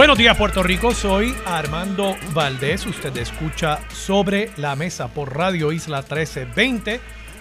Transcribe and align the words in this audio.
Buenos 0.00 0.16
días 0.16 0.34
Puerto 0.34 0.62
Rico, 0.62 0.94
soy 0.94 1.36
Armando 1.44 2.16
Valdés, 2.32 2.86
usted 2.86 3.14
escucha 3.18 3.80
Sobre 3.90 4.50
la 4.56 4.74
Mesa 4.74 5.08
por 5.08 5.36
Radio 5.36 5.72
Isla 5.72 5.98
1320. 5.98 7.00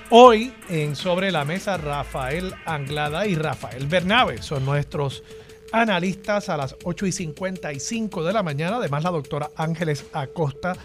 Hoy 0.09 0.53
en 0.67 0.97
Sobre 0.97 1.31
la 1.31 1.45
Mesa 1.45 1.77
Rafael 1.77 2.53
Anglada 2.65 3.25
y 3.27 3.35
Rafael 3.35 3.87
Bernabe 3.87 4.41
son 4.41 4.65
nuestros 4.65 5.23
analistas 5.71 6.49
a 6.49 6.57
las 6.57 6.75
8 6.83 7.05
y 7.05 7.13
55 7.13 8.25
de 8.25 8.33
la 8.33 8.43
mañana. 8.43 8.75
Además 8.75 9.05
la 9.05 9.11
doctora 9.11 9.51
Ángeles 9.55 10.07
Acosta 10.11 10.75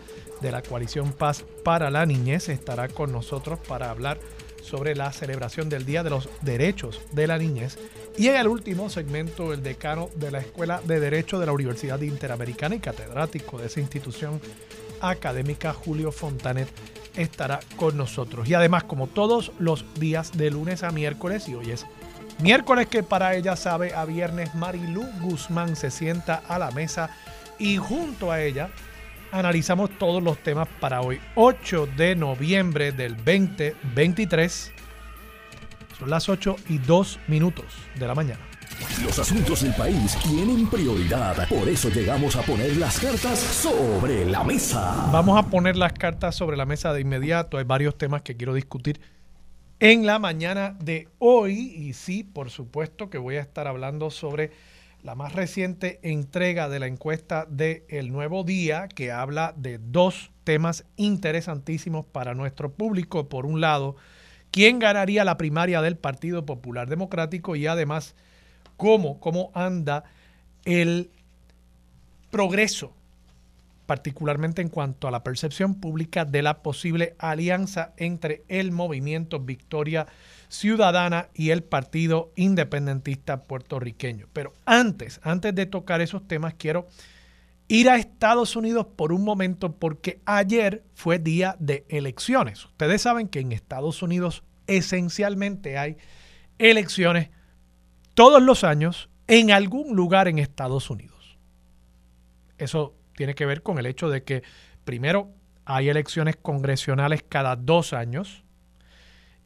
de 0.41 0.53
la 0.53 0.63
coalición 0.63 1.13
Paz 1.13 1.45
para 1.65 1.91
la 1.91 2.07
Niñez 2.07 2.51
estará 2.51 2.87
con 2.87 3.11
nosotros 3.11 3.59
para 3.67 3.91
hablar 3.91 4.21
sobre 4.63 4.95
la 4.95 5.13
celebración 5.13 5.69
del 5.69 5.85
Día 5.85 6.05
de 6.05 6.11
los 6.11 6.29
Derechos 6.41 7.01
de 7.11 7.27
la 7.27 7.37
Niñez. 7.37 7.79
Y 8.17 8.29
en 8.29 8.37
el 8.37 8.47
último 8.47 8.89
segmento, 8.91 9.53
el 9.53 9.63
decano 9.63 10.09
de 10.15 10.31
la 10.31 10.39
Escuela 10.39 10.81
de 10.85 11.01
Derecho 11.01 11.41
de 11.41 11.47
la 11.47 11.53
Universidad 11.53 12.01
Interamericana 12.01 12.77
y 12.77 12.79
catedrático 12.79 13.59
de 13.59 13.67
esa 13.67 13.81
institución 13.81 14.41
académica, 15.01 15.73
Julio 15.73 16.13
Fontanet, 16.13 16.69
estará 17.17 17.59
con 17.75 17.97
nosotros. 17.97 18.49
Y 18.49 18.55
además, 18.55 18.85
como 18.85 19.09
todos 19.09 19.51
los 19.59 19.85
días 19.99 20.31
de 20.33 20.51
lunes 20.53 20.85
a 20.85 20.91
miércoles, 20.91 21.49
y 21.49 21.55
hoy 21.55 21.73
es 21.73 21.87
miércoles 22.41 22.87
que 22.87 23.03
para 23.03 23.35
ella 23.35 23.57
sabe 23.57 23.93
a 23.95 24.05
viernes, 24.05 24.55
Marilu 24.55 25.05
Guzmán 25.21 25.75
se 25.75 25.91
sienta 25.91 26.37
a 26.47 26.61
la 26.61 26.71
mesa 26.71 27.11
y 27.59 27.79
junto 27.79 28.31
a 28.31 28.41
ella 28.41 28.71
analizamos 29.33 29.91
todos 29.99 30.23
los 30.23 30.39
temas 30.39 30.69
para 30.81 31.01
hoy, 31.01 31.21
8 31.35 31.89
de 31.97 32.15
noviembre 32.15 32.93
del 32.93 33.17
2023. 33.17 34.74
Son 35.99 36.11
las 36.11 36.29
8 36.29 36.57
y 36.69 36.79
2 36.79 37.21
minutos 37.29 37.67
de 37.99 38.07
la 38.07 38.15
mañana. 38.15 38.41
Los 39.05 39.19
asuntos 39.19 39.63
del 39.63 39.75
país 39.75 40.17
tienen 40.23 40.69
prioridad, 40.69 41.49
por 41.49 41.69
eso 41.69 41.89
llegamos 41.91 42.35
a 42.37 42.43
poner 42.43 42.77
las 42.77 42.99
cartas 42.99 43.39
sobre 43.39 44.25
la 44.25 44.43
mesa. 44.43 45.09
Vamos 45.13 45.39
a 45.39 45.49
poner 45.49 45.77
las 45.77 45.93
cartas 45.93 46.35
sobre 46.35 46.57
la 46.57 46.67
mesa 46.67 46.93
de 46.93 47.01
inmediato. 47.01 47.59
Hay 47.59 47.65
varios 47.65 47.97
temas 47.97 48.23
que 48.23 48.37
quiero 48.37 48.55
discutir 48.55 49.01
en 49.79 50.07
la 50.07 50.19
mañana 50.19 50.77
de 50.81 51.09
hoy 51.19 51.53
y 51.77 51.93
sí, 51.93 52.25
por 52.25 52.51
supuesto 52.51 53.11
que 53.11 53.19
voy 53.19 53.37
a 53.37 53.41
estar 53.41 53.67
hablando 53.69 54.11
sobre 54.11 54.51
la 55.03 55.15
más 55.15 55.35
reciente 55.35 56.01
entrega 56.03 56.69
de 56.69 56.81
la 56.81 56.87
encuesta 56.87 57.47
de 57.49 57.85
El 57.89 58.11
Nuevo 58.11 58.43
Día, 58.43 58.89
que 58.89 59.13
habla 59.13 59.53
de 59.57 59.79
dos 59.79 60.31
temas 60.45 60.87
interesantísimos 60.97 62.07
para 62.07 62.35
nuestro 62.35 62.73
público. 62.73 63.29
Por 63.29 63.45
un 63.45 63.61
lado, 63.61 63.97
quién 64.55 64.79
ganaría 64.79 65.25
la 65.25 65.37
primaria 65.37 65.83
del 65.83 65.97
Partido 65.97 66.47
Popular 66.47 66.89
Democrático 66.89 67.57
y 67.57 67.67
además 67.67 68.15
cómo, 68.77 69.19
cómo 69.19 69.51
anda 69.53 70.05
el 70.65 71.11
progreso, 72.31 72.93
particularmente 73.87 74.63
en 74.63 74.69
cuanto 74.69 75.09
a 75.09 75.11
la 75.11 75.25
percepción 75.25 75.75
pública 75.81 76.25
de 76.25 76.43
la 76.43 76.63
posible 76.63 77.17
alianza 77.19 77.95
entre 77.97 78.45
el 78.47 78.71
movimiento 78.71 79.41
Victoria 79.41 80.07
Ciudadana 80.49 81.31
y 81.35 81.51
el 81.51 81.65
Partido 81.65 82.31
Independentista 82.37 83.43
Puertorriqueño. 83.43 84.29
Pero 84.33 84.53
antes, 84.67 85.19
antes 85.25 85.53
de 85.53 85.67
tocar 85.67 86.01
esos 86.01 86.29
temas, 86.29 86.55
quiero 86.57 86.87
ir 87.69 87.89
a 87.89 87.97
Estados 87.97 88.57
Unidos 88.57 88.87
por 88.97 89.13
un 89.13 89.25
momento 89.25 89.73
porque 89.73 90.21
ayer 90.27 90.85
fue 90.95 91.19
día 91.19 91.57
de 91.59 91.85
elecciones. 91.89 92.65
Ustedes 92.65 93.03
saben 93.03 93.29
que 93.29 93.41
en 93.41 93.53
Estados 93.53 94.03
Unidos 94.03 94.43
esencialmente 94.67 95.79
hay 95.79 95.97
elecciones 96.59 97.31
todos 98.15 98.43
los 98.43 98.65
años 98.65 99.09
en 99.27 99.51
algún 99.51 99.97
lugar 99.97 100.29
en 100.29 100.39
Estados 100.39 100.91
Unidos. 100.91 101.39
Eso 102.59 102.95
tiene 103.17 103.35
que 103.35 103.47
ver 103.47 103.63
con 103.63 103.79
el 103.79 103.87
hecho 103.87 104.09
de 104.09 104.23
que 104.23 104.43
primero 104.85 105.31
hay 105.65 105.89
elecciones 105.89 106.37
congresionales 106.37 107.25
cada 107.29 107.57
dos 107.57 107.93
años 107.93 108.45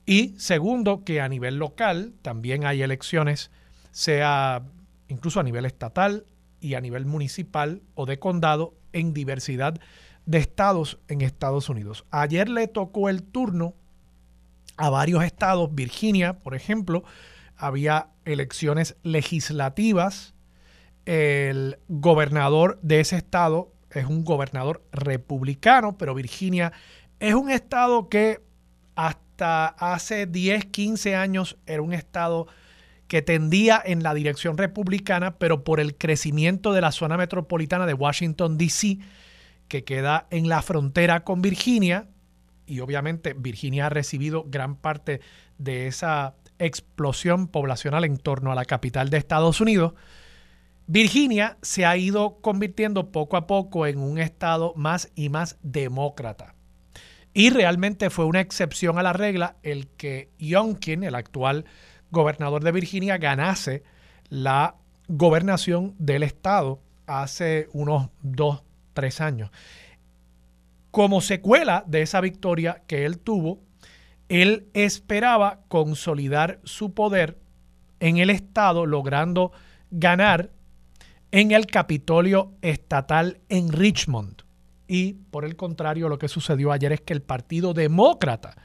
y 0.08 0.34
segundo, 0.38 1.04
que 1.04 1.20
a 1.20 1.28
nivel 1.28 1.56
local 1.56 2.14
también 2.22 2.64
hay 2.64 2.80
elecciones, 2.80 3.50
sea 3.90 4.62
incluso 5.08 5.38
a 5.38 5.42
nivel 5.42 5.66
estatal 5.66 6.24
y 6.60 6.74
a 6.74 6.80
nivel 6.80 7.06
municipal 7.06 7.82
o 7.94 8.06
de 8.06 8.18
condado 8.18 8.74
en 8.92 9.12
diversidad 9.14 9.80
de 10.26 10.38
estados 10.38 10.98
en 11.08 11.22
Estados 11.22 11.68
Unidos. 11.68 12.04
Ayer 12.10 12.48
le 12.48 12.68
tocó 12.68 13.08
el 13.08 13.22
turno 13.22 13.74
a 14.76 14.90
varios 14.90 15.24
estados, 15.24 15.74
Virginia, 15.74 16.38
por 16.38 16.54
ejemplo, 16.54 17.02
había 17.56 18.08
elecciones 18.24 18.96
legislativas. 19.02 20.34
El 21.04 21.78
gobernador 21.88 22.78
de 22.82 23.00
ese 23.00 23.16
estado 23.16 23.72
es 23.90 24.06
un 24.06 24.24
gobernador 24.24 24.84
republicano, 24.92 25.96
pero 25.98 26.14
Virginia 26.14 26.72
es 27.20 27.34
un 27.34 27.50
estado 27.50 28.08
que 28.08 28.40
hasta 28.94 29.66
hace 29.66 30.26
10, 30.26 30.66
15 30.66 31.16
años 31.16 31.56
era 31.66 31.82
un 31.82 31.92
estado 31.92 32.46
que 33.08 33.22
tendía 33.22 33.82
en 33.84 34.02
la 34.02 34.14
dirección 34.14 34.58
republicana, 34.58 35.38
pero 35.38 35.64
por 35.64 35.80
el 35.80 35.96
crecimiento 35.96 36.72
de 36.72 36.82
la 36.82 36.92
zona 36.92 37.16
metropolitana 37.16 37.86
de 37.86 37.94
Washington, 37.94 38.58
D.C., 38.58 38.98
que 39.66 39.84
queda 39.84 40.26
en 40.30 40.48
la 40.48 40.62
frontera 40.62 41.24
con 41.24 41.42
Virginia, 41.42 42.08
y 42.66 42.80
obviamente 42.80 43.34
Virginia 43.34 43.86
ha 43.86 43.90
recibido 43.90 44.44
gran 44.46 44.76
parte 44.76 45.20
de 45.56 45.86
esa 45.86 46.36
explosión 46.58 47.48
poblacional 47.48 48.04
en 48.04 48.18
torno 48.18 48.52
a 48.52 48.54
la 48.54 48.66
capital 48.66 49.10
de 49.10 49.16
Estados 49.16 49.60
Unidos, 49.60 49.94
Virginia 50.86 51.58
se 51.62 51.84
ha 51.84 51.96
ido 51.96 52.40
convirtiendo 52.40 53.10
poco 53.12 53.36
a 53.36 53.46
poco 53.46 53.86
en 53.86 53.98
un 53.98 54.18
estado 54.18 54.72
más 54.76 55.10
y 55.14 55.28
más 55.28 55.58
demócrata. 55.62 56.54
Y 57.34 57.50
realmente 57.50 58.10
fue 58.10 58.24
una 58.24 58.40
excepción 58.40 58.98
a 58.98 59.02
la 59.02 59.12
regla 59.12 59.56
el 59.62 59.86
que 59.86 60.30
Youngkin, 60.38 61.04
el 61.04 61.14
actual 61.14 61.66
gobernador 62.10 62.62
de 62.64 62.72
Virginia, 62.72 63.18
ganase 63.18 63.82
la 64.28 64.76
gobernación 65.08 65.94
del 65.98 66.22
estado 66.22 66.80
hace 67.06 67.68
unos 67.72 68.10
dos, 68.22 68.62
tres 68.92 69.20
años. 69.20 69.50
Como 70.90 71.20
secuela 71.20 71.84
de 71.86 72.02
esa 72.02 72.20
victoria 72.20 72.82
que 72.86 73.04
él 73.04 73.18
tuvo, 73.18 73.60
él 74.28 74.68
esperaba 74.74 75.60
consolidar 75.68 76.60
su 76.64 76.92
poder 76.92 77.38
en 78.00 78.18
el 78.18 78.30
estado, 78.30 78.86
logrando 78.86 79.52
ganar 79.90 80.50
en 81.30 81.50
el 81.52 81.66
Capitolio 81.66 82.52
Estatal 82.62 83.40
en 83.48 83.72
Richmond. 83.72 84.42
Y 84.86 85.14
por 85.14 85.44
el 85.44 85.56
contrario, 85.56 86.08
lo 86.08 86.18
que 86.18 86.28
sucedió 86.28 86.72
ayer 86.72 86.92
es 86.92 87.00
que 87.00 87.12
el 87.12 87.22
Partido 87.22 87.74
Demócrata 87.74 88.56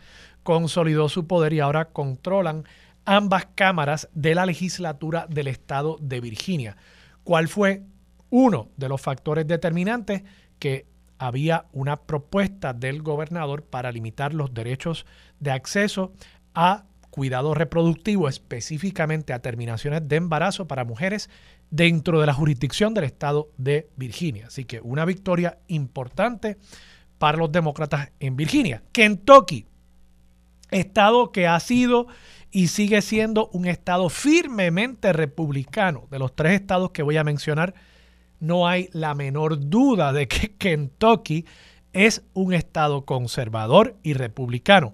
consolidó 0.43 1.09
su 1.09 1.27
poder 1.27 1.53
y 1.53 1.59
ahora 1.59 1.85
controlan 1.85 2.65
ambas 3.05 3.47
cámaras 3.55 4.09
de 4.13 4.35
la 4.35 4.45
legislatura 4.45 5.27
del 5.29 5.47
estado 5.47 5.97
de 6.01 6.21
Virginia. 6.21 6.77
¿Cuál 7.23 7.47
fue 7.47 7.83
uno 8.29 8.69
de 8.77 8.89
los 8.89 9.01
factores 9.01 9.47
determinantes? 9.47 10.23
Que 10.59 10.85
había 11.17 11.65
una 11.71 12.01
propuesta 12.01 12.73
del 12.73 13.01
gobernador 13.01 13.63
para 13.63 13.91
limitar 13.91 14.33
los 14.33 14.53
derechos 14.53 15.05
de 15.39 15.51
acceso 15.51 16.13
a 16.53 16.85
cuidado 17.09 17.53
reproductivo, 17.53 18.27
específicamente 18.27 19.33
a 19.33 19.39
terminaciones 19.39 20.07
de 20.07 20.15
embarazo 20.15 20.67
para 20.67 20.83
mujeres 20.83 21.29
dentro 21.69 22.19
de 22.19 22.25
la 22.25 22.33
jurisdicción 22.33 22.94
del 22.94 23.03
estado 23.03 23.49
de 23.57 23.89
Virginia. 23.95 24.47
Así 24.47 24.65
que 24.65 24.81
una 24.81 25.06
victoria 25.06 25.59
importante 25.67 26.57
para 27.19 27.38
los 27.38 27.51
demócratas 27.51 28.11
en 28.19 28.35
Virginia. 28.35 28.83
Kentucky, 28.91 29.67
estado 30.71 31.31
que 31.31 31.47
ha 31.47 31.59
sido 31.59 32.07
y 32.53 32.67
sigue 32.67 33.01
siendo 33.01 33.47
un 33.47 33.65
estado 33.65 34.09
firmemente 34.09 35.11
republicano. 35.11 36.07
De 36.11 36.19
los 36.19 36.35
tres 36.35 36.53
estados 36.53 36.91
que 36.91 37.01
voy 37.01 37.17
a 37.17 37.23
mencionar, 37.23 37.73
no 38.39 38.67
hay 38.67 38.89
la 38.94 39.15
menor 39.15 39.59
duda 39.59 40.13
de 40.13 40.27
que 40.27 40.55
Kentucky 40.57 41.45
es 41.94 42.23
un 42.33 42.53
estado 42.53 43.05
conservador 43.05 43.97
y 44.03 44.13
republicano. 44.13 44.94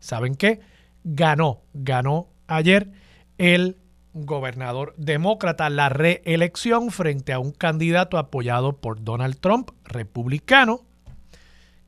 ¿Saben 0.00 0.34
qué? 0.34 0.60
Ganó, 1.02 1.62
ganó 1.72 2.28
ayer 2.46 2.90
el 3.38 3.78
gobernador 4.12 4.94
demócrata 4.98 5.70
la 5.70 5.88
reelección 5.88 6.90
frente 6.90 7.32
a 7.32 7.38
un 7.38 7.52
candidato 7.52 8.18
apoyado 8.18 8.76
por 8.76 9.02
Donald 9.02 9.38
Trump, 9.40 9.70
republicano. 9.84 10.82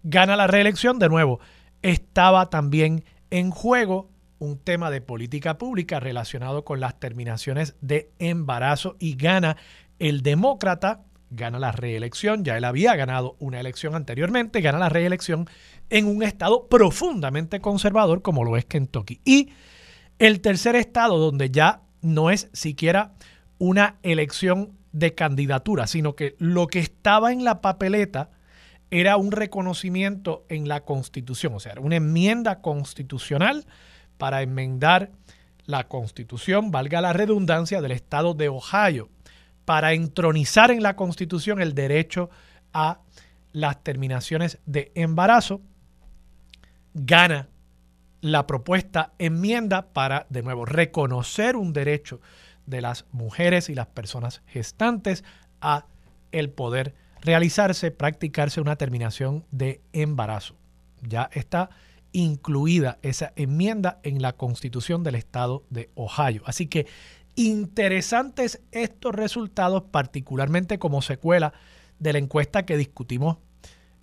Gana 0.03 0.35
la 0.37 0.47
reelección 0.47 0.99
de 0.99 1.11
nuevo. 1.11 1.41
Estaba 1.83 2.49
también 2.49 3.05
en 3.31 3.51
juego 3.51 4.10
un 4.41 4.59
tema 4.59 4.91
de 4.91 5.01
política 5.01 5.59
pública 5.59 6.01
relacionado 6.01 6.65
con 6.65 6.81
las 6.81 6.99
terminaciones 6.99 7.77
de 7.81 8.11
embarazo 8.19 8.97
y 8.99 9.15
gana 9.15 9.57
el 9.99 10.23
demócrata, 10.23 11.05
gana 11.29 11.59
la 11.59 11.73
reelección, 11.73 12.43
ya 12.43 12.57
él 12.57 12.65
había 12.65 12.97
ganado 12.97 13.37
una 13.39 13.61
elección 13.61 13.95
anteriormente, 13.95 14.63
gana 14.63 14.79
la 14.79 14.89
reelección 14.89 15.47
en 15.91 16.07
un 16.07 16.23
estado 16.23 16.69
profundamente 16.69 17.61
conservador 17.61 18.23
como 18.23 18.43
lo 18.43 18.57
es 18.57 18.65
Kentucky. 18.65 19.21
Y 19.25 19.51
el 20.19 20.41
tercer 20.41 20.75
estado 20.75 21.19
donde 21.19 21.51
ya 21.51 21.83
no 22.01 22.31
es 22.31 22.49
siquiera 22.53 23.13
una 23.59 23.99
elección 24.03 24.73
de 24.93 25.15
candidatura, 25.15 25.87
sino 25.87 26.17
que 26.17 26.35
lo 26.39 26.67
que 26.67 26.79
estaba 26.79 27.31
en 27.31 27.45
la 27.45 27.61
papeleta 27.61 28.31
era 28.91 29.19
un 29.19 29.33
reconocimiento 29.33 30.47
en 30.49 30.67
la 30.67 30.81
constitución, 30.81 31.55
o 31.55 31.61
sea, 31.61 31.75
una 31.79 31.97
enmienda 31.97 32.61
constitucional 32.61 33.67
para 34.21 34.43
enmendar 34.43 35.11
la 35.65 35.89
constitución, 35.89 36.71
valga 36.71 37.01
la 37.01 37.15
redundancia, 37.15 37.81
del 37.81 37.93
estado 37.93 38.35
de 38.35 38.51
Ohio, 38.51 39.09
para 39.65 39.95
entronizar 39.95 40.71
en 40.71 40.83
la 40.83 40.95
constitución 40.95 41.61
el 41.61 41.75
derecho 41.75 42.29
a 42.75 43.01
las 43.53 43.83
terminaciones 43.83 44.59
de 44.67 44.93
embarazo, 44.95 45.63
gana 46.93 47.49
la 48.21 48.47
propuesta 48.47 49.15
enmienda 49.19 49.93
para, 49.93 50.27
de 50.29 50.43
nuevo, 50.43 50.67
reconocer 50.67 51.57
un 51.57 51.73
derecho 51.73 52.21
de 52.67 52.83
las 52.83 53.07
mujeres 53.11 53.71
y 53.71 53.75
las 53.75 53.87
personas 53.87 54.43
gestantes 54.47 55.25
a 55.63 55.87
el 56.31 56.51
poder 56.51 56.95
realizarse, 57.23 57.91
practicarse 57.91 58.61
una 58.61 58.77
terminación 58.77 59.47
de 59.51 59.81
embarazo. 59.93 60.57
Ya 61.01 61.31
está 61.33 61.71
incluida 62.13 62.99
esa 63.03 63.33
enmienda 63.37 64.01
en 64.03 64.23
la 64.23 64.33
constitución 64.33 65.03
del 65.03 65.15
estado 65.15 65.65
de 65.71 65.91
Ohio. 65.95 66.43
Así 66.47 66.67
que 66.67 66.87
interesantes 67.37 68.61
estos 68.73 69.15
resultados, 69.15 69.85
particularmente 69.91 70.79
como 70.79 71.03
secuela 71.03 71.53
de 71.99 72.13
la 72.13 72.19
encuesta 72.19 72.67
que 72.67 72.77
discutimos 72.77 73.39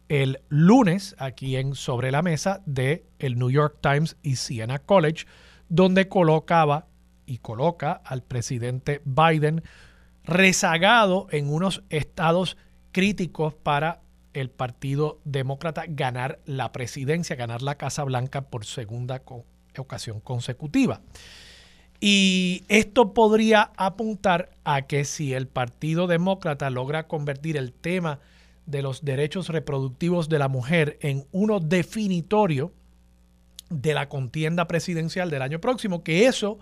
el 0.10 0.40
lunes 0.48 1.16
aquí 1.20 1.58
en 1.58 1.76
Sobre 1.76 2.12
la 2.12 2.22
Mesa 2.22 2.62
de 2.66 3.06
el 3.20 3.38
New 3.38 3.50
York 3.50 3.80
Times 3.82 4.16
y 4.24 4.38
Siena 4.38 4.80
College, 4.80 5.26
donde 5.70 6.08
colocaba 6.08 6.88
y 7.26 7.40
coloca 7.40 7.92
al 7.92 8.24
presidente 8.24 9.02
Biden 9.04 9.64
rezagado 10.24 11.28
en 11.32 11.52
unos 11.52 11.84
estados 11.90 12.58
críticos 12.92 13.54
para 13.54 14.02
el 14.40 14.50
Partido 14.50 15.20
Demócrata 15.26 15.84
ganar 15.88 16.40
la 16.46 16.72
presidencia, 16.72 17.36
ganar 17.36 17.62
la 17.62 17.76
Casa 17.76 18.04
Blanca 18.04 18.42
por 18.42 18.66
segunda 18.66 19.22
ocasión 19.78 20.20
consecutiva. 20.20 21.02
Y 22.00 22.64
esto 22.68 23.14
podría 23.14 23.72
apuntar 23.76 24.52
a 24.64 24.84
que 24.84 25.04
si 25.04 25.34
el 25.34 25.48
Partido 25.48 26.08
Demócrata 26.08 26.70
logra 26.70 27.08
convertir 27.08 27.58
el 27.58 27.74
tema 27.74 28.20
de 28.68 28.82
los 28.82 29.04
derechos 29.04 29.50
reproductivos 29.50 30.30
de 30.30 30.40
la 30.40 30.48
mujer 30.48 31.00
en 31.02 31.26
uno 31.32 31.60
definitorio 31.60 32.72
de 33.70 33.94
la 33.94 34.10
contienda 34.10 34.68
presidencial 34.68 35.30
del 35.30 35.42
año 35.42 35.60
próximo, 35.60 36.04
que 36.04 36.28
eso 36.28 36.60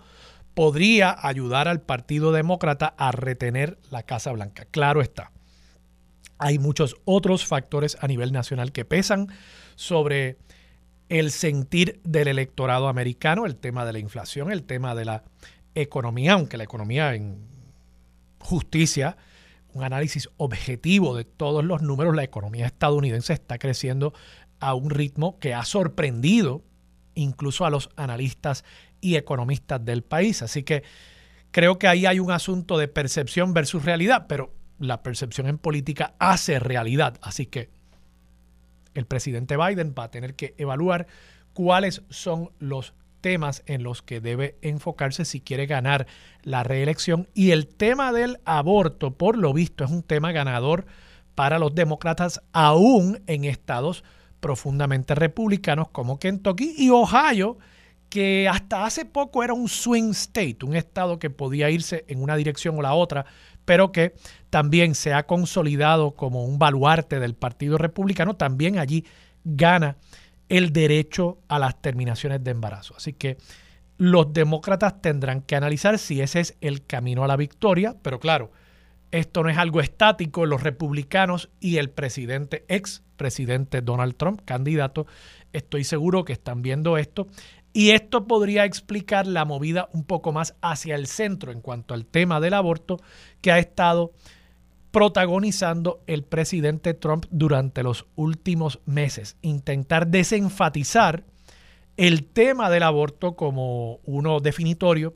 podría 0.54 1.14
ayudar 1.20 1.68
al 1.68 1.82
Partido 1.82 2.32
Demócrata 2.32 2.94
a 2.96 3.12
retener 3.12 3.78
la 3.90 4.04
Casa 4.04 4.32
Blanca. 4.32 4.64
Claro 4.70 5.02
está. 5.02 5.32
Hay 6.38 6.58
muchos 6.58 6.96
otros 7.04 7.46
factores 7.46 7.96
a 8.00 8.06
nivel 8.06 8.32
nacional 8.32 8.72
que 8.72 8.84
pesan 8.84 9.28
sobre 9.74 10.38
el 11.08 11.30
sentir 11.30 12.00
del 12.04 12.28
electorado 12.28 12.88
americano, 12.88 13.46
el 13.46 13.56
tema 13.56 13.84
de 13.84 13.92
la 13.92 13.98
inflación, 13.98 14.50
el 14.50 14.64
tema 14.64 14.94
de 14.94 15.04
la 15.04 15.24
economía, 15.74 16.32
aunque 16.34 16.56
la 16.56 16.64
economía 16.64 17.14
en 17.14 17.38
justicia, 18.40 19.16
un 19.72 19.84
análisis 19.84 20.28
objetivo 20.36 21.16
de 21.16 21.24
todos 21.24 21.64
los 21.64 21.82
números, 21.82 22.16
la 22.16 22.24
economía 22.24 22.66
estadounidense 22.66 23.32
está 23.34 23.58
creciendo 23.58 24.14
a 24.58 24.74
un 24.74 24.90
ritmo 24.90 25.38
que 25.38 25.54
ha 25.54 25.64
sorprendido 25.64 26.62
incluso 27.14 27.64
a 27.64 27.70
los 27.70 27.90
analistas 27.96 28.64
y 29.00 29.16
economistas 29.16 29.84
del 29.84 30.02
país. 30.02 30.42
Así 30.42 30.62
que 30.62 30.82
creo 31.50 31.78
que 31.78 31.88
ahí 31.88 32.06
hay 32.06 32.20
un 32.20 32.30
asunto 32.30 32.78
de 32.78 32.88
percepción 32.88 33.52
versus 33.52 33.84
realidad, 33.84 34.26
pero 34.28 34.52
la 34.78 35.02
percepción 35.02 35.46
en 35.46 35.58
política 35.58 36.14
hace 36.18 36.58
realidad. 36.58 37.18
Así 37.22 37.46
que 37.46 37.68
el 38.94 39.06
presidente 39.06 39.56
Biden 39.56 39.94
va 39.98 40.04
a 40.04 40.10
tener 40.10 40.34
que 40.34 40.54
evaluar 40.58 41.06
cuáles 41.52 42.02
son 42.10 42.50
los 42.58 42.94
temas 43.20 43.62
en 43.66 43.82
los 43.82 44.02
que 44.02 44.20
debe 44.20 44.56
enfocarse 44.62 45.24
si 45.24 45.40
quiere 45.40 45.66
ganar 45.66 46.06
la 46.42 46.62
reelección. 46.62 47.28
Y 47.34 47.50
el 47.50 47.66
tema 47.66 48.12
del 48.12 48.38
aborto, 48.44 49.12
por 49.12 49.36
lo 49.36 49.52
visto, 49.52 49.84
es 49.84 49.90
un 49.90 50.02
tema 50.02 50.32
ganador 50.32 50.86
para 51.34 51.58
los 51.58 51.74
demócratas, 51.74 52.40
aún 52.52 53.20
en 53.26 53.44
estados 53.44 54.04
profundamente 54.40 55.14
republicanos 55.14 55.88
como 55.88 56.18
Kentucky 56.18 56.74
y 56.78 56.90
Ohio, 56.90 57.58
que 58.08 58.48
hasta 58.48 58.84
hace 58.84 59.04
poco 59.04 59.42
era 59.42 59.52
un 59.52 59.68
swing 59.68 60.10
state, 60.10 60.58
un 60.62 60.76
estado 60.76 61.18
que 61.18 61.30
podía 61.30 61.68
irse 61.70 62.04
en 62.08 62.22
una 62.22 62.36
dirección 62.36 62.78
o 62.78 62.82
la 62.82 62.94
otra, 62.94 63.26
pero 63.64 63.92
que 63.92 64.14
también 64.56 64.94
se 64.94 65.12
ha 65.12 65.26
consolidado 65.26 66.12
como 66.12 66.46
un 66.46 66.58
baluarte 66.58 67.20
del 67.20 67.34
Partido 67.34 67.76
Republicano, 67.76 68.36
también 68.36 68.78
allí 68.78 69.04
gana 69.44 69.98
el 70.48 70.72
derecho 70.72 71.36
a 71.46 71.58
las 71.58 71.82
terminaciones 71.82 72.42
de 72.42 72.52
embarazo. 72.52 72.94
Así 72.96 73.12
que 73.12 73.36
los 73.98 74.32
demócratas 74.32 75.02
tendrán 75.02 75.42
que 75.42 75.56
analizar 75.56 75.98
si 75.98 76.22
ese 76.22 76.40
es 76.40 76.56
el 76.62 76.86
camino 76.86 77.22
a 77.22 77.26
la 77.26 77.36
victoria, 77.36 77.96
pero 78.00 78.18
claro, 78.18 78.50
esto 79.10 79.42
no 79.42 79.50
es 79.50 79.58
algo 79.58 79.82
estático. 79.82 80.46
Los 80.46 80.62
republicanos 80.62 81.50
y 81.60 81.76
el 81.76 81.90
presidente, 81.90 82.64
ex 82.68 83.02
presidente 83.18 83.82
Donald 83.82 84.16
Trump, 84.16 84.40
candidato, 84.46 85.06
estoy 85.52 85.84
seguro 85.84 86.24
que 86.24 86.32
están 86.32 86.62
viendo 86.62 86.96
esto 86.96 87.26
y 87.74 87.90
esto 87.90 88.26
podría 88.26 88.64
explicar 88.64 89.26
la 89.26 89.44
movida 89.44 89.90
un 89.92 90.04
poco 90.04 90.32
más 90.32 90.54
hacia 90.62 90.94
el 90.94 91.08
centro 91.08 91.52
en 91.52 91.60
cuanto 91.60 91.92
al 91.92 92.06
tema 92.06 92.40
del 92.40 92.54
aborto 92.54 92.96
que 93.42 93.52
ha 93.52 93.58
estado 93.58 94.14
protagonizando 94.96 96.02
el 96.06 96.22
presidente 96.22 96.94
Trump 96.94 97.26
durante 97.30 97.82
los 97.82 98.06
últimos 98.16 98.80
meses. 98.86 99.36
Intentar 99.42 100.06
desenfatizar 100.06 101.22
el 101.98 102.24
tema 102.24 102.70
del 102.70 102.82
aborto 102.82 103.36
como 103.36 104.00
uno 104.06 104.40
definitorio 104.40 105.12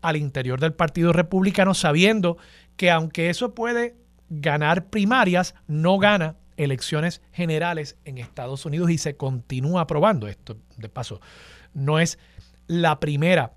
al 0.00 0.16
interior 0.16 0.60
del 0.60 0.72
Partido 0.72 1.12
Republicano, 1.12 1.74
sabiendo 1.74 2.38
que 2.78 2.90
aunque 2.90 3.28
eso 3.28 3.54
puede 3.54 3.96
ganar 4.30 4.86
primarias, 4.86 5.54
no 5.66 5.98
gana 5.98 6.36
elecciones 6.56 7.20
generales 7.30 7.98
en 8.06 8.16
Estados 8.16 8.64
Unidos 8.64 8.90
y 8.90 8.96
se 8.96 9.18
continúa 9.18 9.82
aprobando 9.82 10.26
esto. 10.26 10.56
De 10.78 10.88
paso, 10.88 11.20
no 11.74 11.98
es 11.98 12.18
la 12.66 12.98
primera 12.98 13.52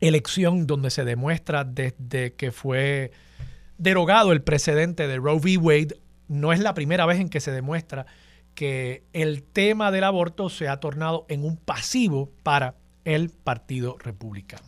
elección 0.00 0.66
donde 0.66 0.90
se 0.90 1.06
demuestra 1.06 1.64
desde 1.64 2.34
que 2.34 2.52
fue 2.52 3.12
derogado 3.82 4.30
el 4.30 4.42
precedente 4.42 5.08
de 5.08 5.16
Roe 5.16 5.40
v. 5.40 5.58
Wade, 5.58 6.00
no 6.28 6.52
es 6.52 6.60
la 6.60 6.72
primera 6.72 7.04
vez 7.04 7.18
en 7.18 7.28
que 7.28 7.40
se 7.40 7.50
demuestra 7.50 8.06
que 8.54 9.02
el 9.12 9.42
tema 9.42 9.90
del 9.90 10.04
aborto 10.04 10.48
se 10.50 10.68
ha 10.68 10.78
tornado 10.78 11.26
en 11.28 11.44
un 11.44 11.56
pasivo 11.56 12.30
para 12.44 12.76
el 13.04 13.30
Partido 13.30 13.96
Republicano. 13.98 14.62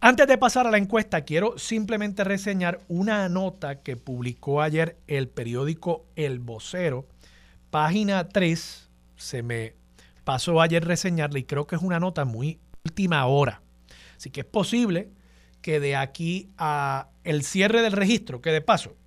Antes 0.00 0.26
de 0.26 0.38
pasar 0.38 0.66
a 0.66 0.70
la 0.70 0.78
encuesta, 0.78 1.22
quiero 1.22 1.58
simplemente 1.58 2.24
reseñar 2.24 2.80
una 2.88 3.28
nota 3.28 3.82
que 3.82 3.96
publicó 3.96 4.62
ayer 4.62 4.96
el 5.06 5.28
periódico 5.28 6.06
El 6.16 6.38
Vocero, 6.38 7.06
página 7.70 8.28
3. 8.28 8.90
Se 9.16 9.42
me 9.42 9.74
pasó 10.24 10.62
ayer 10.62 10.82
reseñarla 10.84 11.38
y 11.38 11.44
creo 11.44 11.66
que 11.66 11.76
es 11.76 11.82
una 11.82 12.00
nota 12.00 12.24
muy 12.24 12.58
última 12.84 13.26
hora. 13.26 13.60
Así 14.16 14.30
que 14.30 14.40
es 14.40 14.46
posible 14.46 15.10
que 15.64 15.80
de 15.80 15.96
aquí 15.96 16.50
a 16.58 17.08
el 17.24 17.42
cierre 17.42 17.80
del 17.80 17.92
registro, 17.92 18.42
que 18.42 18.52
de 18.52 18.60
paso, 18.60 18.98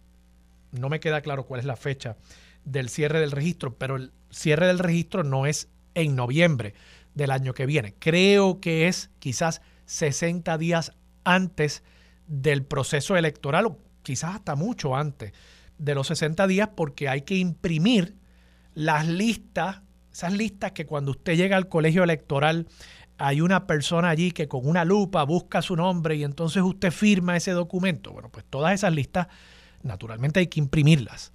no 0.72 0.90
me 0.90 1.00
queda 1.00 1.22
claro 1.22 1.46
cuál 1.46 1.60
es 1.60 1.68
la 1.68 1.76
fecha 1.76 2.18
del 2.66 2.90
cierre 2.90 3.20
del 3.20 3.30
registro, 3.30 3.76
pero 3.76 3.96
el 3.96 4.12
cierre 4.32 4.66
del 4.66 4.80
registro 4.80 5.24
no 5.24 5.46
es 5.46 5.70
en 5.94 6.16
noviembre 6.16 6.74
del 7.14 7.30
año 7.30 7.54
que 7.54 7.68
viene. 7.68 7.94
Creo 8.00 8.60
que 8.60 8.88
es 8.88 9.12
quizás 9.20 9.62
60 9.86 10.58
días 10.58 10.94
antes 11.24 11.84
del 12.26 12.64
proceso 12.64 13.16
electoral 13.16 13.68
o 13.68 13.78
quizás 14.02 14.34
hasta 14.34 14.56
mucho 14.56 14.96
antes 14.96 15.34
de 15.78 15.94
los 15.94 16.08
60 16.08 16.48
días 16.48 16.70
porque 16.76 17.08
hay 17.08 17.22
que 17.22 17.36
imprimir 17.36 18.16
las 18.74 19.08
listas 19.08 19.82
esas 20.18 20.34
listas 20.34 20.72
que 20.72 20.88
cuando 20.88 21.12
usted 21.12 21.36
llega 21.36 21.58
al 21.58 21.70
colegio 21.70 22.04
electoral 22.04 22.66
hay 23.18 23.42
una 23.42 23.66
persona 23.66 24.10
allí 24.10 24.32
que 24.32 24.48
con 24.48 24.68
una 24.68 24.86
lupa 24.86 25.24
busca 25.24 25.62
su 25.62 25.76
nombre 25.76 26.16
y 26.16 26.24
entonces 26.24 26.62
usted 26.64 26.92
firma 26.92 27.36
ese 27.36 27.52
documento. 27.52 28.12
Bueno, 28.12 28.30
pues 28.30 28.46
todas 28.50 28.74
esas 28.74 28.94
listas, 28.94 29.28
naturalmente 29.84 30.40
hay 30.40 30.48
que 30.48 30.60
imprimirlas. 30.60 31.34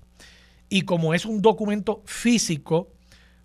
Y 0.68 0.82
como 0.82 1.12
es 1.14 1.26
un 1.26 1.42
documento 1.42 2.02
físico, 2.06 2.92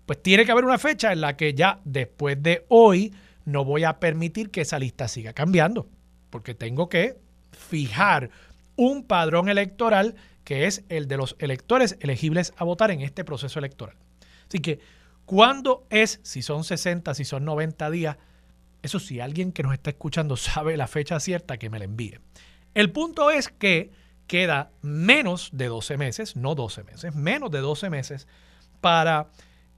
pues 0.06 0.22
tiene 0.22 0.44
que 0.46 0.52
haber 0.52 0.64
una 0.64 0.78
fecha 0.78 1.12
en 1.12 1.20
la 1.20 1.36
que 1.36 1.52
ya 1.54 1.80
después 1.84 2.42
de 2.42 2.64
hoy 2.68 3.12
no 3.44 3.64
voy 3.64 3.84
a 3.84 3.98
permitir 3.98 4.50
que 4.50 4.62
esa 4.62 4.78
lista 4.78 5.08
siga 5.08 5.32
cambiando, 5.32 5.88
porque 6.30 6.54
tengo 6.54 6.88
que 6.88 7.16
fijar 7.52 8.30
un 8.76 9.04
padrón 9.04 9.48
electoral 9.48 10.14
que 10.44 10.66
es 10.66 10.84
el 10.88 11.08
de 11.08 11.18
los 11.18 11.36
electores 11.40 11.98
elegibles 12.00 12.54
a 12.56 12.64
votar 12.64 12.90
en 12.90 13.02
este 13.02 13.24
proceso 13.24 13.58
electoral. 13.58 13.96
Así 14.48 14.60
que, 14.60 14.80
¿cuándo 15.28 15.86
es? 15.90 16.20
Si 16.22 16.40
son 16.40 16.64
60, 16.64 17.12
si 17.12 17.26
son 17.26 17.44
90 17.44 17.90
días, 17.90 18.16
eso 18.80 18.98
sí, 18.98 19.20
alguien 19.20 19.52
que 19.52 19.62
nos 19.62 19.74
está 19.74 19.90
escuchando 19.90 20.36
sabe 20.38 20.78
la 20.78 20.86
fecha 20.86 21.20
cierta, 21.20 21.58
que 21.58 21.68
me 21.68 21.78
la 21.78 21.84
envíe. 21.84 22.18
El 22.72 22.90
punto 22.92 23.30
es 23.30 23.50
que 23.50 23.90
queda 24.26 24.70
menos 24.80 25.50
de 25.52 25.66
12 25.66 25.98
meses, 25.98 26.34
no 26.34 26.54
12 26.54 26.82
meses, 26.82 27.14
menos 27.14 27.50
de 27.50 27.58
12 27.58 27.90
meses 27.90 28.26
para 28.80 29.28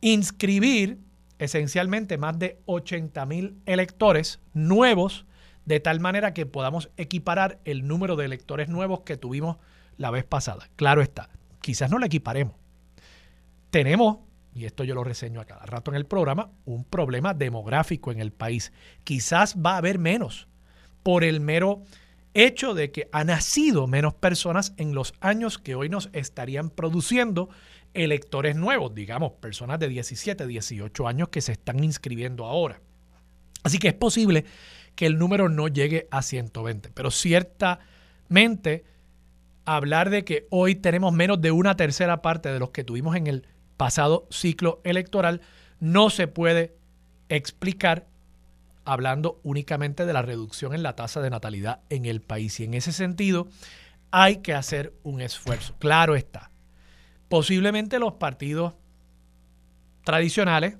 inscribir 0.01 0.99
esencialmente 1.41 2.17
más 2.17 2.39
de 2.39 2.61
80 2.67 3.27
mil 3.27 3.57
electores 3.67 4.39
nuevos, 4.55 5.27
de 5.65 5.81
tal 5.81 5.99
manera 5.99 6.33
que 6.33 6.47
podamos 6.47 6.91
equiparar 6.97 7.59
el 7.65 7.89
número 7.89 8.15
de 8.15 8.27
electores 8.27 8.69
nuevos 8.69 9.01
que 9.01 9.17
tuvimos 9.17 9.57
la 9.97 10.13
vez 10.13 10.23
pasada. 10.23 10.71
Claro 10.77 11.03
está, 11.03 11.29
quizás 11.61 11.91
no 11.91 11.99
lo 11.99 12.07
equiparemos. 12.07 12.55
Tenemos 13.71 14.30
y 14.55 14.65
esto 14.65 14.85
yo 14.85 14.95
lo 14.95 15.05
reseño 15.05 15.41
a 15.41 15.45
cada 15.45 15.65
rato 15.67 15.91
en 15.91 15.97
el 15.97 16.07
programa, 16.07 16.51
un 16.65 16.85
problema 16.85 17.35
demográfico 17.35 18.11
en 18.11 18.21
el 18.21 18.33
país. 18.33 18.73
Quizás 19.05 19.57
va 19.57 19.75
a 19.75 19.79
haber 19.79 19.99
menos 19.99 20.49
por 21.03 21.25
el 21.25 21.41
mero 21.41 21.83
hecho 22.35 22.75
de 22.75 22.91
que 22.91 23.09
han 23.13 23.29
nacido 23.29 23.87
menos 23.87 24.15
personas 24.15 24.75
en 24.77 24.95
los 24.95 25.15
años 25.21 25.59
que 25.59 25.75
hoy 25.75 25.89
nos 25.89 26.11
estarían 26.13 26.71
produciendo 26.71 27.49
electores 27.95 28.57
nuevos, 28.57 28.95
digamos, 28.95 29.33
personas 29.33 29.79
de 29.81 29.89
17, 29.89 30.47
18 30.47 31.09
años 31.09 31.29
que 31.29 31.41
se 31.41 31.53
están 31.53 31.83
inscribiendo 31.83 32.45
ahora. 32.45 32.81
Así 33.63 33.79
que 33.79 33.89
es 33.89 33.95
posible 33.95 34.45
que 34.95 35.07
el 35.07 35.19
número 35.19 35.49
no 35.49 35.69
llegue 35.69 36.09
a 36.11 36.23
120, 36.23 36.91
pero 36.91 37.11
ciertamente 37.11 38.85
hablar 39.65 40.11
de 40.11 40.25
que 40.25 40.47
hoy 40.51 40.77
tenemos 40.77 41.13
menos 41.13 41.41
de 41.41 41.51
una 41.51 41.77
tercera 41.77 42.23
parte 42.23 42.53
de 42.53 42.59
los 42.59 42.71
que 42.71 42.85
tuvimos 42.85 43.17
en 43.17 43.27
el 43.27 43.47
pasado 43.81 44.29
ciclo 44.31 44.83
electoral 44.85 45.41
no 45.79 46.11
se 46.11 46.29
puede 46.29 46.77
explicar 47.31 48.07
hablando 48.85 49.41
únicamente 49.43 50.05
de 50.05 50.13
la 50.13 50.21
reducción 50.21 50.75
en 50.75 50.83
la 50.83 50.97
tasa 50.97 51.23
de 51.23 51.31
natalidad 51.31 51.81
en 51.89 52.05
el 52.05 52.21
país. 52.21 52.61
Y 52.61 52.65
en 52.65 52.75
ese 52.75 52.93
sentido 52.93 53.49
hay 54.11 54.43
que 54.43 54.53
hacer 54.53 54.93
un 55.03 55.23
esfuerzo. 55.23 55.77
Claro 55.79 56.15
está. 56.15 56.51
Posiblemente 57.31 57.99
los 57.99 58.13
partidos 58.13 58.75
tradicionales 60.05 60.77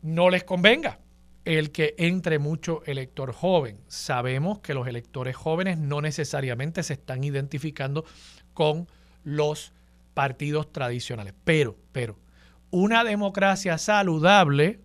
no 0.00 0.30
les 0.30 0.44
convenga 0.44 1.00
el 1.44 1.72
que 1.72 1.94
entre 1.98 2.38
mucho 2.38 2.82
elector 2.86 3.34
joven. 3.34 3.82
Sabemos 3.86 4.60
que 4.60 4.72
los 4.72 4.88
electores 4.88 5.36
jóvenes 5.36 5.76
no 5.76 6.00
necesariamente 6.00 6.82
se 6.82 6.94
están 6.94 7.22
identificando 7.22 8.06
con 8.54 8.88
los 9.24 9.74
partidos 10.16 10.72
tradicionales. 10.72 11.34
Pero, 11.44 11.76
pero, 11.92 12.16
una 12.70 13.04
democracia 13.04 13.76
saludable, 13.76 14.80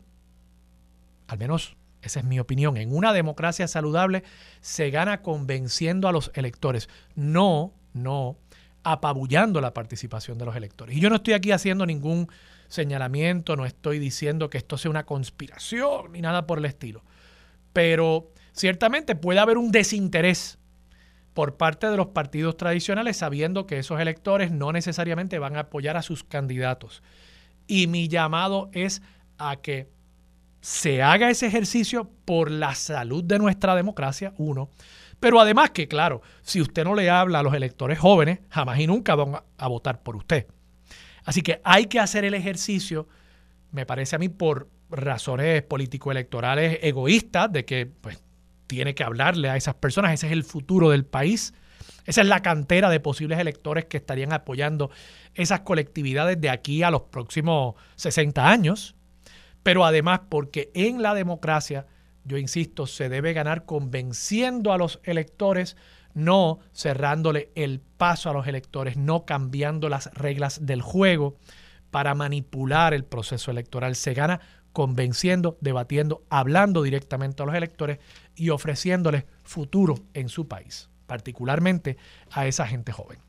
al 1.28 1.38
menos 1.38 1.78
esa 2.02 2.20
es 2.20 2.26
mi 2.26 2.38
opinión, 2.38 2.76
en 2.76 2.94
una 2.94 3.14
democracia 3.14 3.70
saludable 3.70 4.24
se 4.60 4.90
gana 4.90 5.22
convenciendo 5.22 6.10
a 6.10 6.12
los 6.12 6.32
electores, 6.34 6.90
no, 7.16 7.72
no 7.94 8.40
apabullando 8.84 9.62
la 9.62 9.74
participación 9.74 10.38
de 10.38 10.44
los 10.44 10.56
electores. 10.58 10.98
Y 10.98 11.00
yo 11.00 11.10
no 11.10 11.16
estoy 11.16 11.34
aquí 11.34 11.54
haciendo 11.54 11.86
ningún 11.86 12.28
señalamiento, 12.68 13.56
no 13.56 13.66
estoy 13.66 14.00
diciendo 14.00 14.50
que 14.50 14.58
esto 14.58 14.78
sea 14.78 14.92
una 14.92 15.06
conspiración 15.06 16.12
ni 16.12 16.20
nada 16.20 16.46
por 16.46 16.58
el 16.58 16.66
estilo, 16.66 17.06
pero 17.72 18.34
ciertamente 18.52 19.16
puede 19.16 19.40
haber 19.40 19.58
un 19.58 19.72
desinterés 19.72 20.60
por 21.34 21.56
parte 21.58 21.90
de 21.90 21.98
los 21.98 22.08
partidos 22.08 22.58
tradicionales, 22.58 23.18
sabiendo 23.18 23.66
que 23.66 23.80
esos 23.80 24.00
electores 24.00 24.52
no 24.52 24.72
necesariamente 24.72 25.40
van 25.40 25.56
a 25.56 25.62
apoyar 25.62 25.98
a 25.98 26.02
sus 26.02 26.24
candidatos. 26.24 27.04
Y 27.68 27.88
mi 27.88 28.08
llamado 28.08 28.70
es 28.74 29.02
a 29.38 29.58
que 29.58 29.90
se 30.62 31.02
haga 31.02 31.30
ese 31.30 31.48
ejercicio 31.48 32.10
por 32.26 32.52
la 32.52 32.76
salud 32.76 33.24
de 33.24 33.40
nuestra 33.40 33.76
democracia, 33.76 34.34
uno. 34.38 34.70
Pero 35.20 35.40
además 35.40 35.72
que, 35.72 35.88
claro, 35.88 36.22
si 36.42 36.62
usted 36.62 36.84
no 36.84 36.96
le 36.96 37.10
habla 37.10 37.40
a 37.40 37.44
los 37.44 37.54
electores 37.54 38.00
jóvenes, 38.00 38.40
jamás 38.50 38.80
y 38.80 38.88
nunca 38.88 39.16
van 39.16 39.42
a, 39.58 39.68
votar 39.68 40.02
por 40.02 40.16
usted. 40.16 40.48
Así 41.24 41.42
que 41.42 41.62
hay 41.64 41.86
que 41.86 42.00
hacer 42.00 42.26
el 42.26 42.34
ejercicio, 42.34 43.08
me 43.72 43.86
parece 43.86 44.16
a 44.16 44.20
mí, 44.20 44.30
por 44.30 44.70
razones 44.90 45.64
político-electorales 45.64 46.80
egoístas, 46.82 47.52
de 47.52 47.66
que 47.66 47.86
pues, 47.86 48.22
tiene 48.72 48.96
que 48.96 49.04
hablarle 49.04 49.50
a 49.50 49.58
esas 49.58 49.75
personas, 49.75 50.13
ese 50.13 50.28
es 50.28 50.32
el 50.32 50.46
futuro 50.46 50.92
del 50.92 51.04
país, 51.04 51.54
esa 52.06 52.22
es 52.22 52.28
la 52.28 52.42
cantera 52.42 52.90
de 52.90 53.01
posibles 53.01 53.38
electores 53.38 53.84
que 53.84 53.98
estarían 53.98 54.32
apoyando 54.32 54.92
esas 55.36 55.60
colectividades 55.60 56.40
de 56.40 56.50
aquí 56.50 56.82
a 56.82 56.90
los 56.90 57.01
próximos 57.01 57.75
60 57.98 58.48
años, 58.50 58.96
pero 59.62 59.84
además 59.84 60.22
porque 60.30 60.72
en 60.74 61.01
la 61.01 61.13
democracia, 61.13 61.86
yo 62.24 62.38
insisto, 62.38 62.88
se 62.88 63.10
debe 63.10 63.34
ganar 63.34 63.66
convenciendo 63.66 64.72
a 64.72 64.78
los 64.78 65.01
electores, 65.04 65.75
no 66.13 66.60
cerrándole 66.74 67.51
el 67.56 67.82
paso 67.82 68.30
a 68.30 68.34
los 68.34 68.48
electores, 68.48 68.96
no 68.96 69.25
cambiando 69.25 69.90
las 69.90 70.13
reglas 70.13 70.66
del 70.66 70.82
juego 70.82 71.36
para 71.90 72.16
manipular 72.16 72.94
el 72.94 73.04
proceso 73.04 73.51
electoral. 73.51 73.96
Se 73.96 74.13
gana 74.13 74.40
convenciendo, 74.72 75.58
debatiendo, 75.60 76.24
hablando 76.30 76.84
directamente 76.84 77.44
a 77.44 77.46
los 77.46 77.56
electores 77.56 78.00
y 78.36 78.50
ofreciéndoles 78.50 79.26
futuro 79.44 79.96
en 80.14 80.30
su 80.30 80.48
país, 80.48 80.90
particularmente 81.08 81.98
a 82.32 82.48
esa 82.48 82.68
gente 82.68 82.92
joven. 82.92 83.20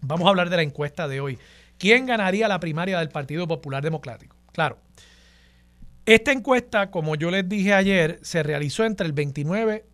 Vamos 0.00 0.26
a 0.26 0.30
hablar 0.30 0.50
de 0.50 0.56
la 0.56 0.62
encuesta 0.62 1.08
de 1.08 1.20
hoy. 1.20 1.38
¿Quién 1.78 2.06
ganaría 2.06 2.48
la 2.48 2.60
primaria 2.60 2.98
del 2.98 3.08
Partido 3.08 3.46
Popular 3.46 3.82
Democrático? 3.82 4.36
Claro, 4.52 4.78
esta 6.06 6.32
encuesta, 6.32 6.90
como 6.90 7.14
yo 7.14 7.30
les 7.30 7.48
dije 7.48 7.74
ayer, 7.74 8.18
se 8.22 8.42
realizó 8.42 8.84
entre 8.84 9.06
el 9.06 9.12
29, 9.12 9.84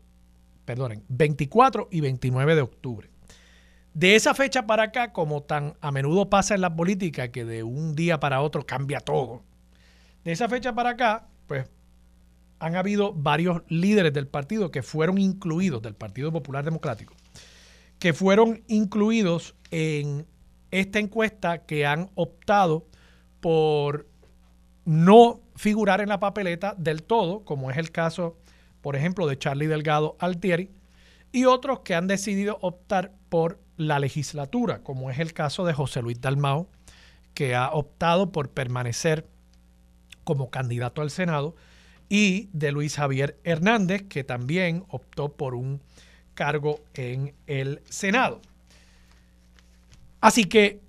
perdonen, 0.65 1.05
24 1.09 1.89
y 1.91 2.01
29 2.01 2.55
de 2.55 2.61
octubre. 2.63 3.11
De 3.93 4.15
esa 4.15 4.35
fecha 4.35 4.67
para 4.67 4.85
acá, 4.85 5.13
como 5.13 5.43
tan 5.43 5.75
a 5.81 5.91
menudo 5.91 6.29
pasa 6.29 6.55
en 6.55 6.61
la 6.61 6.75
política, 6.75 7.33
que 7.33 7.45
de 7.45 7.63
un 7.63 7.95
día 7.95 8.21
para 8.21 8.41
otro 8.41 8.65
cambia 8.65 9.01
todo, 9.01 9.43
de 10.25 10.33
esa 10.33 10.49
fecha 10.49 10.75
para 10.75 10.91
acá, 10.91 11.29
pues 11.47 11.67
han 12.59 12.77
habido 12.77 13.13
varios 13.13 13.63
líderes 13.69 14.13
del 14.13 14.27
partido 14.27 14.71
que 14.71 14.83
fueron 14.83 15.19
incluidos, 15.19 15.83
del 15.83 15.95
Partido 15.95 16.33
Popular 16.33 16.65
Democrático, 16.65 17.15
que 17.99 18.13
fueron 18.13 18.63
incluidos 18.69 19.55
en 19.71 20.27
esta 20.71 20.99
encuesta 20.99 21.65
que 21.67 21.87
han 21.87 22.11
optado 22.15 22.87
por 23.41 24.07
no 24.85 25.41
figurar 25.57 26.01
en 26.01 26.09
la 26.09 26.21
papeleta 26.21 26.75
del 26.79 27.03
todo, 27.03 27.45
como 27.45 27.71
es 27.71 27.77
el 27.77 27.91
caso, 27.91 28.37
por 28.81 28.97
ejemplo, 28.97 29.27
de 29.27 29.39
Charlie 29.39 29.67
Delgado 29.67 30.17
Altieri, 30.19 30.71
y 31.33 31.45
otros 31.45 31.81
que 31.81 31.95
han 31.95 32.07
decidido 32.07 32.59
optar 32.61 33.13
por 33.29 33.61
la 33.77 33.99
legislatura, 33.99 34.83
como 34.83 35.11
es 35.11 35.19
el 35.19 35.33
caso 35.33 35.67
de 35.67 35.75
José 35.75 36.03
Luis 36.03 36.21
Dalmao, 36.21 36.69
que 37.35 37.55
ha 37.55 37.71
optado 37.71 38.33
por 38.33 38.51
permanecer 38.51 39.27
como 40.25 40.51
candidato 40.51 41.03
al 41.03 41.11
Senado, 41.11 41.55
y 42.09 42.49
de 42.53 42.73
Luis 42.73 42.97
Javier 42.97 43.39
Hernández, 43.45 44.05
que 44.09 44.25
también 44.25 44.85
optó 44.89 45.33
por 45.33 45.55
un 45.55 45.81
cargo 46.35 46.81
en 46.95 47.35
el 47.47 47.81
Senado. 47.89 48.41
Así 50.21 50.45
que 50.45 50.81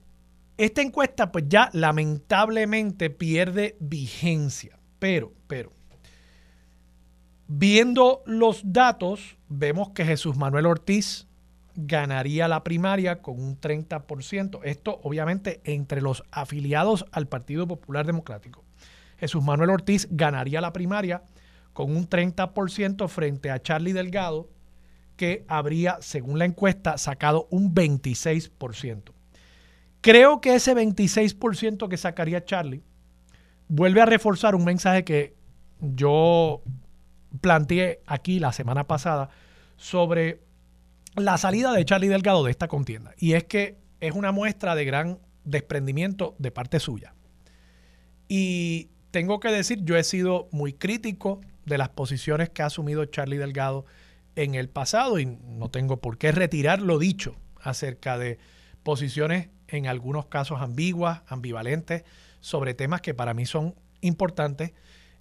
esta 0.58 0.82
encuesta 0.82 1.32
pues 1.32 1.46
ya 1.48 1.70
lamentablemente 1.74 3.10
pierde 3.10 3.76
vigencia, 3.80 4.80
pero, 5.00 5.32
pero, 5.48 5.72
viendo 7.48 8.24
los 8.26 8.62
datos, 8.64 9.38
vemos 9.48 9.92
que 9.92 10.06
Jesús 10.06 10.36
Manuel 10.36 10.66
Ortiz 10.66 11.28
ganaría 11.76 12.48
la 12.48 12.64
primaria 12.64 13.22
con 13.22 13.40
un 13.40 13.62
30%. 13.62 14.62
Esto 14.64 15.00
obviamente 15.04 15.62
entre 15.64 16.02
los 16.02 16.24
afiliados 16.32 17.06
al 17.12 17.28
Partido 17.28 17.68
Popular 17.68 18.06
Democrático. 18.06 18.67
Jesús 19.20 19.44
Manuel 19.44 19.72
Ortiz 19.72 20.08
ganaría 20.12 20.62
la 20.62 20.74
primaria 20.74 21.24
con 21.74 21.96
un 21.96 22.10
30% 22.10 23.08
frente 23.08 23.52
a 23.52 23.62
Charlie 23.62 23.94
Delgado, 23.94 24.50
que 25.16 25.46
habría, 25.48 25.98
según 26.02 26.40
la 26.40 26.46
encuesta, 26.46 26.98
sacado 26.98 27.48
un 27.52 27.74
26%. 27.74 29.12
Creo 30.02 30.42
que 30.42 30.56
ese 30.56 30.76
26% 30.76 31.88
que 31.88 31.98
sacaría 31.98 32.46
Charlie 32.46 32.84
vuelve 33.68 34.02
a 34.02 34.06
reforzar 34.06 34.56
un 34.56 34.64
mensaje 34.64 35.04
que 35.04 35.36
yo 35.80 36.62
planteé 37.42 38.02
aquí 38.06 38.40
la 38.40 38.54
semana 38.54 38.86
pasada 38.86 39.30
sobre 39.76 40.42
la 41.16 41.38
salida 41.38 41.74
de 41.74 41.86
Charlie 41.86 42.08
Delgado 42.08 42.44
de 42.44 42.52
esta 42.52 42.68
contienda. 42.68 43.14
Y 43.18 43.34
es 43.34 43.44
que 43.46 43.78
es 44.00 44.14
una 44.14 44.32
muestra 44.32 44.76
de 44.76 44.86
gran 44.86 45.20
desprendimiento 45.44 46.36
de 46.38 46.52
parte 46.52 46.80
suya. 46.80 47.14
Y 48.28 48.90
tengo 49.18 49.40
que 49.40 49.50
decir, 49.50 49.84
yo 49.84 49.98
he 49.98 50.04
sido 50.04 50.48
muy 50.52 50.74
crítico 50.74 51.42
de 51.66 51.80
las 51.80 51.90
posiciones 51.90 52.52
que 52.52 52.62
ha 52.62 52.68
asumido 52.68 53.04
Charlie 53.06 53.40
Delgado 53.40 53.84
en 54.36 54.54
el 54.54 54.70
pasado 54.70 55.18
y 55.18 55.26
no 55.26 55.72
tengo 55.72 55.98
por 55.98 56.20
qué 56.20 56.32
retirar 56.32 56.84
lo 56.84 57.00
dicho 57.00 57.36
acerca 57.60 58.20
de 58.20 58.38
posiciones 58.84 59.50
en 59.70 59.88
algunos 59.88 60.28
casos 60.28 60.62
ambiguas, 60.62 61.24
ambivalentes, 61.26 62.04
sobre 62.42 62.76
temas 62.76 63.02
que 63.02 63.16
para 63.16 63.34
mí 63.34 63.48
son 63.48 63.74
importantes. 64.02 64.74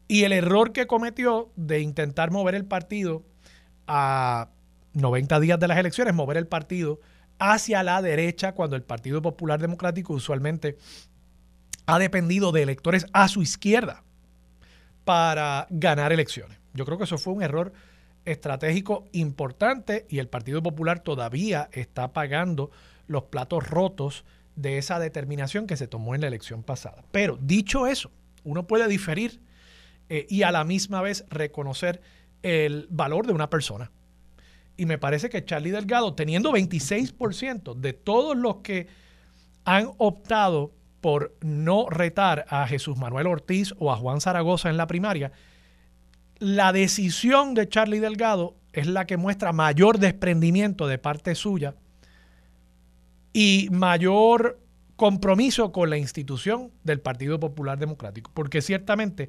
Y 0.08 0.24
el 0.24 0.32
error 0.32 0.72
que 0.72 0.86
cometió 0.86 1.50
de 1.56 1.80
intentar 1.80 2.30
mover 2.30 2.54
el 2.54 2.66
partido 2.66 3.24
a 3.86 4.50
90 4.92 5.40
días 5.40 5.58
de 5.58 5.68
las 5.68 5.78
elecciones, 5.78 6.12
mover 6.12 6.36
el 6.36 6.48
partido 6.48 7.00
hacia 7.38 7.82
la 7.82 8.02
derecha 8.02 8.52
cuando 8.52 8.76
el 8.76 8.82
Partido 8.82 9.22
Popular 9.22 9.58
Democrático 9.58 10.12
usualmente 10.12 10.76
ha 11.86 11.98
dependido 11.98 12.52
de 12.52 12.62
electores 12.62 13.06
a 13.12 13.28
su 13.28 13.42
izquierda 13.42 14.02
para 15.04 15.66
ganar 15.70 16.12
elecciones. 16.12 16.58
Yo 16.74 16.84
creo 16.84 16.98
que 16.98 17.04
eso 17.04 17.18
fue 17.18 17.32
un 17.32 17.42
error 17.42 17.72
estratégico 18.24 19.06
importante 19.12 20.04
y 20.10 20.18
el 20.18 20.28
Partido 20.28 20.62
Popular 20.62 21.00
todavía 21.00 21.68
está 21.72 22.12
pagando 22.12 22.70
los 23.06 23.24
platos 23.24 23.68
rotos 23.68 24.24
de 24.56 24.78
esa 24.78 24.98
determinación 24.98 25.66
que 25.66 25.76
se 25.76 25.86
tomó 25.86 26.14
en 26.14 26.22
la 26.22 26.26
elección 26.26 26.62
pasada. 26.62 27.04
Pero 27.12 27.38
dicho 27.40 27.86
eso, 27.86 28.10
uno 28.42 28.66
puede 28.66 28.88
diferir 28.88 29.40
eh, 30.08 30.26
y 30.28 30.42
a 30.42 30.50
la 30.50 30.64
misma 30.64 31.02
vez 31.02 31.24
reconocer 31.28 32.00
el 32.42 32.88
valor 32.90 33.26
de 33.26 33.32
una 33.32 33.48
persona. 33.48 33.92
Y 34.76 34.86
me 34.86 34.98
parece 34.98 35.30
que 35.30 35.44
Charlie 35.44 35.70
Delgado, 35.70 36.14
teniendo 36.14 36.52
26% 36.52 37.74
de 37.74 37.92
todos 37.92 38.36
los 38.36 38.56
que 38.56 38.88
han 39.64 39.90
optado 39.98 40.72
por 41.00 41.36
no 41.40 41.88
retar 41.88 42.46
a 42.48 42.66
Jesús 42.66 42.96
Manuel 42.96 43.26
Ortiz 43.26 43.74
o 43.78 43.92
a 43.92 43.96
Juan 43.96 44.20
Zaragoza 44.20 44.70
en 44.70 44.76
la 44.76 44.86
primaria, 44.86 45.32
la 46.38 46.72
decisión 46.72 47.54
de 47.54 47.68
Charlie 47.68 48.00
Delgado 48.00 48.56
es 48.72 48.86
la 48.86 49.06
que 49.06 49.16
muestra 49.16 49.52
mayor 49.52 49.98
desprendimiento 49.98 50.86
de 50.86 50.98
parte 50.98 51.34
suya 51.34 51.74
y 53.32 53.68
mayor 53.70 54.60
compromiso 54.96 55.72
con 55.72 55.90
la 55.90 55.98
institución 55.98 56.72
del 56.84 57.00
Partido 57.00 57.38
Popular 57.38 57.78
Democrático, 57.78 58.30
porque 58.34 58.62
ciertamente 58.62 59.28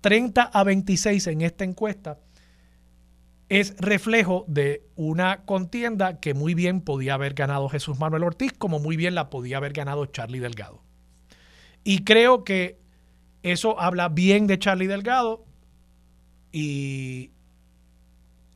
30 0.00 0.42
a 0.42 0.64
26 0.64 1.26
en 1.28 1.42
esta 1.42 1.64
encuesta 1.64 2.18
es 3.48 3.76
reflejo 3.78 4.44
de 4.48 4.86
una 4.96 5.44
contienda 5.44 6.20
que 6.20 6.34
muy 6.34 6.54
bien 6.54 6.80
podía 6.80 7.14
haber 7.14 7.34
ganado 7.34 7.68
Jesús 7.68 7.98
Manuel 7.98 8.24
Ortiz, 8.24 8.52
como 8.52 8.78
muy 8.78 8.96
bien 8.96 9.14
la 9.14 9.28
podía 9.28 9.58
haber 9.58 9.72
ganado 9.72 10.06
Charlie 10.06 10.40
Delgado. 10.40 10.80
Y 11.84 12.04
creo 12.04 12.44
que 12.44 12.78
eso 13.42 13.80
habla 13.80 14.08
bien 14.08 14.46
de 14.46 14.58
Charlie 14.58 14.86
Delgado 14.86 15.44
y 16.52 17.30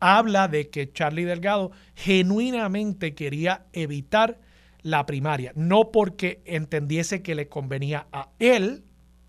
habla 0.00 0.48
de 0.48 0.68
que 0.70 0.92
Charlie 0.92 1.24
Delgado 1.24 1.72
genuinamente 1.94 3.14
quería 3.14 3.66
evitar 3.72 4.38
la 4.82 5.04
primaria, 5.06 5.52
no 5.56 5.90
porque 5.90 6.42
entendiese 6.44 7.22
que 7.22 7.34
le 7.34 7.48
convenía 7.48 8.06
a 8.12 8.28
él, 8.38 8.84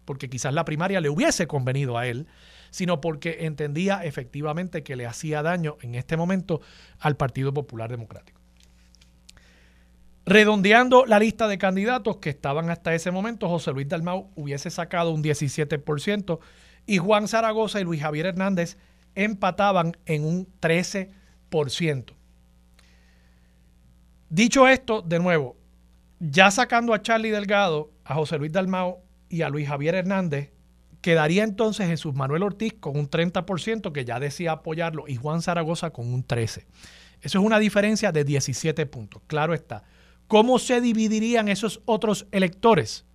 porque 0.05 0.29
quizás 0.29 0.53
la 0.53 0.65
primaria 0.65 1.01
le 1.01 1.09
hubiese 1.09 1.47
convenido 1.47 1.97
a 1.97 2.05
él, 2.05 2.27
sino 2.69 3.01
porque 3.01 3.37
entendía 3.45 4.03
efectivamente 4.03 4.83
que 4.83 4.95
le 4.95 5.07
hacía 5.07 5.41
daño 5.41 5.77
en 5.81 5.95
este 5.95 6.15
momento 6.17 6.61
al 6.99 7.17
Partido 7.17 7.53
Popular 7.53 7.89
Democrático. 7.89 8.36
Redondeando 10.27 11.05
la 11.05 11.19
lista 11.19 11.47
de 11.47 11.57
candidatos 11.57 12.17
que 12.17 12.29
estaban 12.29 12.69
hasta 12.69 12.93
ese 12.93 13.11
momento, 13.11 13.47
José 13.47 13.71
Luis 13.71 13.87
Dalmau 13.87 14.29
hubiese 14.35 14.69
sacado 14.69 15.11
un 15.11 15.23
17% 15.23 16.39
y 16.85 16.97
Juan 16.97 17.29
Zaragoza 17.29 17.79
y 17.79 17.85
Luis 17.85 18.01
Javier 18.01 18.25
Hernández 18.25 18.77
empataban 19.15 19.95
en 20.05 20.25
un 20.25 20.45
13%. 20.59 22.11
Dicho 24.29 24.67
esto, 24.67 25.01
de 25.01 25.19
nuevo, 25.19 25.55
ya 26.19 26.51
sacando 26.51 26.93
a 26.93 27.01
Charlie 27.01 27.31
Delgado, 27.31 27.89
a 28.03 28.15
José 28.15 28.37
Luis 28.37 28.51
Dalmao 28.51 29.01
y 29.29 29.43
a 29.43 29.49
Luis 29.49 29.69
Javier 29.69 29.95
Hernández, 29.95 30.51
quedaría 30.99 31.45
entonces 31.45 31.87
Jesús 31.87 32.13
Manuel 32.15 32.43
Ortiz 32.43 32.73
con 32.73 32.97
un 32.99 33.09
30% 33.09 33.93
que 33.93 34.03
ya 34.03 34.19
decía 34.19 34.51
apoyarlo 34.51 35.07
y 35.07 35.15
Juan 35.15 35.41
Zaragoza 35.41 35.91
con 35.91 36.13
un 36.13 36.27
13%. 36.27 36.65
Eso 37.21 37.39
es 37.39 37.45
una 37.45 37.59
diferencia 37.59 38.11
de 38.11 38.25
17 38.25 38.85
puntos, 38.87 39.21
claro 39.25 39.53
está. 39.53 39.85
¿Cómo 40.27 40.59
se 40.59 40.81
dividirían 40.81 41.47
esos 41.47 41.81
otros 41.85 42.27
electores 42.31 43.05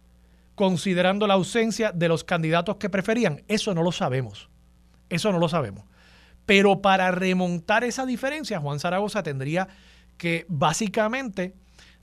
considerando 0.55 1.27
la 1.27 1.35
ausencia 1.35 1.93
de 1.93 2.09
los 2.09 2.25
candidatos 2.25 2.77
que 2.77 2.91
preferían? 2.91 3.43
Eso 3.49 3.75
no 3.75 3.83
lo 3.83 3.93
sabemos. 3.93 4.49
Eso 5.09 5.31
no 5.31 5.39
lo 5.39 5.49
sabemos. 5.49 5.85
Pero 6.47 6.81
para 6.81 7.11
remontar 7.11 7.85
esa 7.85 8.07
diferencia, 8.07 8.61
Juan 8.61 8.81
Zaragoza 8.81 9.23
tendría 9.23 9.69
que 10.17 10.47
básicamente 10.49 11.55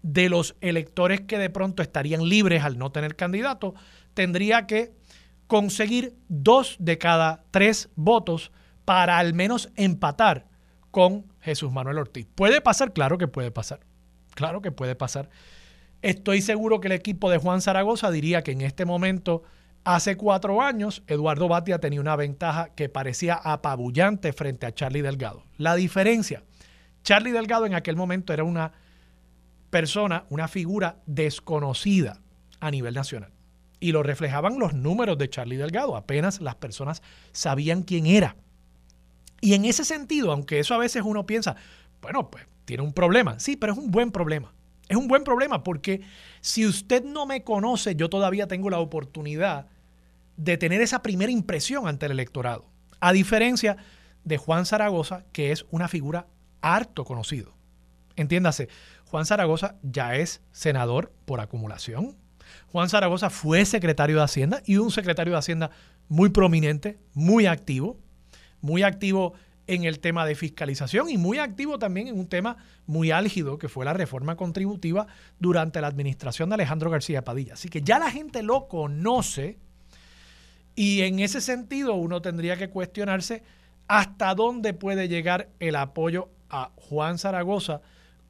de 0.01 0.29
los 0.29 0.55
electores 0.61 1.21
que 1.21 1.37
de 1.37 1.49
pronto 1.49 1.83
estarían 1.83 2.27
libres 2.27 2.63
al 2.63 2.77
no 2.77 2.91
tener 2.91 3.15
candidato, 3.15 3.73
tendría 4.13 4.65
que 4.65 4.93
conseguir 5.47 6.15
dos 6.27 6.77
de 6.79 6.97
cada 6.97 7.43
tres 7.51 7.89
votos 7.95 8.51
para 8.85 9.17
al 9.17 9.33
menos 9.33 9.69
empatar 9.75 10.47
con 10.91 11.25
Jesús 11.41 11.71
Manuel 11.71 11.97
Ortiz. 11.97 12.27
¿Puede 12.35 12.61
pasar? 12.61 12.93
Claro 12.93 13.17
que 13.17 13.27
puede 13.27 13.51
pasar. 13.51 13.88
Claro 14.39 14.61
que 14.61 14.71
puede 14.71 14.95
pasar. 14.95 15.29
Estoy 16.01 16.41
seguro 16.41 16.79
que 16.79 16.87
el 16.87 16.93
equipo 16.93 17.29
de 17.29 17.39
Juan 17.39 17.59
Zaragoza 17.59 18.09
diría 18.09 18.41
que 18.41 18.53
en 18.53 18.61
este 18.61 18.85
momento, 18.85 19.43
hace 19.83 20.15
cuatro 20.15 20.61
años, 20.61 21.03
Eduardo 21.07 21.49
Batia 21.49 21.79
tenía 21.79 21.99
una 21.99 22.15
ventaja 22.15 22.69
que 22.73 22.87
parecía 22.87 23.33
apabullante 23.35 24.31
frente 24.31 24.65
a 24.65 24.73
Charlie 24.73 25.01
Delgado. 25.01 25.43
La 25.57 25.75
diferencia 25.75 26.43
Charlie 27.03 27.33
Delgado 27.33 27.65
en 27.65 27.73
aquel 27.73 27.97
momento 27.97 28.31
era 28.31 28.45
una 28.45 28.71
persona, 29.71 30.23
una 30.29 30.47
figura 30.47 31.01
desconocida 31.05 32.21
a 32.61 32.71
nivel 32.71 32.93
nacional. 32.93 33.33
Y 33.81 33.91
lo 33.91 34.03
reflejaban 34.03 34.57
los 34.57 34.73
números 34.73 35.17
de 35.17 35.29
Charlie 35.29 35.57
Delgado. 35.57 35.97
Apenas 35.97 36.39
las 36.39 36.55
personas 36.55 37.01
sabían 37.33 37.83
quién 37.83 38.05
era. 38.05 38.37
Y 39.41 39.53
en 39.53 39.65
ese 39.65 39.83
sentido, 39.83 40.31
aunque 40.31 40.59
eso 40.59 40.75
a 40.75 40.77
veces 40.77 41.03
uno 41.05 41.25
piensa, 41.25 41.57
bueno, 42.01 42.29
pues 42.29 42.45
tiene 42.69 42.83
un 42.83 42.93
problema. 42.93 43.39
Sí, 43.39 43.55
pero 43.55 43.73
es 43.73 43.79
un 43.79 43.89
buen 43.89 44.11
problema. 44.11 44.53
Es 44.87 44.95
un 44.95 45.07
buen 45.07 45.23
problema 45.23 45.63
porque 45.63 46.01
si 46.39 46.67
usted 46.67 47.03
no 47.03 47.25
me 47.25 47.43
conoce, 47.43 47.95
yo 47.95 48.11
todavía 48.11 48.45
tengo 48.45 48.69
la 48.69 48.77
oportunidad 48.77 49.65
de 50.37 50.55
tener 50.55 50.79
esa 50.79 51.01
primera 51.01 51.31
impresión 51.31 51.87
ante 51.87 52.05
el 52.05 52.11
electorado. 52.11 52.67
A 52.99 53.11
diferencia 53.11 53.77
de 54.23 54.37
Juan 54.37 54.67
Zaragoza, 54.67 55.25
que 55.31 55.51
es 55.51 55.65
una 55.71 55.87
figura 55.87 56.27
harto 56.61 57.05
conocido. 57.05 57.55
Entiéndase, 58.15 58.69
Juan 59.05 59.25
Zaragoza 59.25 59.79
ya 59.81 60.15
es 60.17 60.43
senador 60.51 61.11
por 61.25 61.39
acumulación. 61.39 62.17
Juan 62.71 62.87
Zaragoza 62.87 63.31
fue 63.31 63.65
secretario 63.65 64.17
de 64.17 64.23
Hacienda 64.25 64.61
y 64.63 64.77
un 64.77 64.91
secretario 64.91 65.33
de 65.33 65.39
Hacienda 65.39 65.71
muy 66.07 66.29
prominente, 66.29 66.99
muy 67.15 67.47
activo, 67.47 67.97
muy 68.61 68.83
activo 68.83 69.33
en 69.69 69.83
el 69.83 69.99
tema 69.99 70.25
de 70.25 70.33
fiscalización 70.33 71.11
y 71.11 71.17
muy 71.17 71.37
activo 71.37 71.77
también 71.77 72.07
en 72.07 72.17
un 72.17 72.27
tema 72.27 72.57
muy 72.87 73.11
álgido 73.11 73.59
que 73.59 73.69
fue 73.69 73.85
la 73.85 73.93
reforma 73.93 74.35
contributiva 74.35 75.05
durante 75.39 75.79
la 75.79 75.87
administración 75.87 76.49
de 76.49 76.55
Alejandro 76.55 76.89
García 76.89 77.23
Padilla. 77.23 77.53
Así 77.53 77.69
que 77.69 77.83
ya 77.83 77.99
la 77.99 78.09
gente 78.09 78.41
lo 78.41 78.67
conoce 78.67 79.59
y 80.75 81.01
en 81.01 81.19
ese 81.19 81.39
sentido 81.39 81.93
uno 81.93 82.19
tendría 82.19 82.57
que 82.57 82.69
cuestionarse 82.69 83.43
hasta 83.87 84.33
dónde 84.33 84.73
puede 84.73 85.07
llegar 85.07 85.49
el 85.59 85.75
apoyo 85.75 86.29
a 86.49 86.71
Juan 86.75 87.19
Zaragoza 87.19 87.81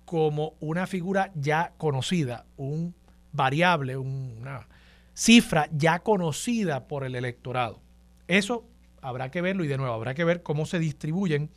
como 0.03 0.55
una 0.59 0.87
figura 0.87 1.31
ya 1.35 1.71
conocida, 1.77 2.45
un 2.57 2.95
variable, 3.31 3.95
una 3.95 4.67
cifra 5.13 5.69
ya 5.71 5.99
conocida 5.99 6.87
por 6.87 7.05
el 7.05 7.15
electorado. 7.15 7.79
Eso 8.27 8.65
habrá 9.01 9.31
que 9.31 9.41
verlo 9.41 9.63
y 9.63 9.67
de 9.67 9.77
nuevo 9.77 9.93
habrá 9.93 10.13
que 10.13 10.23
ver 10.23 10.43
cómo 10.43 10.65
se 10.65 10.79
distribuyen 10.79 11.49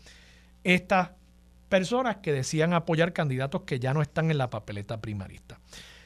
estas 0.65 1.11
personas 1.69 2.17
que 2.19 2.33
decían 2.33 2.75
apoyar 2.75 3.13
candidatos 3.13 3.63
que 3.63 3.81
ya 3.81 3.95
no 3.95 4.03
están 4.03 4.31
en 4.31 4.39
la 4.39 4.51
papeleta 4.51 5.01
primarista. 5.01 5.59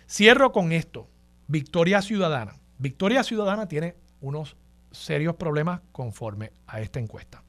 Cierro 0.09 0.53
con 0.53 0.72
esto. 0.72 1.09
Victoria 1.49 2.03
Ciudadana. 2.03 2.57
Victoria 2.79 3.22
Ciudadana 3.22 3.66
tiene 3.66 3.96
unos 4.20 4.57
serios 4.90 5.37
problemas 5.37 5.81
conforme 5.92 6.53
a 6.66 6.81
esta 6.81 7.01
encuesta. 7.01 7.42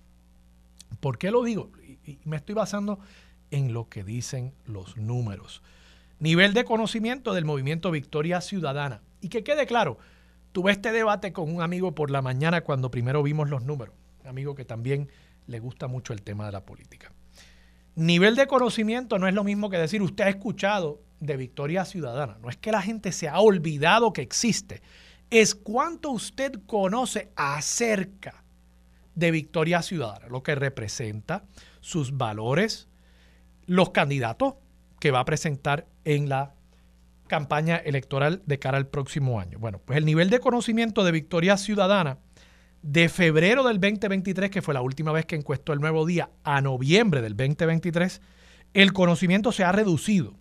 ¿Por 1.00 1.18
qué 1.18 1.32
lo 1.32 1.44
digo? 1.44 1.72
Y 2.06 2.20
me 2.26 2.38
estoy 2.38 2.56
basando 2.56 3.00
en 3.52 3.74
lo 3.74 3.90
que 3.90 4.04
dicen 4.04 4.54
los 4.66 4.98
números. 4.98 5.62
Nivel 6.20 6.54
de 6.54 6.66
conocimiento 6.66 7.34
del 7.34 7.46
movimiento 7.46 7.92
Victoria 7.92 8.42
Ciudadana. 8.42 9.02
Y 9.22 9.30
que 9.30 9.44
quede 9.44 9.66
claro, 9.66 9.98
tuve 10.58 10.72
este 10.72 10.92
debate 10.92 11.34
con 11.34 11.54
un 11.54 11.62
amigo 11.62 11.94
por 11.94 12.10
la 12.10 12.24
mañana 12.24 12.62
cuando 12.62 12.90
primero 12.90 13.22
vimos 13.22 13.48
los 13.48 13.62
números. 13.62 13.94
amigo 14.26 14.56
que 14.56 14.66
también 14.66 15.08
le 15.46 15.60
gusta 15.60 15.88
mucho 15.88 16.14
el 16.14 16.24
tema 16.24 16.48
de 16.48 16.52
la 16.52 16.66
política. 16.66 17.14
Nivel 17.94 18.36
de 18.36 18.48
conocimiento 18.48 19.20
no 19.20 19.28
es 19.28 19.36
lo 19.36 19.44
mismo 19.44 19.70
que 19.70 19.78
decir 19.78 20.02
usted 20.02 20.24
ha 20.24 20.30
escuchado 20.30 21.00
de 21.20 21.38
Victoria 21.38 21.86
Ciudadana. 21.86 22.40
No 22.42 22.50
es 22.50 22.58
que 22.58 22.72
la 22.72 22.82
gente 22.82 23.12
se 23.12 23.30
ha 23.30 23.40
olvidado 23.40 24.14
que 24.14 24.24
existe. 24.24 24.82
Es 25.30 25.54
cuánto 25.54 26.10
usted 26.10 26.54
conoce 26.66 27.30
acerca 27.36 28.44
de 29.14 29.30
Victoria 29.30 29.84
Ciudadana, 29.84 30.28
lo 30.28 30.42
que 30.42 30.56
representa, 30.56 31.44
sus 31.82 32.18
valores, 32.18 32.90
los 33.68 33.92
candidatos 33.92 34.56
que 35.00 35.12
va 35.12 35.20
a 35.20 35.26
presentar 35.26 35.86
en 36.04 36.30
la 36.30 36.56
campaña 37.28 37.78
electoral 37.78 38.42
de 38.46 38.60
cara 38.60 38.78
al 38.78 38.88
próximo 38.88 39.40
año. 39.40 39.60
Bueno, 39.60 39.80
pues 39.84 39.98
el 39.98 40.06
nivel 40.06 40.30
de 40.30 40.40
conocimiento 40.40 41.04
de 41.04 41.12
Victoria 41.12 41.58
Ciudadana 41.58 42.20
de 42.82 43.10
febrero 43.10 43.64
del 43.64 43.80
2023, 43.80 44.50
que 44.50 44.62
fue 44.62 44.74
la 44.74 44.82
última 44.82 45.12
vez 45.12 45.26
que 45.26 45.36
encuestó 45.36 45.74
el 45.74 45.80
nuevo 45.80 46.06
día, 46.06 46.30
a 46.44 46.62
noviembre 46.62 47.22
del 47.22 47.36
2023, 47.36 48.22
el 48.74 48.94
conocimiento 48.94 49.52
se 49.52 49.64
ha 49.64 49.72
reducido 49.72 50.36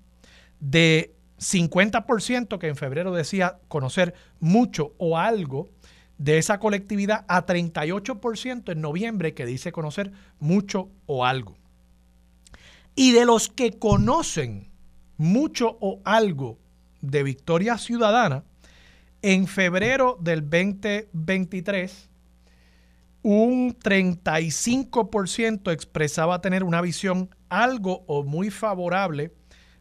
de 0.60 1.14
50% 1.38 2.58
que 2.58 2.68
en 2.68 2.76
febrero 2.76 3.12
decía 3.12 3.58
conocer 3.68 4.14
mucho 4.40 4.94
o 4.98 5.18
algo 5.18 5.70
de 6.18 6.38
esa 6.38 6.58
colectividad 6.58 7.24
a 7.28 7.44
38% 7.44 8.72
en 8.72 8.80
noviembre 8.80 9.34
que 9.34 9.44
dice 9.44 9.72
conocer 9.72 10.12
mucho 10.38 10.90
o 11.06 11.26
algo. 11.26 11.56
Y 12.94 13.12
de 13.12 13.26
los 13.26 13.48
que 13.48 13.78
conocen 13.78 14.70
mucho 15.18 15.76
o 15.80 16.00
algo 16.04 16.58
de 17.06 17.22
Victoria 17.22 17.78
Ciudadana, 17.78 18.44
en 19.22 19.46
febrero 19.46 20.18
del 20.20 20.42
2023, 20.42 22.10
un 23.22 23.76
35% 23.76 25.72
expresaba 25.72 26.40
tener 26.40 26.62
una 26.62 26.80
visión 26.80 27.28
algo 27.48 28.04
o 28.06 28.22
muy 28.22 28.50
favorable 28.50 29.32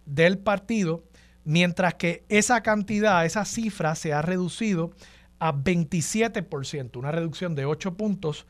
del 0.05 0.39
partido, 0.39 1.03
mientras 1.43 1.93
que 1.95 2.25
esa 2.29 2.63
cantidad, 2.63 3.25
esa 3.25 3.45
cifra 3.45 3.93
se 3.95 4.13
ha 4.13 4.21
reducido 4.21 4.93
a 5.38 5.53
27%, 5.53 6.97
una 6.97 7.11
reducción 7.11 7.53
de 7.53 7.65
8 7.65 7.95
puntos 7.95 8.47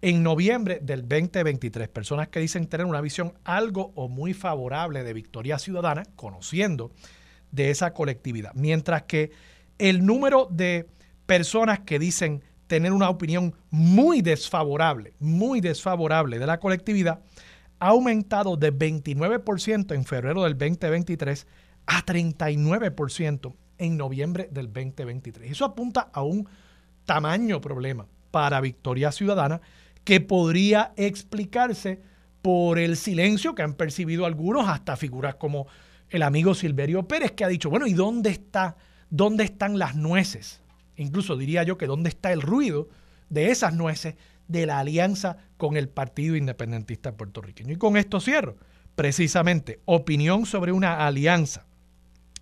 en 0.00 0.22
noviembre 0.22 0.78
del 0.80 1.02
2023. 1.02 1.88
Personas 1.88 2.28
que 2.28 2.40
dicen 2.40 2.68
tener 2.68 2.86
una 2.86 3.00
visión 3.00 3.34
algo 3.44 3.92
o 3.96 4.08
muy 4.08 4.32
favorable 4.32 5.02
de 5.02 5.12
Victoria 5.12 5.58
Ciudadana, 5.58 6.04
conociendo 6.16 6.92
de 7.50 7.70
esa 7.70 7.92
colectividad. 7.92 8.52
Mientras 8.54 9.02
que 9.04 9.30
el 9.78 10.04
número 10.04 10.48
de 10.50 10.88
personas 11.26 11.80
que 11.80 11.98
dicen 11.98 12.42
tener 12.66 12.92
una 12.92 13.08
opinión 13.08 13.54
muy 13.70 14.22
desfavorable, 14.22 15.14
muy 15.18 15.60
desfavorable 15.60 16.38
de 16.38 16.46
la 16.46 16.60
colectividad, 16.60 17.20
ha 17.80 17.88
aumentado 17.88 18.56
de 18.56 18.72
29% 18.72 19.94
en 19.94 20.04
febrero 20.04 20.44
del 20.44 20.58
2023 20.58 21.46
a 21.86 22.04
39% 22.04 23.54
en 23.78 23.96
noviembre 23.96 24.48
del 24.50 24.66
2023. 24.66 25.50
Eso 25.50 25.64
apunta 25.64 26.10
a 26.12 26.22
un 26.22 26.48
tamaño 27.04 27.60
problema 27.60 28.06
para 28.30 28.60
Victoria 28.60 29.12
Ciudadana 29.12 29.60
que 30.04 30.20
podría 30.20 30.92
explicarse 30.96 32.00
por 32.42 32.78
el 32.78 32.96
silencio 32.96 33.54
que 33.54 33.62
han 33.62 33.74
percibido 33.74 34.26
algunos, 34.26 34.68
hasta 34.68 34.96
figuras 34.96 35.36
como 35.36 35.66
el 36.10 36.22
amigo 36.22 36.54
Silverio 36.54 37.06
Pérez, 37.06 37.32
que 37.32 37.44
ha 37.44 37.48
dicho, 37.48 37.70
bueno, 37.70 37.86
¿y 37.86 37.92
dónde 37.92 38.30
está, 38.30 38.76
dónde 39.10 39.44
están 39.44 39.78
las 39.78 39.94
nueces? 39.94 40.62
incluso 40.98 41.36
diría 41.36 41.62
yo 41.62 41.78
que 41.78 41.86
dónde 41.86 42.08
está 42.08 42.32
el 42.32 42.42
ruido 42.42 42.88
de 43.30 43.50
esas 43.50 43.74
nueces 43.74 44.16
de 44.46 44.66
la 44.66 44.78
alianza 44.78 45.38
con 45.56 45.76
el 45.76 45.88
Partido 45.88 46.36
Independentista 46.36 47.16
Puertorriqueño. 47.16 47.72
Y 47.72 47.76
con 47.76 47.96
esto 47.96 48.20
cierro. 48.20 48.56
Precisamente, 48.94 49.80
opinión 49.84 50.44
sobre 50.44 50.72
una 50.72 51.06
alianza 51.06 51.66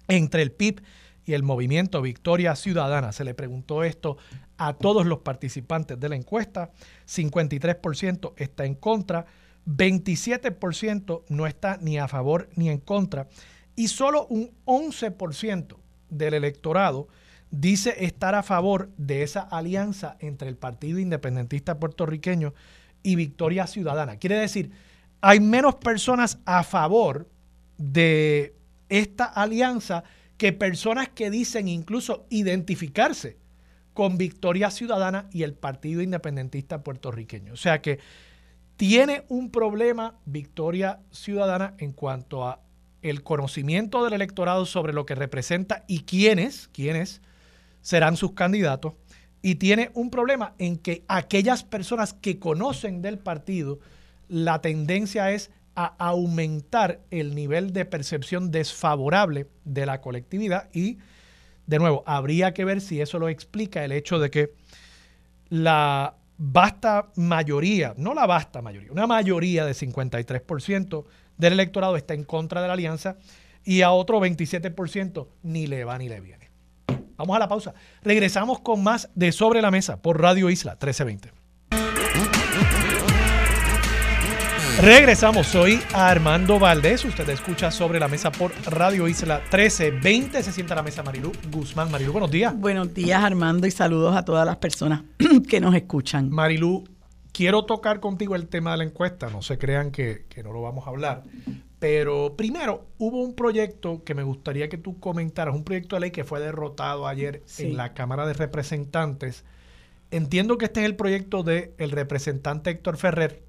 entre 0.09 0.43
el 0.43 0.53
PIB 0.53 0.83
y 1.27 1.35
el 1.35 1.43
movimiento 1.43 2.01
Victoria 2.01 2.57
Ciudadana. 2.57 3.13
Se 3.13 3.25
le 3.25 3.35
preguntó 3.35 3.85
esto 3.85 4.17
a 4.57 4.73
todos 4.73 5.05
los 5.05 5.19
participantes 5.19 6.01
de 6.01 6.09
la 6.09 6.17
encuesta. 6.17 6.71
53% 7.07 8.33
está 8.37 8.65
en 8.65 8.75
contra, 8.75 9.27
27% 9.67 11.25
no 11.29 11.47
está 11.47 11.79
ni 11.83 11.99
a 11.99 12.09
favor 12.09 12.49
ni 12.55 12.71
en 12.71 12.79
contra 12.79 13.29
y 13.77 13.89
solo 13.89 14.27
un 14.27 14.51
11% 14.65 15.77
del 16.09 16.35
electorado 16.35 17.09
dice 17.51 18.05
estar 18.05 18.35
a 18.35 18.43
favor 18.43 18.91
de 18.97 19.23
esa 19.23 19.41
alianza 19.41 20.17
entre 20.21 20.49
el 20.49 20.57
Partido 20.57 20.99
Independentista 20.99 21.79
Puertorriqueño 21.79 22.55
y 23.03 23.15
Victoria 23.15 23.67
Ciudadana. 23.67 24.17
Quiere 24.17 24.37
decir, 24.37 24.73
hay 25.21 25.41
menos 25.41 25.77
personas 25.77 26.39
a 26.45 26.65
favor 26.65 27.29
de 27.79 28.57
esta 28.89 29.25
alianza 29.25 30.05
que 30.39 30.53
personas 30.53 31.09
que 31.11 31.31
dicen 31.31 31.69
incluso 31.69 32.27
identificarse 32.31 33.39
con 33.95 34.19
Victoria 34.19 34.71
Ciudadana 34.71 35.29
y 35.33 35.43
el 35.43 35.55
Partido 35.55 36.03
Independentista 36.03 36.83
Puertorriqueño. 36.83 37.53
O 37.53 37.57
sea 37.57 37.81
que 37.81 37.99
tiene 38.77 39.25
un 39.29 39.51
problema 39.51 40.19
Victoria 40.27 41.01
Ciudadana 41.11 41.75
en 41.79 41.93
cuanto 41.93 42.47
a 42.47 42.61
el 43.03 43.23
conocimiento 43.23 44.05
del 44.05 44.15
electorado 44.15 44.67
sobre 44.67 44.93
lo 44.93 45.07
que 45.07 45.15
representa 45.15 45.85
y 45.87 46.01
quiénes, 46.01 46.69
quiénes 46.69 47.21
serán 47.81 48.17
sus 48.17 48.33
candidatos. 48.33 48.95
Y 49.43 49.57
tiene 49.57 49.91
un 49.95 50.11
problema 50.11 50.55
en 50.59 50.77
que 50.77 51.05
aquellas 51.09 51.63
personas 51.63 52.15
que 52.15 52.39
conocen 52.39 53.03
del 53.03 53.19
partido, 53.19 53.79
la 54.29 54.61
tendencia 54.61 55.31
es 55.31 55.51
a 55.77 55.95
aumentar 55.99 57.01
el 57.11 57.35
nivel 57.35 57.73
de 57.73 57.85
percepción 57.85 58.51
desfavorable 58.51 59.47
de 59.65 59.87
la 59.87 60.01
colectividad 60.01 60.71
y, 60.73 60.99
de 61.67 61.79
nuevo, 61.79 62.03
habría 62.07 62.55
que 62.55 62.65
ver 62.65 62.81
si 62.81 63.01
eso 63.01 63.19
lo 63.19 63.29
explica 63.29 63.85
el 63.85 63.93
hecho 63.93 64.19
de 64.19 64.31
que 64.31 64.55
la 65.51 66.17
vasta 66.39 67.11
mayoría, 67.17 67.95
no 67.99 68.15
la 68.15 68.27
vasta 68.27 68.63
mayoría, 68.63 68.91
una 68.91 69.07
mayoría 69.07 69.65
de 69.67 69.73
53% 69.73 71.05
del 71.39 71.55
electorado 71.55 71.97
está 71.97 72.15
en 72.15 72.25
contra 72.25 72.63
de 72.63 72.69
la 72.69 72.75
alianza 72.75 73.17
y 73.65 73.83
a 73.83 73.91
otro 73.91 74.21
27% 74.21 75.27
ni 75.43 75.67
le 75.67 75.85
va 75.85 75.99
ni 75.99 76.09
le 76.09 76.21
viene. 76.21 76.51
Vamos 77.17 77.37
a 77.37 77.39
la 77.39 77.49
pausa. 77.49 77.75
Regresamos 78.03 78.61
con 78.61 78.83
más 78.83 79.11
de 79.15 79.33
Sobre 79.33 79.63
la 79.63 79.71
Mesa 79.71 80.01
por 80.03 80.21
Radio 80.21 80.51
Isla 80.51 80.73
1320. 80.73 81.47
Regresamos, 84.81 85.47
soy 85.47 85.81
Armando 85.95 86.59
Valdés. 86.59 87.03
Usted 87.07 87.27
escucha 87.31 87.71
sobre 87.71 87.99
la 87.99 88.09
mesa 88.09 88.31
por 88.31 88.53
Radio 88.67 89.09
Isla 89.09 89.39
1320. 89.39 90.43
Se 90.43 90.53
sienta 90.53 90.75
a 90.75 90.77
la 90.77 90.83
mesa 90.83 91.03
Marilu 91.03 91.33
Guzmán. 91.51 91.91
Marilu, 91.91 92.13
buenos 92.13 92.31
días. 92.31 92.55
Buenos 92.55 92.93
días, 92.93 93.25
Armando, 93.25 93.67
y 93.67 93.71
saludos 93.71 94.15
a 94.15 94.27
todas 94.27 94.45
las 94.45 94.57
personas 94.57 95.03
que 95.49 95.61
nos 95.61 95.75
escuchan. 95.75 96.29
Marilu, 96.29 96.85
quiero 97.37 97.67
tocar 97.67 98.01
contigo 98.01 98.35
el 98.35 98.49
tema 98.49 98.71
de 98.71 98.79
la 98.79 98.85
encuesta. 98.85 99.29
No 99.29 99.43
se 99.43 99.59
crean 99.59 99.91
que, 99.91 100.25
que 100.31 100.43
no 100.43 100.53
lo 100.53 100.63
vamos 100.63 100.87
a 100.87 100.91
hablar. 100.91 101.23
Pero 101.79 102.35
primero, 102.35 102.87
hubo 102.97 103.21
un 103.21 103.35
proyecto 103.35 104.05
que 104.05 104.15
me 104.15 104.23
gustaría 104.23 104.71
que 104.71 104.79
tú 104.79 104.99
comentaras, 104.99 105.55
un 105.55 105.63
proyecto 105.63 105.97
de 105.97 106.01
ley 106.01 106.11
que 106.13 106.25
fue 106.25 106.41
derrotado 106.41 107.07
ayer 107.07 107.43
en 107.59 107.77
la 107.77 107.93
Cámara 107.93 108.27
de 108.27 108.33
Representantes. 108.33 109.45
Entiendo 110.11 110.57
que 110.57 110.65
este 110.65 110.81
es 110.81 110.87
el 110.87 110.97
proyecto 110.97 111.43
del 111.43 111.91
representante 111.91 112.71
Héctor 112.71 112.97
Ferrer 112.97 113.43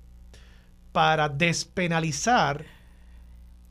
para 0.91 1.29
despenalizar. 1.29 2.65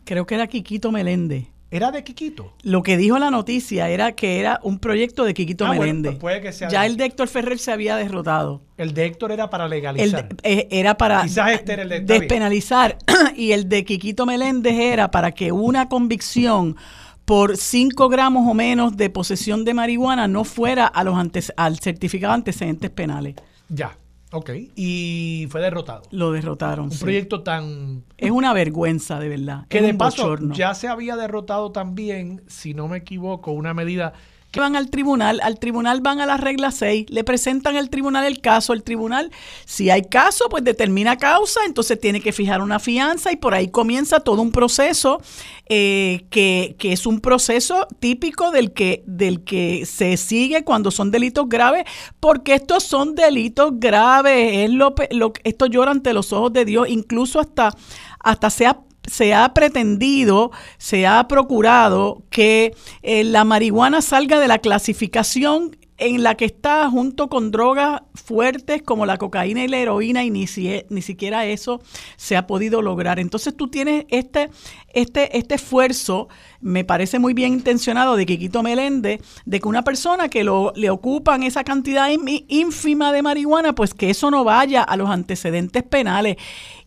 Creo 0.05 0.25
que 0.25 0.37
era 0.37 0.47
Quiquito 0.47 0.93
Meléndez. 0.93 1.49
¿Era 1.71 1.91
de 1.91 2.05
Quiquito? 2.05 2.53
Lo 2.63 2.83
que 2.83 2.97
dijo 2.97 3.19
la 3.19 3.31
noticia 3.31 3.89
era 3.89 4.13
que 4.13 4.39
era 4.39 4.61
un 4.63 4.79
proyecto 4.79 5.25
de 5.25 5.35
Quiquito 5.35 5.67
ah, 5.67 5.71
Meléndez. 5.71 6.13
Pues 6.13 6.21
puede 6.21 6.41
que 6.41 6.53
sea 6.53 6.69
ya 6.69 6.87
el 6.87 6.97
de 6.97 7.07
Héctor 7.07 7.27
Ferrer 7.27 7.59
se 7.59 7.73
había 7.73 7.97
derrotado. 7.97 8.63
El 8.77 8.95
de 8.95 9.07
Héctor 9.07 9.33
era 9.33 9.51
para 9.51 9.67
legalizar. 9.67 10.29
Eh, 10.45 10.69
era 10.71 10.97
para 10.97 11.25
este 11.25 11.77
despenalizar. 12.03 12.99
y 13.37 13.51
el 13.51 13.69
de 13.69 13.85
Quiquito 13.85 14.27
Meléndez 14.27 14.75
era 14.75 15.11
para 15.11 15.33
que 15.33 15.51
una 15.51 15.89
convicción 15.89 16.77
por 17.25 17.57
5 17.57 18.09
gramos 18.09 18.49
o 18.49 18.55
menos 18.55 18.97
de 18.97 19.11
posesión 19.11 19.65
de 19.65 19.75
marihuana 19.75 20.29
no 20.29 20.45
fuera 20.45 20.87
a 20.87 21.03
los 21.03 21.17
antes, 21.17 21.53
al 21.57 21.81
certificado 21.81 22.33
de 22.33 22.37
antecedentes 22.37 22.91
penales. 22.91 23.35
Ya. 23.69 23.99
Ok, 24.33 24.51
y 24.75 25.47
fue 25.51 25.61
derrotado. 25.61 26.03
Lo 26.11 26.33
derrotaron. 26.33 26.91
Un 26.91 26.99
proyecto 26.99 27.43
tan... 27.43 28.05
Es 28.19 28.31
una 28.31 28.53
vergüenza, 28.53 29.21
de 29.21 29.29
verdad. 29.29 29.67
Que 29.69 29.81
de 29.81 29.95
paso 29.95 30.37
ya 30.53 30.75
se 30.75 30.89
había 30.89 31.17
derrotado 31.17 31.71
también, 31.71 32.43
si 32.49 32.75
no 32.75 32.89
me 32.89 32.99
equivoco, 32.99 33.53
una 33.53 33.73
medida 33.73 34.15
van 34.55 34.77
al 34.77 34.91
tribunal, 34.91 35.41
al 35.43 35.59
tribunal 35.59 36.01
van 36.01 36.21
a 36.21 36.27
la 36.27 36.37
regla 36.37 36.71
6, 36.71 37.07
le 37.11 37.25
presentan 37.25 37.77
al 37.77 37.91
tribunal 37.91 38.25
el 38.25 38.41
caso, 38.41 38.73
el 38.73 38.83
tribunal, 38.83 39.31
si 39.65 39.91
hay 39.91 40.03
caso, 40.03 40.49
pues 40.49 40.65
determina 40.65 41.17
causa, 41.17 41.61
entonces 41.67 42.01
tiene 42.01 42.21
que 42.21 42.33
fijar 42.33 42.63
una 42.63 42.79
fianza 42.79 43.33
y 43.33 43.37
por 43.37 43.55
ahí 43.55 43.69
comienza 43.69 44.21
todo 44.21 44.43
un 44.43 44.53
proceso 44.53 45.21
eh, 45.69 46.27
que, 46.31 46.77
que, 46.79 46.93
es 46.93 47.07
un 47.07 47.21
proceso 47.21 47.87
típico 47.99 48.51
del 48.51 48.73
que, 48.73 49.03
del 49.07 49.45
que 49.45 49.85
se 49.87 50.17
sigue 50.17 50.65
cuando 50.65 50.91
son 50.91 51.11
delitos 51.11 51.49
graves, 51.49 51.85
porque 52.21 52.55
estos 52.55 52.85
son 52.85 53.15
delitos 53.15 53.73
graves, 53.75 54.65
es 54.65 54.71
lo, 54.71 54.95
lo, 55.11 55.33
esto 55.45 55.67
llora 55.67 55.91
ante 55.91 56.13
los 56.13 56.33
ojos 56.33 56.53
de 56.53 56.65
Dios, 56.65 56.89
incluso 56.89 57.41
hasta, 57.41 57.73
hasta 58.21 58.51
se 58.51 58.67
ha 58.67 58.81
se 59.07 59.35
ha 59.35 59.53
pretendido, 59.55 60.51
se 60.79 61.07
ha 61.07 61.27
procurado 61.29 62.23
que 62.31 62.75
eh, 63.03 63.25
la 63.25 63.45
marihuana 63.45 64.03
salga 64.03 64.39
de 64.39 64.49
la 64.49 64.59
clasificación 64.59 65.77
en 65.99 66.23
la 66.23 66.35
que 66.35 66.45
está 66.45 66.89
junto 66.91 67.29
con 67.29 67.51
drogas 67.51 68.03
fuertes 68.15 68.83
como 68.83 69.07
la 69.07 69.17
cocaína 69.17 69.65
y 69.65 69.69
la 69.69 69.79
heroína 69.79 70.25
y 70.25 70.31
ni, 70.31 70.47
ni 70.91 71.03
siquiera 71.03 71.47
eso 71.47 71.81
se 72.17 72.37
ha 72.37 72.47
podido 72.47 72.83
lograr. 72.83 73.19
Entonces 73.19 73.57
tú 73.57 73.69
tienes 73.69 74.05
este, 74.09 74.51
este, 74.93 75.37
este 75.39 75.55
esfuerzo, 75.55 76.29
me 76.61 76.85
parece 76.85 77.19
muy 77.19 77.33
bien 77.33 77.55
intencionado 77.55 78.17
de 78.17 78.27
Quiquito 78.27 78.63
Meléndez, 78.63 79.21
de 79.47 79.61
que 79.61 79.69
una 79.69 79.85
persona 79.85 80.29
que 80.29 80.45
lo, 80.45 80.73
le 80.77 80.91
ocupan 80.91 81.43
esa 81.43 81.65
cantidad 81.65 82.09
ínfima 82.49 83.13
de 83.13 83.23
marihuana, 83.23 83.75
pues 83.75 83.95
que 83.95 84.11
eso 84.11 84.31
no 84.31 84.45
vaya 84.45 84.83
a 84.83 84.97
los 84.97 85.09
antecedentes 85.09 85.83
penales. 85.83 86.37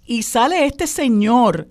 Y 0.06 0.24
sale 0.24 0.66
este 0.66 0.88
señor 0.88 1.70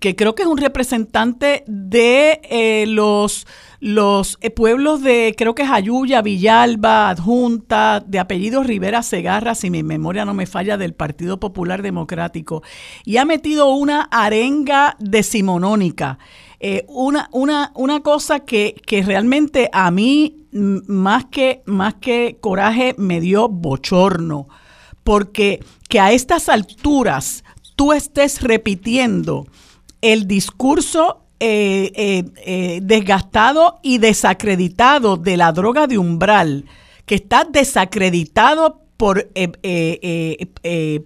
que 0.00 0.14
creo 0.14 0.34
que 0.34 0.42
es 0.42 0.48
un 0.48 0.58
representante 0.58 1.64
de 1.66 2.40
eh, 2.44 2.84
los, 2.86 3.46
los 3.80 4.38
eh, 4.40 4.50
pueblos 4.50 5.02
de, 5.02 5.34
creo 5.36 5.54
que 5.54 5.62
es 5.62 5.70
Ayuya, 5.70 6.22
Villalba, 6.22 7.10
Adjunta, 7.10 8.00
de 8.06 8.18
apellido 8.18 8.62
Rivera 8.62 9.02
Segarra, 9.02 9.54
si 9.54 9.70
mi 9.70 9.82
memoria 9.82 10.24
no 10.24 10.34
me 10.34 10.46
falla, 10.46 10.76
del 10.76 10.94
Partido 10.94 11.40
Popular 11.40 11.82
Democrático, 11.82 12.62
y 13.04 13.16
ha 13.16 13.24
metido 13.24 13.74
una 13.74 14.02
arenga 14.10 14.96
decimonónica. 15.00 16.18
Eh, 16.60 16.84
una, 16.88 17.28
una, 17.32 17.72
una 17.74 18.00
cosa 18.00 18.40
que, 18.40 18.74
que 18.86 19.02
realmente 19.02 19.70
a 19.72 19.90
mí, 19.90 20.44
más 20.52 21.24
que, 21.26 21.62
más 21.66 21.94
que 21.94 22.38
coraje, 22.40 22.94
me 22.98 23.20
dio 23.20 23.48
bochorno, 23.48 24.48
porque 25.02 25.60
que 25.88 26.00
a 26.00 26.12
estas 26.12 26.48
alturas 26.48 27.44
tú 27.76 27.92
estés 27.92 28.42
repitiendo 28.42 29.46
el 30.00 30.26
discurso 30.26 31.24
eh, 31.40 31.92
eh, 31.94 32.24
eh, 32.44 32.80
desgastado 32.82 33.78
y 33.82 33.98
desacreditado 33.98 35.16
de 35.16 35.36
la 35.36 35.52
droga 35.52 35.86
de 35.86 35.96
umbral, 35.96 36.64
que 37.06 37.14
está 37.14 37.44
desacreditado 37.44 38.82
por, 38.96 39.28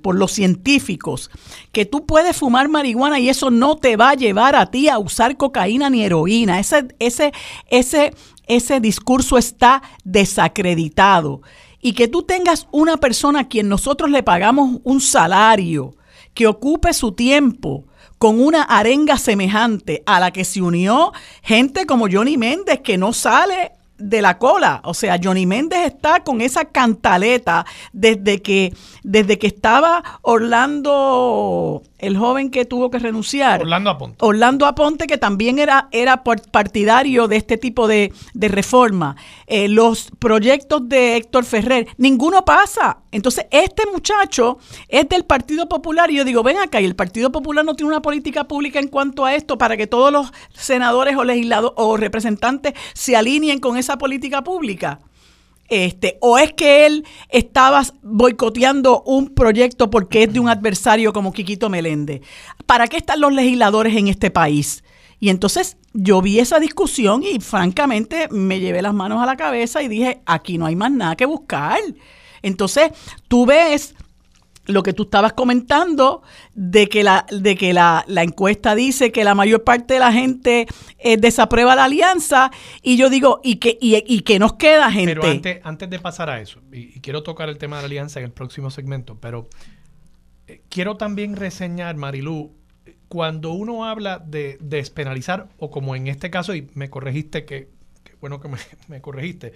por 0.01 0.15
los 0.15 0.33
científicos, 0.33 1.31
que 1.71 1.85
tú 1.85 2.07
puedes 2.07 2.39
fumar 2.39 2.69
marihuana 2.69 3.21
y 3.21 3.29
eso 3.29 3.51
no 3.51 3.77
te 3.77 3.97
va 3.97 4.11
a 4.11 4.15
llevar 4.15 4.57
a 4.57 4.71
ti 4.71 4.89
a 4.89 4.99
usar 4.99 5.37
cocaína 5.37 5.91
ni 5.91 6.03
heroína. 6.03 6.59
Ese, 6.59 6.89
ese, 6.99 7.33
ese, 7.69 8.15
ese 8.47 8.81
discurso 8.81 9.37
está 9.37 9.83
desacreditado. 10.05 11.43
Y 11.83 11.93
que 11.93 12.09
tú 12.09 12.23
tengas 12.23 12.69
una 12.71 12.97
persona 12.97 13.41
a 13.41 13.49
quien 13.49 13.69
nosotros 13.69 14.11
le 14.11 14.23
pagamos 14.23 14.81
un 14.85 15.01
salario, 15.03 15.95
que 16.33 16.47
ocupe 16.47 16.95
su 16.95 17.13
tiempo, 17.13 17.85
con 18.23 18.41
una 18.41 18.63
arenga 18.63 19.19
semejante 19.19 20.05
a 20.07 20.21
la 20.21 20.31
que 20.31 20.45
se 20.45 20.63
unió 20.63 21.13
gente 21.43 21.87
como 21.87 22.07
Johnny 22.09 22.37
Méndez, 22.37 22.79
que 22.79 22.97
no 22.97 23.13
sale 23.13 23.73
de 24.03 24.23
la 24.23 24.39
cola. 24.39 24.81
O 24.85 24.95
sea, 24.95 25.19
Johnny 25.23 25.47
Méndez 25.47 25.87
está 25.87 26.25
con 26.25 26.41
esa 26.41 26.67
cantaleta 26.67 27.65
desde 27.93 28.43
que, 28.43 28.75
desde 29.03 29.39
que 29.39 29.47
estaba 29.47 30.03
Orlando 30.23 31.83
el 32.03 32.19
joven 32.19 32.51
que 32.51 32.65
tuvo 32.65 32.91
que 32.91 32.99
renunciar. 32.99 33.63
Orlando 33.63 33.89
Aponte. 33.89 34.17
Orlando 34.21 34.67
Aponte, 34.67 35.07
que 35.07 35.19
también 35.19 35.61
era, 35.61 35.89
era 35.93 36.25
partidario 36.25 37.29
de 37.29 37.37
este 37.37 37.57
tipo 37.57 37.87
de, 37.87 38.13
reforma. 38.35 39.17
Eh, 39.47 39.69
los 39.69 40.11
proyectos 40.19 40.89
de 40.89 41.17
Héctor 41.17 41.45
Ferrer, 41.45 41.87
ninguno 41.99 42.45
pasa. 42.45 42.99
Entonces, 43.13 43.47
este 43.53 43.85
muchacho 43.87 44.59
es 44.89 45.09
del 45.09 45.25
Partido 45.25 45.69
Popular 45.69 46.11
y 46.11 46.17
yo 46.17 46.25
digo, 46.25 46.43
ven 46.43 46.59
acá, 46.59 46.81
y 46.81 46.87
el 46.87 46.97
Partido 46.97 47.31
Popular 47.31 47.65
no 47.65 47.77
tiene 47.77 47.91
una 47.91 48.03
política 48.03 48.45
pública 48.45 48.81
en 48.81 48.89
cuanto 48.89 49.25
a 49.25 49.37
esto 49.37 49.57
para 49.57 49.77
que 49.77 49.87
todos 49.87 50.11
los 50.11 50.33
senadores 50.53 51.17
o 51.17 51.23
legisladores 51.23 51.75
o 51.77 51.97
representantes 51.97 52.75
se 52.95 53.15
alineen 53.15 53.61
con 53.61 53.77
esa 53.77 53.92
política 53.99 54.43
pública. 54.43 55.01
Este, 55.69 56.19
o 56.21 56.37
es 56.37 56.53
que 56.53 56.85
él 56.85 57.07
estaba 57.31 57.83
boicoteando 58.03 59.03
un 59.05 59.29
proyecto 59.35 59.89
porque 59.89 60.25
es 60.25 60.33
de 60.33 60.41
un 60.41 60.49
adversario 60.49 61.13
como 61.13 61.33
Quiquito 61.33 61.71
Meléndez. 61.71 62.21
¿Para 62.67 62.89
qué 62.89 62.99
están 62.99 63.21
los 63.21 63.33
legisladores 63.33 63.97
en 63.97 64.09
este 64.09 64.31
país? 64.31 64.85
Y 65.19 65.31
entonces 65.31 65.77
yo 65.95 66.21
vi 66.21 66.41
esa 66.41 66.59
discusión 66.59 67.23
y 67.23 67.41
francamente 67.41 68.29
me 68.31 68.61
llevé 68.61 68.83
las 68.83 68.93
manos 68.93 69.23
a 69.23 69.27
la 69.27 69.37
cabeza 69.37 69.83
y 69.83 69.89
dije, 69.89 70.21
aquí 70.27 70.59
no 70.59 70.67
hay 70.67 70.77
más 70.77 70.91
nada 70.91 71.17
que 71.17 71.27
buscar. 71.27 71.79
Entonces 72.43 72.91
tú 73.29 73.47
ves 73.47 73.95
lo 74.67 74.83
que 74.83 74.93
tú 74.93 75.05
estabas 75.05 75.33
comentando 75.33 76.23
de 76.55 76.89
que 76.89 77.03
la 77.03 77.27
de 77.31 77.57
que 77.57 77.73
la, 77.73 78.05
encuesta 78.09 78.75
dice 78.75 79.11
que 79.11 79.25
la 79.25 79.35
mayor 79.35 79.65
parte 79.65 79.95
de 79.95 80.01
la 80.01 80.13
gente 80.13 80.67
eh, 80.99 81.17
desaprueba 81.17 81.75
la 81.75 81.85
alianza 81.85 82.51
y 82.83 82.97
yo 82.97 83.11
digo 83.11 83.41
y 83.43 83.57
que 83.57 83.77
y, 83.81 84.21
que 84.21 84.39
nos 84.39 84.55
queda 84.55 84.91
gente 84.93 85.15
pero 85.15 85.29
antes, 85.29 85.61
antes 85.65 85.91
de 85.91 85.99
pasar 85.99 86.31
a 86.31 86.41
eso 86.41 86.61
y, 86.73 87.01
quiero 87.01 87.23
tocar 87.23 87.49
el 87.49 87.59
tema 87.59 87.77
de 87.77 87.83
la 87.83 87.87
alianza 87.87 88.21
en 88.21 88.27
el 88.27 88.33
próximo 88.33 88.71
segmento 88.71 89.19
pero 89.21 89.49
eh, 90.47 90.63
quiero 90.69 90.97
también 90.97 91.35
reseñar 91.35 91.97
Marilú 91.97 92.55
cuando 93.09 93.53
uno 93.53 93.85
habla 93.85 94.21
de 94.21 94.59
despenalizar 94.61 95.49
o 95.59 95.71
como 95.71 95.97
en 95.97 96.07
este 96.07 96.31
caso 96.31 96.55
y 96.55 96.71
me 96.75 96.89
corregiste 96.89 97.45
que, 97.45 97.69
bueno 98.21 98.41
que 98.41 98.49
me, 98.49 98.59
me 98.89 99.01
corregiste 99.01 99.53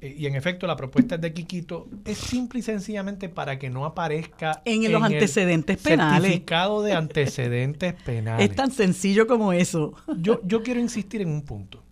y 0.00 0.26
en 0.26 0.34
efecto 0.34 0.66
la 0.66 0.76
propuesta 0.76 1.18
de 1.18 1.32
Quiquito 1.32 1.88
es 2.04 2.16
simple 2.16 2.60
y 2.60 2.62
sencillamente 2.62 3.28
para 3.28 3.58
que 3.58 3.68
no 3.68 3.84
aparezca 3.84 4.62
en, 4.64 4.90
los 4.90 5.02
antecedentes 5.02 5.76
penales. 5.78 6.22
Certificado 6.22 6.82
de 6.82 6.92
antecedentes 6.92 7.94
penales. 7.94 8.48
Es 8.48 8.56
tan 8.56 8.70
sencillo 8.70 9.26
como 9.26 9.52
eso. 9.52 9.94
Yo, 10.18 10.40
yo 10.44 10.62
quiero 10.62 10.80
insistir 10.80 11.20
en 11.20 11.28
un 11.28 11.42
punto. 11.42 11.84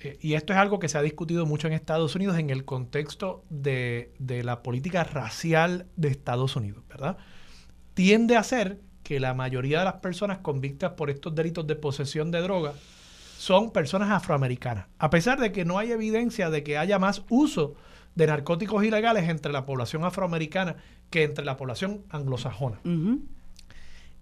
Eh, 0.00 0.18
y 0.20 0.34
esto 0.34 0.52
es 0.52 0.58
algo 0.58 0.78
que 0.78 0.88
se 0.88 0.98
ha 0.98 1.02
discutido 1.02 1.46
mucho 1.46 1.66
en 1.66 1.72
Estados 1.72 2.14
Unidos 2.14 2.38
en 2.38 2.50
el 2.50 2.64
contexto 2.64 3.44
de, 3.50 4.12
de 4.18 4.44
la 4.44 4.62
política 4.62 5.02
racial 5.02 5.86
de 5.96 6.08
Estados 6.08 6.54
Unidos, 6.54 6.84
¿verdad? 6.88 7.18
Tiende 7.94 8.36
a 8.36 8.42
ser 8.44 8.80
que 9.02 9.18
la 9.18 9.34
mayoría 9.34 9.80
de 9.80 9.86
las 9.86 9.94
personas 9.94 10.38
convictas 10.38 10.92
por 10.92 11.10
estos 11.10 11.34
delitos 11.34 11.66
de 11.66 11.74
posesión 11.74 12.30
de 12.30 12.40
droga 12.40 12.74
son 13.38 13.70
personas 13.70 14.10
afroamericanas. 14.10 14.86
A 14.98 15.10
pesar 15.10 15.38
de 15.38 15.52
que 15.52 15.64
no 15.64 15.78
hay 15.78 15.92
evidencia 15.92 16.50
de 16.50 16.64
que 16.64 16.76
haya 16.76 16.98
más 16.98 17.22
uso 17.28 17.76
de 18.16 18.26
narcóticos 18.26 18.84
ilegales 18.84 19.28
entre 19.28 19.52
la 19.52 19.64
población 19.64 20.04
afroamericana 20.04 20.74
que 21.08 21.22
entre 21.22 21.44
la 21.44 21.56
población 21.56 22.02
anglosajona. 22.10 22.80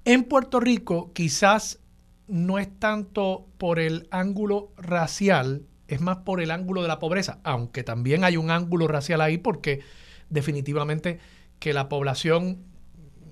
En 0.04 0.24
Puerto 0.24 0.60
Rico 0.60 1.12
quizás 1.14 1.80
no 2.28 2.58
es 2.58 2.68
tanto 2.78 3.46
por 3.56 3.78
el 3.78 4.06
ángulo 4.10 4.72
racial, 4.76 5.62
es 5.88 6.02
más 6.02 6.18
por 6.18 6.42
el 6.42 6.50
ángulo 6.50 6.82
de 6.82 6.88
la 6.88 6.98
pobreza, 6.98 7.38
aunque 7.42 7.82
también 7.84 8.22
hay 8.22 8.36
un 8.36 8.50
ángulo 8.50 8.86
racial 8.86 9.22
ahí 9.22 9.38
porque 9.38 9.80
definitivamente 10.28 11.20
que 11.58 11.72
la 11.72 11.88
población 11.88 12.58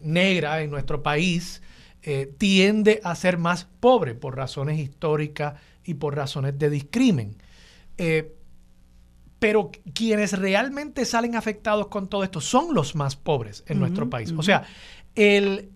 negra 0.03 0.62
en 0.62 0.70
nuestro 0.70 1.03
país 1.03 1.61
eh, 2.03 2.33
tiende 2.38 3.03
a 3.05 3.14
ser 3.16 3.37
más 3.37 3.66
pobre 3.81 4.14
por 4.14 4.35
razones 4.35 4.79
históricas 4.79 5.61
y 5.85 5.94
por 5.94 6.16
razones 6.16 6.59
de 6.59 6.70
discrimen. 6.70 7.37
Eh, 7.99 8.35
pero 9.38 9.70
quienes 9.92 10.38
realmente 10.38 11.05
salen 11.05 11.37
afectados 11.37 11.88
con 11.88 12.09
todo 12.09 12.25
esto 12.25 12.40
son 12.40 12.75
los 12.75 12.94
más 12.94 13.14
pobres 13.14 13.62
en 13.66 13.79
nuestro 13.79 14.09
país. 14.09 14.33
O 14.37 14.42
sea, 14.42 14.62
el 15.14 15.70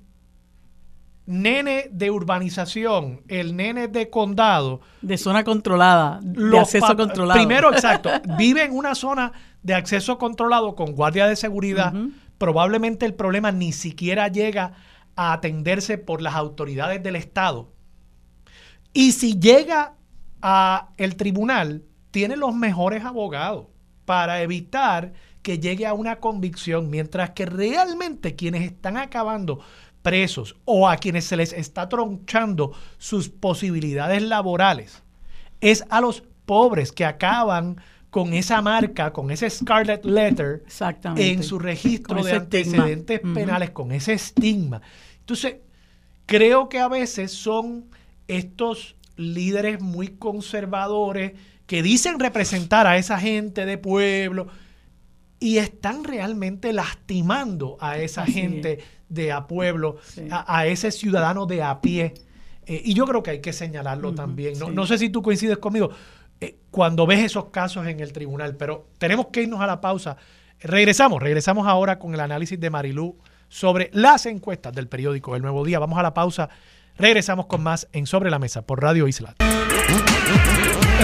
nene 1.27 1.91
de 1.93 2.11
urbanización, 2.11 3.21
el 3.29 3.55
nene 3.55 3.89
de 3.89 4.09
condado. 4.09 4.81
De 5.03 5.19
zona 5.19 5.45
controlada, 5.45 6.21
de 6.23 6.59
acceso 6.59 6.97
controlado. 6.97 7.39
Primero, 7.39 7.71
exacto, 7.71 8.11
vive 8.39 8.65
en 8.65 8.75
una 8.75 8.95
zona 8.95 9.33
de 9.63 9.75
acceso 9.75 10.17
controlado 10.17 10.75
con 10.75 10.93
guardia 10.93 11.27
de 11.27 11.37
seguridad. 11.37 11.93
Probablemente 12.39 13.05
el 13.05 13.13
problema 13.13 13.53
ni 13.53 13.73
siquiera 13.73 14.29
llega 14.29 14.73
a 15.15 15.35
atenderse 15.35 15.99
por 15.99 16.23
las 16.23 16.35
autoridades 16.35 17.03
del 17.03 17.17
Estado. 17.17 17.71
Y 18.95 19.13
si 19.13 19.39
llega 19.39 19.98
a 20.43 20.91
el 20.97 21.17
tribunal 21.17 21.85
tiene 22.11 22.37
los 22.37 22.55
mejores 22.55 23.05
abogados 23.05 23.67
para 24.05 24.43
evitar 24.43 25.13
que 25.43 25.59
llegue 25.59 25.87
a 25.87 25.95
una 25.95 26.17
convicción, 26.17 26.91
mientras 26.91 27.31
que 27.31 27.47
realmente 27.47 28.35
quienes 28.35 28.63
están 28.63 28.97
acabando 28.97 29.61
presos 30.03 30.57
o 30.65 30.89
a 30.89 30.97
quienes 30.97 31.25
se 31.25 31.37
les 31.37 31.53
está 31.53 31.89
tronchando 31.89 32.73
sus 32.99 33.29
posibilidades 33.29 34.23
laborales 34.23 35.03
es 35.61 35.85
a 35.91 36.01
los 36.01 36.23
pobres 36.47 36.93
que 36.93 37.05
acaban 37.05 37.81
con 38.11 38.33
esa 38.33 38.63
marca, 38.63 39.13
con 39.13 39.31
ese 39.31 39.51
Scarlet 39.51 40.05
Letter 40.05 40.65
en 41.17 41.43
su 41.43 41.59
registro 41.59 42.23
de 42.23 42.33
antecedentes 42.33 43.21
penales, 43.21 43.71
con 43.71 43.93
ese 43.93 44.15
estigma. 44.15 44.81
Entonces, 45.21 45.57
creo 46.25 46.69
que 46.69 46.79
a 46.79 46.89
veces 46.89 47.33
son 47.33 47.91
estos 48.27 48.97
líderes 49.19 49.81
muy 49.81 50.09
conservadores 50.09 51.33
que 51.67 51.83
dicen 51.83 52.19
representar 52.19 52.87
a 52.87 52.97
esa 52.97 53.19
gente 53.19 53.67
de 53.67 53.77
pueblo 53.77 54.49
y 55.41 55.59
están 55.59 56.05
realmente 56.05 56.73
lastimando 56.73 57.77
a 57.81 57.99
esa 57.99 58.25
gente 58.25 58.79
de 59.09 59.33
a 59.33 59.47
pueblo, 59.47 59.97
a, 60.31 60.67
ese 60.67 60.91
ciudadano 60.91 61.47
de 61.47 61.63
a 61.63 61.81
pie. 61.81 62.15
Eh, 62.67 62.83
y 62.85 62.95
yo 62.95 63.07
creo 63.07 63.23
que 63.23 63.31
hay 63.33 63.41
que 63.41 63.53
señalarlo 63.53 64.15
también. 64.15 64.59
No, 64.59 64.71
no, 64.71 64.87
sé 64.87 64.99
si 64.99 65.11
tú 65.11 65.23
coincides 65.23 65.59
conmigo 65.59 65.91
eh, 66.41 66.59
cuando 66.71 67.07
ves 67.07 67.21
esos 67.21 67.47
casos 67.47 67.87
en 67.87 68.01
el 68.01 68.13
tribunal, 68.13 68.57
pero 68.57 68.89
tenemos 68.99 69.27
que 69.29 69.43
irnos 69.43 69.61
a 69.61 69.67
la 69.67 69.81
pausa. 69.81 70.17
Regresamos, 70.61 71.23
regresamos 71.23 71.67
ahora 71.67 71.99
con 71.99 72.15
el 72.15 72.21
análisis 72.21 72.59
de 72.59 72.71
Marilú 72.71 73.17
sobre 73.49 73.91
las 73.93 74.27
encuestas 74.27 74.73
del 74.73 74.89
periódico 74.89 75.37
El 75.37 75.43
Nuevo 75.43 75.65
Día. 75.65 75.79
Vamos 75.79 75.99
a 75.99 76.03
la 76.03 76.15
pausa. 76.15 76.49
Regresamos 76.99 77.47
con 77.47 77.63
más 77.63 77.89
en 77.93 78.07
Sobre 78.07 78.29
la 78.29 78.41
Mesa 78.41 78.63
por 78.63 78.83
Radio 78.83 79.07
Isla. 79.07 79.37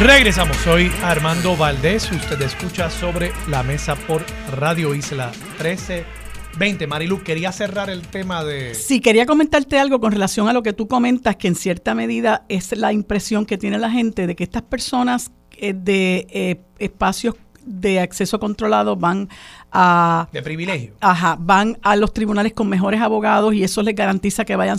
Regresamos, 0.00 0.56
soy 0.56 0.90
Armando 1.04 1.56
Valdés, 1.56 2.10
usted 2.10 2.42
escucha 2.42 2.90
sobre 2.90 3.30
la 3.48 3.62
mesa 3.62 3.94
por 3.94 4.24
Radio 4.56 4.92
Isla 4.92 5.30
1320. 5.60 6.88
Marilu, 6.88 7.22
quería 7.22 7.52
cerrar 7.52 7.90
el 7.90 8.02
tema 8.08 8.42
de... 8.42 8.74
Sí, 8.74 9.00
quería 9.00 9.24
comentarte 9.24 9.78
algo 9.78 10.00
con 10.00 10.10
relación 10.10 10.48
a 10.48 10.52
lo 10.52 10.64
que 10.64 10.72
tú 10.72 10.88
comentas, 10.88 11.36
que 11.36 11.46
en 11.46 11.54
cierta 11.54 11.94
medida 11.94 12.44
es 12.48 12.76
la 12.76 12.92
impresión 12.92 13.46
que 13.46 13.56
tiene 13.56 13.78
la 13.78 13.92
gente 13.92 14.26
de 14.26 14.34
que 14.34 14.42
estas 14.42 14.62
personas 14.62 15.30
eh, 15.52 15.74
de 15.74 16.26
eh, 16.30 16.60
espacios 16.80 17.36
de 17.64 18.00
acceso 18.00 18.40
controlado 18.40 18.96
van 18.96 19.28
a... 19.74 20.28
De 20.32 20.40
privilegio. 20.40 20.94
Ajá, 21.00 21.36
van 21.38 21.78
a 21.82 21.96
los 21.96 22.12
tribunales 22.14 22.54
con 22.54 22.68
mejores 22.68 23.00
abogados 23.00 23.52
y 23.54 23.64
eso 23.64 23.82
les 23.82 23.94
garantiza 23.94 24.44
que 24.44 24.56
vayan 24.56 24.78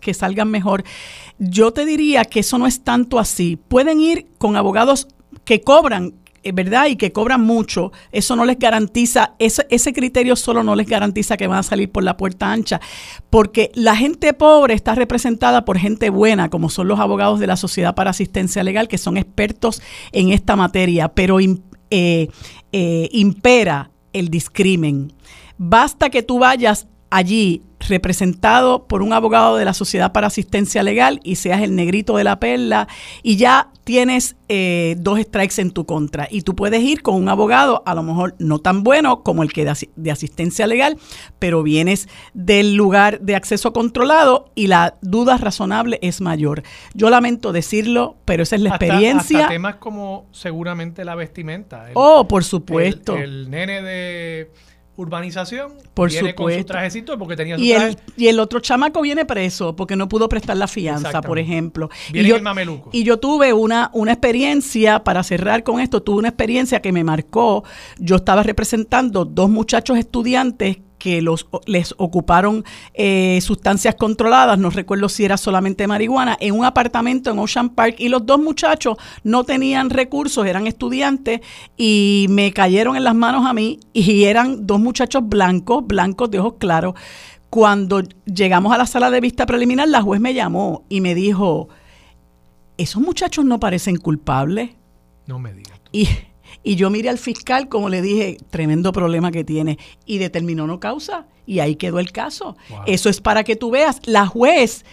que 0.00 0.14
salgan 0.14 0.50
mejor. 0.50 0.84
Yo 1.38 1.72
te 1.72 1.84
diría 1.84 2.24
que 2.24 2.40
eso 2.40 2.56
no 2.56 2.66
es 2.66 2.82
tanto 2.82 3.18
así. 3.18 3.56
Pueden 3.56 4.00
ir 4.00 4.28
con 4.38 4.56
abogados 4.56 5.08
que 5.44 5.60
cobran 5.60 6.14
eh, 6.42 6.52
¿verdad? 6.52 6.86
Y 6.86 6.96
que 6.96 7.12
cobran 7.12 7.42
mucho, 7.42 7.92
eso 8.12 8.34
no 8.34 8.46
les 8.46 8.58
garantiza, 8.58 9.34
ese, 9.38 9.66
ese 9.68 9.92
criterio 9.92 10.36
solo 10.36 10.62
no 10.62 10.74
les 10.74 10.86
garantiza 10.86 11.36
que 11.36 11.46
van 11.46 11.58
a 11.58 11.62
salir 11.62 11.90
por 11.90 12.02
la 12.02 12.16
puerta 12.16 12.50
ancha, 12.50 12.80
porque 13.28 13.70
la 13.74 13.94
gente 13.94 14.32
pobre 14.32 14.72
está 14.72 14.94
representada 14.94 15.66
por 15.66 15.76
gente 15.76 16.08
buena, 16.08 16.48
como 16.48 16.70
son 16.70 16.88
los 16.88 16.98
abogados 16.98 17.40
de 17.40 17.46
la 17.46 17.58
Sociedad 17.58 17.94
para 17.94 18.10
Asistencia 18.10 18.62
Legal, 18.62 18.88
que 18.88 18.96
son 18.96 19.18
expertos 19.18 19.82
en 20.12 20.30
esta 20.32 20.56
materia, 20.56 21.08
pero 21.08 21.40
eh, 21.40 22.28
eh, 22.72 23.08
impera 23.12 23.90
el 24.12 24.28
discrimen. 24.28 25.12
Basta 25.58 26.10
que 26.10 26.22
tú 26.22 26.38
vayas 26.38 26.86
allí 27.10 27.62
representado 27.88 28.86
por 28.86 29.02
un 29.02 29.12
abogado 29.12 29.56
de 29.56 29.64
la 29.64 29.74
Sociedad 29.74 30.12
para 30.12 30.26
Asistencia 30.26 30.82
Legal 30.82 31.20
y 31.24 31.36
seas 31.36 31.62
el 31.62 31.74
negrito 31.74 32.16
de 32.16 32.24
la 32.24 32.38
perla 32.38 32.88
y 33.22 33.36
ya 33.36 33.70
tienes 33.84 34.36
eh, 34.48 34.96
dos 34.98 35.18
strikes 35.18 35.60
en 35.60 35.70
tu 35.70 35.86
contra 35.86 36.28
y 36.30 36.42
tú 36.42 36.54
puedes 36.54 36.82
ir 36.82 37.02
con 37.02 37.14
un 37.14 37.28
abogado 37.28 37.82
a 37.86 37.94
lo 37.94 38.02
mejor 38.02 38.34
no 38.38 38.58
tan 38.58 38.84
bueno 38.84 39.22
como 39.22 39.42
el 39.42 39.52
que 39.52 39.64
de, 39.64 39.88
de 39.96 40.10
asistencia 40.10 40.66
legal, 40.66 40.98
pero 41.38 41.62
vienes 41.62 42.08
del 42.34 42.74
lugar 42.74 43.20
de 43.20 43.34
acceso 43.34 43.72
controlado 43.72 44.50
y 44.54 44.66
la 44.66 44.98
duda 45.00 45.38
razonable 45.38 45.98
es 46.02 46.20
mayor. 46.20 46.62
Yo 46.94 47.10
lamento 47.10 47.52
decirlo, 47.52 48.16
pero 48.24 48.42
esa 48.42 48.56
es 48.56 48.62
la 48.62 48.70
experiencia. 48.70 49.38
Hasta 49.38 49.50
temas 49.50 49.76
como 49.76 50.26
seguramente 50.32 51.04
la 51.04 51.14
vestimenta. 51.14 51.86
oh, 51.94 52.28
por 52.28 52.44
supuesto. 52.44 53.16
el 53.16 53.50
nene 53.50 53.82
de 53.82 54.50
urbanización. 55.00 55.72
Por 55.94 56.10
viene 56.10 56.34
con 56.34 56.52
su 56.52 56.64
trajecito 56.64 57.18
porque 57.18 57.36
tenía 57.36 57.56
su 57.56 57.62
y 57.62 57.72
El, 57.72 57.98
y 58.16 58.28
el 58.28 58.38
otro 58.38 58.60
chamaco 58.60 59.00
viene 59.00 59.24
preso 59.24 59.74
porque 59.74 59.96
no 59.96 60.08
pudo 60.08 60.28
prestar 60.28 60.56
la 60.56 60.66
fianza, 60.66 61.20
por 61.22 61.38
ejemplo. 61.38 61.90
Viene 62.12 62.28
y 62.28 62.30
yo, 62.30 62.36
el 62.36 62.42
mameluco. 62.42 62.90
Y 62.92 63.04
yo 63.04 63.18
tuve 63.18 63.52
una, 63.52 63.90
una 63.92 64.12
experiencia, 64.12 65.02
para 65.02 65.22
cerrar 65.22 65.62
con 65.62 65.80
esto, 65.80 66.02
tuve 66.02 66.18
una 66.18 66.28
experiencia 66.28 66.80
que 66.80 66.92
me 66.92 67.04
marcó. 67.04 67.64
Yo 67.98 68.16
estaba 68.16 68.42
representando 68.42 69.24
dos 69.24 69.50
muchachos 69.50 69.98
estudiantes 69.98 70.78
que 71.00 71.20
los, 71.22 71.48
les 71.66 71.94
ocuparon 71.96 72.64
eh, 72.94 73.40
sustancias 73.42 73.96
controladas, 73.96 74.58
no 74.58 74.70
recuerdo 74.70 75.08
si 75.08 75.24
era 75.24 75.36
solamente 75.36 75.88
marihuana, 75.88 76.36
en 76.38 76.54
un 76.54 76.64
apartamento 76.64 77.32
en 77.32 77.40
Ocean 77.40 77.70
Park 77.70 77.96
y 77.98 78.08
los 78.08 78.24
dos 78.24 78.38
muchachos 78.38 78.98
no 79.24 79.42
tenían 79.42 79.90
recursos, 79.90 80.46
eran 80.46 80.68
estudiantes 80.68 81.40
y 81.76 82.26
me 82.30 82.52
cayeron 82.52 82.96
en 82.96 83.02
las 83.02 83.16
manos 83.16 83.46
a 83.46 83.52
mí 83.52 83.80
y 83.92 84.24
eran 84.24 84.66
dos 84.66 84.78
muchachos 84.78 85.28
blancos, 85.28 85.84
blancos 85.84 86.30
de 86.30 86.38
ojos 86.38 86.54
claros. 86.58 86.94
Cuando 87.48 88.02
llegamos 88.26 88.72
a 88.72 88.78
la 88.78 88.86
sala 88.86 89.10
de 89.10 89.20
vista 89.20 89.46
preliminar, 89.46 89.88
la 89.88 90.02
juez 90.02 90.20
me 90.20 90.34
llamó 90.34 90.84
y 90.88 91.00
me 91.00 91.16
dijo, 91.16 91.68
esos 92.76 93.02
muchachos 93.02 93.44
no 93.44 93.58
parecen 93.58 93.96
culpables. 93.96 94.70
No 95.26 95.38
me 95.38 95.52
digas. 95.52 95.80
Y 95.90 96.08
y 96.62 96.76
yo 96.76 96.90
miré 96.90 97.08
al 97.08 97.18
fiscal, 97.18 97.68
como 97.68 97.88
le 97.88 98.02
dije, 98.02 98.38
tremendo 98.50 98.92
problema 98.92 99.30
que 99.30 99.44
tiene, 99.44 99.78
y 100.04 100.18
determinó 100.18 100.66
no 100.66 100.80
causa, 100.80 101.26
y 101.46 101.60
ahí 101.60 101.76
quedó 101.76 101.98
el 101.98 102.12
caso. 102.12 102.56
Eso 102.86 103.08
es 103.08 103.20
para 103.20 103.44
que 103.44 103.56
tú 103.56 103.70
veas, 103.70 104.00
la 104.04 104.26
juez, 104.26 104.84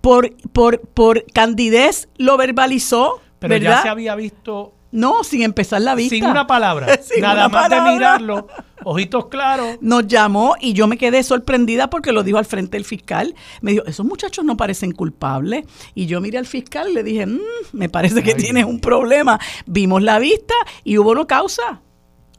por, 0.00 0.34
por, 0.52 0.80
por 0.80 1.24
candidez, 1.32 2.08
lo 2.16 2.36
verbalizó. 2.36 3.20
Pero 3.38 3.56
ya 3.56 3.82
se 3.82 3.88
había 3.88 4.14
visto 4.14 4.72
no, 4.92 5.24
sin 5.24 5.42
empezar 5.42 5.80
la 5.80 5.94
vista. 5.94 6.14
Sin 6.14 6.26
una 6.26 6.46
palabra. 6.46 6.86
Nada 7.20 7.48
más 7.48 7.70
de 7.70 7.80
mirarlo, 7.80 8.46
ojitos 8.84 9.26
claros. 9.26 9.78
Nos 9.80 10.06
llamó 10.06 10.54
y 10.60 10.74
yo 10.74 10.86
me 10.86 10.98
quedé 10.98 11.22
sorprendida 11.22 11.88
porque 11.88 12.12
lo 12.12 12.22
dijo 12.22 12.36
al 12.36 12.44
frente 12.44 12.76
del 12.76 12.84
fiscal. 12.84 13.34
Me 13.62 13.72
dijo, 13.72 13.86
esos 13.86 14.04
muchachos 14.04 14.44
no 14.44 14.56
parecen 14.56 14.92
culpables. 14.92 15.64
Y 15.94 16.06
yo 16.06 16.20
miré 16.20 16.36
al 16.36 16.46
fiscal 16.46 16.90
y 16.90 16.92
le 16.92 17.02
dije, 17.02 17.26
mm, 17.26 17.40
me 17.72 17.88
parece 17.88 18.22
que 18.22 18.34
tienes 18.34 18.66
un 18.66 18.80
problema. 18.80 19.40
Vimos 19.64 20.02
la 20.02 20.18
vista 20.18 20.54
y 20.84 20.98
hubo 20.98 21.12
una 21.12 21.26
causa 21.26 21.80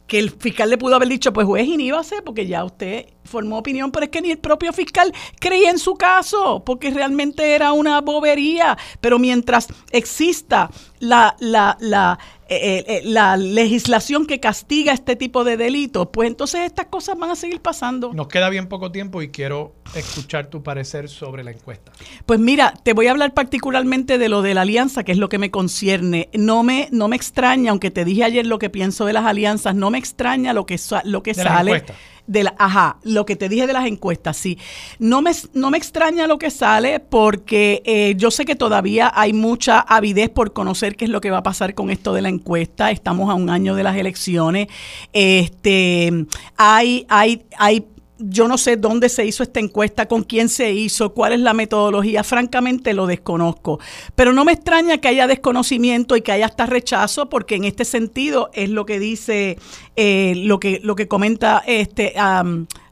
que 0.06 0.20
el 0.20 0.30
fiscal 0.30 0.70
le 0.70 0.78
pudo 0.78 0.96
haber 0.96 1.08
dicho, 1.08 1.34
pues 1.34 1.48
juez, 1.48 1.66
iníbase, 1.66 2.22
porque 2.22 2.46
ya 2.46 2.64
usted 2.64 3.08
formó 3.24 3.58
opinión, 3.58 3.92
pero 3.92 4.06
es 4.06 4.12
que 4.12 4.22
ni 4.22 4.32
el 4.32 4.38
propio 4.38 4.74
fiscal 4.74 5.14
creía 5.40 5.70
en 5.70 5.80
su 5.80 5.96
caso, 5.96 6.64
porque 6.66 6.92
realmente 6.92 7.56
era 7.56 7.72
una 7.72 8.02
bobería. 8.02 8.78
Pero 9.02 9.20
mientras 9.20 9.68
exista 9.92 10.70
la, 11.00 11.36
la, 11.40 11.78
la, 11.80 12.20
eh, 12.48 12.84
eh, 12.88 13.02
la 13.06 13.38
legislación 13.38 14.26
que 14.26 14.40
castiga 14.40 14.94
este 14.94 15.16
tipo 15.16 15.44
de 15.44 15.58
delitos, 15.58 16.10
pues 16.12 16.28
entonces 16.28 16.62
estas 16.62 16.88
cosas 16.88 17.18
van 17.18 17.32
a 17.32 17.36
seguir 17.36 17.62
pasando. 17.62 18.14
Nos 18.14 18.28
queda 18.28 18.50
bien 18.50 18.68
poco 18.68 18.92
tiempo 18.92 19.22
y 19.22 19.30
quiero 19.30 19.76
escuchar 19.96 20.48
tu 20.48 20.62
parecer 20.62 21.10
sobre 21.10 21.44
la 21.44 21.52
encuesta. 21.52 21.92
Pues 22.26 22.40
mira, 22.40 22.74
te 22.84 22.94
voy 22.94 23.08
a 23.08 23.12
hablar 23.12 23.34
particularmente 23.34 24.18
de 24.18 24.30
lo 24.30 24.42
de 24.42 24.54
la 24.54 24.62
alianza, 24.62 25.04
que 25.04 25.14
es 25.14 25.18
lo 25.18 25.30
que 25.30 25.38
me 25.40 25.52
concierne. 25.52 26.30
No 26.34 26.64
me, 26.64 26.90
no 26.92 27.08
me 27.08 27.16
extraña, 27.16 27.72
aunque 27.72 27.92
te 27.92 28.06
dije 28.06 28.24
ayer 28.24 28.46
lo 28.46 28.60
que 28.60 28.70
pienso 28.70 29.06
de 29.06 29.14
las 29.14 29.26
alianzas, 29.26 29.76
no 29.76 29.90
me 29.90 29.98
extraña 29.98 30.54
lo 30.54 30.66
que, 30.66 30.80
lo 31.06 31.24
que 31.24 31.34
sale 31.34 31.84
de 32.28 32.44
la, 32.44 32.56
ajá, 32.58 32.98
lo 33.04 33.26
que 33.26 33.36
te 33.36 33.50
dije 33.50 33.68
de 33.68 33.74
las 33.74 33.86
encuestas, 33.86 34.38
sí. 34.38 34.58
No 35.00 35.22
me, 35.22 35.32
no 35.54 35.72
me 35.72 35.78
extraña 35.78 36.28
lo 36.28 36.38
que 36.38 36.52
sale 36.52 37.00
porque 37.00 37.82
eh, 37.86 38.14
yo 38.18 38.32
sé 38.32 38.46
que 38.46 38.56
todavía 38.56 39.12
hay 39.14 39.34
mucha 39.34 39.80
avidez 39.80 40.30
por 40.30 40.54
conocer 40.54 40.96
qué 40.96 41.06
es 41.06 41.12
lo 41.12 41.22
que 41.22 41.32
va 41.32 41.40
a 41.40 41.44
pasar 41.44 41.74
con 41.74 41.90
esto 41.90 42.14
de 42.14 42.22
la 42.22 42.30
encuesta. 42.30 42.92
Estamos 42.92 43.30
a 43.30 43.34
un 43.34 43.50
año 43.50 43.76
de 43.76 43.84
las 43.84 43.98
elecciones. 43.98 44.68
Este, 45.12 46.26
hay, 46.58 47.06
hay, 47.10 47.44
hay 47.58 47.86
yo 48.30 48.48
no 48.48 48.58
sé 48.58 48.78
dónde 48.78 49.10
se 49.10 49.26
hizo 49.26 49.44
esta 49.44 49.60
encuesta, 49.60 50.08
con 50.08 50.24
quién 50.24 50.50
se 50.50 50.72
hizo, 50.72 51.14
cuál 51.14 51.34
es 51.34 51.40
la 51.40 51.54
metodología, 51.54 52.24
francamente 52.24 52.94
lo 52.94 53.08
desconozco. 53.08 53.80
Pero 54.16 54.34
no 54.34 54.46
me 54.46 54.54
extraña 54.54 54.98
que 55.00 55.08
haya 55.08 55.28
desconocimiento 55.28 56.16
y 56.16 56.22
que 56.22 56.32
haya 56.32 56.46
hasta 56.46 56.66
rechazo, 56.66 57.30
porque 57.30 57.56
en 57.56 57.66
este 57.66 57.86
sentido 57.86 58.50
es 58.54 58.70
lo 58.70 58.86
que 58.86 59.00
dice, 59.00 59.58
eh, 59.96 60.34
lo, 60.38 60.60
que, 60.60 60.80
lo 60.84 60.96
que 60.96 61.08
comenta 61.08 61.64
este... 61.66 62.14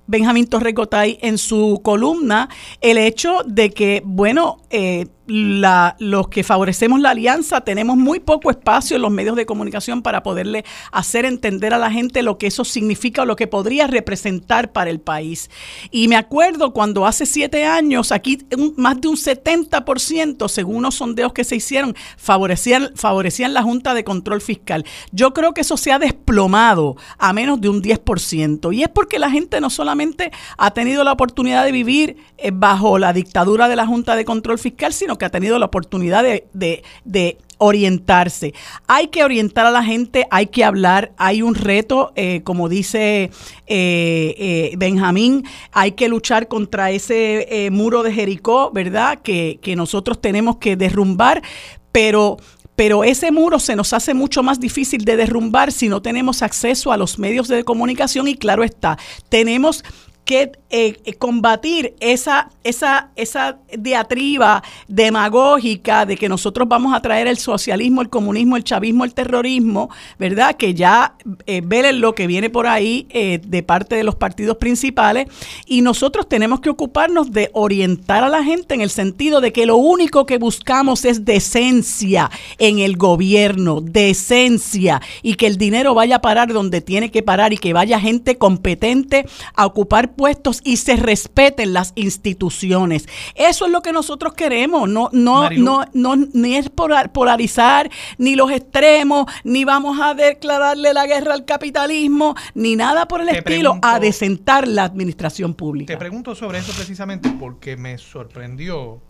Benjamín 0.07 0.47
Torrecotay 0.47 1.19
en 1.21 1.37
su 1.37 1.79
columna, 1.81 2.49
el 2.81 2.97
hecho 2.97 3.43
de 3.45 3.69
que, 3.69 4.01
bueno, 4.03 4.57
eh, 4.69 5.07
la, 5.31 5.95
los 5.99 6.27
que 6.27 6.43
favorecemos 6.43 6.99
la 6.99 7.11
alianza 7.11 7.61
tenemos 7.61 7.95
muy 7.95 8.19
poco 8.19 8.51
espacio 8.51 8.97
en 8.97 9.01
los 9.01 9.11
medios 9.11 9.37
de 9.37 9.45
comunicación 9.45 10.01
para 10.01 10.23
poderle 10.23 10.65
hacer 10.91 11.23
entender 11.23 11.73
a 11.73 11.77
la 11.77 11.89
gente 11.89 12.21
lo 12.21 12.37
que 12.37 12.47
eso 12.47 12.65
significa 12.65 13.21
o 13.21 13.25
lo 13.25 13.37
que 13.37 13.47
podría 13.47 13.87
representar 13.87 14.73
para 14.73 14.89
el 14.89 14.99
país. 14.99 15.49
Y 15.89 16.09
me 16.09 16.17
acuerdo 16.17 16.73
cuando 16.73 17.05
hace 17.05 17.25
siete 17.25 17.65
años, 17.65 18.11
aquí 18.11 18.39
más 18.75 18.99
de 18.99 19.07
un 19.07 19.15
70%, 19.15 20.49
según 20.49 20.75
unos 20.77 20.95
sondeos 20.95 21.31
que 21.31 21.45
se 21.45 21.55
hicieron, 21.55 21.95
favorecían, 22.17 22.91
favorecían 22.95 23.53
la 23.53 23.63
Junta 23.63 23.93
de 23.93 24.03
Control 24.03 24.41
Fiscal. 24.41 24.85
Yo 25.13 25.33
creo 25.33 25.53
que 25.53 25.61
eso 25.61 25.77
se 25.77 25.93
ha 25.93 25.99
desplomado 25.99 26.97
a 27.17 27.31
menos 27.31 27.61
de 27.61 27.69
un 27.69 27.81
10%. 27.81 28.75
Y 28.75 28.83
es 28.83 28.89
porque 28.89 29.17
la 29.17 29.31
gente 29.31 29.61
no 29.61 29.69
solamente 29.69 30.31
ha 30.57 30.71
tenido 30.71 31.05
la 31.05 31.13
oportunidad 31.13 31.63
de 31.63 31.71
vivir 31.71 32.17
eh, 32.37 32.51
bajo 32.53 32.97
la 32.97 33.13
dictadura 33.13 33.69
de 33.69 33.77
la 33.77 33.87
Junta 33.87 34.17
de 34.17 34.25
Control 34.25 34.59
Fiscal, 34.59 34.91
sino 34.91 35.17
que 35.21 35.25
ha 35.25 35.29
tenido 35.29 35.59
la 35.59 35.67
oportunidad 35.67 36.23
de, 36.23 37.37
orientarse. 37.63 38.55
Hay 38.87 39.09
que 39.09 39.23
orientar 39.23 39.67
a 39.67 39.71
la 39.71 39.83
gente, 39.83 40.25
hay 40.31 40.47
que 40.47 40.63
hablar, 40.63 41.11
hay 41.15 41.43
un 41.43 41.53
reto, 41.53 42.11
eh, 42.15 42.41
como 42.43 42.69
dice 42.69 43.25
eh, 43.25 43.29
eh, 43.67 44.73
Benjamín, 44.79 45.43
hay 45.71 45.91
que 45.91 46.09
luchar 46.09 46.47
contra 46.47 46.89
ese 46.89 47.69
muro 47.71 48.01
de 48.01 48.13
Jericó, 48.13 48.71
¿verdad? 48.71 49.19
Que, 49.21 49.59
que 49.61 49.75
nosotros 49.75 50.19
tenemos 50.19 50.57
que 50.57 50.75
derrumbar, 50.75 51.43
pero 51.91 52.37
pero 52.75 53.03
ese 53.03 53.31
muro 53.31 53.59
se 53.59 53.75
nos 53.75 53.93
hace 53.93 54.15
mucho 54.15 54.41
más 54.41 54.59
difícil 54.59 55.05
de 55.05 55.15
derrumbar 55.15 55.71
si 55.71 55.87
no 55.87 56.01
tenemos 56.01 56.41
acceso 56.41 56.91
a 56.91 56.97
los 56.97 57.19
medios 57.19 57.47
de 57.47 57.63
comunicación 57.63 58.27
y 58.27 58.33
claro 58.33 58.63
está, 58.63 58.97
tenemos 59.29 59.83
que 60.25 60.51
eh, 60.69 60.97
eh, 61.03 61.13
combatir 61.15 61.95
esa, 61.99 62.49
esa, 62.63 63.09
esa 63.15 63.57
diatriba 63.77 64.63
demagógica 64.87 66.05
de 66.05 66.15
que 66.15 66.29
nosotros 66.29 66.67
vamos 66.67 66.93
a 66.95 67.01
traer 67.01 67.27
el 67.27 67.37
socialismo, 67.37 68.01
el 68.01 68.09
comunismo, 68.09 68.55
el 68.55 68.63
chavismo, 68.63 69.03
el 69.03 69.13
terrorismo, 69.13 69.89
¿verdad? 70.17 70.55
Que 70.55 70.73
ya 70.73 71.15
eh, 71.47 71.61
lo 71.93 72.15
que 72.15 72.27
viene 72.27 72.49
por 72.49 72.67
ahí 72.67 73.07
eh, 73.09 73.41
de 73.45 73.63
parte 73.63 73.95
de 73.95 74.03
los 74.03 74.15
partidos 74.15 74.57
principales 74.57 75.27
y 75.65 75.81
nosotros 75.81 76.29
tenemos 76.29 76.61
que 76.61 76.69
ocuparnos 76.69 77.31
de 77.31 77.49
orientar 77.53 78.23
a 78.23 78.29
la 78.29 78.43
gente 78.43 78.75
en 78.75 78.81
el 78.81 78.89
sentido 78.89 79.41
de 79.41 79.51
que 79.51 79.65
lo 79.65 79.77
único 79.77 80.25
que 80.25 80.37
buscamos 80.37 81.05
es 81.05 81.25
decencia 81.25 82.29
en 82.59 82.79
el 82.79 82.97
gobierno, 82.97 83.81
decencia 83.81 85.01
y 85.21 85.35
que 85.35 85.47
el 85.47 85.57
dinero 85.57 85.93
vaya 85.93 86.17
a 86.17 86.21
parar 86.21 86.53
donde 86.53 86.81
tiene 86.81 87.11
que 87.11 87.23
parar 87.23 87.53
y 87.53 87.57
que 87.57 87.73
vaya 87.73 87.99
gente 87.99 88.37
competente 88.37 89.25
a 89.55 89.65
ocupar 89.65 90.10
puestos 90.11 90.61
y 90.63 90.77
se 90.77 90.95
respeten 90.95 91.73
las 91.73 91.93
instituciones. 91.95 93.07
Eso 93.35 93.65
es 93.65 93.71
lo 93.71 93.81
que 93.81 93.91
nosotros 93.91 94.33
queremos, 94.33 94.89
no, 94.89 95.09
no, 95.11 95.49
no, 95.49 95.85
no, 95.93 96.15
ni 96.15 96.55
es 96.55 96.69
polarizar, 96.69 97.89
ni 98.17 98.35
los 98.35 98.51
extremos, 98.51 99.25
ni 99.43 99.65
vamos 99.65 99.99
a 100.01 100.13
declararle 100.13 100.93
la 100.93 101.05
guerra 101.07 101.33
al 101.33 101.45
capitalismo, 101.45 102.35
ni 102.53 102.75
nada 102.75 103.07
por 103.07 103.21
el 103.21 103.29
estilo, 103.29 103.79
a 103.81 103.99
desentar 103.99 104.67
la 104.67 104.83
administración 104.83 105.53
pública. 105.53 105.93
Te 105.93 105.97
pregunto 105.97 106.35
sobre 106.35 106.59
eso 106.59 106.73
precisamente 106.73 107.29
porque 107.39 107.77
me 107.77 107.97
sorprendió 107.97 109.01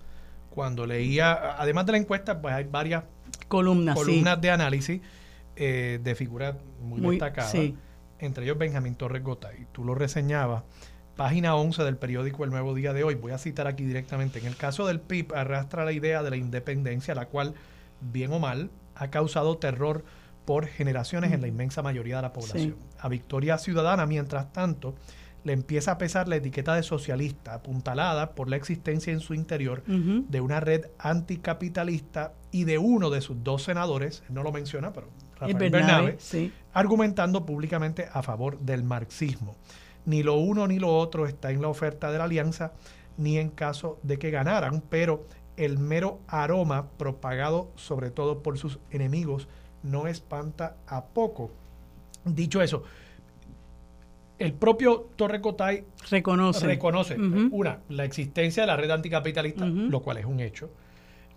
cuando 0.49 0.85
leía, 0.85 1.55
además 1.57 1.85
de 1.85 1.93
la 1.93 1.97
encuesta, 1.97 2.41
pues 2.41 2.53
hay 2.53 2.65
varias 2.65 3.05
columnas, 3.47 3.95
columnas 3.95 4.39
de 4.41 4.51
análisis 4.51 5.01
eh, 5.55 5.99
de 6.03 6.15
figuras 6.15 6.55
muy, 6.81 7.01
destacadas, 7.01 7.55
entre 8.19 8.43
ellos 8.43 8.57
Benjamín 8.57 8.95
Torres 8.95 9.23
Gotay. 9.23 9.67
Tú 9.71 9.83
lo 9.83 9.95
reseñabas 9.95 10.63
página 11.21 11.55
11 11.55 11.83
del 11.83 11.97
periódico 11.97 12.45
El 12.45 12.49
Nuevo 12.49 12.73
Día 12.73 12.93
de 12.93 13.03
hoy, 13.03 13.13
voy 13.13 13.31
a 13.31 13.37
citar 13.37 13.67
aquí 13.67 13.85
directamente, 13.85 14.39
en 14.39 14.47
el 14.47 14.55
caso 14.55 14.87
del 14.87 14.99
PIB 14.99 15.35
arrastra 15.35 15.85
la 15.85 15.91
idea 15.91 16.23
de 16.23 16.31
la 16.31 16.35
independencia, 16.35 17.13
la 17.13 17.27
cual, 17.27 17.53
bien 17.99 18.33
o 18.33 18.39
mal, 18.39 18.71
ha 18.95 19.11
causado 19.11 19.55
terror 19.59 20.03
por 20.45 20.65
generaciones 20.65 21.31
en 21.31 21.41
la 21.41 21.47
inmensa 21.47 21.83
mayoría 21.83 22.15
de 22.15 22.21
la 22.23 22.33
población. 22.33 22.75
A 22.97 23.07
Victoria 23.07 23.59
Ciudadana, 23.59 24.07
mientras 24.07 24.51
tanto, 24.51 24.95
le 25.43 25.53
empieza 25.53 25.91
a 25.91 25.97
pesar 25.99 26.27
la 26.27 26.37
etiqueta 26.37 26.73
de 26.73 26.81
socialista, 26.81 27.53
apuntalada 27.53 28.31
por 28.31 28.49
la 28.49 28.55
existencia 28.55 29.13
en 29.13 29.19
su 29.19 29.35
interior 29.35 29.83
de 29.85 30.41
una 30.41 30.59
red 30.59 30.87
anticapitalista 30.97 32.33
y 32.49 32.63
de 32.63 32.79
uno 32.79 33.11
de 33.11 33.21
sus 33.21 33.43
dos 33.43 33.61
senadores, 33.61 34.23
no 34.29 34.41
lo 34.41 34.51
menciona, 34.51 34.91
pero 34.91 35.07
Rafael 35.39 35.69
Bernabe, 35.69 36.17
argumentando 36.73 37.45
públicamente 37.45 38.07
a 38.11 38.23
favor 38.23 38.57
del 38.57 38.83
marxismo. 38.83 39.55
Ni 40.05 40.23
lo 40.23 40.35
uno 40.35 40.67
ni 40.67 40.79
lo 40.79 40.95
otro 40.95 41.27
está 41.27 41.51
en 41.51 41.61
la 41.61 41.67
oferta 41.67 42.11
de 42.11 42.17
la 42.17 42.25
alianza, 42.25 42.73
ni 43.17 43.37
en 43.37 43.49
caso 43.49 43.99
de 44.03 44.17
que 44.17 44.31
ganaran, 44.31 44.81
pero 44.89 45.25
el 45.57 45.77
mero 45.77 46.19
aroma 46.27 46.87
propagado 46.97 47.69
sobre 47.75 48.09
todo 48.09 48.41
por 48.41 48.57
sus 48.57 48.79
enemigos 48.89 49.47
no 49.83 50.07
espanta 50.07 50.77
a 50.87 51.05
poco. 51.05 51.51
Dicho 52.25 52.61
eso, 52.61 52.83
el 54.39 54.53
propio 54.53 55.09
Torre 55.15 55.41
Cotay 55.41 55.83
reconoce, 56.09 56.65
reconoce 56.65 57.15
una, 57.15 57.79
la 57.89 58.05
existencia 58.05 58.63
de 58.63 58.67
la 58.67 58.75
red 58.75 58.89
anticapitalista, 58.89 59.65
lo 59.65 60.01
cual 60.01 60.17
es 60.17 60.25
un 60.25 60.39
hecho, 60.39 60.71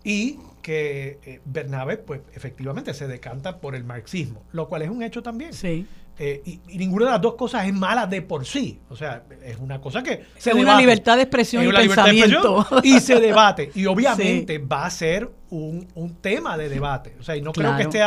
y 0.03 0.39
que 0.61 1.19
eh, 1.23 1.41
Bernabe, 1.45 1.97
pues 1.97 2.21
efectivamente 2.33 2.93
se 2.93 3.07
decanta 3.07 3.59
por 3.59 3.75
el 3.75 3.83
marxismo, 3.83 4.43
lo 4.51 4.67
cual 4.67 4.83
es 4.83 4.89
un 4.89 5.03
hecho 5.03 5.21
también. 5.23 5.53
Sí. 5.53 5.87
Eh, 6.17 6.41
y, 6.45 6.77
ninguna 6.77 7.05
de 7.05 7.11
las 7.11 7.21
dos 7.21 7.35
cosas 7.35 7.67
es 7.67 7.73
mala 7.73 8.07
de 8.07 8.21
por 8.21 8.45
sí. 8.45 8.79
O 8.89 8.95
sea, 8.95 9.23
es 9.43 9.57
una 9.57 9.81
cosa 9.81 10.01
que 10.01 10.25
se 10.37 10.51
es 10.51 10.55
una 10.55 10.79
libertad 10.79 11.17
de 11.17 11.23
expresión 11.23 11.65
y 11.65 11.71
pensamiento. 11.71 12.65
y 12.83 12.99
se 12.99 13.19
debate. 13.19 13.71
Y 13.75 13.85
obviamente 13.87 14.57
va 14.59 14.85
a 14.85 14.89
ser 14.89 15.29
un, 15.49 16.17
tema 16.21 16.57
de 16.57 16.69
debate. 16.69 17.15
O 17.19 17.23
sea, 17.23 17.35
y 17.35 17.41
no 17.41 17.51
creo 17.51 17.75
que 17.75 17.83
esté 17.83 18.01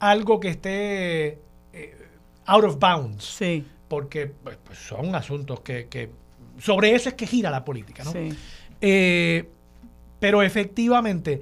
algo 0.00 0.40
que 0.40 0.48
esté 0.48 1.38
eh, 1.72 1.96
out 2.46 2.64
of 2.64 2.78
bounds. 2.78 3.24
Sí. 3.24 3.64
Porque 3.86 4.26
pues, 4.26 4.58
pues, 4.64 4.78
son 4.78 5.14
asuntos 5.14 5.60
que, 5.60 6.10
Sobre 6.58 6.94
eso 6.94 7.08
es 7.08 7.14
que 7.14 7.26
gira 7.26 7.50
la 7.50 7.64
política, 7.64 8.02
¿no? 8.02 8.12
Sí. 8.12 8.30
Eh, 8.80 9.48
pero 10.18 10.42
efectivamente 10.42 11.40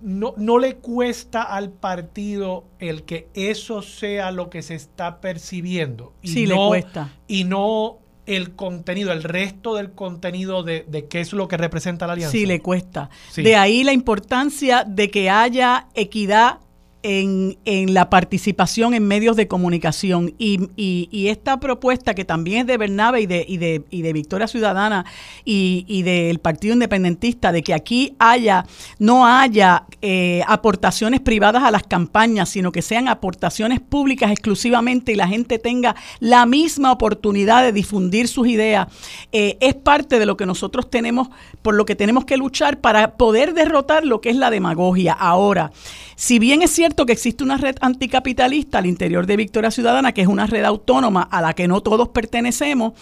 no, 0.00 0.34
no 0.36 0.58
le 0.58 0.76
cuesta 0.76 1.42
al 1.42 1.70
partido 1.70 2.64
el 2.78 3.02
que 3.02 3.28
eso 3.34 3.82
sea 3.82 4.30
lo 4.30 4.50
que 4.50 4.62
se 4.62 4.74
está 4.74 5.20
percibiendo. 5.20 6.12
Y 6.22 6.28
sí, 6.28 6.46
le 6.46 6.54
cuesta. 6.54 7.12
Y 7.26 7.44
no 7.44 7.98
el 8.26 8.54
contenido, 8.54 9.10
el 9.12 9.22
resto 9.22 9.74
del 9.74 9.92
contenido 9.92 10.62
de, 10.62 10.84
de, 10.86 11.06
qué 11.06 11.20
es 11.20 11.32
lo 11.32 11.48
que 11.48 11.56
representa 11.56 12.06
la 12.06 12.12
alianza. 12.12 12.32
Sí, 12.32 12.46
le 12.46 12.60
cuesta. 12.60 13.08
De 13.34 13.56
ahí 13.56 13.84
la 13.84 13.92
importancia 13.92 14.84
de 14.84 15.10
que 15.10 15.30
haya 15.30 15.88
equidad 15.94 16.58
en, 17.02 17.58
en, 17.64 17.94
la 17.94 18.10
participación 18.10 18.92
en 18.94 19.06
medios 19.06 19.36
de 19.36 19.46
comunicación. 19.46 20.34
Y, 20.38 20.68
y, 20.76 21.28
esta 21.28 21.60
propuesta 21.60 22.14
que 22.14 22.24
también 22.24 22.60
es 22.60 22.66
de 22.66 22.76
Bernabe 22.76 23.20
y 23.20 23.26
de, 23.26 23.44
y 23.46 23.58
de, 23.58 23.84
y 23.90 24.02
de 24.02 24.12
Victoria 24.12 24.48
Ciudadana 24.48 25.04
y, 25.44 26.02
del 26.02 26.38
Partido 26.38 26.74
Independentista 26.74 27.52
de 27.52 27.62
que 27.62 27.74
aquí 27.74 28.14
haya 28.18 28.64
no 28.98 29.26
haya 29.26 29.84
eh, 30.00 30.42
aportaciones 30.46 31.20
privadas 31.20 31.62
a 31.64 31.70
las 31.70 31.82
campañas 31.82 32.48
sino 32.48 32.72
que 32.72 32.82
sean 32.82 33.08
aportaciones 33.08 33.80
públicas 33.80 34.30
exclusivamente 34.30 35.12
y 35.12 35.16
la 35.16 35.28
gente 35.28 35.58
tenga 35.58 35.96
la 36.20 36.46
misma 36.46 36.92
oportunidad 36.92 37.62
de 37.62 37.72
difundir 37.72 38.28
sus 38.28 38.46
ideas 38.46 38.88
eh, 39.32 39.58
es 39.60 39.74
parte 39.74 40.18
de 40.18 40.26
lo 40.26 40.36
que 40.36 40.46
nosotros 40.46 40.88
tenemos 40.88 41.28
por 41.62 41.74
lo 41.74 41.84
que 41.84 41.96
tenemos 41.96 42.24
que 42.24 42.36
luchar 42.36 42.80
para 42.80 43.16
poder 43.16 43.54
derrotar 43.54 44.04
lo 44.04 44.20
que 44.20 44.30
es 44.30 44.36
la 44.36 44.50
demagogia. 44.50 45.12
Ahora 45.12 45.72
si 46.16 46.38
bien 46.38 46.62
es 46.62 46.70
cierto 46.72 46.87
que 46.94 47.12
existe 47.12 47.44
una 47.44 47.56
red 47.56 47.76
anticapitalista 47.80 48.78
al 48.78 48.86
interior 48.86 49.26
de 49.26 49.36
Victoria 49.36 49.70
Ciudadana, 49.70 50.12
que 50.12 50.22
es 50.22 50.28
una 50.28 50.46
red 50.46 50.64
autónoma 50.64 51.22
a 51.22 51.40
la 51.40 51.54
que 51.54 51.68
no 51.68 51.80
todos 51.82 52.08
pertenecemos, 52.08 52.92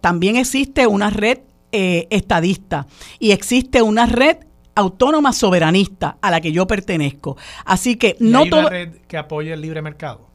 también 0.00 0.36
existe 0.36 0.86
una 0.86 1.10
red 1.10 1.38
eh, 1.72 2.06
estadista 2.10 2.86
y 3.18 3.32
existe 3.32 3.82
una 3.82 4.06
red 4.06 4.38
autónoma 4.74 5.32
soberanista 5.32 6.18
a 6.20 6.30
la 6.30 6.40
que 6.40 6.52
yo 6.52 6.66
pertenezco. 6.66 7.36
Así 7.64 7.96
que 7.96 8.16
no 8.20 8.40
hay 8.40 8.48
una 8.48 8.68
red 8.68 8.96
que 9.06 9.16
apoye 9.16 9.52
el 9.52 9.60
libre 9.60 9.82
mercado. 9.82 10.33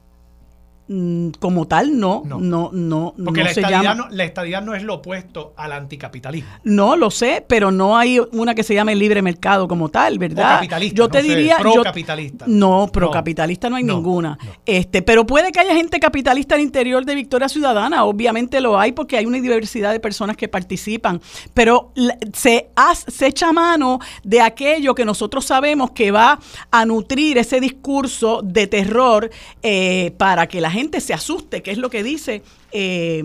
Mm, 0.92 1.34
como 1.40 1.68
tal, 1.68 2.00
no, 2.00 2.24
no, 2.26 2.40
no, 2.40 2.72
no. 2.74 3.14
Porque 3.24 3.44
la, 3.44 3.52
estadidad 3.52 3.96
no, 3.96 4.08
la, 4.10 4.24
estadidad 4.24 4.64
no, 4.64 4.74
es 4.74 4.82
lo 4.82 4.96
opuesto 4.96 5.54
al 5.56 5.72
anticapitalismo. 5.72 6.50
No, 6.64 6.96
lo 6.96 7.12
sé, 7.12 7.46
pero 7.48 7.70
no 7.70 7.96
hay 7.96 8.20
una 8.32 8.56
que 8.56 8.64
se 8.64 8.74
llame 8.74 8.96
libre 8.96 9.22
mercado 9.22 9.68
como 9.68 9.90
tal, 9.90 10.18
¿verdad? 10.18 10.56
capitalista, 10.56 10.98
yo 10.98 11.08
te 11.08 11.22
diría. 11.22 11.60
Pro-capitalista. 11.60 12.46
No, 12.48 12.90
pro-capitalista 12.92 13.70
no 13.70 13.76
hay 13.76 13.84
ninguna. 13.84 14.36
Este, 14.66 15.04
pero 15.04 15.28
puede 15.28 15.52
que 15.52 15.60
haya 15.60 15.76
gente 15.76 16.00
capitalista 16.00 16.56
al 16.56 16.62
interior 16.62 17.06
de 17.06 17.14
Victoria 17.14 17.50
Ciudadana, 17.50 18.04
obviamente 18.06 18.60
lo 18.60 18.80
hay 18.80 18.92
porque 18.92 19.16
hay 19.16 19.28
una 19.28 19.40
diversidad 19.40 19.92
de 19.92 20.00
personas 20.00 20.38
que 20.38 20.48
participan, 20.48 21.22
pero 21.54 21.94
se, 22.34 22.72
se 23.08 23.28
echa 23.28 23.54
mano 23.54 24.00
de 24.24 24.42
aquello 24.42 24.96
que 24.96 25.06
nosotros 25.06 25.46
sabemos 25.46 25.92
que 25.92 26.10
va 26.10 26.40
a 26.72 26.86
nutrir 26.86 27.38
ese 27.38 27.60
discurso 27.60 28.42
de 28.44 28.66
terror 28.66 29.30
eh, 29.62 30.16
para 30.18 30.48
que 30.48 30.62
la 30.62 30.72
gente 30.72 30.79
se 31.00 31.14
asuste, 31.14 31.62
que 31.62 31.72
es 31.72 31.78
lo 31.78 31.90
que 31.90 32.04
dice, 32.04 32.42
eh, 32.72 33.24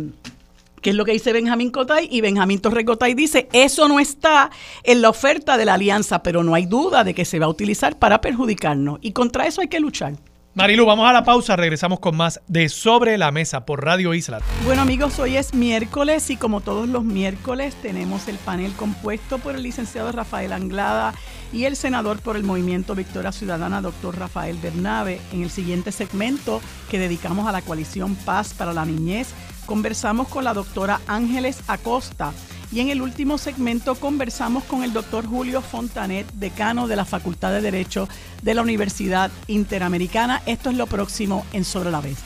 es 0.91 0.95
lo 0.95 1.05
que 1.05 1.13
dice 1.13 1.33
Benjamín 1.33 1.71
Cotay, 1.71 2.09
y 2.11 2.21
Benjamín 2.21 2.61
Torres 2.61 2.85
Cotay 2.85 3.15
dice, 3.15 3.49
eso 3.53 3.89
no 3.89 4.01
está 4.01 4.51
en 4.83 5.03
la 5.03 5.11
oferta 5.11 5.57
de 5.57 5.65
la 5.65 5.75
alianza, 5.75 6.23
pero 6.23 6.43
no 6.43 6.55
hay 6.55 6.67
duda 6.67 7.05
de 7.05 7.15
que 7.15 7.25
se 7.25 7.39
va 7.39 7.47
a 7.47 7.49
utilizar 7.49 7.99
para 7.99 8.21
perjudicarnos, 8.21 8.99
y 9.01 9.13
contra 9.13 9.47
eso 9.47 9.61
hay 9.61 9.69
que 9.69 9.81
luchar. 9.81 10.15
Marilu, 10.57 10.87
vamos 10.87 11.09
a 11.09 11.13
la 11.13 11.25
pausa, 11.25 11.57
regresamos 11.57 11.99
con 11.99 12.17
más 12.17 12.41
de 12.47 12.69
Sobre 12.69 13.19
la 13.19 13.33
Mesa 13.33 13.67
por 13.67 13.85
Radio 13.85 14.15
Isla. 14.15 14.39
Bueno 14.65 14.83
amigos, 14.83 15.19
hoy 15.19 15.37
es 15.37 15.53
miércoles 15.53 16.31
y 16.31 16.37
como 16.37 16.61
todos 16.61 16.89
los 16.89 17.03
miércoles 17.03 17.75
tenemos 17.83 18.29
el 18.29 18.37
panel 18.37 18.73
compuesto 18.75 19.39
por 19.39 19.57
el 19.57 19.65
licenciado 19.65 20.13
Rafael 20.13 20.53
Anglada 20.53 21.13
y 21.53 21.65
el 21.65 21.75
senador 21.75 22.21
por 22.21 22.37
el 22.37 22.45
Movimiento 22.45 22.95
Victoria 22.95 23.33
Ciudadana, 23.33 23.81
doctor 23.81 24.17
Rafael 24.17 24.57
Bernabe, 24.63 25.21
en 25.33 25.43
el 25.43 25.51
siguiente 25.51 25.91
segmento 25.91 26.61
que 26.89 27.01
dedicamos 27.01 27.49
a 27.49 27.53
la 27.53 27.63
coalición 27.63 28.15
Paz 28.15 28.55
para 28.55 28.73
la 28.73 28.85
Niñez 28.85 29.35
conversamos 29.65 30.29
con 30.29 30.45
la 30.45 30.55
doctora 30.55 31.01
Ángeles 31.07 31.59
Acosta 31.67 32.33
y 32.73 32.81
en 32.81 32.91
el 32.91 33.03
último 33.03 33.39
segmento 33.39 33.95
conversamos 33.95 34.65
con 34.65 34.83
el 34.83 34.93
doctor 34.93 35.27
Julio 35.27 35.63
Fontanet, 35.63 36.27
decano 36.35 36.89
de 36.89 36.97
la 36.97 37.05
Facultad 37.05 37.53
de 37.53 37.61
Derecho 37.61 38.09
de 38.43 38.55
la 38.55 38.63
Universidad 38.63 39.31
Interamericana. 39.47 40.43
Esto 40.47 40.71
es 40.71 40.77
lo 40.77 40.87
próximo 40.87 41.47
en 41.53 41.65
Sobre 41.65 41.91
la 41.91 42.01
Vez. 42.01 42.19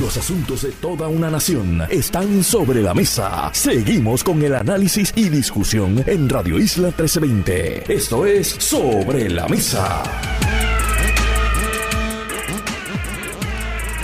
Los 0.00 0.16
asuntos 0.16 0.62
de 0.62 0.72
toda 0.72 1.06
una 1.06 1.30
nación 1.30 1.82
están 1.90 2.42
sobre 2.42 2.82
la 2.82 2.94
mesa. 2.94 3.50
Seguimos 3.52 4.24
con 4.24 4.42
el 4.42 4.54
análisis 4.54 5.12
y 5.14 5.28
discusión 5.28 6.02
en 6.06 6.28
Radio 6.28 6.58
Isla 6.58 6.88
1320. 6.88 7.92
Esto 7.92 8.24
es 8.24 8.48
Sobre 8.48 9.28
la 9.28 9.46
Mesa. 9.48 10.02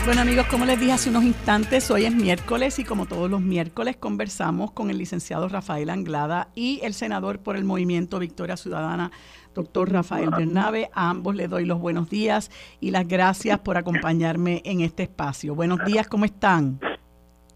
Bueno 0.09 0.23
amigos, 0.23 0.47
como 0.47 0.65
les 0.65 0.81
dije 0.81 0.93
hace 0.93 1.11
unos 1.11 1.25
instantes, 1.25 1.91
hoy 1.91 2.07
es 2.07 2.15
miércoles 2.15 2.79
y 2.79 2.85
como 2.85 3.05
todos 3.05 3.31
los 3.31 3.43
miércoles 3.43 3.99
conversamos 3.99 4.71
con 4.71 4.89
el 4.89 4.97
licenciado 4.97 5.51
Rafael 5.51 5.91
Anglada 5.91 6.49
y 6.55 6.81
el 6.83 6.95
senador 6.95 7.41
por 7.41 7.57
el 7.57 7.65
movimiento 7.65 8.19
Victoria 8.19 8.57
Ciudadana, 8.57 9.11
doctor 9.55 9.93
Rafael 9.93 10.31
Bernabe. 10.31 10.89
A 10.95 11.11
ambos 11.11 11.37
les 11.37 11.51
doy 11.51 11.67
los 11.67 11.79
buenos 11.79 12.09
días 12.09 12.51
y 12.81 12.91
las 12.91 13.07
gracias 13.07 13.59
por 13.59 13.77
acompañarme 13.77 14.63
en 14.65 14.81
este 14.81 15.03
espacio. 15.03 15.55
Buenos 15.55 15.85
días, 15.85 16.09
¿cómo 16.09 16.25
están? 16.25 16.81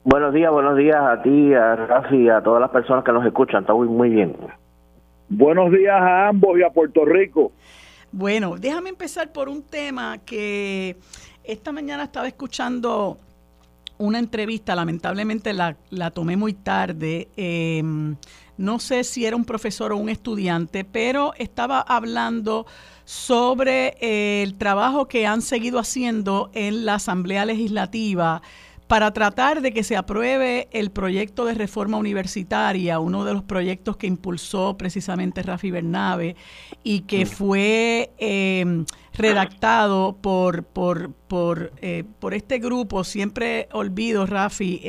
Buenos 0.05 0.35
días, 0.35 0.53
buenos 0.53 0.77
días 0.77 0.99
a 1.01 1.23
ti, 1.23 1.55
a 1.55 1.75
Rafi 1.75 2.17
y 2.17 2.29
a 2.29 2.43
todas 2.43 2.61
las 2.61 2.71
personas 2.71 3.03
que 3.03 3.13
nos 3.13 3.25
escuchan. 3.25 3.63
Está 3.63 3.73
muy, 3.73 3.89
muy 3.89 4.11
bien. 4.11 4.37
Buenos 5.31 5.73
días 5.73 5.99
a 5.99 6.29
ambos 6.29 6.59
y 6.59 6.63
a 6.63 6.69
Puerto 6.69 7.07
Rico. 7.07 7.51
Bueno, 8.15 8.57
déjame 8.59 8.91
empezar 8.91 9.33
por 9.33 9.49
un 9.49 9.63
tema 9.63 10.19
que 10.19 10.97
esta 11.45 11.73
mañana 11.73 12.05
estaba 12.05 12.27
escuchando 12.27 13.19
una 13.99 14.19
entrevista, 14.19 14.75
lamentablemente 14.75 15.53
la, 15.53 15.77
tomé 16.13 16.37
muy 16.37 16.55
tarde. 16.55 17.29
Eh, 17.37 17.83
no 18.57 18.79
sé 18.79 19.05
si 19.05 19.25
era 19.25 19.37
un 19.37 19.45
profesor 19.45 19.93
o 19.93 19.97
un 19.97 20.09
estudiante, 20.09 20.85
pero 20.85 21.35
estaba 21.37 21.81
hablando 21.81 22.67
sobre 23.05 23.97
eh, 24.01 24.43
el 24.43 24.55
trabajo 24.57 25.09
que 25.09 25.27
han 25.27 25.43
seguido 25.43 25.79
haciendo 25.79 26.51
en 26.55 26.85
la 26.85 26.95
Asamblea 26.95 27.45
Legislativa 27.45 28.43
para 28.93 29.11
tratar 29.11 29.63
de 29.63 29.73
que 29.73 29.85
se 29.85 29.97
apruebe 29.97 30.69
el 30.71 30.91
proyecto 30.91 31.47
de 31.47 31.55
reforma 31.55 31.97
universitaria, 31.97 32.99
uno 32.99 33.25
de 33.25 33.33
los 33.33 33.43
proyectos 33.43 33.97
que 33.97 34.07
impulsó 34.07 34.77
precisamente 34.77 35.43
Rafi 35.43 35.71
Bernabe 35.71 36.37
y 36.85 37.01
que 37.01 37.25
fue 37.25 38.11
eh, 38.19 38.85
redactado 39.15 40.19
por, 40.21 40.65
por, 40.65 41.11
por, 41.11 41.73
eh, 41.81 42.05
por 42.21 42.35
este 42.35 42.59
grupo, 42.59 43.03
siempre 43.03 43.67
olvido, 43.73 44.27
Rafi, 44.27 44.83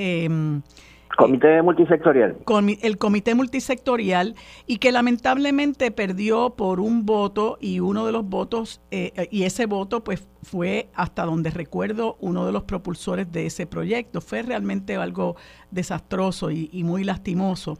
Comité 1.18 1.62
multisectorial. 1.62 2.38
el 2.82 2.98
comité 2.98 3.36
multisectorial 3.36 4.36
y 4.66 4.78
que 4.78 4.92
lamentablemente 4.92 5.92
perdió 5.92 6.52
por 6.52 6.80
un 6.80 7.06
voto 7.06 7.58
y 7.62 7.80
uno 7.80 8.06
de 8.06 8.12
los 8.12 8.26
votos, 8.26 8.82
eh, 8.92 9.28
y 9.32 9.44
ese 9.44 9.66
voto 9.66 10.04
pues 10.04 10.28
fue 10.42 10.90
hasta 10.96 11.26
donde 11.26 11.52
recuerdo 11.52 12.18
uno 12.20 12.46
de 12.46 12.52
los 12.52 12.64
propulsores 12.64 13.32
de 13.32 13.46
ese 13.46 13.66
proyecto. 13.66 14.22
Fue 14.22 14.42
realmente 14.42 14.96
algo 14.96 15.36
desastroso 15.72 16.52
y, 16.52 16.70
y 16.72 16.84
muy 16.84 17.04
lastimoso. 17.04 17.78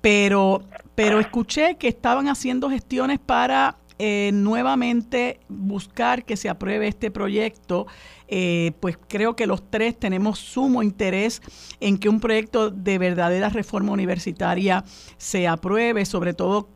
Pero, 0.00 0.62
pero 0.94 1.20
escuché 1.20 1.76
que 1.76 1.88
estaban 1.88 2.28
haciendo 2.28 2.70
gestiones 2.70 3.18
para 3.18 3.76
eh, 4.02 4.30
nuevamente 4.32 5.40
buscar 5.50 6.24
que 6.24 6.38
se 6.38 6.48
apruebe 6.48 6.88
este 6.88 7.10
proyecto, 7.10 7.86
eh, 8.28 8.72
pues 8.80 8.96
creo 8.96 9.36
que 9.36 9.46
los 9.46 9.68
tres 9.68 9.98
tenemos 9.98 10.38
sumo 10.38 10.82
interés 10.82 11.42
en 11.80 11.98
que 11.98 12.08
un 12.08 12.18
proyecto 12.18 12.70
de 12.70 12.96
verdadera 12.96 13.50
reforma 13.50 13.92
universitaria 13.92 14.84
se 15.18 15.46
apruebe, 15.46 16.06
sobre 16.06 16.32
todo 16.32 16.70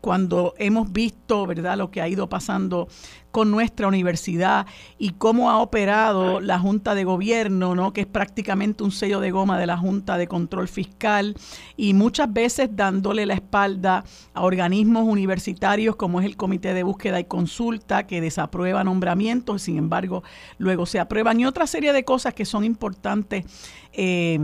cuando 0.00 0.54
hemos 0.58 0.92
visto, 0.92 1.46
¿verdad?, 1.46 1.76
lo 1.76 1.90
que 1.90 2.00
ha 2.00 2.08
ido 2.08 2.28
pasando 2.28 2.88
con 3.32 3.50
nuestra 3.50 3.88
universidad 3.88 4.66
y 4.98 5.10
cómo 5.10 5.50
ha 5.50 5.58
operado 5.58 6.40
la 6.40 6.58
Junta 6.58 6.94
de 6.94 7.04
Gobierno, 7.04 7.74
¿no? 7.74 7.92
que 7.92 8.02
es 8.02 8.06
prácticamente 8.06 8.84
un 8.84 8.92
sello 8.92 9.18
de 9.20 9.30
goma 9.30 9.58
de 9.58 9.66
la 9.66 9.78
Junta 9.78 10.18
de 10.18 10.28
Control 10.28 10.68
Fiscal 10.68 11.34
y 11.76 11.94
muchas 11.94 12.30
veces 12.32 12.68
dándole 12.72 13.24
la 13.24 13.34
espalda 13.34 14.04
a 14.34 14.42
organismos 14.42 15.04
universitarios 15.04 15.96
como 15.96 16.20
es 16.20 16.26
el 16.26 16.36
Comité 16.36 16.74
de 16.74 16.82
Búsqueda 16.82 17.18
y 17.18 17.24
Consulta 17.24 18.06
que 18.06 18.20
desaprueba 18.20 18.84
nombramientos, 18.84 19.62
sin 19.62 19.78
embargo 19.78 20.22
luego 20.58 20.84
se 20.84 21.00
aprueban 21.00 21.40
y 21.40 21.46
otra 21.46 21.66
serie 21.66 21.94
de 21.94 22.04
cosas 22.04 22.34
que 22.34 22.44
son 22.44 22.64
importantes 22.64 23.46
eh, 23.94 24.38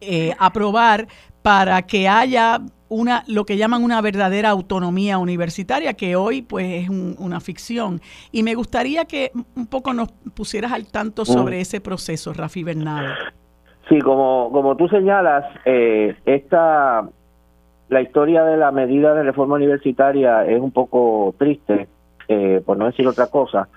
eh, 0.00 0.34
aprobar 0.38 1.06
para 1.42 1.82
que 1.82 2.08
haya 2.08 2.62
una 2.90 3.22
lo 3.26 3.46
que 3.46 3.56
llaman 3.56 3.82
una 3.82 4.02
verdadera 4.02 4.50
autonomía 4.50 5.16
universitaria 5.16 5.94
que 5.94 6.16
hoy 6.16 6.42
pues 6.42 6.84
es 6.84 6.90
una 6.90 7.40
ficción. 7.40 8.00
Y 8.32 8.42
me 8.42 8.54
gustaría 8.54 9.06
que 9.06 9.30
un 9.56 9.66
poco 9.66 9.94
nos 9.94 10.12
pusieras 10.34 10.72
al 10.72 10.90
tanto 10.90 11.24
sobre 11.24 11.58
mm. 11.58 11.60
ese 11.60 11.80
proceso 11.80 12.34
Rafi 12.34 12.62
Bernal. 12.62 13.14
Sí 13.88 13.98
como 14.00 14.50
como 14.52 14.76
tú 14.76 14.88
señalas 14.88 15.44
eh, 15.64 16.14
esta 16.26 17.08
la 17.88 18.02
historia 18.02 18.44
de 18.44 18.56
la 18.56 18.70
medida 18.70 19.14
de 19.14 19.22
reforma 19.22 19.54
universitaria 19.54 20.44
es 20.44 20.60
un 20.60 20.70
poco 20.70 21.34
triste 21.38 21.88
eh, 22.28 22.60
por 22.64 22.76
no 22.76 22.86
decir 22.86 23.06
otra 23.06 23.28
cosa. 23.28 23.68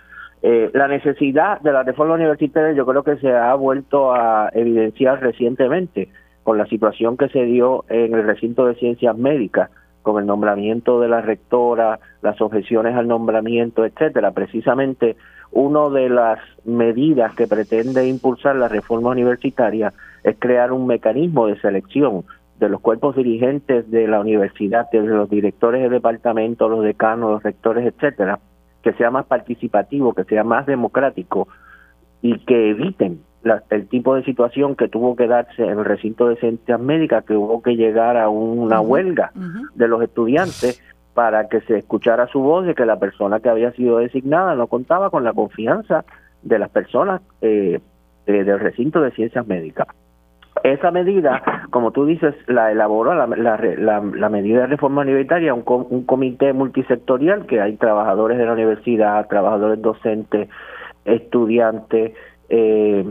Eh, 0.42 0.70
la 0.74 0.88
necesidad 0.88 1.62
de 1.62 1.72
la 1.72 1.84
reforma 1.84 2.16
universitaria 2.16 2.74
yo 2.74 2.86
creo 2.86 3.04
que 3.04 3.16
se 3.18 3.32
ha 3.32 3.54
vuelto 3.56 4.14
a 4.14 4.50
evidenciar 4.54 5.22
recientemente 5.22 6.10
con 6.44 6.58
la 6.58 6.66
situación 6.68 7.18
que 7.18 7.30
se 7.30 7.44
dio 7.44 7.86
en 7.90 8.14
el 8.14 8.24
recinto 8.24 8.66
de 8.66 8.76
ciencias 8.76 9.18
médicas, 9.18 9.70
con 10.02 10.20
el 10.20 10.28
nombramiento 10.28 11.00
de 11.00 11.08
la 11.08 11.22
rectora, 11.22 12.00
las 12.22 12.40
objeciones 12.42 12.96
al 12.96 13.08
nombramiento, 13.08 13.86
etcétera. 13.86 14.32
Precisamente 14.32 15.16
una 15.52 15.90
de 15.90 16.10
las 16.10 16.40
medidas 16.66 17.34
que 17.36 17.48
pretende 17.48 18.08
impulsar 18.08 18.56
la 18.56 18.68
reforma 18.68 19.12
universitaria 19.12 19.94
es 20.24 20.36
crear 20.38 20.72
un 20.72 20.88
mecanismo 20.88 21.48
de 21.48 21.60
selección 21.60 22.26
de 22.60 22.70
los 22.70 22.82
cuerpos 22.82 23.16
dirigentes 23.16 23.90
de 23.90 24.08
la 24.08 24.20
universidad, 24.20 24.90
de 24.92 25.02
los 25.02 25.30
directores 25.30 25.82
de 25.82 25.90
departamento, 25.90 26.70
los 26.70 26.84
decanos, 26.84 27.32
los 27.32 27.44
rectores, 27.44 27.86
etcétera, 27.86 28.40
que 28.82 28.94
sea 28.94 29.12
más 29.12 29.26
participativo, 29.26 30.14
que 30.14 30.24
sea 30.26 30.44
más 30.44 30.66
democrático 30.66 31.48
y 32.22 32.40
que 32.40 32.70
eviten 32.72 33.22
el 33.70 33.88
tipo 33.88 34.16
de 34.16 34.24
situación 34.24 34.76
que 34.76 34.88
tuvo 34.88 35.16
que 35.16 35.28
darse 35.28 35.64
en 35.64 35.80
el 35.80 35.86
recinto 35.86 36.30
de 36.30 36.38
ciencias 36.38 36.80
médicas, 36.80 37.26
que 37.26 37.36
hubo 37.36 37.62
que 37.62 37.76
llegar 37.76 38.18
a 38.18 38.30
una 38.30 38.80
huelga 38.80 39.32
de 39.76 39.88
los 39.88 40.02
estudiantes 40.02 40.82
para 41.14 41.48
que 41.48 41.62
se 41.62 41.78
escuchara 41.78 42.28
su 42.28 42.40
voz 42.40 42.66
de 42.66 42.74
que 42.74 42.86
la 42.86 42.98
persona 42.98 43.40
que 43.40 43.50
había 43.50 43.72
sido 43.72 44.00
designada 44.00 44.56
no 44.56 44.68
contaba 44.68 45.10
con 45.10 45.24
la 45.24 45.34
confianza 45.34 46.06
de 46.42 46.60
las 46.60 46.70
personas 46.70 47.22
eh, 47.42 47.80
del 48.26 48.60
recinto 48.60 49.02
de 49.02 49.12
ciencias 49.12 49.46
médicas. 49.48 49.88
Esa 50.64 50.92
medida, 50.92 51.42
como 51.72 51.92
tú 51.92 52.06
dices, 52.06 52.36
la 52.48 52.72
elaboró 52.72 53.14
la, 53.14 53.28
la, 53.28 54.30
medida 54.30 54.62
de 54.62 54.68
reforma 54.68 55.02
universitaria, 55.02 55.54
un, 55.54 55.64
un 55.66 56.06
comité 56.06 56.54
multisectorial 56.54 57.46
que 57.48 57.60
hay 57.60 57.76
trabajadores 57.76 58.38
de 58.38 58.46
la 58.46 58.54
universidad, 58.54 59.28
trabajadores 59.28 59.82
docentes, 59.82 60.50
estudiantes, 61.06 62.14
eh, 62.50 63.06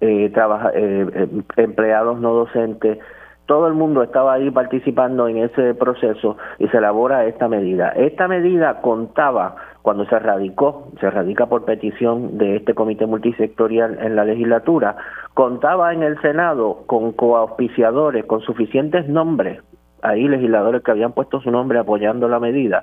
eh, 0.00 0.30
trabaja, 0.32 0.70
eh, 0.74 1.06
eh, 1.14 1.28
empleados 1.56 2.20
no 2.20 2.34
docentes, 2.34 2.98
todo 3.46 3.66
el 3.66 3.74
mundo 3.74 4.02
estaba 4.02 4.34
ahí 4.34 4.50
participando 4.50 5.28
en 5.28 5.38
ese 5.38 5.74
proceso 5.74 6.38
y 6.58 6.68
se 6.68 6.78
elabora 6.78 7.26
esta 7.26 7.46
medida. 7.46 7.90
Esta 7.90 8.26
medida 8.26 8.80
contaba, 8.80 9.56
cuando 9.82 10.06
se 10.06 10.18
radicó, 10.18 10.88
se 10.98 11.10
radica 11.10 11.46
por 11.46 11.64
petición 11.64 12.38
de 12.38 12.56
este 12.56 12.74
comité 12.74 13.06
multisectorial 13.06 13.98
en 14.00 14.16
la 14.16 14.24
legislatura, 14.24 14.96
contaba 15.34 15.92
en 15.92 16.02
el 16.02 16.18
Senado 16.22 16.84
con 16.86 17.12
coauspiciadores, 17.12 18.24
con 18.24 18.40
suficientes 18.40 19.08
nombres, 19.08 19.60
ahí 20.00 20.26
legisladores 20.26 20.82
que 20.82 20.90
habían 20.90 21.12
puesto 21.12 21.40
su 21.40 21.50
nombre 21.50 21.78
apoyando 21.78 22.28
la 22.28 22.40
medida. 22.40 22.82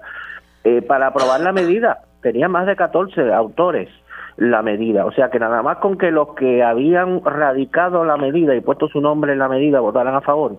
Eh, 0.63 0.83
para 0.83 1.07
aprobar 1.07 1.41
la 1.41 1.53
medida 1.53 2.01
tenía 2.21 2.47
más 2.47 2.67
de 2.67 2.75
14 2.75 3.33
autores 3.33 3.89
la 4.37 4.61
medida. 4.61 5.05
O 5.05 5.11
sea 5.11 5.29
que 5.29 5.39
nada 5.39 5.61
más 5.61 5.77
con 5.77 5.97
que 5.97 6.11
los 6.11 6.33
que 6.35 6.63
habían 6.63 7.23
radicado 7.23 8.05
la 8.05 8.17
medida 8.17 8.55
y 8.55 8.61
puesto 8.61 8.87
su 8.87 9.01
nombre 9.01 9.33
en 9.33 9.39
la 9.39 9.47
medida 9.47 9.79
votaran 9.79 10.15
a 10.15 10.21
favor, 10.21 10.57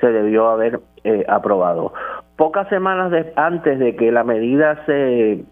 se 0.00 0.12
debió 0.12 0.48
haber 0.48 0.80
eh, 1.04 1.24
aprobado. 1.28 1.92
Pocas 2.36 2.68
semanas 2.68 3.12
antes 3.36 3.78
de 3.78 3.96
que 3.96 4.10
la 4.10 4.24
medida 4.24 4.84
se, 4.86 5.44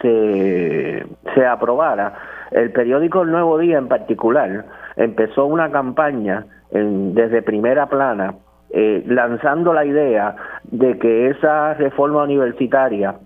se, 0.00 1.06
se 1.34 1.46
aprobara, 1.46 2.14
el 2.50 2.72
periódico 2.72 3.22
El 3.22 3.30
Nuevo 3.30 3.58
Día 3.58 3.78
en 3.78 3.88
particular 3.88 4.64
empezó 4.96 5.46
una 5.46 5.70
campaña 5.70 6.46
en, 6.70 7.14
desde 7.14 7.42
primera 7.42 7.86
plana 7.86 8.34
eh, 8.72 9.02
lanzando 9.06 9.72
la 9.72 9.84
idea 9.84 10.36
de 10.64 10.98
que 10.98 11.28
esa 11.30 11.74
reforma 11.74 12.22
universitaria 12.22 13.16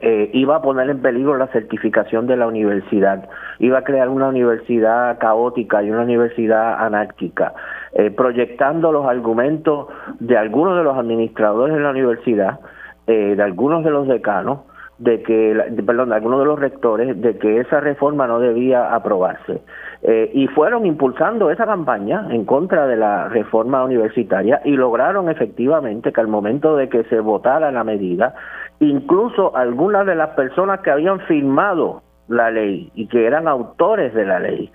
eh, 0.00 0.30
iba 0.32 0.56
a 0.56 0.62
poner 0.62 0.90
en 0.90 1.00
peligro 1.00 1.36
la 1.36 1.46
certificación 1.48 2.26
de 2.26 2.36
la 2.36 2.46
universidad, 2.46 3.28
iba 3.58 3.78
a 3.78 3.84
crear 3.84 4.08
una 4.08 4.28
universidad 4.28 5.18
caótica 5.18 5.82
y 5.82 5.90
una 5.90 6.02
universidad 6.02 6.84
anárquica, 6.84 7.54
eh, 7.94 8.10
proyectando 8.10 8.90
los 8.92 9.06
argumentos 9.06 9.86
de 10.18 10.36
algunos 10.36 10.76
de 10.76 10.84
los 10.84 10.96
administradores 10.96 11.76
de 11.76 11.80
la 11.80 11.90
universidad, 11.90 12.60
eh, 13.06 13.34
de 13.36 13.42
algunos 13.42 13.84
de 13.84 13.90
los 13.90 14.08
decanos, 14.08 14.60
de 14.98 15.22
que, 15.22 15.54
perdón, 15.84 16.08
de 16.08 16.14
algunos 16.14 16.40
de 16.40 16.46
los 16.46 16.58
rectores, 16.58 17.20
de 17.20 17.38
que 17.38 17.60
esa 17.60 17.80
reforma 17.80 18.26
no 18.26 18.38
debía 18.40 18.94
aprobarse. 18.94 19.60
Eh, 20.02 20.30
y 20.32 20.46
fueron 20.48 20.86
impulsando 20.86 21.50
esa 21.50 21.66
campaña 21.66 22.28
en 22.30 22.44
contra 22.44 22.86
de 22.86 22.96
la 22.96 23.28
reforma 23.28 23.84
universitaria 23.84 24.60
y 24.64 24.72
lograron 24.72 25.28
efectivamente 25.28 26.12
que 26.12 26.20
al 26.20 26.28
momento 26.28 26.76
de 26.76 26.88
que 26.88 27.04
se 27.04 27.20
votara 27.20 27.70
la 27.72 27.84
medida, 27.84 28.34
incluso 28.80 29.56
algunas 29.56 30.06
de 30.06 30.14
las 30.14 30.30
personas 30.30 30.80
que 30.80 30.90
habían 30.90 31.20
firmado 31.20 32.02
la 32.28 32.50
ley 32.50 32.90
y 32.94 33.06
que 33.06 33.26
eran 33.26 33.48
autores 33.48 34.12
de 34.14 34.24
la 34.24 34.40
ley, 34.40 34.70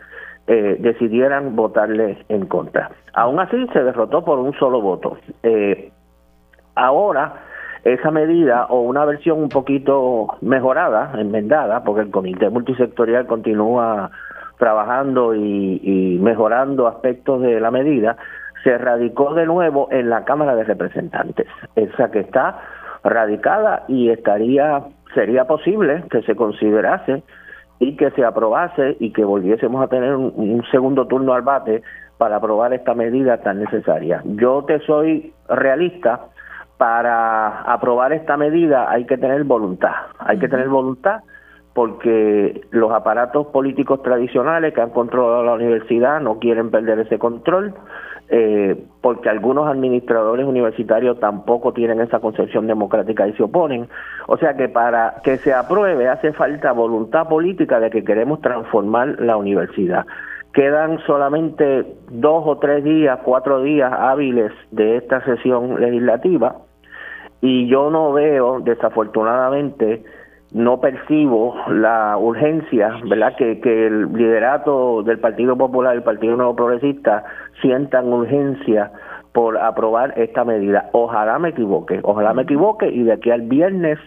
eh, 0.47 0.77
decidieran 0.79 1.55
votarle 1.55 2.25
en 2.29 2.47
contra. 2.47 2.91
Aún 3.13 3.39
así 3.39 3.67
se 3.73 3.83
derrotó 3.83 4.23
por 4.23 4.39
un 4.39 4.53
solo 4.53 4.81
voto. 4.81 5.17
Eh, 5.43 5.91
ahora, 6.75 7.35
esa 7.83 8.11
medida 8.11 8.65
o 8.65 8.81
una 8.81 9.05
versión 9.05 9.39
un 9.39 9.49
poquito 9.49 10.27
mejorada, 10.41 11.11
enmendada, 11.19 11.83
porque 11.83 12.01
el 12.01 12.11
comité 12.11 12.49
multisectorial 12.49 13.27
continúa 13.27 14.11
trabajando 14.57 15.33
y, 15.33 16.19
mejorando 16.21 16.87
aspectos 16.87 17.41
de 17.41 17.59
la 17.59 17.71
medida, 17.71 18.17
se 18.63 18.77
radicó 18.77 19.33
de 19.33 19.47
nuevo 19.47 19.87
en 19.91 20.09
la 20.09 20.23
Cámara 20.23 20.55
de 20.55 20.63
Representantes, 20.63 21.47
esa 21.75 22.11
que 22.11 22.19
está 22.19 22.59
radicada 23.03 23.83
y 23.87 24.09
estaría 24.09 24.83
sería 25.13 25.45
posible 25.45 26.03
que 26.09 26.21
se 26.21 26.35
considerase 26.35 27.23
y 27.79 27.97
que 27.97 28.11
se 28.11 28.23
aprobase 28.23 28.95
y 28.99 29.11
que 29.11 29.25
volviésemos 29.25 29.83
a 29.83 29.87
tener 29.87 30.15
un 30.15 30.63
segundo 30.71 31.07
turno 31.07 31.33
al 31.33 31.41
bate 31.41 31.81
para 32.17 32.35
aprobar 32.37 32.73
esta 32.73 32.93
medida 32.93 33.37
tan 33.37 33.59
necesaria. 33.59 34.21
Yo 34.23 34.63
te 34.65 34.79
soy 34.81 35.33
realista, 35.49 36.27
para 36.81 37.61
aprobar 37.61 38.11
esta 38.11 38.37
medida 38.37 38.89
hay 38.89 39.05
que 39.05 39.15
tener 39.15 39.43
voluntad, 39.43 39.93
hay 40.17 40.39
que 40.39 40.47
tener 40.47 40.67
voluntad 40.67 41.21
porque 41.75 42.61
los 42.71 42.91
aparatos 42.91 43.45
políticos 43.47 44.01
tradicionales 44.01 44.73
que 44.73 44.81
han 44.81 44.89
controlado 44.89 45.43
la 45.43 45.53
universidad 45.53 46.19
no 46.21 46.39
quieren 46.39 46.71
perder 46.71 46.97
ese 46.99 47.19
control, 47.19 47.75
eh, 48.33 48.81
porque 49.01 49.27
algunos 49.27 49.67
administradores 49.67 50.45
universitarios 50.45 51.19
tampoco 51.19 51.73
tienen 51.73 51.99
esa 51.99 52.21
concepción 52.21 52.65
democrática 52.65 53.27
y 53.27 53.33
se 53.33 53.43
oponen. 53.43 53.89
O 54.27 54.37
sea 54.37 54.55
que 54.55 54.69
para 54.69 55.15
que 55.21 55.35
se 55.35 55.53
apruebe 55.53 56.07
hace 56.07 56.31
falta 56.31 56.71
voluntad 56.71 57.27
política 57.27 57.81
de 57.81 57.89
que 57.89 58.05
queremos 58.05 58.39
transformar 58.39 59.19
la 59.19 59.35
universidad. 59.35 60.05
Quedan 60.53 60.99
solamente 60.99 61.85
dos 62.09 62.43
o 62.45 62.57
tres 62.57 62.85
días, 62.85 63.19
cuatro 63.25 63.61
días 63.63 63.91
hábiles 63.91 64.53
de 64.71 64.95
esta 64.95 65.21
sesión 65.25 65.81
legislativa 65.81 66.55
y 67.41 67.67
yo 67.67 67.89
no 67.89 68.13
veo, 68.13 68.61
desafortunadamente, 68.61 70.03
no 70.53 70.79
percibo 70.79 71.55
la 71.69 72.17
urgencia, 72.17 72.99
¿verdad? 73.05 73.35
Que, 73.35 73.59
que 73.59 73.87
el 73.87 74.11
liderato 74.13 75.01
del 75.03 75.19
Partido 75.19 75.55
Popular 75.55 75.95
el 75.95 76.03
Partido 76.03 76.35
Nuevo 76.35 76.55
Progresista 76.55 77.23
sientan 77.61 78.11
urgencia 78.11 78.91
por 79.33 79.57
aprobar 79.57 80.13
esta 80.17 80.43
medida. 80.43 80.89
Ojalá 80.91 81.39
me 81.39 81.49
equivoque, 81.49 81.99
ojalá 82.03 82.33
me 82.33 82.43
equivoque 82.43 82.87
y 82.89 83.03
de 83.03 83.13
aquí 83.13 83.31
al 83.31 83.43
viernes 83.43 83.99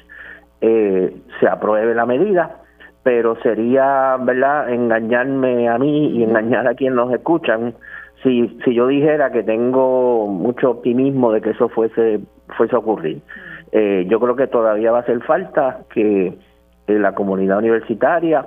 eh, 0.60 1.16
se 1.40 1.48
apruebe 1.48 1.94
la 1.94 2.06
medida, 2.06 2.58
pero 3.02 3.36
sería, 3.42 4.16
¿verdad?, 4.20 4.70
engañarme 4.70 5.68
a 5.68 5.78
mí 5.78 6.08
y 6.18 6.24
engañar 6.24 6.66
a 6.66 6.74
quienes 6.74 6.96
nos 6.96 7.12
escuchan 7.12 7.74
si, 8.22 8.58
si 8.64 8.74
yo 8.74 8.86
dijera 8.86 9.30
que 9.30 9.42
tengo 9.42 10.26
mucho 10.26 10.70
optimismo 10.70 11.32
de 11.32 11.40
que 11.40 11.50
eso 11.50 11.68
fuese 11.68 12.20
fuese 12.56 12.74
a 12.74 12.78
ocurrir. 12.78 13.20
Eh, 13.72 14.06
yo 14.08 14.20
creo 14.20 14.36
que 14.36 14.46
todavía 14.46 14.92
va 14.92 14.98
a 14.98 15.00
hacer 15.02 15.20
falta 15.22 15.80
que 15.90 16.36
la 16.86 17.14
comunidad 17.14 17.58
universitaria 17.58 18.46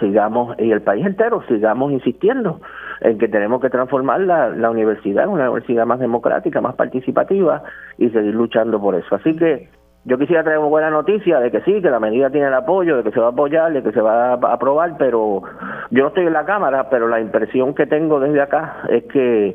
sigamos 0.00 0.58
y 0.58 0.70
el 0.70 0.82
país 0.82 1.04
entero 1.04 1.42
sigamos 1.46 1.92
insistiendo 1.92 2.60
en 3.04 3.18
que 3.18 3.28
tenemos 3.28 3.60
que 3.60 3.68
transformar 3.68 4.20
la, 4.22 4.48
la 4.48 4.70
universidad 4.70 5.24
en 5.24 5.30
una 5.30 5.50
universidad 5.50 5.84
más 5.84 6.00
democrática, 6.00 6.62
más 6.62 6.74
participativa 6.74 7.62
y 7.98 8.08
seguir 8.08 8.34
luchando 8.34 8.80
por 8.80 8.94
eso. 8.94 9.14
Así 9.14 9.36
que 9.36 9.68
yo 10.06 10.18
quisiera 10.18 10.42
traer 10.42 10.58
una 10.58 10.68
buena 10.68 10.90
noticia 10.90 11.38
de 11.38 11.50
que 11.50 11.60
sí, 11.60 11.82
que 11.82 11.90
la 11.90 12.00
medida 12.00 12.30
tiene 12.30 12.48
el 12.48 12.54
apoyo, 12.54 12.96
de 12.96 13.02
que 13.02 13.10
se 13.10 13.20
va 13.20 13.26
a 13.26 13.30
apoyar, 13.30 13.72
de 13.74 13.82
que 13.82 13.92
se 13.92 14.00
va 14.00 14.32
a 14.32 14.34
aprobar, 14.34 14.96
pero 14.98 15.42
yo 15.90 16.02
no 16.02 16.08
estoy 16.08 16.26
en 16.26 16.32
la 16.32 16.46
Cámara, 16.46 16.88
pero 16.88 17.06
la 17.06 17.20
impresión 17.20 17.74
que 17.74 17.86
tengo 17.86 18.20
desde 18.20 18.40
acá 18.40 18.84
es 18.88 19.04
que 19.04 19.54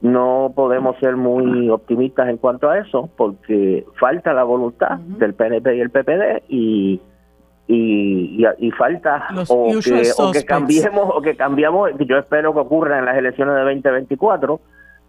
no 0.00 0.52
podemos 0.54 0.96
ser 0.98 1.16
muy 1.16 1.68
optimistas 1.70 2.28
en 2.28 2.38
cuanto 2.38 2.70
a 2.70 2.78
eso 2.78 3.10
porque 3.16 3.84
falta 3.98 4.32
la 4.32 4.44
voluntad 4.44 4.98
del 4.98 5.34
PNP 5.34 5.76
y 5.76 5.80
el 5.80 5.90
PPD 5.90 6.42
y 6.48 7.00
y, 7.72 8.44
y, 8.58 8.70
falta 8.72 9.28
o 9.48 9.70
que, 9.80 10.10
o 10.18 10.32
que, 10.32 10.44
cambiemos 10.44 11.08
o 11.14 11.22
que 11.22 11.36
cambiamos 11.36 11.90
yo 12.00 12.18
espero 12.18 12.52
que 12.52 12.58
ocurra 12.58 12.98
en 12.98 13.04
las 13.04 13.16
elecciones 13.16 13.54
de 13.54 13.60
2024 13.60 14.60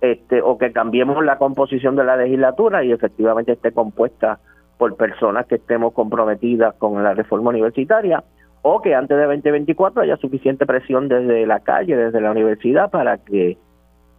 este 0.01 0.43
o 0.43 0.59
que 0.59 0.71
cambiemos 0.71 1.25
la 1.25 1.39
composición 1.39 1.95
de 1.95 2.03
la 2.03 2.15
legislatura 2.17 2.83
y 2.83 2.91
efectivamente 2.91 3.53
esté 3.53 3.71
compuesta 3.71 4.39
por 4.77 4.95
personas 4.95 5.47
que 5.47 5.55
estemos 5.55 5.93
comprometidas 5.93 6.75
con 6.75 7.01
la 7.01 7.15
reforma 7.15 7.49
universitaria 7.49 8.23
o 8.61 8.79
que 8.79 8.93
antes 8.93 9.17
de 9.17 9.25
2024 9.25 10.03
haya 10.03 10.17
suficiente 10.17 10.67
presión 10.67 11.07
desde 11.07 11.47
la 11.47 11.61
calle 11.61 11.95
desde 11.95 12.21
la 12.21 12.29
universidad 12.29 12.91
para 12.91 13.17
que 13.17 13.57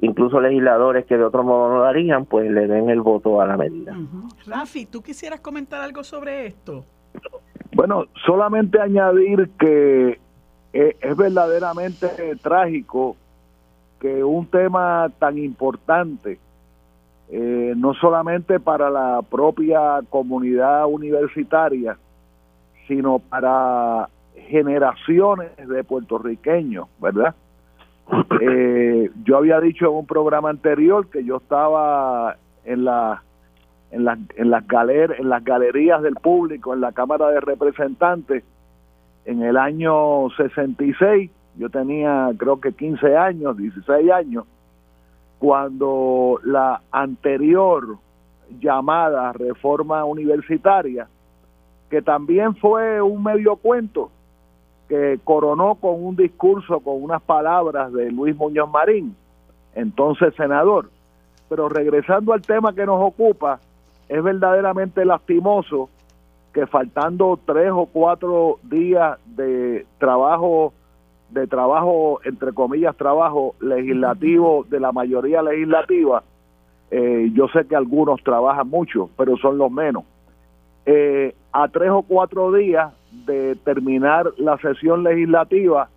incluso 0.01 0.41
legisladores 0.41 1.07
que 1.07 1.17
de 1.17 1.23
otro 1.23 1.45
modo 1.45 1.75
no 1.75 1.83
darían, 1.83 2.25
pues 2.25 2.51
le 2.51 2.67
den 2.67 2.91
el 2.91 3.03
voto 3.03 3.41
a 3.41 3.47
la 3.47 3.57
medida. 3.57 3.97
Rafi, 4.49 4.87
¿tú 4.87 5.01
quisieras 5.01 5.39
comentar 5.39 5.81
algo 5.81 6.03
sobre 6.03 6.47
esto? 6.47 6.85
Bueno, 7.75 8.07
solamente 8.27 8.81
añadir 8.81 9.51
que 9.59 10.19
eh, 10.73 10.97
es 11.01 11.17
verdaderamente 11.17 12.09
trágico 12.43 13.17
que 13.99 14.23
un 14.25 14.47
tema 14.47 15.11
tan 15.19 15.39
importante, 15.39 16.39
eh, 17.31 17.73
no 17.77 17.95
solamente 17.95 18.61
para 18.61 18.91
la 18.91 19.23
propia 19.23 20.01
comunidad 20.11 20.87
universitaria, 20.87 21.97
sino 22.87 23.21
para 23.21 24.09
generaciones 24.49 25.57
de 25.57 25.85
puertorriqueños, 25.85 26.89
¿verdad? 27.01 27.35
Eh, 28.43 29.11
yo 29.25 29.37
había 29.37 29.61
dicho 29.61 29.87
en 29.87 29.93
un 29.93 30.07
programa 30.07 30.51
anterior 30.51 31.09
que 31.09 31.25
yo 31.25 31.37
estaba 31.37 32.37
en 32.65 32.85
la 32.85 33.23
en 33.93 34.05
las 34.05 34.19
en 34.37 34.51
las 34.51 34.67
galer, 34.67 35.17
en 35.19 35.29
las 35.29 35.45
galerías 35.45 36.03
del 36.03 36.15
público 36.17 36.75
en 36.75 36.81
la 36.81 36.93
Cámara 36.93 37.29
de 37.29 37.41
Representantes 37.41 38.43
en 39.25 39.43
el 39.43 39.57
año 39.57 40.31
66, 40.37 41.31
yo 41.57 41.71
tenía 41.71 42.31
creo 42.37 42.61
que 42.61 42.73
15 42.73 43.17
años, 43.17 43.57
16 43.57 44.11
años, 44.11 44.45
cuando 45.39 46.41
la 46.43 46.81
anterior 46.91 47.99
llamada 48.61 49.33
reforma 49.33 50.05
universitaria, 50.05 51.07
que 51.91 52.03
también 52.03 52.57
fue 52.57 53.01
un 53.01 53.23
medio 53.23 53.57
cuento, 53.57 54.11
que 54.89 55.21
coronó 55.23 55.77
con 55.77 56.05
un 56.05 56.17
discurso, 56.17 56.81
con 56.81 57.03
unas 57.03 57.23
palabras 57.23 57.93
de 57.93 58.11
Luis 58.11 58.37
Muñoz 58.37 58.71
Marín, 58.71 59.15
entonces 59.75 60.35
senador. 60.35 60.91
Pero 61.49 61.69
regresando 61.69 62.33
al 62.33 62.43
tema 62.43 62.75
que 62.75 62.87
nos 62.87 63.01
ocupa, 63.01 63.61
es 64.13 64.23
verdaderamente 64.23 65.07
lastimoso 65.07 65.89
que 66.53 66.67
faltando 66.67 67.41
tres 67.47 67.71
o 67.73 67.87
cuatro 67.87 68.59
días 68.63 69.19
de 69.25 69.87
trabajo, 69.97 70.75
de 71.31 71.47
trabajo, 71.47 72.21
entre 72.25 72.53
comillas, 72.53 72.95
trabajo 72.95 73.55
legislativo 73.61 74.67
de 74.69 74.81
la 74.81 74.93
mayoría 74.93 75.41
legislativa, 75.41 76.23
eh, 76.91 77.31
yo 77.33 77.49
sé 77.49 77.67
que 77.67 77.75
algunos 77.75 78.23
trabajan 78.23 78.69
mucho, 78.69 79.09
pero 79.17 79.39
son 79.39 79.57
los 79.57 79.73
menos. 79.73 80.05
Eh, 80.85 81.35
a 81.51 81.69
tres 81.69 81.89
o 81.89 82.03
cuatro 82.03 82.53
días 82.53 82.93
de 83.25 83.57
terminar 83.65 84.31
la 84.37 84.59
sesión 84.59 85.05
legislativa 85.05 85.89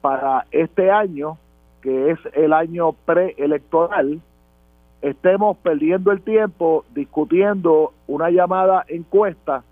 para 0.00 0.46
este 0.50 0.90
año, 0.90 1.38
que 1.80 2.10
es 2.10 2.18
el 2.34 2.52
año 2.52 2.92
preelectoral, 3.04 4.20
estemos 5.02 5.56
perdiendo 5.58 6.12
el 6.12 6.22
tiempo 6.22 6.84
discutiendo 6.94 7.92
una 8.06 8.30
llamada 8.30 8.84
encuesta 8.88 9.64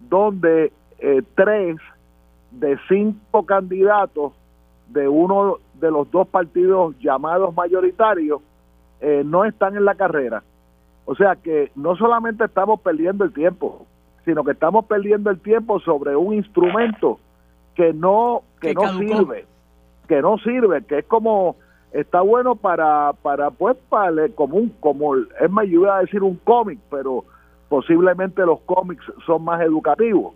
donde 0.00 0.72
eh, 0.98 1.22
tres 1.34 1.76
de 2.50 2.76
cinco 2.88 3.46
candidatos 3.46 4.32
de 4.88 5.08
uno 5.08 5.58
de 5.74 5.90
los 5.90 6.10
dos 6.10 6.26
partidos 6.28 6.96
llamados 6.98 7.54
mayoritarios 7.54 8.40
eh, 9.00 9.22
no 9.24 9.44
están 9.44 9.76
en 9.76 9.84
la 9.84 9.94
carrera. 9.94 10.42
O 11.04 11.14
sea 11.14 11.36
que 11.36 11.70
no 11.76 11.96
solamente 11.96 12.44
estamos 12.44 12.80
perdiendo 12.80 13.24
el 13.24 13.32
tiempo, 13.32 13.86
sino 14.24 14.42
que 14.42 14.52
estamos 14.52 14.86
perdiendo 14.86 15.30
el 15.30 15.38
tiempo 15.38 15.78
sobre 15.80 16.16
un 16.16 16.34
instrumento 16.34 17.20
que 17.76 17.92
no 17.92 18.42
que, 18.60 18.74
no 18.74 18.98
sirve, 18.98 19.46
que 20.08 20.20
no 20.22 20.38
sirve, 20.38 20.82
que 20.84 20.98
es 20.98 21.04
como 21.04 21.54
está 22.00 22.20
bueno 22.20 22.56
para 22.56 23.12
para 23.22 23.50
pues 23.50 23.76
para 23.88 24.28
como 24.30 24.56
un 24.56 24.68
como 24.80 25.16
es 25.16 25.24
yo 25.40 25.80
iba 25.80 25.96
a 25.96 26.00
decir 26.00 26.22
un 26.22 26.36
cómic, 26.36 26.78
pero 26.90 27.24
posiblemente 27.68 28.44
los 28.44 28.60
cómics 28.60 29.04
son 29.24 29.44
más 29.44 29.60
educativos. 29.62 30.34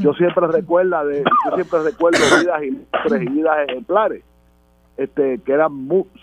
Yo 0.00 0.12
siempre 0.14 0.46
recuerdo 0.46 1.04
de 1.06 1.24
yo 1.24 1.54
siempre 1.56 1.82
recuerdo 1.82 2.18
vidas 2.38 2.62
y 2.62 3.28
vidas 3.28 3.68
ejemplares 3.68 4.22
este, 4.96 5.38
que 5.38 5.52
eran 5.52 5.72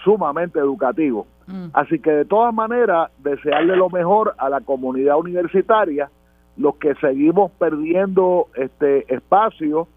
sumamente 0.03 0.59
educativos. 0.59 1.27
Mm. 1.47 1.67
Así 1.73 1.99
que 1.99 2.11
de 2.11 2.25
todas 2.25 2.53
maneras, 2.53 3.11
desearle 3.19 3.75
lo 3.75 3.89
mejor 3.89 4.33
a 4.37 4.49
la 4.49 4.61
comunidad 4.61 5.17
universitaria. 5.17 6.09
Los 6.55 6.75
que 6.77 6.95
seguimos 6.95 7.51
perdiendo 7.51 8.47
este 8.55 9.13
espacio 9.13 9.87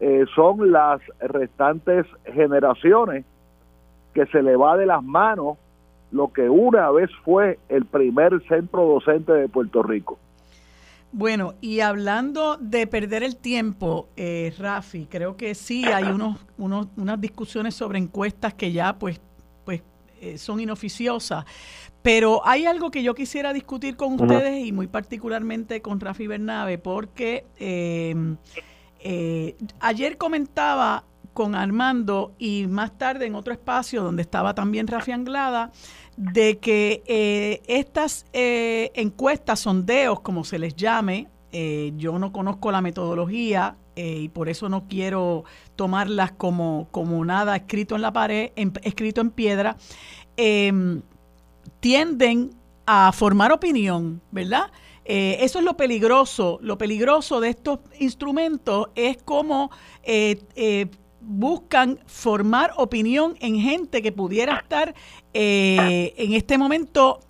eh, 0.00 0.24
son 0.34 0.72
las 0.72 1.00
restantes 1.20 2.06
generaciones 2.24 3.24
que 4.18 4.26
se 4.32 4.42
le 4.42 4.56
va 4.56 4.76
de 4.76 4.84
las 4.84 5.04
manos 5.04 5.58
lo 6.10 6.32
que 6.32 6.48
una 6.48 6.90
vez 6.90 7.08
fue 7.24 7.60
el 7.68 7.84
primer 7.84 8.42
centro 8.48 8.84
docente 8.84 9.32
de 9.32 9.48
Puerto 9.48 9.80
Rico. 9.82 10.18
Bueno, 11.12 11.54
y 11.60 11.80
hablando 11.80 12.56
de 12.56 12.88
perder 12.88 13.22
el 13.22 13.36
tiempo, 13.36 14.08
eh, 14.16 14.52
Rafi, 14.58 15.06
creo 15.06 15.36
que 15.36 15.54
sí 15.54 15.84
hay 15.84 16.04
unos, 16.04 16.36
unos, 16.58 16.88
unas 16.96 17.20
discusiones 17.20 17.76
sobre 17.76 17.98
encuestas 17.98 18.54
que 18.54 18.72
ya 18.72 18.98
pues, 18.98 19.20
pues 19.64 19.82
eh, 20.20 20.36
son 20.36 20.58
inoficiosas, 20.58 21.44
pero 22.02 22.44
hay 22.44 22.66
algo 22.66 22.90
que 22.90 23.04
yo 23.04 23.14
quisiera 23.14 23.52
discutir 23.52 23.96
con 23.96 24.20
ustedes 24.20 24.66
y 24.66 24.72
muy 24.72 24.88
particularmente 24.88 25.80
con 25.80 26.00
Rafi 26.00 26.26
Bernabe, 26.26 26.78
porque 26.78 27.46
em, 27.56 28.36
eh, 28.98 29.56
ayer 29.80 30.18
comentaba 30.18 31.04
con 31.38 31.54
Armando 31.54 32.34
y 32.36 32.66
más 32.66 32.98
tarde 32.98 33.26
en 33.26 33.36
otro 33.36 33.52
espacio 33.52 34.02
donde 34.02 34.22
estaba 34.22 34.56
también 34.56 34.88
Rafi 34.88 35.12
Anglada, 35.12 35.70
de 36.16 36.58
que 36.58 37.04
eh, 37.06 37.62
estas 37.68 38.26
eh, 38.32 38.90
encuestas, 38.96 39.60
sondeos, 39.60 40.18
como 40.18 40.42
se 40.42 40.58
les 40.58 40.74
llame, 40.74 41.28
eh, 41.52 41.92
yo 41.96 42.18
no 42.18 42.32
conozco 42.32 42.72
la 42.72 42.80
metodología 42.80 43.76
y 43.94 44.28
por 44.30 44.48
eso 44.48 44.68
no 44.68 44.88
quiero 44.88 45.44
tomarlas 45.76 46.32
como, 46.32 46.88
como 46.90 47.24
nada 47.24 47.54
escrito 47.54 47.94
en 47.94 48.02
la 48.02 48.12
pared, 48.12 48.50
escrito 48.82 49.20
en 49.20 49.30
piedra, 49.30 49.76
em, 50.36 51.02
tienden 51.78 52.50
a 52.84 53.12
formar 53.12 53.52
opinión, 53.52 54.20
¿verdad? 54.32 54.72
eso 55.04 55.58
es 55.58 55.64
lo 55.64 55.74
peligroso. 55.74 56.58
Lo 56.60 56.76
peligroso 56.76 57.40
de 57.40 57.48
estos 57.48 57.78
instrumentos 57.98 58.88
es 58.94 59.16
como 59.22 59.70
buscan 61.30 61.98
formar 62.06 62.72
opinión 62.76 63.36
en 63.40 63.60
gente 63.60 64.00
que 64.00 64.12
pudiera 64.12 64.56
estar 64.56 64.94
eh, 65.34 66.14
en 66.16 66.32
este 66.32 66.56
momento 66.56 67.20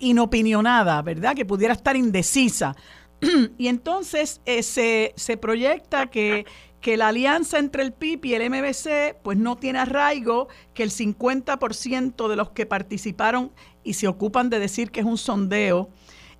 inopinionada, 0.00 1.00
¿verdad? 1.02 1.36
Que 1.36 1.44
pudiera 1.44 1.74
estar 1.74 1.94
indecisa. 1.94 2.74
y 3.58 3.68
entonces 3.68 4.40
eh, 4.46 4.64
se, 4.64 5.12
se, 5.14 5.36
proyecta 5.36 6.08
que, 6.08 6.44
que, 6.80 6.96
la 6.96 7.08
alianza 7.08 7.60
entre 7.60 7.84
el 7.84 7.92
PIB 7.92 8.24
y 8.24 8.34
el 8.34 8.50
MBC 8.50 9.22
pues 9.22 9.38
no 9.38 9.56
tiene 9.56 9.78
arraigo, 9.78 10.48
que 10.74 10.82
el 10.82 10.90
50% 10.90 12.28
de 12.28 12.36
los 12.36 12.50
que 12.50 12.66
participaron 12.66 13.52
y 13.84 13.94
se 13.94 14.08
ocupan 14.08 14.50
de 14.50 14.58
decir 14.58 14.90
que 14.90 15.00
es 15.00 15.06
un 15.06 15.18
sondeo 15.18 15.88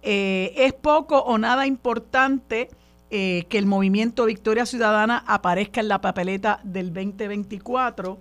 eh, 0.02 0.52
es 0.56 0.72
poco 0.72 1.18
o 1.20 1.38
nada 1.38 1.66
importante 1.66 2.68
eh, 3.16 3.46
que 3.48 3.58
el 3.58 3.66
movimiento 3.66 4.24
Victoria 4.24 4.66
Ciudadana 4.66 5.22
aparezca 5.28 5.80
en 5.80 5.86
la 5.86 6.00
papeleta 6.00 6.58
del 6.64 6.92
2024. 6.92 8.18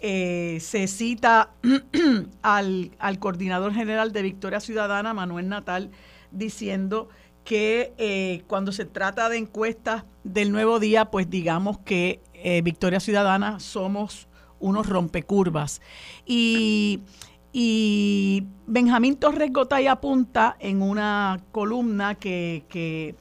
Eh, 0.00 0.58
se 0.60 0.88
cita 0.88 1.50
al, 2.42 2.90
coordinador 3.20 3.72
general 3.72 4.10
de 4.10 4.22
Victoria 4.22 4.58
Ciudadana, 4.58 5.14
Manuel 5.14 5.48
Natal, 5.48 5.92
diciendo 6.32 7.08
que 7.44 7.92
eh, 7.98 8.42
cuando 8.48 8.72
se 8.72 8.84
trata 8.84 9.28
de 9.28 9.36
encuestas 9.36 10.02
del 10.24 10.50
nuevo 10.50 10.80
día, 10.80 11.04
pues 11.04 11.30
digamos 11.30 11.78
que 11.78 12.20
Victoria 12.64 12.98
Ciudadana 12.98 13.60
somos 13.60 14.26
unos 14.58 14.88
rompecurvas. 14.88 15.80
Y, 16.26 17.04
y 17.52 18.48
Benjamín 18.66 19.14
Torres 19.14 19.52
Gotay 19.52 19.86
apunta 19.86 20.56
en 20.58 20.82
una 20.82 21.38
columna 21.52 22.16
que, 22.16 22.64
que, 22.68 23.14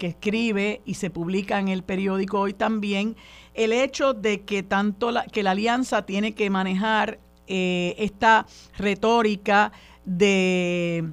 escribe 0.00 0.82
y 0.84 0.94
se 0.94 1.10
publica 1.10 1.58
en 1.58 1.68
el 1.68 1.82
periódico 1.82 2.40
hoy 2.40 2.52
también, 2.52 3.16
el 3.54 3.72
hecho 3.72 4.14
de 4.14 4.42
que 4.42 4.62
tanto 4.62 5.10
la, 5.10 5.24
que 5.24 5.42
la 5.42 5.52
alianza 5.52 6.04
tiene 6.04 6.34
que 6.34 6.50
manejar 6.50 7.18
eh, 7.46 7.94
esta 7.98 8.46
retórica 8.78 9.72
de 10.04 11.04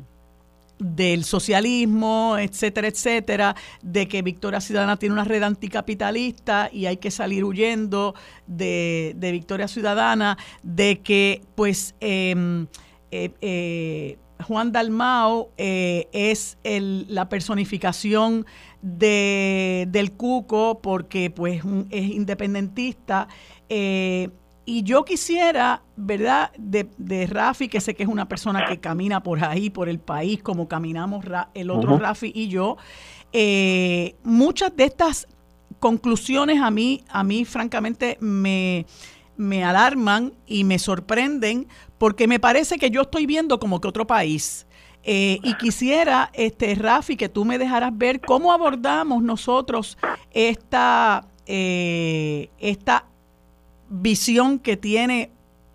del 0.81 1.23
socialismo, 1.25 2.37
etcétera, 2.39 2.87
etcétera, 2.87 3.55
de 3.83 4.07
que 4.07 4.23
Victoria 4.23 4.59
Ciudadana 4.59 4.97
tiene 4.97 5.13
una 5.13 5.23
red 5.23 5.43
anticapitalista 5.43 6.69
y 6.73 6.87
hay 6.87 6.97
que 6.97 7.11
salir 7.11 7.43
huyendo 7.43 8.15
de, 8.47 9.15
Victoria 9.19 9.67
Ciudadana, 9.67 10.39
de 10.63 11.01
que 11.01 11.43
pues 11.53 11.93
em, 11.99 12.65
eh, 13.11 13.31
eh, 13.41 14.17
Juan 14.41 14.71
Dalmao 14.71 15.51
es 15.57 16.57
el, 16.63 17.05
la 17.13 17.29
personificación 17.29 18.45
de, 18.81 19.87
del 19.89 20.13
Cuco 20.13 20.79
porque 20.81 21.29
pues 21.29 21.61
es 21.89 22.09
independentista. 22.09 23.27
Eh, 23.69 24.29
y 24.65 24.83
yo 24.83 25.03
quisiera, 25.03 25.81
¿verdad? 25.95 26.51
De, 26.57 26.87
de, 26.97 27.25
Rafi, 27.25 27.67
que 27.67 27.81
sé 27.81 27.95
que 27.95 28.03
es 28.03 28.09
una 28.09 28.27
persona 28.27 28.65
que 28.65 28.79
camina 28.79 29.23
por 29.23 29.43
ahí, 29.43 29.69
por 29.69 29.89
el 29.89 29.99
país, 29.99 30.41
como 30.41 30.67
caminamos 30.67 31.25
el 31.53 31.71
otro 31.71 31.97
Rafi 31.97 32.31
y 32.33 32.47
yo, 32.47 32.77
eh, 33.33 34.15
muchas 34.23 34.75
de 34.75 34.85
estas 34.85 35.27
conclusiones 35.79 36.61
a 36.61 36.69
mí, 36.69 37.03
a 37.09 37.23
mí 37.23 37.43
francamente 37.43 38.17
me, 38.21 38.85
me 39.37 39.63
alarman 39.63 40.33
y 40.45 40.63
me 40.63 40.79
sorprenden 40.79 41.67
porque 41.97 42.27
me 42.27 42.39
parece 42.39 42.77
que 42.77 42.89
yo 42.89 43.01
estoy 43.01 43.25
viendo 43.25 43.59
como 43.59 43.81
que 43.81 43.87
otro 43.87 44.07
país. 44.07 44.65
Eh, 45.03 45.39
y 45.43 45.55
quisiera, 45.55 46.29
este, 46.33 46.75
Rafi, 46.75 47.15
que 47.15 47.29
tú 47.29 47.43
me 47.43 47.57
dejaras 47.57 47.97
ver 47.97 48.21
cómo 48.21 48.51
abordamos 48.51 49.23
nosotros 49.23 49.97
esta, 50.31 51.27
eh, 51.47 52.49
esta 52.59 53.05
visión 53.89 54.59
que 54.59 54.77
tiene, 54.77 55.31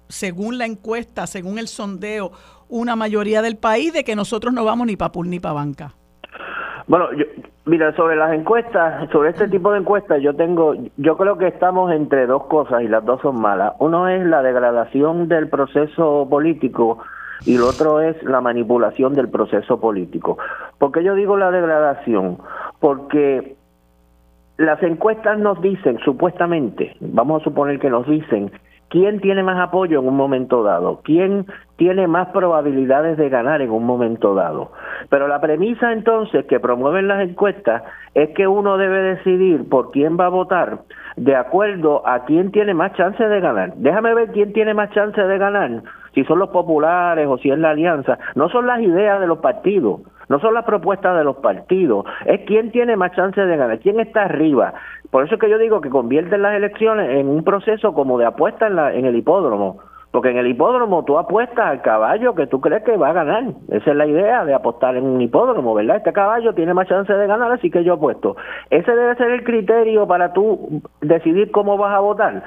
según 0.08 0.58
la 0.58 0.66
encuesta, 0.66 1.26
según 1.26 1.58
el 1.58 1.66
sondeo, 1.66 2.32
una 2.68 2.94
mayoría 2.94 3.42
del 3.42 3.56
país 3.56 3.92
de 3.92 4.04
que 4.04 4.16
nosotros 4.16 4.54
no 4.54 4.64
vamos 4.64 4.86
ni 4.86 4.96
para 4.96 5.12
PUL 5.12 5.28
ni 5.28 5.40
para 5.40 5.54
banca. 5.54 5.94
Bueno, 6.88 7.08
mira, 7.64 7.92
sobre 7.96 8.14
las 8.14 8.32
encuestas, 8.32 9.10
sobre 9.10 9.30
este 9.30 9.48
tipo 9.48 9.72
de 9.72 9.80
encuestas, 9.80 10.22
yo 10.22 10.36
tengo, 10.36 10.74
yo 10.96 11.16
creo 11.16 11.36
que 11.36 11.48
estamos 11.48 11.90
entre 11.92 12.26
dos 12.26 12.44
cosas 12.46 12.82
y 12.82 12.88
las 12.88 13.04
dos 13.04 13.20
son 13.22 13.40
malas. 13.40 13.72
Uno 13.80 14.08
es 14.08 14.24
la 14.24 14.40
degradación 14.42 15.26
del 15.26 15.48
proceso 15.48 16.28
político 16.30 16.98
y 17.44 17.56
lo 17.56 17.68
otro 17.68 18.00
es 18.00 18.22
la 18.22 18.40
manipulación 18.40 19.14
del 19.14 19.28
proceso 19.28 19.80
político. 19.80 20.38
¿Por 20.78 20.92
qué 20.92 21.02
yo 21.02 21.14
digo 21.16 21.36
la 21.36 21.50
degradación? 21.50 22.38
Porque 22.78 23.56
las 24.56 24.80
encuestas 24.84 25.38
nos 25.38 25.60
dicen, 25.60 25.98
supuestamente, 26.04 26.96
vamos 27.00 27.42
a 27.42 27.44
suponer 27.44 27.80
que 27.80 27.90
nos 27.90 28.06
dicen, 28.06 28.52
quién 28.88 29.20
tiene 29.20 29.42
más 29.42 29.58
apoyo 29.58 30.00
en 30.00 30.08
un 30.08 30.16
momento 30.16 30.62
dado, 30.62 31.00
quién 31.02 31.46
tiene 31.76 32.06
más 32.06 32.28
probabilidades 32.28 33.16
de 33.16 33.28
ganar 33.28 33.60
en 33.60 33.70
un 33.70 33.84
momento 33.84 34.34
dado. 34.34 34.72
Pero 35.10 35.28
la 35.28 35.40
premisa 35.40 35.92
entonces 35.92 36.46
que 36.46 36.60
promueven 36.60 37.08
las 37.08 37.20
encuestas 37.28 37.82
es 38.14 38.30
que 38.30 38.46
uno 38.46 38.78
debe 38.78 39.16
decidir 39.16 39.68
por 39.68 39.90
quién 39.90 40.16
va 40.18 40.26
a 40.26 40.30
votar 40.30 40.78
de 41.16 41.34
acuerdo 41.34 42.06
a 42.06 42.24
quién 42.24 42.52
tiene 42.52 42.74
más 42.74 42.92
chance 42.94 43.22
de 43.22 43.40
ganar. 43.40 43.74
Déjame 43.76 44.14
ver 44.14 44.32
quién 44.32 44.52
tiene 44.52 44.74
más 44.74 44.90
chance 44.90 45.20
de 45.20 45.38
ganar 45.38 45.82
si 46.16 46.24
son 46.24 46.38
los 46.38 46.48
populares 46.48 47.26
o 47.28 47.36
si 47.36 47.50
es 47.50 47.58
la 47.58 47.70
alianza, 47.70 48.18
no 48.34 48.48
son 48.48 48.66
las 48.66 48.80
ideas 48.80 49.20
de 49.20 49.26
los 49.26 49.38
partidos, 49.38 50.00
no 50.28 50.40
son 50.40 50.54
las 50.54 50.64
propuestas 50.64 51.16
de 51.16 51.24
los 51.24 51.36
partidos, 51.36 52.04
es 52.24 52.40
quién 52.46 52.70
tiene 52.70 52.96
más 52.96 53.12
chance 53.12 53.40
de 53.40 53.56
ganar, 53.56 53.78
quién 53.78 54.00
está 54.00 54.22
arriba. 54.22 54.74
Por 55.10 55.24
eso 55.24 55.34
es 55.34 55.40
que 55.40 55.50
yo 55.50 55.58
digo 55.58 55.80
que 55.80 55.90
convierten 55.90 56.42
las 56.42 56.54
elecciones 56.54 57.10
en 57.10 57.28
un 57.28 57.44
proceso 57.44 57.94
como 57.94 58.18
de 58.18 58.26
apuesta 58.26 58.66
en, 58.66 58.76
la, 58.76 58.92
en 58.92 59.04
el 59.04 59.16
hipódromo. 59.16 59.78
Porque 60.10 60.30
en 60.30 60.38
el 60.38 60.46
hipódromo 60.46 61.04
tú 61.04 61.18
apuestas 61.18 61.66
al 61.66 61.82
caballo 61.82 62.34
que 62.34 62.46
tú 62.46 62.60
crees 62.60 62.82
que 62.84 62.96
va 62.96 63.10
a 63.10 63.12
ganar. 63.12 63.44
Esa 63.68 63.90
es 63.90 63.96
la 63.96 64.06
idea 64.06 64.46
de 64.46 64.54
apostar 64.54 64.96
en 64.96 65.04
un 65.04 65.20
hipódromo, 65.20 65.74
¿verdad? 65.74 65.98
Este 65.98 66.12
caballo 66.12 66.54
tiene 66.54 66.72
más 66.72 66.88
chance 66.88 67.12
de 67.12 67.26
ganar, 67.26 67.52
así 67.52 67.70
que 67.70 67.84
yo 67.84 67.94
apuesto. 67.94 68.34
Ese 68.70 68.96
debe 68.96 69.14
ser 69.16 69.30
el 69.30 69.44
criterio 69.44 70.06
para 70.06 70.32
tú 70.32 70.80
decidir 71.02 71.50
cómo 71.50 71.76
vas 71.76 71.94
a 71.94 72.00
votar 72.00 72.42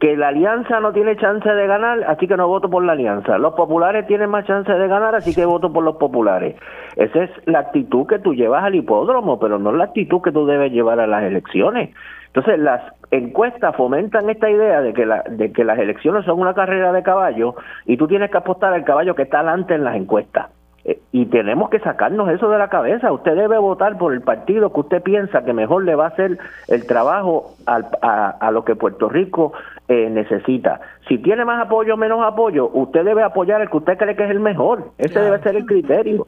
que 0.00 0.16
la 0.16 0.28
alianza 0.28 0.80
no 0.80 0.92
tiene 0.92 1.16
chance 1.16 1.48
de 1.48 1.66
ganar, 1.66 2.04
así 2.08 2.26
que 2.26 2.36
no 2.36 2.48
voto 2.48 2.68
por 2.68 2.84
la 2.84 2.92
alianza. 2.92 3.38
Los 3.38 3.54
populares 3.54 4.06
tienen 4.06 4.30
más 4.30 4.46
chance 4.46 4.72
de 4.72 4.88
ganar, 4.88 5.14
así 5.14 5.34
que 5.34 5.44
voto 5.44 5.72
por 5.72 5.84
los 5.84 5.96
populares. 5.96 6.56
Esa 6.96 7.24
es 7.24 7.30
la 7.46 7.60
actitud 7.60 8.06
que 8.06 8.18
tú 8.18 8.34
llevas 8.34 8.64
al 8.64 8.74
hipódromo, 8.74 9.38
pero 9.38 9.58
no 9.58 9.72
la 9.72 9.84
actitud 9.84 10.20
que 10.22 10.32
tú 10.32 10.46
debes 10.46 10.72
llevar 10.72 11.00
a 11.00 11.06
las 11.06 11.22
elecciones. 11.22 11.94
Entonces, 12.28 12.58
las 12.58 12.82
encuestas 13.10 13.74
fomentan 13.76 14.28
esta 14.30 14.50
idea 14.50 14.80
de 14.80 14.92
que, 14.92 15.06
de 15.30 15.52
que 15.52 15.64
las 15.64 15.78
elecciones 15.78 16.24
son 16.24 16.40
una 16.40 16.54
carrera 16.54 16.92
de 16.92 17.02
caballo 17.02 17.54
y 17.86 17.96
tú 17.96 18.06
tienes 18.06 18.30
que 18.30 18.38
apostar 18.38 18.72
al 18.74 18.84
caballo 18.84 19.14
que 19.14 19.22
está 19.22 19.40
adelante 19.40 19.74
en 19.74 19.84
las 19.84 19.96
encuestas. 19.96 20.57
Eh, 20.88 21.02
y 21.12 21.26
tenemos 21.26 21.68
que 21.68 21.80
sacarnos 21.80 22.30
eso 22.30 22.48
de 22.48 22.56
la 22.56 22.68
cabeza. 22.68 23.12
Usted 23.12 23.36
debe 23.36 23.58
votar 23.58 23.98
por 23.98 24.14
el 24.14 24.22
partido 24.22 24.72
que 24.72 24.80
usted 24.80 25.02
piensa 25.02 25.44
que 25.44 25.52
mejor 25.52 25.84
le 25.84 25.94
va 25.94 26.06
a 26.06 26.08
hacer 26.08 26.38
el 26.66 26.86
trabajo 26.86 27.52
a, 27.66 28.50
lo 28.50 28.64
que 28.64 28.74
Puerto 28.74 29.10
Rico 29.10 29.52
eh, 29.86 30.08
necesita. 30.08 30.80
Si 31.06 31.18
tiene 31.18 31.44
más 31.44 31.66
apoyo 31.66 31.92
o 31.92 31.96
menos 31.98 32.24
apoyo, 32.24 32.70
usted 32.72 33.04
debe 33.04 33.22
apoyar 33.22 33.60
el 33.60 33.68
que 33.68 33.76
usted 33.76 33.98
cree 33.98 34.16
que 34.16 34.24
es 34.24 34.30
el 34.30 34.40
mejor. 34.40 34.92
Ese 34.96 35.20
debe 35.20 35.38
ser 35.40 35.56
el 35.56 35.66
criterio. 35.66 36.26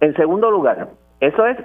En 0.00 0.14
segundo 0.14 0.50
lugar, 0.50 0.88
eso 1.20 1.46
es 1.46 1.56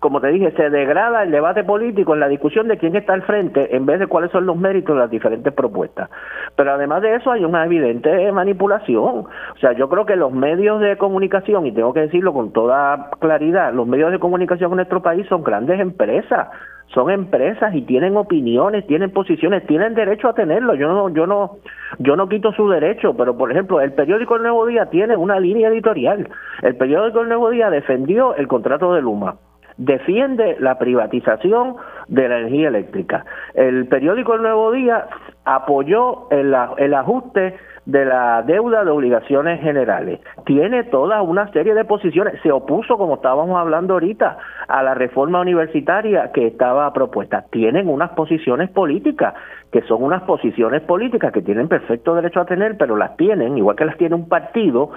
como 0.00 0.20
te 0.20 0.28
dije, 0.28 0.50
se 0.52 0.70
degrada 0.70 1.22
el 1.22 1.30
debate 1.30 1.62
político 1.62 2.14
en 2.14 2.20
la 2.20 2.28
discusión 2.28 2.68
de 2.68 2.78
quién 2.78 2.96
está 2.96 3.12
al 3.12 3.22
frente 3.22 3.76
en 3.76 3.84
vez 3.84 4.00
de 4.00 4.06
cuáles 4.06 4.30
son 4.30 4.46
los 4.46 4.56
méritos 4.56 4.96
de 4.96 5.00
las 5.02 5.10
diferentes 5.10 5.52
propuestas. 5.52 6.08
Pero 6.56 6.72
además 6.72 7.02
de 7.02 7.16
eso 7.16 7.30
hay 7.30 7.44
una 7.44 7.66
evidente 7.66 8.32
manipulación. 8.32 9.26
O 9.26 9.58
sea, 9.60 9.72
yo 9.72 9.90
creo 9.90 10.06
que 10.06 10.16
los 10.16 10.32
medios 10.32 10.80
de 10.80 10.96
comunicación, 10.96 11.66
y 11.66 11.72
tengo 11.72 11.92
que 11.92 12.00
decirlo 12.00 12.32
con 12.32 12.50
toda 12.52 13.10
claridad, 13.20 13.74
los 13.74 13.86
medios 13.86 14.10
de 14.10 14.18
comunicación 14.18 14.72
en 14.72 14.76
nuestro 14.76 15.02
país 15.02 15.26
son 15.28 15.44
grandes 15.44 15.78
empresas 15.78 16.48
son 16.92 17.08
empresas 17.08 17.72
y 17.72 17.82
tienen 17.82 18.16
opiniones, 18.16 18.84
tienen 18.86 19.12
posiciones, 19.12 19.64
tienen 19.66 19.94
derecho 19.94 20.28
a 20.28 20.34
tenerlo. 20.34 20.74
Yo 20.74 20.88
no, 20.88 21.08
yo 21.10 21.24
no, 21.24 21.58
yo 22.00 22.16
no 22.16 22.28
quito 22.28 22.52
su 22.52 22.68
derecho, 22.68 23.14
pero 23.16 23.36
por 23.36 23.52
ejemplo, 23.52 23.80
el 23.80 23.92
periódico 23.92 24.34
El 24.34 24.42
Nuevo 24.42 24.66
Día 24.66 24.86
tiene 24.86 25.16
una 25.16 25.38
línea 25.38 25.68
editorial. 25.68 26.28
El 26.62 26.76
periódico 26.76 27.20
El 27.20 27.28
Nuevo 27.28 27.50
Día 27.50 27.70
defendió 27.70 28.34
el 28.34 28.48
contrato 28.48 28.92
de 28.92 29.02
Luma 29.02 29.36
defiende 29.80 30.56
la 30.60 30.78
privatización 30.78 31.76
de 32.06 32.28
la 32.28 32.38
energía 32.40 32.68
eléctrica. 32.68 33.24
El 33.54 33.86
periódico 33.86 34.34
El 34.34 34.42
Nuevo 34.42 34.72
Día 34.72 35.06
apoyó 35.44 36.28
el, 36.30 36.54
el 36.76 36.94
ajuste 36.94 37.56
de 37.86 38.04
la 38.04 38.42
deuda 38.42 38.84
de 38.84 38.90
obligaciones 38.90 39.58
generales. 39.62 40.20
Tiene 40.44 40.84
toda 40.84 41.22
una 41.22 41.50
serie 41.52 41.72
de 41.72 41.86
posiciones. 41.86 42.34
Se 42.42 42.52
opuso, 42.52 42.98
como 42.98 43.14
estábamos 43.14 43.58
hablando 43.58 43.94
ahorita, 43.94 44.36
a 44.68 44.82
la 44.82 44.94
reforma 44.94 45.40
universitaria 45.40 46.30
que 46.32 46.46
estaba 46.46 46.92
propuesta. 46.92 47.46
Tienen 47.50 47.88
unas 47.88 48.10
posiciones 48.10 48.68
políticas, 48.70 49.32
que 49.72 49.80
son 49.82 50.02
unas 50.02 50.22
posiciones 50.24 50.82
políticas 50.82 51.32
que 51.32 51.40
tienen 51.40 51.68
perfecto 51.68 52.14
derecho 52.14 52.40
a 52.40 52.44
tener, 52.44 52.76
pero 52.76 52.96
las 52.96 53.16
tienen, 53.16 53.56
igual 53.56 53.76
que 53.76 53.86
las 53.86 53.96
tiene 53.96 54.14
un 54.14 54.28
partido, 54.28 54.90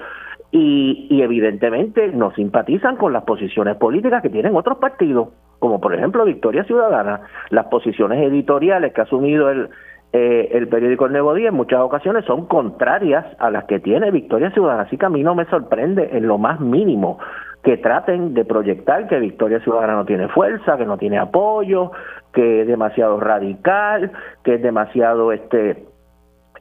y, 0.50 1.20
evidentemente 1.22 2.08
no 2.08 2.32
simpatizan 2.32 2.96
con 2.96 3.12
las 3.12 3.24
posiciones 3.24 3.76
políticas 3.76 4.22
que 4.22 4.30
tienen 4.30 4.54
otros 4.54 4.78
partidos, 4.78 5.28
como 5.58 5.80
por 5.80 5.94
ejemplo 5.94 6.24
Victoria 6.24 6.64
Ciudadana, 6.64 7.22
las 7.50 7.66
posiciones 7.66 8.22
editoriales 8.22 8.92
que 8.92 9.00
ha 9.00 9.04
asumido 9.04 9.50
el, 9.50 9.68
eh, 10.12 10.50
el 10.52 10.68
periódico 10.68 11.06
El 11.06 11.12
Nuevo 11.12 11.34
Día 11.34 11.48
en 11.48 11.54
muchas 11.54 11.80
ocasiones 11.80 12.24
son 12.24 12.46
contrarias 12.46 13.26
a 13.38 13.50
las 13.50 13.64
que 13.64 13.80
tiene 13.80 14.10
Victoria 14.10 14.50
Ciudadana, 14.50 14.82
así 14.82 14.96
que 14.96 15.06
a 15.06 15.10
mí 15.10 15.22
no 15.22 15.34
me 15.34 15.44
sorprende 15.46 16.10
en 16.12 16.28
lo 16.28 16.38
más 16.38 16.60
mínimo 16.60 17.18
que 17.64 17.78
traten 17.78 18.34
de 18.34 18.44
proyectar 18.44 19.08
que 19.08 19.18
Victoria 19.18 19.58
Ciudadana 19.60 19.94
no 19.94 20.04
tiene 20.04 20.28
fuerza, 20.28 20.76
que 20.76 20.84
no 20.84 20.98
tiene 20.98 21.18
apoyo, 21.18 21.90
que 22.32 22.60
es 22.60 22.66
demasiado 22.68 23.18
radical, 23.18 24.12
que 24.44 24.56
es 24.56 24.62
demasiado 24.62 25.32
este 25.32 25.84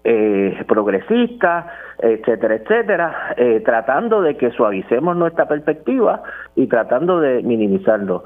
eh, 0.06 0.64
progresista, 0.68 1.68
etcétera, 2.00 2.56
etcétera, 2.56 3.34
eh, 3.38 3.62
tratando 3.66 4.22
de 4.22 4.38
que 4.38 4.52
suavicemos 4.52 5.16
nuestra 5.16 5.48
perspectiva 5.48 6.24
y 6.56 6.68
tratando 6.68 7.20
de 7.20 7.42
minimizarlo. 7.44 8.24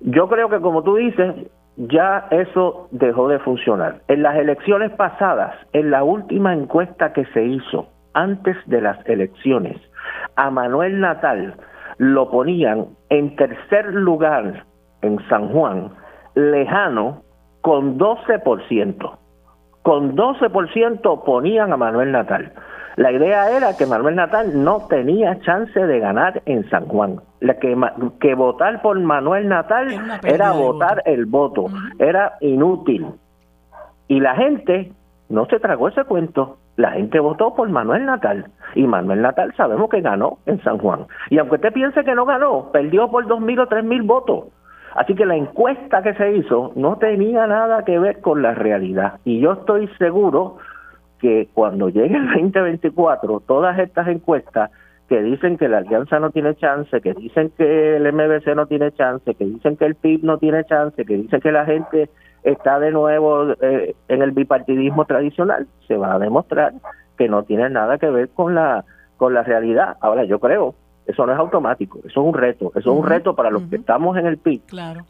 Yo 0.00 0.28
creo 0.28 0.48
que, 0.48 0.60
como 0.60 0.82
tú 0.82 0.96
dices, 0.96 1.34
ya 1.76 2.26
eso 2.30 2.88
dejó 2.90 3.28
de 3.28 3.38
funcionar. 3.38 4.00
En 4.08 4.22
las 4.22 4.36
elecciones 4.36 4.90
pasadas, 4.92 5.54
en 5.72 5.90
la 5.90 6.04
última 6.04 6.52
encuesta 6.52 7.12
que 7.12 7.24
se 7.26 7.44
hizo 7.44 7.88
antes 8.14 8.56
de 8.66 8.80
las 8.80 8.98
elecciones, 9.06 9.76
a 10.36 10.50
Manuel 10.50 11.00
Natal 11.00 11.54
lo 11.98 12.30
ponían 12.30 12.86
en 13.10 13.36
tercer 13.36 13.94
lugar 13.94 14.64
en 15.02 15.18
San 15.28 15.48
Juan, 15.48 15.90
lejano, 16.34 17.22
con 17.60 17.98
12% 17.98 19.18
con 19.82 20.16
12% 20.16 21.24
ponían 21.24 21.72
a 21.72 21.76
Manuel 21.76 22.12
Natal. 22.12 22.52
La 22.96 23.10
idea 23.10 23.50
era 23.56 23.76
que 23.76 23.86
Manuel 23.86 24.16
Natal 24.16 24.62
no 24.62 24.86
tenía 24.88 25.40
chance 25.40 25.78
de 25.78 25.98
ganar 25.98 26.42
en 26.46 26.68
San 26.68 26.86
Juan. 26.86 27.20
La 27.40 27.54
que, 27.54 27.76
que 28.20 28.34
votar 28.34 28.82
por 28.82 28.98
Manuel 29.00 29.48
Natal 29.48 29.88
era 30.22 30.52
votar 30.52 31.02
el 31.06 31.26
voto, 31.26 31.66
era 31.98 32.34
inútil. 32.40 33.06
Y 34.08 34.20
la 34.20 34.34
gente 34.34 34.92
no 35.30 35.46
se 35.46 35.58
tragó 35.58 35.88
ese 35.88 36.04
cuento. 36.04 36.58
La 36.76 36.92
gente 36.92 37.18
votó 37.20 37.54
por 37.54 37.68
Manuel 37.68 38.04
Natal. 38.04 38.46
Y 38.74 38.86
Manuel 38.86 39.22
Natal 39.22 39.52
sabemos 39.56 39.88
que 39.88 40.00
ganó 40.00 40.38
en 40.46 40.62
San 40.62 40.78
Juan. 40.78 41.06
Y 41.30 41.38
aunque 41.38 41.56
usted 41.56 41.72
piense 41.72 42.04
que 42.04 42.14
no 42.14 42.26
ganó, 42.26 42.70
perdió 42.72 43.10
por 43.10 43.26
dos 43.26 43.40
mil 43.40 43.58
o 43.60 43.66
tres 43.66 43.84
mil 43.84 44.02
votos. 44.02 44.46
Así 44.94 45.14
que 45.14 45.24
la 45.24 45.36
encuesta 45.36 46.02
que 46.02 46.14
se 46.14 46.36
hizo 46.36 46.72
no 46.76 46.96
tenía 46.96 47.46
nada 47.46 47.84
que 47.84 47.98
ver 47.98 48.20
con 48.20 48.42
la 48.42 48.52
realidad. 48.52 49.20
Y 49.24 49.40
yo 49.40 49.52
estoy 49.52 49.88
seguro 49.98 50.58
que 51.22 51.48
cuando 51.54 51.88
llegue 51.88 52.16
el 52.16 52.26
2024, 52.26 53.40
todas 53.46 53.78
estas 53.78 54.08
encuestas 54.08 54.70
que 55.08 55.22
dicen 55.22 55.56
que 55.56 55.68
la 55.68 55.78
alianza 55.78 56.18
no 56.18 56.30
tiene 56.30 56.54
chance, 56.56 57.00
que 57.00 57.14
dicen 57.14 57.52
que 57.56 57.96
el 57.96 58.12
MBC 58.12 58.56
no 58.56 58.66
tiene 58.66 58.92
chance, 58.92 59.34
que 59.34 59.44
dicen 59.44 59.76
que 59.76 59.84
el 59.84 59.94
PIB 59.94 60.24
no 60.24 60.38
tiene 60.38 60.64
chance, 60.64 61.04
que 61.04 61.16
dicen 61.16 61.40
que 61.40 61.52
la 61.52 61.64
gente 61.64 62.10
está 62.42 62.80
de 62.80 62.90
nuevo 62.90 63.52
eh, 63.60 63.94
en 64.08 64.22
el 64.22 64.32
bipartidismo 64.32 65.04
tradicional, 65.04 65.68
se 65.86 65.96
va 65.96 66.14
a 66.14 66.18
demostrar 66.18 66.72
que 67.16 67.28
no 67.28 67.44
tiene 67.44 67.70
nada 67.70 67.98
que 67.98 68.10
ver 68.10 68.30
con 68.30 68.54
la 68.54 68.84
con 69.16 69.34
la 69.34 69.44
realidad. 69.44 69.96
Ahora 70.00 70.24
yo 70.24 70.40
creo 70.40 70.74
eso 71.06 71.26
no 71.26 71.32
es 71.32 71.38
automático, 71.38 71.98
eso 71.98 72.20
es 72.20 72.26
un 72.26 72.34
reto. 72.34 72.70
Eso 72.74 72.92
es 72.92 72.98
un 72.98 73.06
reto 73.06 73.34
para 73.34 73.50
los 73.50 73.62
que 73.64 73.76
estamos 73.76 74.16
en 74.16 74.26
el 74.26 74.38
PIB, 74.38 74.62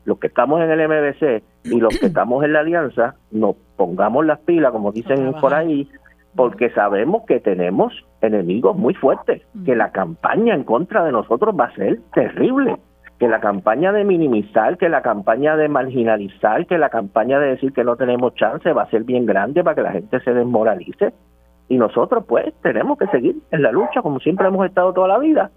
los 0.05 0.19
que 0.19 0.29
estamos 0.29 0.61
en 0.63 0.71
el 0.71 0.89
MBC 0.89 1.43
y 1.65 1.81
los 1.81 1.99
que 1.99 2.07
estamos 2.07 2.43
en 2.45 2.55
la 2.55 2.61
alianza, 2.61 3.15
nos 3.31 3.57
pongamos 3.77 4.25
las 4.25 4.39
pilas, 4.41 4.73
como 4.73 4.91
dicen 4.91 5.35
por 5.41 5.53
ahí, 5.53 5.89
porque 6.35 6.71
sabemos 6.71 7.23
que 7.27 7.41
tenemos 7.41 7.93
enemigos 8.21 8.77
muy 8.77 8.95
fuertes, 8.95 9.43
que 9.65 9.77
la 9.77 9.91
campaña 9.93 10.55
en 10.55 10.65
contra 10.65 11.05
de 11.05 11.13
nosotros 11.13 11.55
va 11.59 11.67
a 11.67 11.75
ser 11.75 12.01
terrible, 12.15 12.77
que 13.19 13.29
la 13.29 13.41
campaña 13.41 13.93
de 13.93 14.05
minimizar, 14.05 14.79
que 14.79 14.89
la 14.89 15.03
campaña 15.03 15.57
de 15.57 15.69
marginalizar, 15.69 16.67
que 16.67 16.79
la 16.79 16.89
campaña 16.89 17.39
de 17.39 17.51
decir 17.51 17.73
que 17.73 17.85
no 17.85 17.97
tenemos 17.97 18.35
chance 18.35 18.73
va 18.73 18.83
a 18.83 18.91
ser 18.91 19.05
bien 19.05 19.27
grande 19.27 19.63
para 19.63 19.77
que 19.77 19.83
la 19.83 19.93
gente 19.93 20.21
se 20.21 20.33
desmoralice. 20.33 21.13
Y 21.69 21.79
nosotros 21.79 22.25
pues 22.27 22.53
tenemos 22.63 22.99
que 22.99 23.07
seguir 23.09 23.37
en 23.51 23.63
la 23.63 23.73
lucha 23.73 24.03
como 24.03 24.19
siempre 24.21 24.49
hemos 24.49 24.67
estado 24.67 24.93
toda 24.93 25.09
la 25.09 25.19
vida 25.19 25.51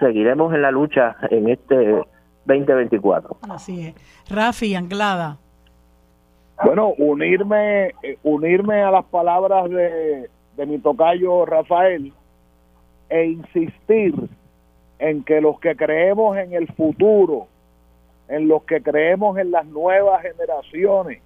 seguiremos 0.00 0.52
en 0.52 0.62
la 0.62 0.72
lucha 0.72 1.16
en 1.30 1.48
este 1.48 2.02
2024. 2.46 3.38
Así 3.48 3.86
es. 3.86 3.94
Rafi, 4.28 4.74
Anglada. 4.74 5.38
Bueno, 6.62 6.92
unirme, 6.98 7.94
eh, 8.02 8.18
unirme 8.22 8.82
a 8.82 8.90
las 8.90 9.04
palabras 9.06 9.70
de, 9.70 10.28
de 10.56 10.66
mi 10.66 10.78
tocayo 10.78 11.46
Rafael 11.46 12.12
e 13.08 13.24
insistir 13.24 14.14
en 14.98 15.24
que 15.24 15.40
los 15.40 15.58
que 15.58 15.74
creemos 15.74 16.36
en 16.36 16.52
el 16.52 16.68
futuro, 16.74 17.46
en 18.28 18.46
los 18.46 18.62
que 18.64 18.82
creemos 18.82 19.38
en 19.38 19.50
las 19.50 19.64
nuevas 19.66 20.20
generaciones, 20.20 21.22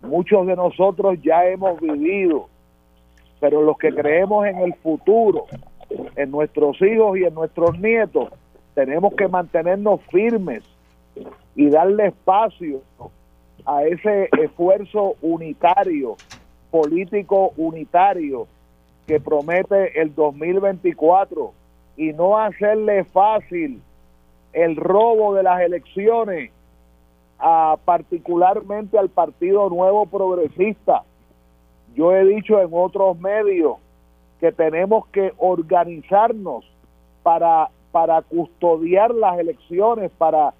muchos 0.00 0.46
de 0.46 0.56
nosotros 0.56 1.18
ya 1.22 1.46
hemos 1.46 1.78
vivido, 1.78 2.48
pero 3.40 3.60
los 3.60 3.76
que 3.76 3.92
creemos 3.92 4.46
en 4.46 4.58
el 4.58 4.74
futuro, 4.74 5.44
en 6.16 6.30
nuestros 6.30 6.80
hijos 6.80 7.18
y 7.18 7.24
en 7.24 7.34
nuestros 7.34 7.78
nietos, 7.78 8.30
tenemos 8.74 9.14
que 9.14 9.28
mantenernos 9.28 10.00
firmes 10.10 10.62
y 11.54 11.68
darle 11.68 12.06
espacio 12.06 12.80
a 13.66 13.84
ese 13.84 14.28
esfuerzo 14.40 15.16
unitario, 15.20 16.16
político 16.70 17.52
unitario 17.56 18.46
que 19.06 19.20
promete 19.20 20.00
el 20.00 20.14
2024 20.14 21.52
y 21.96 22.12
no 22.12 22.38
hacerle 22.38 23.04
fácil 23.04 23.82
el 24.52 24.76
robo 24.76 25.34
de 25.34 25.42
las 25.42 25.60
elecciones 25.60 26.50
a 27.38 27.76
particularmente 27.84 28.98
al 28.98 29.08
Partido 29.08 29.68
Nuevo 29.68 30.06
Progresista. 30.06 31.02
Yo 31.94 32.12
he 32.12 32.24
dicho 32.24 32.60
en 32.60 32.68
otros 32.72 33.18
medios 33.18 33.76
que 34.40 34.52
tenemos 34.52 35.06
que 35.08 35.32
organizarnos 35.38 36.64
para, 37.22 37.70
para 37.90 38.22
custodiar 38.22 39.14
las 39.14 39.38
elecciones, 39.38 40.10
para 40.16 40.54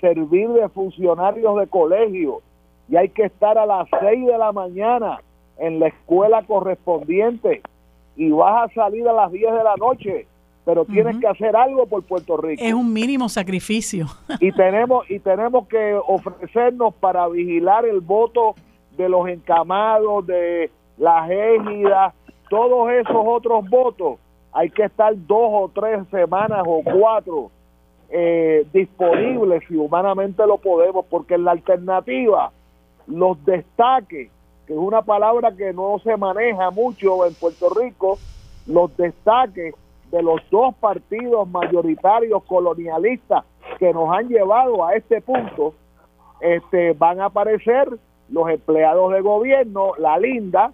servir 0.00 0.48
de 0.50 0.68
funcionarios 0.68 1.58
de 1.58 1.66
colegio 1.66 2.42
y 2.88 2.96
hay 2.96 3.10
que 3.10 3.24
estar 3.24 3.58
a 3.58 3.66
las 3.66 3.88
seis 4.00 4.26
de 4.26 4.38
la 4.38 4.52
mañana 4.52 5.20
en 5.58 5.80
la 5.80 5.88
escuela 5.88 6.42
correspondiente 6.42 7.62
y 8.16 8.30
vas 8.30 8.70
a 8.70 8.74
salir 8.74 9.06
a 9.08 9.12
las 9.12 9.30
10 9.30 9.52
de 9.52 9.64
la 9.64 9.76
noche, 9.76 10.26
pero 10.64 10.84
tienes 10.84 11.18
que 11.18 11.26
hacer 11.26 11.54
algo 11.54 11.86
por 11.86 12.02
Puerto 12.02 12.36
Rico. 12.36 12.62
Es 12.64 12.74
un 12.74 12.92
mínimo 12.92 13.28
sacrificio. 13.28 14.06
y 14.40 14.52
tenemos 14.52 15.08
y 15.10 15.18
tenemos 15.20 15.68
que 15.68 15.94
ofrecernos 16.06 16.94
para 16.94 17.28
vigilar 17.28 17.84
el 17.84 18.00
voto 18.00 18.54
de 18.96 19.08
los 19.08 19.28
encamados, 19.28 20.26
de 20.26 20.70
las 20.96 21.30
égidas, 21.30 22.14
todos 22.50 22.90
esos 22.90 23.22
otros 23.24 23.68
votos. 23.68 24.18
Hay 24.52 24.70
que 24.70 24.84
estar 24.84 25.14
dos 25.14 25.50
o 25.52 25.70
tres 25.72 26.00
semanas 26.10 26.62
o 26.66 26.82
cuatro 26.82 27.50
eh, 28.10 28.66
disponibles 28.72 29.62
si 29.68 29.76
humanamente 29.76 30.44
lo 30.46 30.58
podemos, 30.58 31.06
porque 31.06 31.34
en 31.34 31.44
la 31.44 31.52
alternativa 31.52 32.50
los 33.08 33.42
destaques, 33.44 34.30
que 34.66 34.72
es 34.72 34.78
una 34.78 35.02
palabra 35.02 35.52
que 35.56 35.72
no 35.72 35.98
se 36.04 36.16
maneja 36.16 36.70
mucho 36.70 37.26
en 37.26 37.34
Puerto 37.34 37.70
Rico, 37.70 38.18
los 38.66 38.94
destaques 38.96 39.74
de 40.10 40.22
los 40.22 40.40
dos 40.50 40.74
partidos 40.76 41.48
mayoritarios 41.48 42.42
colonialistas 42.44 43.44
que 43.78 43.92
nos 43.92 44.10
han 44.14 44.28
llevado 44.28 44.84
a 44.84 44.94
este 44.94 45.20
punto, 45.20 45.74
este, 46.40 46.92
van 46.92 47.20
a 47.20 47.26
aparecer 47.26 47.88
los 48.30 48.48
empleados 48.50 49.12
de 49.12 49.20
gobierno, 49.20 49.92
la 49.98 50.18
linda, 50.18 50.72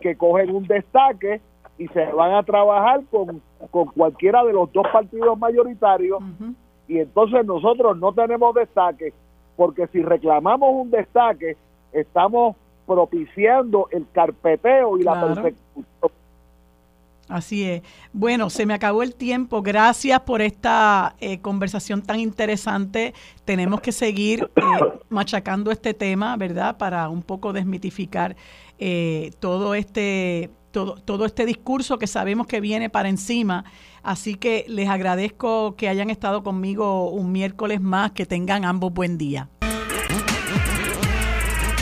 que 0.00 0.16
cogen 0.16 0.54
un 0.54 0.66
destaque 0.66 1.40
y 1.78 1.86
se 1.88 2.04
van 2.12 2.34
a 2.34 2.42
trabajar 2.42 3.00
con, 3.10 3.40
con 3.70 3.86
cualquiera 3.86 4.44
de 4.44 4.52
los 4.52 4.72
dos 4.72 4.86
partidos 4.92 5.38
mayoritarios. 5.38 6.20
Y 6.88 6.98
entonces 6.98 7.46
nosotros 7.46 7.96
no 7.98 8.12
tenemos 8.12 8.54
destaque 8.54 9.12
porque 9.60 9.86
si 9.88 10.00
reclamamos 10.00 10.70
un 10.72 10.90
destaque 10.90 11.54
estamos 11.92 12.56
propiciando 12.86 13.88
el 13.90 14.06
carpeteo 14.10 14.96
y 14.96 15.02
la 15.02 15.20
persecución. 15.20 15.84
Así 17.28 17.68
es. 17.68 17.82
Bueno, 18.14 18.48
se 18.48 18.64
me 18.64 18.72
acabó 18.72 19.02
el 19.02 19.14
tiempo. 19.14 19.60
Gracias 19.60 20.18
por 20.20 20.40
esta 20.40 21.14
eh, 21.20 21.40
conversación 21.42 22.00
tan 22.00 22.20
interesante. 22.20 23.12
Tenemos 23.44 23.82
que 23.82 23.92
seguir 23.92 24.50
eh, 24.56 24.62
machacando 25.10 25.70
este 25.70 25.92
tema, 25.92 26.38
¿verdad? 26.38 26.78
Para 26.78 27.10
un 27.10 27.22
poco 27.22 27.52
desmitificar 27.52 28.36
eh, 28.78 29.30
todo 29.40 29.74
este 29.74 30.48
todo, 30.70 30.94
todo 30.96 31.24
este 31.24 31.46
discurso 31.46 31.98
que 31.98 32.06
sabemos 32.06 32.46
que 32.46 32.60
viene 32.60 32.90
para 32.90 33.08
encima. 33.08 33.64
Así 34.02 34.34
que 34.34 34.64
les 34.68 34.88
agradezco 34.88 35.76
que 35.76 35.88
hayan 35.88 36.10
estado 36.10 36.42
conmigo 36.42 37.10
un 37.10 37.32
miércoles 37.32 37.80
más, 37.80 38.12
que 38.12 38.26
tengan 38.26 38.64
ambos 38.64 38.92
buen 38.92 39.18
día. 39.18 39.48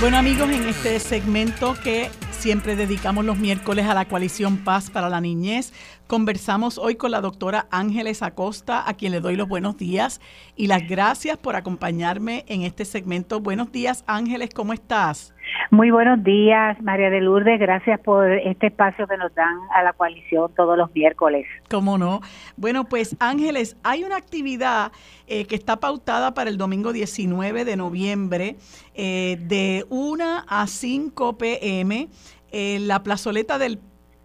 Bueno 0.01 0.16
amigos, 0.16 0.49
en 0.51 0.62
este 0.68 1.01
segmento 1.01 1.74
que 1.82 2.09
siempre 2.30 2.76
dedicamos 2.76 3.24
los 3.24 3.36
miércoles 3.36 3.86
a 3.86 3.95
la 3.95 4.05
coalición 4.05 4.59
Paz 4.59 4.91
para 4.91 5.09
la 5.09 5.20
Niñez, 5.20 5.72
conversamos 6.07 6.78
hoy 6.78 6.95
con 6.95 7.11
la 7.11 7.20
doctora 7.20 7.66
Ángeles 7.72 8.22
Acosta, 8.22 8.89
a 8.89 8.95
quien 8.95 9.11
le 9.11 9.20
doy 9.20 9.34
los 9.34 9.49
buenos 9.49 9.76
días 9.76 10.20
y 10.55 10.68
las 10.68 10.86
gracias 10.89 11.36
por 11.36 11.57
acompañarme 11.57 12.45
en 12.47 12.62
este 12.62 12.84
segmento. 12.84 13.41
Buenos 13.41 13.72
días 13.72 14.05
Ángeles, 14.07 14.51
¿cómo 14.55 14.72
estás? 14.72 15.34
Muy 15.70 15.90
buenos 15.90 16.22
días, 16.24 16.80
María 16.82 17.11
de 17.11 17.20
Lourdes. 17.20 17.61
Gracias 17.61 18.01
por 18.01 18.30
este 18.30 18.68
espacio 18.68 19.07
que 19.07 19.16
nos 19.16 19.34
dan 19.34 19.57
a 19.74 19.82
la 19.82 19.92
coalición 19.92 20.51
todos 20.57 20.78
los 20.78 20.94
miércoles. 20.94 21.46
¿Cómo 21.70 21.99
no? 21.99 22.20
Bueno, 22.57 22.84
pues 22.84 23.16
Ángeles, 23.20 23.76
hay 23.82 24.05
una 24.05 24.16
actividad 24.16 24.92
eh, 25.26 25.44
que 25.46 25.55
está 25.55 25.76
pautada 25.76 26.34
para 26.34 26.51
el 26.51 26.57
domingo 26.57 26.92
19 26.92 27.64
de 27.64 27.76
noviembre 27.76 28.57
eh, 28.94 29.36
de 29.40 29.84
1 29.90 30.44
a 30.46 30.66
5 30.66 31.38
pm 31.38 32.09
en 32.51 32.88
la 32.88 33.03
plazoleta 33.03 33.59
del 33.59 33.78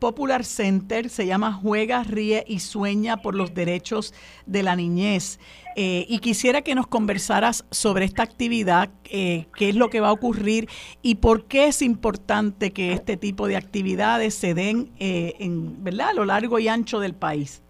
Popular 0.03 0.43
Center, 0.43 1.07
se 1.07 1.25
llama 1.25 1.53
Juega, 1.53 2.03
Ríe 2.03 2.43
y 2.45 2.59
Sueña 2.59 3.15
por 3.15 3.35
los 3.35 3.53
Derechos 3.53 4.13
de 4.45 4.61
la 4.61 4.75
Niñez. 4.75 5.39
Eh, 5.77 6.05
y 6.09 6.19
quisiera 6.19 6.61
que 6.61 6.75
nos 6.75 6.87
conversaras 6.87 7.65
sobre 7.71 8.03
esta 8.03 8.21
actividad, 8.21 8.89
eh, 9.09 9.45
qué 9.55 9.69
es 9.69 9.77
lo 9.77 9.87
que 9.87 10.01
va 10.01 10.09
a 10.09 10.11
ocurrir 10.11 10.67
y 11.01 11.15
por 11.15 11.47
qué 11.47 11.67
es 11.67 11.81
importante 11.81 12.73
que 12.73 12.91
este 12.91 13.15
tipo 13.15 13.47
de 13.47 13.55
actividades 13.55 14.33
se 14.33 14.53
den 14.53 14.89
eh, 14.99 15.35
en, 15.39 15.81
¿verdad? 15.85 16.09
a 16.09 16.13
lo 16.13 16.25
largo 16.25 16.59
y 16.59 16.67
ancho 16.67 16.99
del 16.99 17.13
país. 17.13 17.63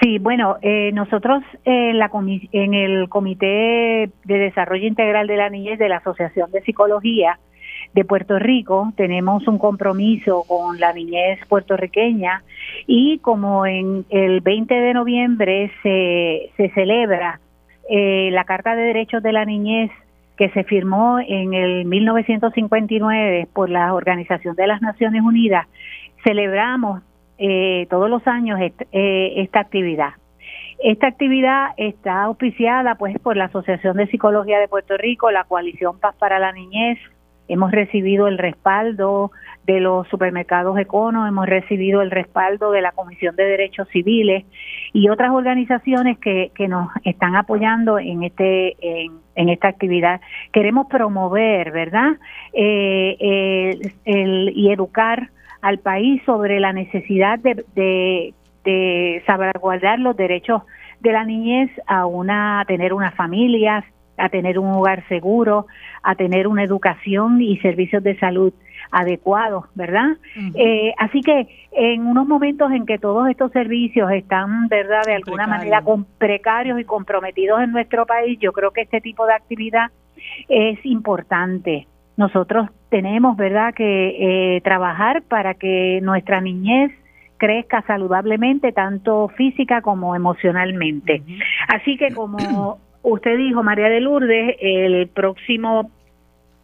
Sí, 0.00 0.20
bueno, 0.20 0.58
nosotros 0.92 1.42
en, 1.64 1.98
la 1.98 2.08
en 2.52 2.74
el 2.74 3.08
Comité 3.08 4.12
de 4.24 4.38
Desarrollo 4.38 4.86
Integral 4.86 5.26
de 5.26 5.36
la 5.36 5.50
Niñez 5.50 5.80
de 5.80 5.88
la 5.88 5.96
Asociación 5.96 6.52
de 6.52 6.62
Psicología, 6.62 7.40
de 7.94 8.04
Puerto 8.04 8.38
Rico. 8.38 8.92
Tenemos 8.96 9.46
un 9.48 9.58
compromiso 9.58 10.44
con 10.46 10.78
la 10.78 10.92
niñez 10.92 11.38
puertorriqueña 11.48 12.42
y 12.86 13.18
como 13.18 13.66
en 13.66 14.04
el 14.10 14.40
20 14.40 14.74
de 14.74 14.94
noviembre 14.94 15.70
se, 15.82 16.50
se 16.56 16.70
celebra 16.70 17.40
eh, 17.88 18.30
la 18.32 18.44
Carta 18.44 18.76
de 18.76 18.82
Derechos 18.82 19.22
de 19.22 19.32
la 19.32 19.44
Niñez 19.44 19.90
que 20.36 20.50
se 20.50 20.62
firmó 20.62 21.18
en 21.18 21.52
el 21.52 21.84
1959 21.84 23.48
por 23.52 23.70
la 23.70 23.92
Organización 23.92 24.54
de 24.54 24.68
las 24.68 24.80
Naciones 24.80 25.22
Unidas, 25.22 25.66
celebramos 26.22 27.02
eh, 27.38 27.86
todos 27.90 28.08
los 28.08 28.24
años 28.26 28.60
eh, 28.60 29.32
esta 29.36 29.60
actividad. 29.60 30.10
Esta 30.82 31.08
actividad 31.08 31.70
está 31.76 32.22
auspiciada 32.22 32.94
pues 32.94 33.18
por 33.18 33.36
la 33.36 33.46
Asociación 33.46 33.96
de 33.96 34.06
Psicología 34.06 34.60
de 34.60 34.68
Puerto 34.68 34.96
Rico, 34.96 35.30
la 35.32 35.42
Coalición 35.42 35.98
Paz 35.98 36.14
para 36.16 36.38
la 36.38 36.52
Niñez, 36.52 36.98
hemos 37.48 37.72
recibido 37.72 38.28
el 38.28 38.38
respaldo 38.38 39.32
de 39.66 39.80
los 39.80 40.08
supermercados 40.08 40.78
Econo, 40.78 41.26
hemos 41.26 41.46
recibido 41.46 42.00
el 42.00 42.10
respaldo 42.10 42.70
de 42.70 42.80
la 42.80 42.92
Comisión 42.92 43.36
de 43.36 43.44
Derechos 43.44 43.88
Civiles 43.88 44.44
y 44.92 45.08
otras 45.08 45.30
organizaciones 45.30 46.18
que, 46.18 46.52
que 46.54 46.68
nos 46.68 46.88
están 47.04 47.36
apoyando 47.36 47.98
en 47.98 48.22
este 48.22 48.76
en, 48.80 49.48
esta 49.48 49.68
actividad. 49.68 50.20
Queremos 50.52 50.86
promover, 50.88 51.70
¿verdad? 51.70 52.12
Eh, 52.52 53.78
y 54.04 54.70
educar 54.70 55.30
al 55.60 55.78
país 55.78 56.22
sobre 56.24 56.60
la 56.60 56.72
necesidad 56.72 57.38
de, 57.38 57.64
de, 57.74 58.34
de 58.64 59.22
salvaguardar 59.26 59.98
los 59.98 60.16
derechos 60.16 60.62
de 61.00 61.12
la 61.12 61.24
niñez 61.24 61.70
a 61.86 62.06
una 62.06 62.60
a 62.60 62.64
tener 62.64 62.92
unas 62.92 63.14
familias 63.14 63.84
a 64.18 64.28
tener 64.28 64.58
un 64.58 64.70
hogar 64.70 65.06
seguro, 65.08 65.66
a 66.02 66.14
tener 66.14 66.46
una 66.46 66.64
educación 66.64 67.40
y 67.40 67.58
servicios 67.58 68.02
de 68.02 68.18
salud 68.18 68.52
adecuados, 68.90 69.66
¿verdad? 69.74 70.16
eh, 70.54 70.94
así 70.98 71.20
que 71.20 71.46
en 71.72 72.06
unos 72.06 72.26
momentos 72.26 72.70
en 72.72 72.86
que 72.86 72.98
todos 72.98 73.28
estos 73.28 73.52
servicios 73.52 74.10
están, 74.12 74.68
¿verdad?, 74.68 75.02
de 75.06 75.14
alguna 75.14 75.46
manera 75.46 75.82
con 75.82 76.04
precarios 76.04 76.80
y 76.80 76.84
comprometidos 76.84 77.60
en 77.60 77.72
nuestro 77.72 78.06
país, 78.06 78.38
yo 78.40 78.52
creo 78.52 78.70
que 78.70 78.82
este 78.82 79.00
tipo 79.00 79.26
de 79.26 79.34
actividad 79.34 79.90
es 80.48 80.78
importante. 80.84 81.86
Nosotros 82.16 82.68
tenemos, 82.88 83.36
¿verdad?, 83.36 83.74
que 83.74 84.56
eh, 84.56 84.60
trabajar 84.62 85.22
para 85.22 85.54
que 85.54 86.00
nuestra 86.02 86.40
niñez 86.40 86.92
crezca 87.36 87.82
saludablemente, 87.82 88.72
tanto 88.72 89.28
física 89.28 89.80
como 89.80 90.16
emocionalmente. 90.16 91.22
Así 91.68 91.96
que 91.96 92.12
como 92.12 92.78
usted 93.12 93.36
dijo, 93.36 93.62
María 93.62 93.88
de 93.88 94.00
Lourdes, 94.00 94.56
el 94.60 95.08
próximo 95.08 95.90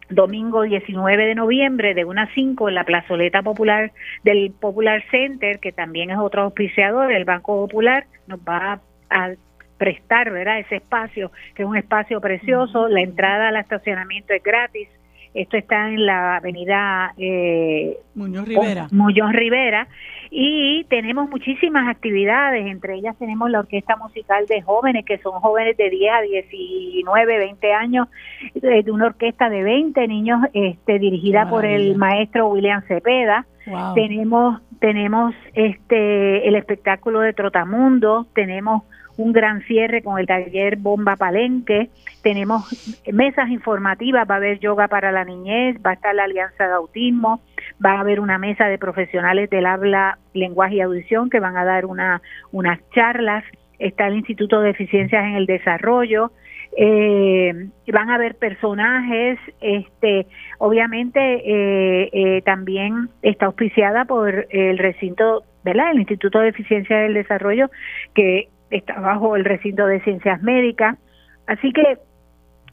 domingo 0.09 0.61
19 0.61 1.25
de 1.25 1.35
noviembre 1.35 1.93
de 1.93 2.05
1 2.05 2.21
a 2.21 2.29
5 2.33 2.69
en 2.69 2.75
la 2.75 2.83
plazoleta 2.83 3.41
popular 3.41 3.91
del 4.23 4.51
Popular 4.51 5.03
Center, 5.09 5.59
que 5.59 5.71
también 5.71 6.11
es 6.11 6.17
otro 6.17 6.43
auspiciador, 6.43 7.11
el 7.11 7.25
Banco 7.25 7.65
Popular, 7.65 8.05
nos 8.27 8.39
va 8.39 8.79
a, 9.09 9.31
prestar 9.77 10.31
¿verdad? 10.31 10.59
ese 10.59 10.77
espacio, 10.77 11.33
que 11.53 11.63
es 11.63 11.67
un 11.67 11.75
espacio 11.75 12.21
precioso, 12.21 12.87
la 12.87 13.01
entrada 13.01 13.49
al 13.49 13.57
estacionamiento 13.57 14.33
es 14.33 14.41
gratis, 14.41 14.87
esto 15.33 15.57
está 15.57 15.89
en 15.89 16.05
la 16.05 16.37
avenida 16.37 17.13
eh, 17.17 17.97
Muñoz 18.15 18.47
Rivera. 18.47 18.87
Muñoz 18.91 19.33
Rivera 19.33 19.87
y 20.37 20.83
tenemos 20.89 21.29
muchísimas 21.29 21.87
actividades, 21.87 22.65
entre 22.65 22.95
ellas 22.95 23.15
tenemos 23.17 23.49
la 23.49 23.59
orquesta 23.59 23.95
musical 23.95 24.45
de 24.47 24.61
jóvenes, 24.61 25.05
que 25.05 25.17
son 25.19 25.39
jóvenes 25.39 25.77
de 25.77 25.89
10 25.89 26.13
a 26.13 26.21
19, 26.23 27.37
20 27.37 27.73
años, 27.73 28.09
de 28.53 28.83
una 28.91 29.05
orquesta 29.05 29.49
de 29.49 29.63
20 29.63 30.05
niños 30.09 30.41
este, 30.51 30.99
dirigida 30.99 31.49
por 31.49 31.63
el 31.63 31.95
maestro 31.95 32.49
William 32.49 32.81
Cepeda. 32.85 33.45
Tenemos 33.95 34.61
tenemos 34.81 35.33
este 35.53 36.45
el 36.45 36.55
espectáculo 36.55 37.21
de 37.21 37.31
Trotamundo, 37.31 38.27
tenemos 38.35 38.83
un 39.17 39.33
gran 39.33 39.61
cierre 39.63 40.01
con 40.01 40.19
el 40.19 40.27
taller 40.27 40.77
Bomba 40.77 41.15
Palenque, 41.15 41.89
tenemos 42.21 43.03
mesas 43.11 43.49
informativas, 43.49 44.27
va 44.29 44.35
a 44.35 44.37
haber 44.37 44.59
yoga 44.59 44.87
para 44.87 45.11
la 45.11 45.23
niñez, 45.23 45.77
va 45.85 45.91
a 45.91 45.93
estar 45.93 46.15
la 46.15 46.23
Alianza 46.23 46.67
de 46.67 46.73
Autismo, 46.73 47.41
va 47.83 47.93
a 47.93 47.99
haber 47.99 48.19
una 48.19 48.37
mesa 48.37 48.65
de 48.65 48.77
profesionales 48.77 49.49
del 49.49 49.65
habla, 49.65 50.17
lenguaje 50.33 50.75
y 50.75 50.81
audición 50.81 51.29
que 51.29 51.39
van 51.39 51.57
a 51.57 51.65
dar 51.65 51.85
una, 51.85 52.21
unas 52.51 52.79
charlas, 52.91 53.43
está 53.79 54.07
el 54.07 54.15
Instituto 54.15 54.61
de 54.61 54.71
Eficiencias 54.71 55.23
en 55.23 55.35
el 55.35 55.45
Desarrollo, 55.45 56.31
eh, 56.77 57.69
van 57.93 58.09
a 58.09 58.15
haber 58.15 58.35
personajes, 58.35 59.39
este, 59.61 60.27
obviamente 60.57 61.19
eh, 61.19 62.09
eh, 62.11 62.41
también 62.41 63.09
está 63.21 63.45
auspiciada 63.45 64.05
por 64.05 64.47
el 64.49 64.77
recinto, 64.77 65.43
¿verdad? 65.63 65.91
El 65.91 65.99
Instituto 65.99 66.39
de 66.39 66.49
Eficiencia 66.49 66.97
del 66.97 67.13
Desarrollo, 67.13 67.69
que 68.13 68.49
está 68.69 68.99
bajo 68.99 69.35
el 69.35 69.45
recinto 69.45 69.85
de 69.85 70.01
ciencias 70.01 70.41
médicas. 70.41 70.97
Así 71.47 71.71
que 71.71 71.99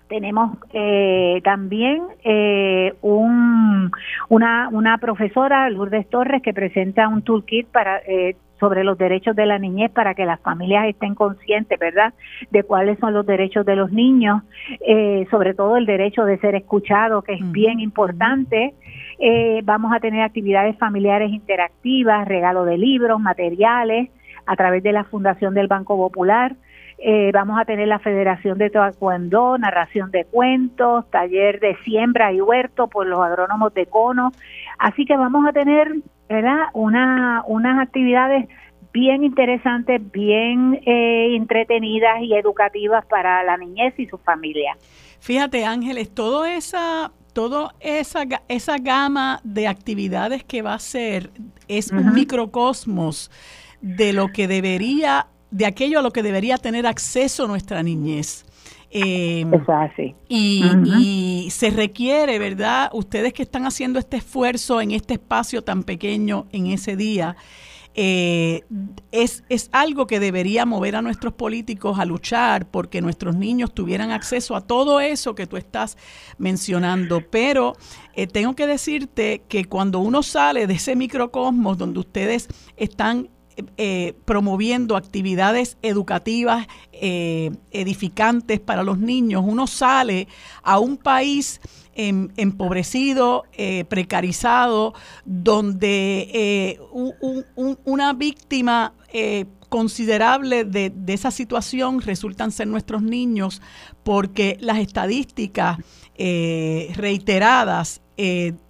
tenemos 0.09 0.59
eh, 0.73 1.41
también 1.43 2.03
eh, 2.23 2.95
un, 3.01 3.91
una, 4.29 4.69
una 4.71 4.99
profesora, 4.99 5.71
Lourdes 5.71 6.09
Torres, 6.11 6.43
que 6.43 6.53
presenta 6.53 7.09
un 7.09 7.23
toolkit 7.23 7.69
para 7.69 7.99
eh, 8.07 8.37
sobre 8.63 8.85
los 8.85 8.97
derechos 8.97 9.35
de 9.35 9.45
la 9.45 9.59
niñez 9.59 9.91
para 9.91 10.15
que 10.15 10.25
las 10.25 10.39
familias 10.41 10.87
estén 10.87 11.17
conscientes, 11.17 11.77
¿verdad?, 11.81 12.15
de 12.53 12.63
cuáles 12.63 12.97
son 13.01 13.13
los 13.13 13.27
derechos 13.27 13.67
de 13.67 13.75
los 13.75 13.91
niños, 13.91 14.43
eh, 14.87 15.27
sobre 15.33 15.53
todo 15.55 15.77
el 15.77 15.85
derecho 15.85 16.25
de 16.25 16.39
ser 16.39 16.55
escuchado, 16.55 17.23
que 17.23 17.33
es 17.33 17.51
bien 17.51 17.81
importante. 17.81 18.73
Eh, 19.19 19.63
vamos 19.65 19.93
a 19.93 19.99
tener 19.99 20.23
actividades 20.23 20.79
familiares 20.79 21.33
interactivas, 21.33 22.29
regalo 22.29 22.65
de 22.65 22.79
libros, 22.79 23.21
materiales, 23.21 24.11
a 24.47 24.57
través 24.57 24.83
de 24.83 24.93
la 24.93 25.05
Fundación 25.05 25.55
del 25.55 25.69
Banco 25.69 25.97
Popular. 25.97 26.57
Eh, 26.99 27.31
vamos 27.33 27.61
a 27.61 27.65
tener 27.65 27.89
la 27.89 27.99
Federación 27.99 28.59
de 28.59 28.71
Taekwondo, 28.71 29.59
narración 29.59 30.11
de 30.11 30.25
cuentos, 30.25 31.11
taller 31.11 31.59
de 31.59 31.77
siembra 31.85 32.33
y 32.33 32.41
huerto 32.41 32.87
por 32.87 33.07
los 33.07 33.21
agrónomos 33.21 33.75
de 33.75 33.87
Cono. 33.87 34.31
Así 34.79 35.05
que 35.05 35.17
vamos 35.17 35.47
a 35.47 35.53
tener 35.53 35.97
¿verdad? 36.33 36.69
Una, 36.73 37.43
unas 37.47 37.79
actividades 37.79 38.49
bien 38.93 39.25
interesantes, 39.25 40.01
bien 40.13 40.81
eh, 40.87 41.37
entretenidas 41.37 42.23
y 42.23 42.35
educativas 42.35 43.05
para 43.07 43.43
la 43.45 43.57
niñez 43.57 43.95
y 43.99 44.07
su 44.07 44.19
familia. 44.19 44.77
Fíjate, 45.21 45.65
Ángeles, 45.65 46.13
todo 46.15 46.45
esa 46.45 47.13
toda 47.33 47.75
esa, 47.81 48.25
esa 48.49 48.77
gama 48.77 49.41
de 49.43 49.67
actividades 49.67 50.45
que 50.45 50.61
va 50.61 50.75
a 50.75 50.79
ser 50.79 51.31
es 51.67 51.91
un 51.91 52.13
microcosmos 52.13 53.31
de 53.83 54.15
lo 54.15 54.29
que 54.29 54.49
debería, 54.49 55.27
de 55.51 55.67
aquello 55.67 55.99
a 55.99 56.03
lo 56.03 56.13
que 56.13 56.23
debería 56.23 56.57
tener 56.57 56.87
acceso 56.87 57.47
nuestra 57.47 57.83
niñez. 57.83 58.47
Eh, 58.95 59.47
y, 60.29 60.65
y, 60.99 61.51
se 61.51 61.71
requiere, 61.71 62.39
¿verdad? 62.39 62.91
Ustedes 62.93 63.33
que 63.33 63.43
están 63.43 63.67
haciendo 63.67 63.99
este 63.99 64.19
esfuerzo 64.19 64.83
en 64.83 64.91
este 64.91 65.15
espacio 65.15 65.65
tan 65.65 65.83
pequeño 65.83 66.47
en 66.53 66.67
ese 66.67 66.95
día, 66.95 67.37
eh, 67.95 68.63
es, 69.11 69.45
es, 69.51 69.69
algo 69.73 70.07
que 70.07 70.19
debería 70.19 70.65
mover 70.65 70.97
a 70.97 71.03
nuestros 71.03 71.35
políticos 71.35 71.99
a 71.99 72.07
luchar 72.07 72.67
porque 72.71 73.03
nuestros 73.03 73.37
niños 73.37 73.75
tuvieran 73.75 74.11
acceso 74.11 74.57
a 74.57 74.63
todo 74.63 75.01
eso 75.01 75.35
que 75.35 75.47
tú 75.47 75.57
estás 75.57 75.99
mencionando. 76.39 77.23
Pero 77.31 77.75
eh, 78.15 78.27
tengo 78.27 78.55
que 78.55 78.67
decirte 78.67 79.43
que 79.49 79.67
cuando 79.67 79.99
uno 80.01 80.23
sale 80.23 80.67
de 80.67 80.75
ese 80.75 80.97
microcosmos 80.97 81.77
donde 81.77 82.01
ustedes 82.01 82.49
están 82.77 83.29
eh, 83.77 84.15
promoviendo 84.25 84.97
actividades 84.97 85.77
educativas 85.83 86.67
eh, 86.93 87.51
edificantes 87.71 88.61
para 88.61 88.83
los 88.83 88.99
niños, 88.99 89.43
uno 89.47 89.67
sale 89.67 90.27
a 90.63 90.79
un 90.79 90.97
país 90.97 91.61
em, 91.95 92.29
empobrecido, 92.37 93.45
eh, 93.53 93.85
precarizado, 93.85 94.95
donde 95.25 96.79
una 97.85 98.13
víctima 98.15 98.95
considerable 99.69 100.65
de, 100.65 100.93
esa 101.09 101.31
situación 101.31 102.01
resultan 102.01 102.53
ser 102.53 102.69
nuestros 102.69 103.03
niños, 103.03 103.61
porque 104.03 104.57
las 104.61 104.79
estadísticas 104.79 105.77
reiteradas 106.17 108.01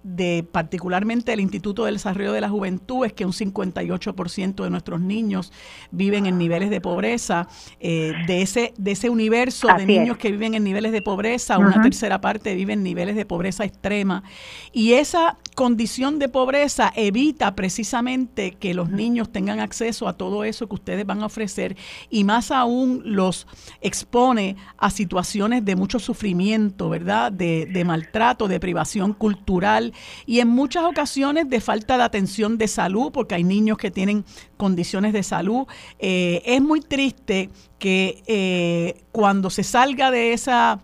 de 0.03 0.45
particularmente 0.49 1.33
el 1.33 1.39
Instituto 1.39 1.85
del 1.85 1.95
Desarrollo 1.95 2.33
de 2.33 2.41
la 2.41 2.49
Juventud 2.49 3.05
es 3.05 3.13
que 3.13 3.25
un 3.25 3.31
58% 3.31 4.63
de 4.63 4.69
nuestros 4.69 4.99
niños 4.99 5.51
viven 5.91 6.25
en 6.25 6.37
niveles 6.37 6.69
de 6.69 6.81
pobreza. 6.81 7.47
Eh, 7.79 8.13
de, 8.27 8.41
ese, 8.41 8.73
de 8.77 8.91
ese 8.91 9.09
universo 9.09 9.67
de 9.77 9.85
niños 9.85 10.17
que 10.17 10.31
viven 10.31 10.53
en 10.53 10.63
niveles 10.63 10.91
de 10.91 11.01
pobreza, 11.01 11.57
una 11.57 11.81
tercera 11.81 12.21
parte 12.21 12.53
vive 12.55 12.73
en 12.73 12.83
niveles 12.83 13.15
de 13.15 13.25
pobreza 13.25 13.63
extrema. 13.63 14.23
Y 14.71 14.93
esa 14.93 15.37
condición 15.55 16.19
de 16.19 16.29
pobreza 16.29 16.91
evita 16.95 17.55
precisamente 17.55 18.51
que 18.51 18.73
los 18.73 18.89
niños 18.89 19.31
tengan 19.31 19.59
acceso 19.59 20.07
a 20.07 20.13
todo 20.13 20.43
eso 20.43 20.67
que 20.67 20.75
ustedes 20.75 21.05
van 21.05 21.21
a 21.21 21.27
ofrecer 21.27 21.77
y 22.09 22.23
más 22.23 22.51
aún 22.51 23.01
los 23.05 23.47
expone 23.81 24.57
a 24.77 24.89
situaciones 24.89 25.63
de 25.63 25.75
mucho 25.75 25.99
sufrimiento, 25.99 26.89
¿verdad? 26.89 27.31
De, 27.31 27.65
de 27.65 27.85
maltrato, 27.85 28.47
de 28.47 28.59
privación 28.59 29.13
cultural 29.13 29.92
y 30.25 30.39
en 30.39 30.47
muchas 30.47 30.83
ocasiones 30.83 31.49
de 31.49 31.61
falta 31.61 31.97
de 31.97 32.03
atención 32.03 32.57
de 32.57 32.67
salud, 32.67 33.11
porque 33.11 33.35
hay 33.35 33.43
niños 33.43 33.77
que 33.77 33.91
tienen 33.91 34.23
condiciones 34.57 35.13
de 35.13 35.23
salud. 35.23 35.67
Eh, 35.99 36.41
es 36.45 36.61
muy 36.61 36.81
triste 36.81 37.49
que 37.79 38.23
eh, 38.27 39.01
cuando 39.11 39.49
se 39.49 39.63
salga 39.63 40.11
de 40.11 40.33
esa 40.33 40.79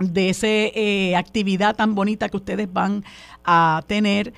de 0.00 0.28
esa 0.28 0.48
eh, 0.48 1.14
actividad 1.16 1.76
tan 1.76 1.94
bonita 1.94 2.28
que 2.28 2.36
ustedes 2.36 2.70
van 2.72 3.04
a 3.44 3.82
tener, 3.86 4.32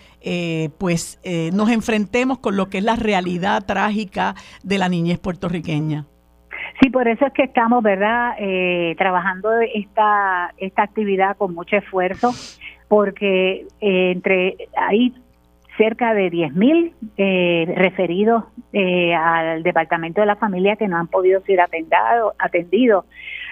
pues 0.79 1.19
nos 1.53 1.71
enfrentemos 1.71 2.39
con 2.39 2.57
lo 2.57 2.69
que 2.69 2.79
es 2.79 2.85
la 2.85 2.97
realidad 2.97 3.65
trágica 3.65 4.35
de 4.65 4.79
la 4.79 4.89
niñez 4.89 5.19
puertorriqueña. 5.19 6.05
Sí, 6.81 6.91
por 6.91 7.09
eso 7.09 7.25
es 7.25 7.33
que 7.33 7.45
estamos, 7.45 7.83
¿verdad?, 7.83 8.35
trabajando 8.99 9.49
esta, 9.73 10.53
esta 10.59 10.83
actividad 10.83 11.37
con 11.39 11.55
mucho 11.55 11.77
esfuerzo 11.77 12.35
porque 12.89 13.67
eh, 13.81 14.11
entre 14.13 14.57
hay 14.77 15.13
cerca 15.77 16.15
de 16.15 16.31
10.000 16.31 16.93
eh, 17.17 17.73
referidos 17.77 18.45
eh, 18.73 19.15
al 19.15 19.63
Departamento 19.63 20.21
de 20.21 20.27
la 20.27 20.37
Familia 20.37 20.77
que 20.77 20.89
no 20.89 20.97
han 20.97 21.09
podido 21.09 21.41
ser 21.43 21.61
atendado, 21.61 22.35
atendidos 22.39 23.05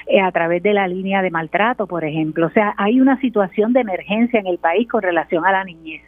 eh, 0.06 0.20
a 0.20 0.30
través 0.32 0.62
de 0.62 0.72
la 0.72 0.88
línea 0.88 1.22
de 1.22 1.30
maltrato, 1.30 1.86
por 1.86 2.04
ejemplo. 2.04 2.46
O 2.46 2.50
sea, 2.50 2.74
hay 2.76 3.00
una 3.00 3.20
situación 3.20 3.72
de 3.72 3.80
emergencia 3.80 4.40
en 4.40 4.46
el 4.46 4.58
país 4.58 4.88
con 4.88 5.02
relación 5.02 5.44
a 5.46 5.52
la 5.52 5.64
niñez. 5.64 6.02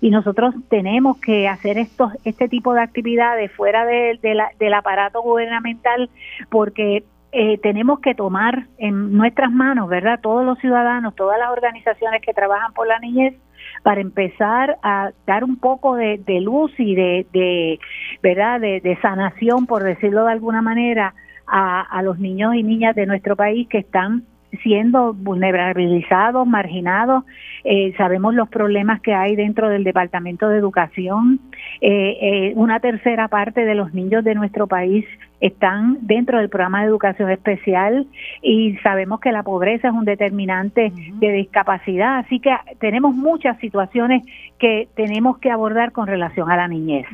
Y 0.00 0.10
nosotros 0.10 0.54
tenemos 0.68 1.18
que 1.18 1.48
hacer 1.48 1.76
estos, 1.76 2.12
este 2.24 2.48
tipo 2.48 2.74
de 2.74 2.82
actividades 2.82 3.50
fuera 3.52 3.84
de, 3.84 4.18
del 4.58 4.74
aparato 4.74 5.20
gubernamental 5.20 6.08
porque 6.48 7.02
eh, 7.32 7.58
tenemos 7.58 8.00
que 8.00 8.14
tomar 8.14 8.66
en 8.78 9.16
nuestras 9.16 9.50
manos, 9.50 9.88
¿verdad? 9.88 10.20
Todos 10.20 10.44
los 10.44 10.58
ciudadanos, 10.58 11.14
todas 11.14 11.38
las 11.38 11.50
organizaciones 11.50 12.22
que 12.22 12.32
trabajan 12.32 12.72
por 12.72 12.86
la 12.86 12.98
niñez, 12.98 13.34
para 13.82 14.00
empezar 14.00 14.78
a 14.82 15.10
dar 15.26 15.44
un 15.44 15.56
poco 15.56 15.96
de, 15.96 16.22
luz 16.40 16.72
y 16.78 16.94
de, 16.94 17.26
de 17.32 17.78
¿verdad? 18.22 18.60
De, 18.60 18.98
sanación, 19.00 19.66
por 19.66 19.82
decirlo 19.82 20.24
de 20.24 20.32
alguna 20.32 20.60
manera, 20.60 21.14
a, 21.46 21.82
a 21.82 22.02
los 22.02 22.18
niños 22.18 22.54
y 22.54 22.62
niñas 22.62 22.94
de 22.94 23.06
nuestro 23.06 23.36
país 23.36 23.68
que 23.68 23.78
están 23.78 24.24
siendo 24.62 25.12
vulnerabilizados, 25.14 26.46
marginados. 26.46 27.24
Eh, 27.64 27.94
sabemos 27.96 28.34
los 28.34 28.48
problemas 28.48 29.00
que 29.00 29.14
hay 29.14 29.36
dentro 29.36 29.68
del 29.68 29.84
Departamento 29.84 30.48
de 30.48 30.58
Educación. 30.58 31.40
Eh, 31.80 32.18
eh, 32.20 32.52
una 32.56 32.80
tercera 32.80 33.28
parte 33.28 33.64
de 33.64 33.74
los 33.74 33.94
niños 33.94 34.24
de 34.24 34.34
nuestro 34.34 34.66
país 34.66 35.04
están 35.40 35.98
dentro 36.02 36.38
del 36.38 36.48
programa 36.48 36.80
de 36.80 36.88
educación 36.88 37.30
especial 37.30 38.06
y 38.42 38.76
sabemos 38.82 39.20
que 39.20 39.32
la 39.32 39.42
pobreza 39.42 39.88
es 39.88 39.94
un 39.94 40.04
determinante 40.04 40.92
de 41.14 41.32
discapacidad. 41.32 42.18
Así 42.18 42.40
que 42.40 42.54
tenemos 42.78 43.14
muchas 43.14 43.58
situaciones 43.58 44.22
que 44.58 44.88
tenemos 44.94 45.38
que 45.38 45.50
abordar 45.50 45.92
con 45.92 46.06
relación 46.06 46.50
a 46.50 46.56
la 46.56 46.68
niñez. 46.68 47.06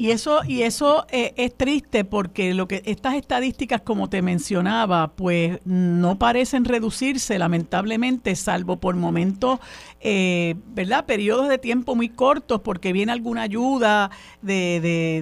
Y 0.00 0.12
eso, 0.12 0.40
y 0.48 0.62
eso 0.62 1.04
eh, 1.10 1.34
es 1.36 1.54
triste 1.54 2.06
porque 2.06 2.54
lo 2.54 2.66
que 2.66 2.80
estas 2.86 3.16
estadísticas, 3.16 3.82
como 3.82 4.08
te 4.08 4.22
mencionaba, 4.22 5.08
pues 5.08 5.58
no 5.66 6.18
parecen 6.18 6.64
reducirse, 6.64 7.38
lamentablemente, 7.38 8.34
salvo 8.34 8.78
por 8.78 8.96
momentos, 8.96 9.60
eh, 10.00 10.54
¿verdad? 10.68 11.04
Periodos 11.04 11.50
de 11.50 11.58
tiempo 11.58 11.96
muy 11.96 12.08
cortos, 12.08 12.62
porque 12.62 12.94
viene 12.94 13.12
alguna 13.12 13.42
ayuda 13.42 14.10
de, 14.40 14.80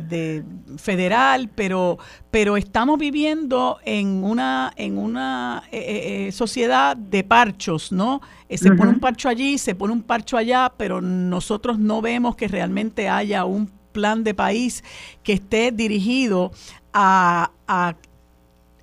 de, 0.09 0.44
federal, 0.78 1.50
pero, 1.52 1.98
pero 2.30 2.56
estamos 2.56 3.00
viviendo 3.00 3.78
en 3.84 4.22
una, 4.22 4.72
en 4.76 4.96
una 4.96 5.64
eh, 5.72 6.30
sociedad 6.30 6.96
de 6.96 7.24
parchos, 7.24 7.90
¿no? 7.90 8.20
se 8.48 8.72
pone 8.72 8.92
un 8.92 9.00
parcho 9.00 9.28
allí, 9.28 9.59
se 9.59 9.74
pone 9.74 9.92
un 9.92 10.02
parcho 10.02 10.38
allá, 10.38 10.72
pero 10.74 11.02
nosotros 11.02 11.78
no 11.78 12.00
vemos 12.00 12.34
que 12.34 12.48
realmente 12.48 13.06
haya 13.06 13.44
un 13.44 13.77
plan 13.93 14.24
de 14.24 14.35
país 14.35 14.85
que 15.23 15.35
esté 15.35 15.73
dirigido 15.73 16.52
a, 16.93 17.51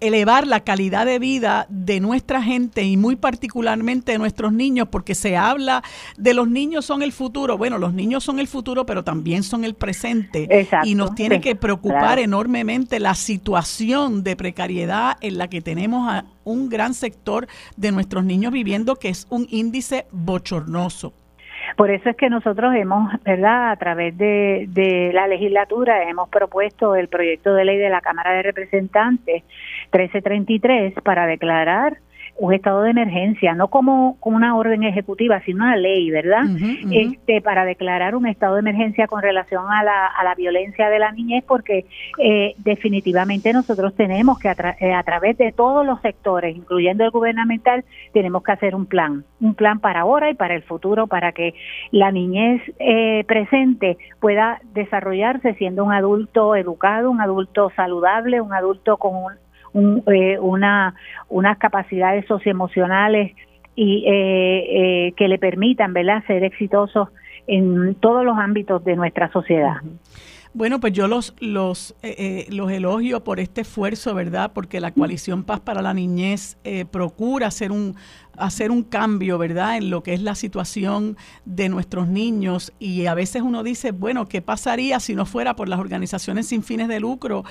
elevar 0.02 0.45
la 0.45 0.60
calidad 0.60 1.06
de 1.06 1.18
vida 1.18 1.65
de 1.69 1.99
nuestra 1.99 2.44
gente 2.44 2.84
y 2.84 2.95
muy 2.95 3.15
particularmente 3.15 4.11
de 4.11 4.18
nuestros 4.19 4.52
niños, 4.52 4.90
porque 4.91 5.15
se 5.15 5.36
habla 5.38 5.84
de 6.18 6.34
los 6.34 6.48
niños 6.48 6.86
son 6.86 7.02
el 7.02 7.11
futuro. 7.11 7.57
Bueno, 7.57 7.80
los 7.80 7.94
niños 7.94 8.23
son 8.23 8.40
el 8.40 8.48
futuro, 8.48 8.86
pero 8.86 9.03
también 9.03 9.41
son 9.41 9.64
el 9.64 9.73
presente. 9.73 10.68
y 10.84 10.95
nos 10.95 11.15
tiene 11.15 11.41
que 11.41 11.56
preocupar 11.56 12.19
enormemente 12.19 12.99
la 12.99 13.15
situación 13.15 14.22
de 14.23 14.36
precariedad 14.36 15.18
en 15.22 15.38
la 15.38 15.48
que 15.48 15.61
tenemos 15.61 16.07
a 16.07 16.26
un 16.44 16.69
gran 16.69 16.94
sector 16.94 17.48
de 17.77 17.91
nuestros 17.91 18.26
niños 18.26 18.52
viviendo, 18.52 18.98
que 18.98 19.10
es 19.10 19.26
un 19.30 19.48
índice 19.49 20.06
bochornoso. 20.11 21.14
Por 21.75 21.91
eso 21.91 22.09
es 22.09 22.15
que 22.15 22.29
nosotros 22.29 22.73
hemos, 22.75 23.11
¿verdad?, 23.23 23.71
a 23.71 23.75
través 23.75 24.17
de, 24.17 24.65
de 24.69 25.11
la 25.13 25.27
legislatura, 25.27 26.09
hemos 26.09 26.29
propuesto 26.29 26.95
el 26.95 27.07
proyecto 27.07 27.53
de 27.53 27.65
ley 27.65 27.77
de 27.77 27.89
la 27.89 28.01
Cámara 28.01 28.33
de 28.33 28.43
Representantes 28.43 29.43
1333 29.91 30.93
para 31.03 31.25
declarar 31.25 31.97
un 32.37 32.53
estado 32.53 32.81
de 32.81 32.91
emergencia, 32.91 33.53
no 33.53 33.69
como, 33.69 34.17
una 34.21 34.55
orden 34.55 34.83
ejecutiva, 34.83 35.39
sino 35.45 35.63
una 35.63 35.77
ley, 35.77 36.11
¿verdad? 36.11 36.43
Este, 36.91 37.41
para 37.41 37.63
declarar 37.63 38.15
un 38.15 38.27
estado 38.27 38.55
de 38.55 38.59
emergencia 38.59 39.07
con 39.07 39.21
relación 39.21 39.63
a 39.69 39.83
la, 39.83 40.07
a 40.07 40.23
la 40.23 40.35
violencia 40.35 40.89
de 40.89 40.99
la 40.99 41.11
niñez, 41.11 41.45
porque 41.47 41.85
eh, 42.17 42.55
definitivamente 42.57 43.53
nosotros 43.53 43.95
tenemos 43.95 44.37
que, 44.39 44.49
eh, 44.49 44.93
a, 44.93 45.03
través 45.03 45.37
de 45.37 45.53
todos 45.53 45.85
los 45.85 46.01
sectores, 46.01 46.55
incluyendo 46.55 47.05
el 47.05 47.11
gubernamental, 47.11 47.85
tenemos 48.11 48.43
que 48.43 48.51
hacer 48.51 48.75
un 48.75 48.85
plan, 48.85 49.23
un 49.39 49.55
plan 49.55 49.79
para 49.79 50.01
ahora 50.01 50.29
y 50.29 50.33
para 50.33 50.55
el 50.55 50.63
futuro, 50.63 51.07
para 51.07 51.31
que 51.31 51.53
la 51.91 52.11
niñez 52.11 52.61
eh, 52.79 53.23
presente 53.27 53.97
pueda 54.19 54.59
desarrollarse 54.73 55.53
siendo 55.53 55.85
un 55.85 55.93
adulto 55.93 56.55
educado, 56.55 57.11
un 57.11 57.21
adulto 57.21 57.71
saludable, 57.75 58.41
un 58.41 58.53
adulto 58.53 58.97
con 58.97 59.15
un, 59.15 59.44
eh, 59.76 60.39
una, 60.39 60.95
unas 61.27 61.57
capacidades 61.57 62.26
socioemocionales 62.27 63.35
y 63.76 64.06
eh, 64.07 65.07
eh, 65.07 65.14
que 65.18 65.27
le 65.27 65.38
permitan 65.38 65.91
¿verdad? 65.91 66.23
ser 66.27 66.45
exitosos 66.45 67.10
en 67.45 67.95
todos 67.95 68.23
los 68.23 68.38
ámbitos 68.38 68.85
de 68.85 68.95
nuestra 68.95 69.30
sociedad. 69.34 69.76
Bueno, 70.53 70.80
pues 70.80 70.93
yo 70.93 71.10
los, 71.10 71.35
los, 71.41 71.93
los 72.49 72.72
elogio 72.72 73.26
por 73.26 73.41
este 73.41 73.61
esfuerzo, 73.61 74.15
¿verdad? 74.15 74.52
Porque 74.53 74.80
la 74.80 74.91
coalición 74.91 75.43
Paz 75.43 75.60
para 75.60 75.81
la 75.81 75.93
Niñez 75.93 76.57
procura 76.91 77.47
hacer 77.47 77.73
un, 77.73 77.95
hacer 78.37 78.71
un 78.71 78.83
cambio, 78.83 79.37
¿verdad?, 79.37 79.77
en 79.77 79.89
lo 79.89 80.03
que 80.03 80.13
es 80.13 80.21
la 80.21 80.35
situación 80.35 81.17
de 81.45 81.69
nuestros 81.69 82.07
niños 82.07 82.73
y 82.79 83.05
a 83.05 83.13
veces 83.13 83.41
uno 83.41 83.63
dice, 83.63 83.91
bueno, 83.91 84.27
¿qué 84.27 84.41
pasaría 84.41 84.99
si 84.99 85.15
no 85.15 85.25
fuera 85.25 85.55
por 85.55 85.69
las 85.69 85.79
organizaciones 85.79 86.47
sin 86.47 86.63
fines 86.63 86.87
de 86.87 86.99
lucro 86.99 87.43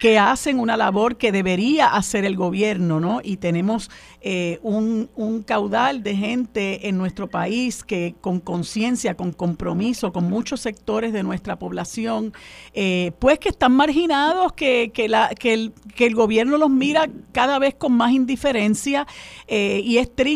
que 0.00 0.18
hacen 0.18 0.58
una 0.58 0.76
labor 0.76 1.16
que 1.16 1.32
debería 1.32 1.88
hacer 1.88 2.24
el 2.24 2.36
gobierno, 2.36 3.00
¿no? 3.00 3.20
Y 3.22 3.36
tenemos 3.36 3.90
eh, 4.22 4.58
un, 4.62 5.08
caudal 5.46 6.02
de 6.02 6.16
gente 6.16 6.88
en 6.88 6.98
nuestro 6.98 7.28
país 7.28 7.82
que 7.82 8.14
con 8.20 8.40
conciencia, 8.40 9.16
con 9.16 9.32
compromiso, 9.32 10.12
con 10.12 10.28
muchos 10.28 10.60
sectores 10.60 11.12
de 11.12 11.22
nuestra 11.22 11.58
población, 11.58 12.32
eh, 12.74 13.12
pues 13.18 13.38
que 13.38 13.48
están 13.48 13.72
marginados, 13.72 14.52
que, 14.52 14.90
que, 14.92 15.08
la, 15.08 15.30
que, 15.30 15.54
el, 15.54 15.72
que 15.94 16.06
el 16.06 16.14
gobierno 16.14 16.58
los 16.58 16.70
mira 16.70 17.08
cada 17.32 17.58
vez 17.58 17.74
con 17.74 17.92
más 17.92 18.12
indiferencia 18.12 19.06
eh, 19.46 19.80
y 19.84 19.98
es 19.98 20.14
triste 20.14 20.29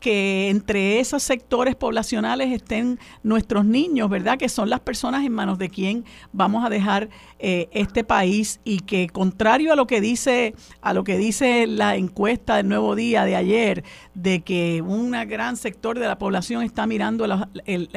que 0.00 0.48
entre 0.48 1.00
esos 1.00 1.22
sectores 1.22 1.74
poblacionales 1.74 2.52
estén 2.52 2.98
nuestros 3.22 3.64
niños, 3.64 4.08
¿verdad? 4.08 4.38
Que 4.38 4.48
son 4.48 4.70
las 4.70 4.80
personas 4.80 5.24
en 5.24 5.32
manos 5.32 5.58
de 5.58 5.68
quien 5.68 6.04
vamos 6.32 6.64
a 6.64 6.68
dejar 6.68 7.08
eh, 7.38 7.68
este 7.72 8.04
país 8.04 8.60
y 8.64 8.80
que 8.80 9.08
contrario 9.08 9.72
a 9.72 9.76
lo 9.76 9.86
que 9.86 10.00
dice 10.00 10.54
a 10.80 10.92
lo 10.92 11.04
que 11.04 11.18
dice 11.18 11.66
la 11.66 11.96
encuesta 11.96 12.56
del 12.56 12.68
Nuevo 12.68 12.94
Día 12.94 13.24
de 13.24 13.36
ayer 13.36 13.84
de 14.14 14.42
que 14.42 14.82
un 14.82 15.12
gran 15.12 15.56
sector 15.56 15.98
de 15.98 16.06
la 16.06 16.18
población 16.18 16.62
está 16.62 16.86
mirando 16.86 17.24
el, 17.24 17.88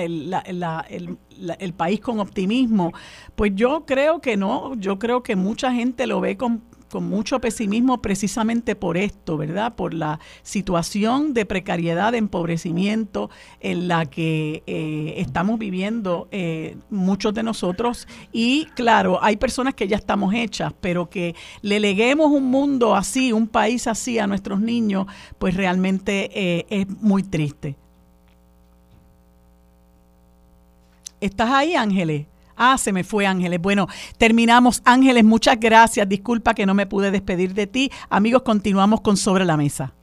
el 1.59 1.73
país 1.73 1.99
con 1.99 2.19
optimismo, 2.19 2.93
pues 3.35 3.51
yo 3.55 3.85
creo 3.85 4.21
que 4.21 4.37
no, 4.37 4.75
yo 4.75 4.99
creo 4.99 5.23
que 5.23 5.35
mucha 5.35 5.71
gente 5.73 6.07
lo 6.07 6.21
ve 6.21 6.37
con 6.37 6.61
con 6.93 7.09
mucho 7.09 7.41
pesimismo 7.41 8.03
precisamente 8.03 8.75
por 8.75 8.97
esto, 8.97 9.35
¿verdad? 9.35 9.73
Por 9.73 9.95
la 9.95 10.19
situación 10.43 11.33
de 11.33 11.47
precariedad, 11.47 12.11
de 12.11 12.19
empobrecimiento 12.19 13.31
en 13.61 13.87
la 13.87 14.05
que 14.05 14.61
eh, 14.67 15.15
estamos 15.17 15.57
viviendo 15.57 16.27
eh, 16.29 16.77
muchos 16.91 17.33
de 17.33 17.41
nosotros. 17.41 18.07
Y 18.31 18.65
claro, 18.75 19.17
hay 19.23 19.37
personas 19.37 19.73
que 19.73 19.87
ya 19.87 19.97
estamos 19.97 20.35
hechas, 20.35 20.71
pero 20.81 21.09
que 21.09 21.33
le 21.63 21.79
leguemos 21.79 22.29
un 22.29 22.51
mundo 22.51 22.95
así, 22.95 23.33
un 23.33 23.47
país 23.47 23.87
así 23.87 24.19
a 24.19 24.27
nuestros 24.27 24.61
niños, 24.61 25.07
pues 25.39 25.55
realmente 25.55 26.29
eh, 26.31 26.67
es 26.69 26.87
muy 26.87 27.23
triste. 27.23 27.75
¿Estás 31.19 31.49
ahí, 31.49 31.73
Ángeles? 31.73 32.27
Ah, 32.55 32.77
se 32.77 32.91
me 32.91 33.03
fue 33.03 33.25
Ángeles. 33.25 33.61
Bueno, 33.61 33.87
terminamos. 34.17 34.81
Ángeles, 34.85 35.23
muchas 35.23 35.59
gracias. 35.59 36.07
Disculpa 36.07 36.53
que 36.53 36.65
no 36.65 36.73
me 36.73 36.85
pude 36.85 37.11
despedir 37.11 37.53
de 37.53 37.67
ti. 37.67 37.91
Amigos, 38.09 38.43
continuamos 38.43 39.01
con 39.01 39.17
Sobre 39.17 39.45
la 39.45 39.57
Mesa. 39.57 39.93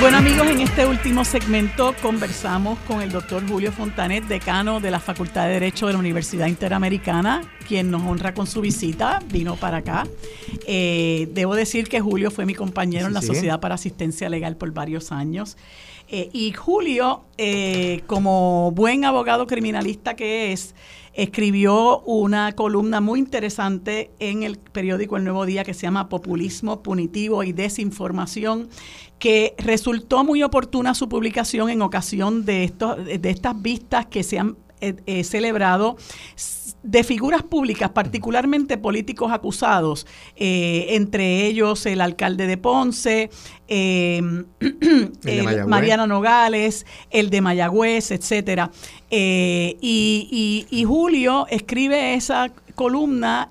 Bueno 0.00 0.18
amigos, 0.18 0.46
en 0.48 0.60
este 0.60 0.86
último 0.86 1.24
segmento 1.24 1.94
conversamos 2.00 2.78
con 2.80 3.00
el 3.00 3.10
doctor 3.10 3.46
Julio 3.48 3.72
Fontanet, 3.72 4.24
decano 4.24 4.78
de 4.78 4.90
la 4.90 5.00
Facultad 5.00 5.46
de 5.46 5.54
Derecho 5.54 5.86
de 5.86 5.94
la 5.94 5.98
Universidad 5.98 6.46
Interamericana, 6.46 7.42
quien 7.66 7.90
nos 7.90 8.02
honra 8.02 8.34
con 8.34 8.46
su 8.46 8.60
visita, 8.60 9.20
vino 9.30 9.56
para 9.56 9.78
acá. 9.78 10.06
Eh, 10.66 11.28
debo 11.32 11.54
decir 11.54 11.88
que 11.88 12.00
Julio 12.00 12.30
fue 12.30 12.46
mi 12.46 12.54
compañero 12.54 13.06
en 13.06 13.14
la 13.14 13.22
Sociedad 13.22 13.58
para 13.58 13.74
Asistencia 13.74 14.28
Legal 14.28 14.56
por 14.56 14.70
varios 14.72 15.12
años. 15.12 15.56
Eh, 16.08 16.30
y 16.32 16.52
Julio, 16.52 17.24
eh, 17.36 18.02
como 18.06 18.70
buen 18.72 19.04
abogado 19.04 19.46
criminalista 19.46 20.14
que 20.14 20.52
es, 20.52 20.74
escribió 21.16 22.00
una 22.00 22.52
columna 22.52 23.00
muy 23.00 23.18
interesante 23.18 24.10
en 24.18 24.42
el 24.42 24.58
periódico 24.58 25.16
El 25.16 25.24
Nuevo 25.24 25.46
Día 25.46 25.64
que 25.64 25.74
se 25.74 25.82
llama 25.82 26.08
Populismo 26.08 26.82
Punitivo 26.82 27.42
y 27.42 27.52
Desinformación, 27.52 28.68
que 29.18 29.54
resultó 29.58 30.24
muy 30.24 30.42
oportuna 30.42 30.94
su 30.94 31.08
publicación 31.08 31.70
en 31.70 31.80
ocasión 31.80 32.44
de, 32.44 32.72
de 33.18 33.30
estas 33.30 33.60
vistas 33.60 34.06
que 34.06 34.22
se 34.22 34.38
han 34.38 34.56
eh, 34.80 34.94
eh, 35.06 35.24
celebrado 35.24 35.96
de 36.82 37.02
figuras 37.02 37.42
públicas, 37.42 37.90
particularmente 37.90 38.76
políticos 38.78 39.32
acusados, 39.32 40.06
eh, 40.36 40.88
entre 40.90 41.46
ellos 41.46 41.86
el 41.86 42.00
alcalde 42.00 42.46
de 42.46 42.58
Ponce, 42.58 43.30
Mariana 45.66 46.06
Nogales, 46.06 46.86
el 47.10 47.30
de 47.30 47.40
Mayagüez, 47.40 48.10
etcétera. 48.10 48.70
y, 49.10 50.84
Julio 50.86 51.46
escribe 51.48 52.14
esa 52.14 52.52
columna 52.74 53.50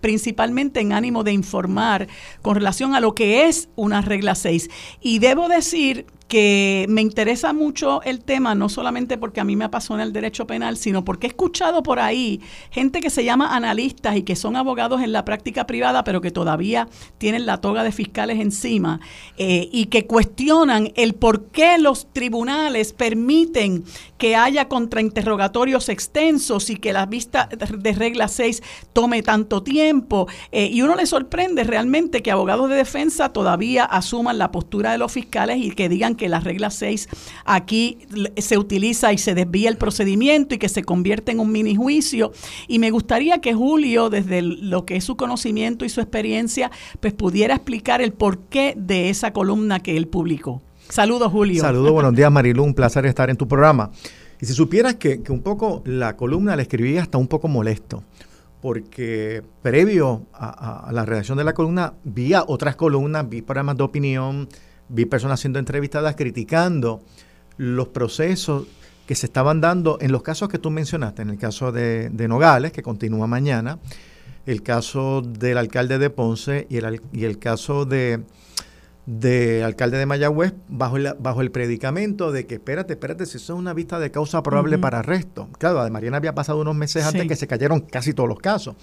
principalmente 0.00 0.80
en 0.80 0.94
ánimo 0.94 1.22
de 1.22 1.32
informar 1.32 2.08
con 2.42 2.54
relación 2.56 2.94
a 2.94 3.00
lo 3.00 3.14
que 3.14 3.46
es 3.46 3.68
una 3.76 4.00
regla 4.00 4.34
6. 4.34 4.70
Y 5.00 5.20
debo 5.20 5.48
decir 5.48 6.06
que 6.28 6.86
me 6.88 7.02
interesa 7.02 7.52
mucho 7.52 8.02
el 8.02 8.24
tema, 8.24 8.54
no 8.54 8.68
solamente 8.68 9.18
porque 9.18 9.40
a 9.40 9.44
mí 9.44 9.56
me 9.56 9.64
apasiona 9.64 10.02
el 10.02 10.12
derecho 10.12 10.46
penal, 10.46 10.76
sino 10.76 11.04
porque 11.04 11.26
he 11.26 11.30
escuchado 11.30 11.82
por 11.82 11.98
ahí 11.98 12.40
gente 12.70 13.00
que 13.00 13.10
se 13.10 13.24
llama 13.24 13.54
analistas 13.54 14.16
y 14.16 14.22
que 14.22 14.36
son 14.36 14.56
abogados 14.56 15.02
en 15.02 15.12
la 15.12 15.24
práctica 15.24 15.66
privada, 15.66 16.02
pero 16.04 16.20
que 16.20 16.30
todavía 16.30 16.88
tienen 17.18 17.46
la 17.46 17.60
toga 17.60 17.84
de 17.84 17.92
fiscales 17.92 18.40
encima 18.40 19.00
eh, 19.36 19.68
y 19.70 19.86
que 19.86 20.06
cuestionan 20.06 20.92
el 20.96 21.14
por 21.14 21.46
qué 21.46 21.78
los 21.78 22.12
tribunales 22.12 22.92
permiten 22.92 23.84
que 24.18 24.36
haya 24.36 24.68
contrainterrogatorios 24.68 25.88
extensos 25.88 26.70
y 26.70 26.76
que 26.76 26.92
la 26.92 27.04
vista 27.04 27.48
de 27.50 27.92
regla 27.92 28.28
6 28.28 28.62
tome 28.92 29.22
tanto 29.22 29.62
tiempo. 29.62 30.26
Eh, 30.52 30.70
y 30.72 30.82
uno 30.82 30.94
le 30.94 31.06
sorprende 31.06 31.64
realmente 31.64 32.22
que 32.22 32.30
abogados 32.30 32.70
de 32.70 32.76
defensa 32.76 33.30
todavía 33.30 33.84
asuman 33.84 34.38
la 34.38 34.50
postura 34.50 34.92
de 34.92 34.98
los 34.98 35.12
fiscales 35.12 35.58
y 35.58 35.70
que 35.72 35.88
digan 35.88 36.13
que 36.16 36.24
que 36.24 36.30
la 36.30 36.40
regla 36.40 36.70
6 36.70 37.08
aquí 37.44 37.98
se 38.38 38.56
utiliza 38.56 39.12
y 39.12 39.18
se 39.18 39.34
desvía 39.34 39.68
el 39.68 39.76
procedimiento 39.76 40.54
y 40.54 40.58
que 40.58 40.70
se 40.70 40.82
convierte 40.82 41.32
en 41.32 41.38
un 41.38 41.52
mini 41.52 41.76
juicio. 41.76 42.32
Y 42.66 42.78
me 42.78 42.90
gustaría 42.90 43.42
que 43.42 43.52
Julio, 43.52 44.08
desde 44.08 44.40
lo 44.40 44.86
que 44.86 44.96
es 44.96 45.04
su 45.04 45.18
conocimiento 45.18 45.84
y 45.84 45.90
su 45.90 46.00
experiencia, 46.00 46.70
pues 47.00 47.12
pudiera 47.12 47.56
explicar 47.56 48.00
el 48.00 48.14
porqué 48.14 48.72
de 48.74 49.10
esa 49.10 49.34
columna 49.34 49.80
que 49.80 49.98
él 49.98 50.08
publicó. 50.08 50.62
Saludos, 50.88 51.30
Julio. 51.30 51.60
Saludos, 51.60 51.92
buenos 51.98 52.14
días, 52.14 52.32
Marilu. 52.32 52.64
Un 52.64 52.72
placer 52.72 53.04
estar 53.04 53.28
en 53.28 53.36
tu 53.36 53.46
programa. 53.46 53.90
Y 54.40 54.46
si 54.46 54.54
supieras 54.54 54.94
que, 54.94 55.22
un 55.28 55.42
poco 55.42 55.82
la 55.84 56.16
columna 56.16 56.56
la 56.56 56.62
escribí 56.62 56.96
hasta 56.96 57.18
un 57.18 57.28
poco 57.28 57.48
molesto, 57.48 58.02
porque 58.62 59.42
previo 59.60 60.22
a, 60.32 60.88
a 60.88 60.92
la 60.92 61.04
redacción 61.04 61.36
de 61.36 61.44
la 61.44 61.52
columna 61.52 61.92
vi 62.02 62.32
otras 62.34 62.76
columnas, 62.76 63.28
vi 63.28 63.42
programas 63.42 63.76
de 63.76 63.82
opinión, 63.82 64.48
vi 64.88 65.04
personas 65.06 65.40
siendo 65.40 65.58
entrevistadas 65.58 66.16
criticando 66.16 67.02
los 67.56 67.88
procesos 67.88 68.66
que 69.06 69.14
se 69.14 69.26
estaban 69.26 69.60
dando 69.60 69.98
en 70.00 70.12
los 70.12 70.22
casos 70.22 70.48
que 70.48 70.58
tú 70.58 70.70
mencionaste, 70.70 71.22
en 71.22 71.30
el 71.30 71.38
caso 71.38 71.72
de, 71.72 72.10
Nogales, 72.28 72.72
que 72.72 72.82
continúa 72.82 73.26
mañana, 73.26 73.78
el 74.46 74.62
caso 74.62 75.22
del 75.22 75.58
alcalde 75.58 75.98
de 75.98 76.10
Ponce 76.10 76.66
y 76.70 76.78
el, 76.78 77.00
y 77.12 77.24
el 77.24 77.38
caso 77.38 77.84
de 77.84 78.22
de 79.06 79.62
alcalde 79.62 79.98
de 79.98 80.06
Mayagüez 80.06 80.54
bajo 80.68 80.96
el, 80.96 81.14
bajo 81.18 81.42
el 81.42 81.50
predicamento 81.50 82.32
de 82.32 82.46
que 82.46 82.54
espérate, 82.54 82.94
espérate, 82.94 83.26
si 83.26 83.36
eso 83.36 83.52
es 83.52 83.58
una 83.58 83.74
vista 83.74 83.98
de 83.98 84.10
causa 84.10 84.42
probable 84.42 84.78
para 84.78 85.00
arresto. 85.00 85.48
Claro, 85.58 85.84
de 85.84 85.90
Mariana 85.90 86.16
había 86.16 86.34
pasado 86.34 86.60
unos 86.60 86.74
meses 86.74 87.04
antes 87.04 87.26
que 87.26 87.36
se 87.36 87.46
cayeron 87.46 87.80
casi 87.80 88.14
todos 88.14 88.28
los 88.28 88.38
casos. 88.38 88.76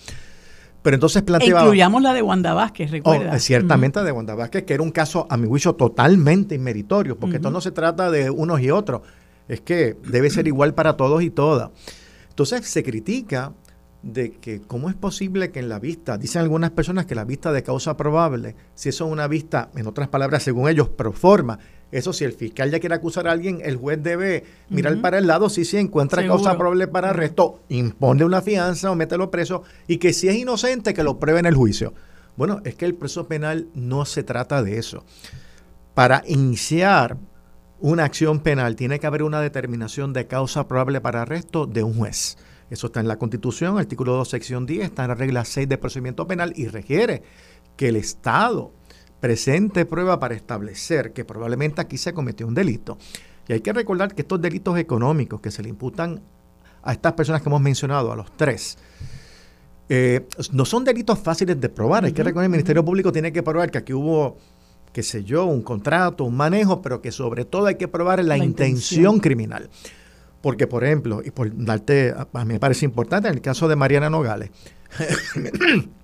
Pero 0.81 0.95
entonces 0.95 1.21
planteaba... 1.21 1.61
Incluyamos 1.61 2.01
la 2.01 2.13
de 2.13 2.21
Wanda 2.21 2.53
Vázquez, 2.53 2.89
oh, 2.89 2.93
recuerda. 2.93 3.39
ciertamente 3.39 4.03
de 4.03 4.11
Wanda 4.11 4.35
Vázquez, 4.35 4.63
que 4.63 4.73
era 4.73 4.83
un 4.83 4.91
caso, 4.91 5.27
a 5.29 5.37
mi 5.37 5.47
juicio, 5.47 5.73
totalmente 5.73 6.55
inmeritorio, 6.55 7.17
porque 7.17 7.37
esto 7.37 7.51
no 7.51 7.61
se 7.61 7.71
trata 7.71 8.09
de 8.09 8.29
unos 8.29 8.61
y 8.61 8.71
otros, 8.71 9.01
es 9.47 9.61
que 9.61 9.95
debe 10.03 10.29
ser 10.29 10.47
igual 10.47 10.73
para 10.73 10.97
todos 10.97 11.21
y 11.21 11.29
todas. 11.29 11.69
Entonces 12.29 12.65
se 12.67 12.83
critica 12.83 13.53
de 14.01 14.31
que 14.31 14.61
cómo 14.61 14.89
es 14.89 14.95
posible 14.95 15.51
que 15.51 15.59
en 15.59 15.69
la 15.69 15.77
vista, 15.77 16.17
dicen 16.17 16.41
algunas 16.41 16.71
personas 16.71 17.05
que 17.05 17.13
la 17.13 17.25
vista 17.25 17.51
de 17.51 17.61
causa 17.61 17.97
probable, 17.97 18.55
si 18.73 18.89
eso 18.89 19.05
es 19.05 19.11
una 19.11 19.27
vista, 19.27 19.69
en 19.75 19.85
otras 19.87 20.07
palabras, 20.07 20.41
según 20.43 20.69
ellos, 20.69 20.89
pro 20.89 21.11
forma, 21.11 21.59
eso 21.91 22.13
si 22.13 22.23
el 22.23 22.33
fiscal 22.33 22.71
ya 22.71 22.79
quiere 22.79 22.95
acusar 22.95 23.27
a 23.27 23.31
alguien, 23.31 23.61
el 23.63 23.75
juez 23.75 24.01
debe 24.01 24.45
mirar 24.69 25.01
para 25.01 25.17
el 25.17 25.27
lado, 25.27 25.49
si 25.49 25.65
se 25.65 25.79
encuentra 25.79 26.25
causa 26.25 26.57
probable 26.57 26.87
para 26.87 27.09
arresto, 27.09 27.61
impone 27.69 28.23
una 28.23 28.41
fianza 28.41 28.91
o 28.91 28.95
mételo 28.95 29.29
preso, 29.29 29.63
y 29.87 29.97
que 29.97 30.13
si 30.13 30.29
es 30.29 30.35
inocente, 30.35 30.93
que 30.93 31.03
lo 31.03 31.19
pruebe 31.19 31.39
en 31.39 31.45
el 31.45 31.55
juicio. 31.55 31.93
Bueno, 32.37 32.61
es 32.63 32.75
que 32.75 32.85
el 32.85 32.95
proceso 32.95 33.27
penal 33.27 33.67
no 33.73 34.05
se 34.05 34.23
trata 34.23 34.63
de 34.63 34.77
eso. 34.77 35.03
Para 35.93 36.23
iniciar 36.25 37.17
una 37.81 38.05
acción 38.05 38.39
penal 38.39 38.75
tiene 38.75 38.99
que 38.99 39.07
haber 39.07 39.23
una 39.23 39.41
determinación 39.41 40.13
de 40.13 40.27
causa 40.27 40.67
probable 40.67 41.01
para 41.01 41.23
arresto 41.23 41.65
de 41.65 41.83
un 41.83 41.95
juez. 41.95 42.37
Eso 42.69 42.87
está 42.87 43.01
en 43.01 43.07
la 43.09 43.17
Constitución, 43.17 43.77
artículo 43.77 44.13
2, 44.13 44.29
sección 44.29 44.65
10, 44.65 44.85
está 44.85 45.01
en 45.03 45.09
la 45.09 45.15
regla 45.15 45.43
6 45.43 45.67
de 45.67 45.77
procedimiento 45.77 46.25
penal 46.25 46.53
y 46.55 46.67
requiere 46.67 47.21
que 47.75 47.89
el 47.89 47.97
Estado 47.97 48.71
presente 49.21 49.85
prueba 49.85 50.19
para 50.19 50.35
establecer 50.35 51.13
que 51.13 51.23
probablemente 51.23 51.79
aquí 51.79 51.97
se 51.97 52.11
cometió 52.13 52.45
un 52.47 52.55
delito. 52.55 52.97
Y 53.47 53.53
hay 53.53 53.61
que 53.61 53.71
recordar 53.71 54.13
que 54.13 54.23
estos 54.23 54.41
delitos 54.41 54.77
económicos 54.77 55.39
que 55.39 55.51
se 55.51 55.63
le 55.63 55.69
imputan 55.69 56.21
a 56.83 56.91
estas 56.91 57.13
personas 57.13 57.41
que 57.41 57.47
hemos 57.47 57.61
mencionado, 57.61 58.11
a 58.11 58.15
los 58.15 58.35
tres, 58.35 58.77
eh, 59.87 60.25
no 60.51 60.65
son 60.65 60.83
delitos 60.83 61.19
fáciles 61.19 61.59
de 61.61 61.69
probar. 61.69 62.05
Hay 62.05 62.13
que 62.13 62.23
recordar 62.23 62.43
que 62.43 62.47
el 62.47 62.51
Ministerio 62.51 62.83
Público 62.83 63.11
tiene 63.11 63.31
que 63.31 63.43
probar 63.43 63.69
que 63.69 63.77
aquí 63.77 63.93
hubo, 63.93 64.37
qué 64.91 65.03
sé 65.03 65.23
yo, 65.23 65.45
un 65.45 65.61
contrato, 65.61 66.23
un 66.23 66.35
manejo, 66.35 66.81
pero 66.81 67.01
que 67.01 67.11
sobre 67.11 67.45
todo 67.45 67.67
hay 67.67 67.75
que 67.75 67.87
probar 67.87 68.23
la, 68.23 68.37
intención 68.37 69.19
criminal. 69.19 69.69
Porque, 70.41 70.65
por 70.65 70.83
ejemplo, 70.83 71.21
y 71.23 71.29
por 71.29 71.51
darte, 71.53 72.15
a 72.15 72.45
mí 72.45 72.53
me 72.53 72.59
parece 72.59 72.85
importante, 72.85 73.27
en 73.27 73.35
el 73.35 73.41
caso 73.41 73.67
de 73.67 73.75
Mariana 73.75 74.09
Nogales, 74.09 74.49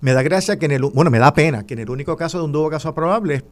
me 0.00 0.12
da 0.12 0.22
gracia 0.22 0.58
que 0.58 0.66
en 0.66 0.72
el, 0.72 0.82
bueno, 0.82 1.10
me 1.10 1.18
da 1.18 1.32
pena 1.34 1.66
que 1.66 1.74
en 1.74 1.80
el 1.80 1.90
único 1.90 2.16
caso 2.16 2.38
de 2.38 2.44
un 2.44 2.52
dúo 2.52 2.70
caso 2.70 2.94
probable 2.94 3.34
es 3.34 3.44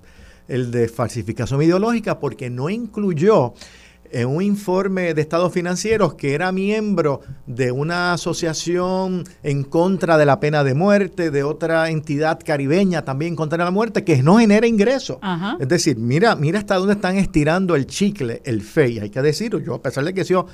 el 0.49 0.71
de 0.71 0.89
falsificación 0.89 1.63
ideológica, 1.63 2.19
porque 2.19 2.49
no 2.49 2.71
incluyó 2.71 3.53
en 4.11 4.27
un 4.27 4.43
informe 4.43 5.13
de 5.13 5.21
estados 5.21 5.53
financieros 5.53 6.15
que 6.15 6.35
era 6.35 6.51
miembro 6.53 7.21
de 7.47 7.71
una 7.73 8.15
asociación 8.15 9.25
en 9.43 9.65
contra 9.65 10.17
de 10.17 10.25
la 10.25 10.41
pena 10.41 10.65
de 10.65 10.75
muerte, 10.75 11.31
de 11.31 11.43
otra 11.43 11.91
entidad 11.91 12.41
caribeña 12.45 13.05
también 13.05 13.37
contra 13.37 13.63
la 13.63 13.71
muerte, 13.71 14.05
que 14.05 14.23
no 14.23 14.39
genera 14.39 14.67
ingresos. 14.67 15.19
Es 15.61 15.69
decir, 15.69 15.99
mira, 15.99 16.35
mira 16.37 16.59
hasta 16.59 16.77
dónde 16.77 16.95
están 16.95 17.17
estirando 17.17 17.77
el 17.77 17.87
chicle, 17.87 18.41
el 18.45 18.63
FEI. 18.63 19.01
Hay 19.01 19.11
que 19.11 19.21
decirlo, 19.21 19.59
yo 19.59 19.75
a 19.75 19.83
pesar 19.83 20.05
de 20.05 20.15
que 20.15 20.25
sido 20.25 20.47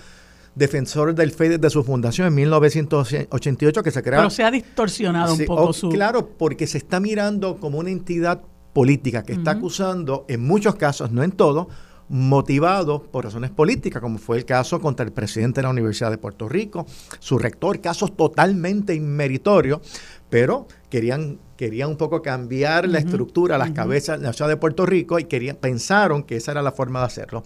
defensor 0.54 1.14
del 1.14 1.32
FEI 1.32 1.50
desde 1.50 1.70
su 1.70 1.82
fundación 1.82 2.28
en 2.28 2.34
1988, 2.34 3.82
que 3.82 3.90
se 3.90 4.02
creó. 4.02 4.20
Pero 4.20 4.30
se 4.30 4.44
ha 4.44 4.50
distorsionado 4.50 5.34
un 5.34 5.44
poco 5.44 5.64
oh, 5.64 5.72
su... 5.72 5.88
Claro, 5.88 6.28
porque 6.38 6.66
se 6.66 6.78
está 6.78 7.00
mirando 7.00 7.56
como 7.58 7.78
una 7.78 7.90
entidad 7.90 8.42
política 8.72 9.22
que 9.22 9.32
está 9.32 9.52
acusando, 9.52 10.24
en 10.28 10.42
muchos 10.42 10.74
casos, 10.74 11.12
no 11.12 11.22
en 11.22 11.32
todos, 11.32 11.68
motivados 12.08 13.02
por 13.02 13.24
razones 13.24 13.50
políticas, 13.50 14.02
como 14.02 14.18
fue 14.18 14.36
el 14.36 14.44
caso 14.44 14.80
contra 14.80 15.04
el 15.04 15.12
presidente 15.12 15.60
de 15.60 15.64
la 15.64 15.70
Universidad 15.70 16.10
de 16.10 16.18
Puerto 16.18 16.48
Rico, 16.48 16.86
su 17.18 17.38
rector, 17.38 17.80
casos 17.80 18.16
totalmente 18.16 18.94
inmeritorios, 18.94 19.80
pero 20.28 20.66
querían, 20.90 21.38
querían 21.56 21.90
un 21.90 21.96
poco 21.96 22.20
cambiar 22.20 22.88
la 22.88 22.98
estructura, 22.98 23.56
las 23.56 23.70
cabezas 23.70 24.20
de 24.20 24.26
la 24.26 24.32
ciudad 24.32 24.48
de 24.48 24.56
Puerto 24.56 24.84
Rico 24.84 25.18
y 25.18 25.24
querían, 25.24 25.56
pensaron 25.56 26.22
que 26.24 26.36
esa 26.36 26.52
era 26.52 26.62
la 26.62 26.72
forma 26.72 27.00
de 27.00 27.06
hacerlo. 27.06 27.42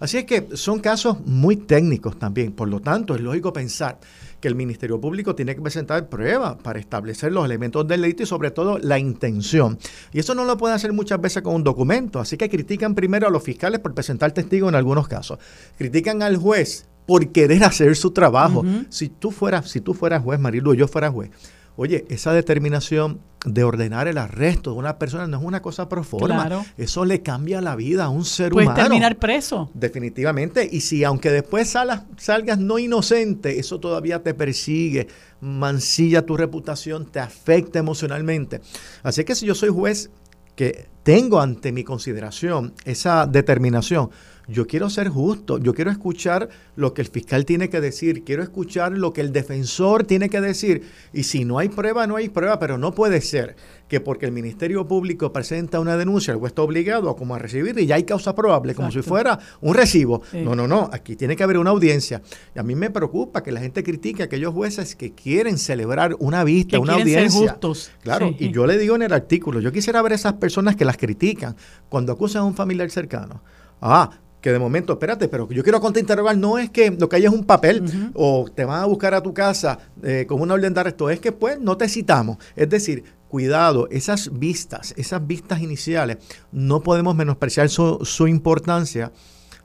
Así 0.00 0.18
es 0.18 0.24
que 0.24 0.48
son 0.54 0.80
casos 0.80 1.24
muy 1.24 1.56
técnicos 1.56 2.18
también, 2.18 2.52
por 2.52 2.68
lo 2.68 2.80
tanto 2.80 3.14
es 3.14 3.20
lógico 3.20 3.52
pensar 3.52 3.98
que 4.42 4.48
el 4.48 4.56
Ministerio 4.56 5.00
Público 5.00 5.34
tiene 5.34 5.54
que 5.54 5.62
presentar 5.62 6.08
pruebas 6.08 6.56
para 6.62 6.80
establecer 6.80 7.32
los 7.32 7.44
elementos 7.46 7.86
del 7.86 8.02
delito 8.02 8.24
y 8.24 8.26
sobre 8.26 8.50
todo 8.50 8.78
la 8.78 8.98
intención. 8.98 9.78
Y 10.12 10.18
eso 10.18 10.34
no 10.34 10.44
lo 10.44 10.58
pueden 10.58 10.74
hacer 10.74 10.92
muchas 10.92 11.20
veces 11.20 11.42
con 11.42 11.54
un 11.54 11.64
documento, 11.64 12.18
así 12.18 12.36
que 12.36 12.50
critican 12.50 12.94
primero 12.96 13.28
a 13.28 13.30
los 13.30 13.42
fiscales 13.42 13.78
por 13.78 13.94
presentar 13.94 14.32
testigos 14.32 14.68
en 14.68 14.74
algunos 14.74 15.06
casos. 15.06 15.38
Critican 15.78 16.22
al 16.22 16.36
juez 16.36 16.88
por 17.06 17.30
querer 17.30 17.62
hacer 17.64 17.94
su 17.94 18.10
trabajo. 18.10 18.64
Si 18.88 19.08
tú 19.08 19.30
fueras, 19.30 19.70
si 19.70 19.80
tú 19.80 19.94
fueras 19.94 20.22
juez, 20.22 20.40
Marilu, 20.40 20.74
yo 20.74 20.88
fuera 20.88 21.10
juez, 21.10 21.30
Oye, 21.76 22.04
esa 22.08 22.32
determinación 22.32 23.20
de 23.44 23.64
ordenar 23.64 24.06
el 24.06 24.18
arresto 24.18 24.72
de 24.72 24.78
una 24.78 24.98
persona 24.98 25.26
no 25.26 25.38
es 25.38 25.44
una 25.44 25.62
cosa 25.62 25.88
pro 25.88 26.04
forma. 26.04 26.64
Eso 26.76 27.04
le 27.04 27.22
cambia 27.22 27.60
la 27.60 27.74
vida 27.76 28.04
a 28.04 28.08
un 28.08 28.24
ser 28.24 28.52
humano. 28.52 28.70
Puedes 28.72 28.84
terminar 28.88 29.16
preso. 29.16 29.70
Definitivamente. 29.74 30.68
Y 30.70 30.80
si 30.80 31.02
aunque 31.02 31.30
después 31.30 31.70
salgas, 31.70 32.02
salgas 32.18 32.58
no 32.58 32.78
inocente, 32.78 33.58
eso 33.58 33.80
todavía 33.80 34.22
te 34.22 34.34
persigue, 34.34 35.08
mancilla 35.40 36.24
tu 36.24 36.36
reputación, 36.36 37.06
te 37.06 37.20
afecta 37.20 37.78
emocionalmente. 37.78 38.60
Así 39.02 39.24
que 39.24 39.34
si 39.34 39.46
yo 39.46 39.54
soy 39.54 39.70
juez 39.70 40.10
que 40.54 40.88
tengo 41.02 41.40
ante 41.40 41.72
mi 41.72 41.82
consideración 41.82 42.74
esa 42.84 43.26
determinación, 43.26 44.10
yo 44.48 44.66
quiero 44.66 44.90
ser 44.90 45.08
justo, 45.08 45.58
yo 45.58 45.74
quiero 45.74 45.90
escuchar 45.90 46.48
lo 46.76 46.94
que 46.94 47.02
el 47.02 47.08
fiscal 47.08 47.44
tiene 47.44 47.70
que 47.70 47.80
decir, 47.80 48.24
quiero 48.24 48.42
escuchar 48.42 48.92
lo 48.92 49.12
que 49.12 49.20
el 49.20 49.32
defensor 49.32 50.04
tiene 50.04 50.28
que 50.28 50.40
decir. 50.40 50.82
Y 51.12 51.24
si 51.24 51.44
no 51.44 51.58
hay 51.58 51.68
prueba, 51.68 52.06
no 52.06 52.16
hay 52.16 52.28
prueba, 52.28 52.58
pero 52.58 52.78
no 52.78 52.92
puede 52.92 53.20
ser 53.20 53.56
que 53.88 54.00
porque 54.00 54.24
el 54.26 54.32
Ministerio 54.32 54.88
Público 54.88 55.32
presenta 55.32 55.78
una 55.78 55.96
denuncia, 55.96 56.32
el 56.32 56.38
juez 56.38 56.52
está 56.52 56.62
obligado 56.62 57.10
a 57.10 57.16
como 57.16 57.34
a 57.34 57.38
recibir 57.38 57.78
y 57.78 57.86
ya 57.86 57.96
hay 57.96 58.04
causa 58.04 58.34
probable, 58.34 58.74
como 58.74 58.90
si 58.90 59.02
fuera 59.02 59.38
un 59.60 59.74
recibo. 59.74 60.22
No, 60.32 60.56
no, 60.56 60.66
no, 60.66 60.88
aquí 60.92 61.14
tiene 61.14 61.36
que 61.36 61.42
haber 61.42 61.58
una 61.58 61.70
audiencia. 61.70 62.22
Y 62.54 62.58
a 62.58 62.62
mí 62.62 62.74
me 62.74 62.90
preocupa 62.90 63.42
que 63.42 63.52
la 63.52 63.60
gente 63.60 63.84
critique 63.84 64.22
a 64.22 64.26
aquellos 64.26 64.54
jueces 64.54 64.96
que 64.96 65.12
quieren 65.12 65.58
celebrar 65.58 66.16
una 66.18 66.42
vista, 66.42 66.78
una 66.78 66.94
audiencia. 66.94 67.52
justos. 67.52 67.90
Claro, 68.02 68.34
y 68.38 68.50
yo 68.50 68.66
le 68.66 68.78
digo 68.78 68.96
en 68.96 69.02
el 69.02 69.12
artículo, 69.12 69.60
yo 69.60 69.72
quisiera 69.72 70.00
ver 70.00 70.12
esas 70.12 70.34
personas 70.34 70.74
que 70.74 70.84
las 70.84 70.96
critican 70.96 71.54
cuando 71.88 72.12
acusan 72.12 72.42
a 72.42 72.44
un 72.44 72.54
familiar 72.54 72.90
cercano. 72.90 73.42
Ah, 73.84 74.10
que 74.42 74.52
de 74.52 74.58
momento, 74.58 74.92
espérate, 74.94 75.28
pero 75.28 75.48
yo 75.48 75.62
quiero 75.62 75.80
interrogar, 75.96 76.36
no 76.36 76.58
es 76.58 76.68
que 76.68 76.90
lo 76.90 77.08
que 77.08 77.16
hay 77.16 77.24
es 77.24 77.30
un 77.30 77.44
papel 77.44 78.10
o 78.14 78.44
te 78.52 78.64
van 78.64 78.82
a 78.82 78.86
buscar 78.86 79.14
a 79.14 79.22
tu 79.22 79.32
casa 79.32 79.78
eh, 80.02 80.26
con 80.28 80.40
una 80.40 80.54
orden 80.54 80.74
de 80.74 80.80
arresto, 80.80 81.08
es 81.08 81.20
que 81.20 81.32
pues 81.32 81.60
no 81.60 81.76
te 81.76 81.88
citamos. 81.88 82.38
Es 82.56 82.68
decir, 82.68 83.04
cuidado, 83.28 83.88
esas 83.90 84.36
vistas, 84.38 84.92
esas 84.96 85.26
vistas 85.26 85.62
iniciales, 85.62 86.18
no 86.50 86.82
podemos 86.82 87.14
menospreciar 87.14 87.68
su, 87.68 88.00
su 88.04 88.26
importancia 88.26 89.12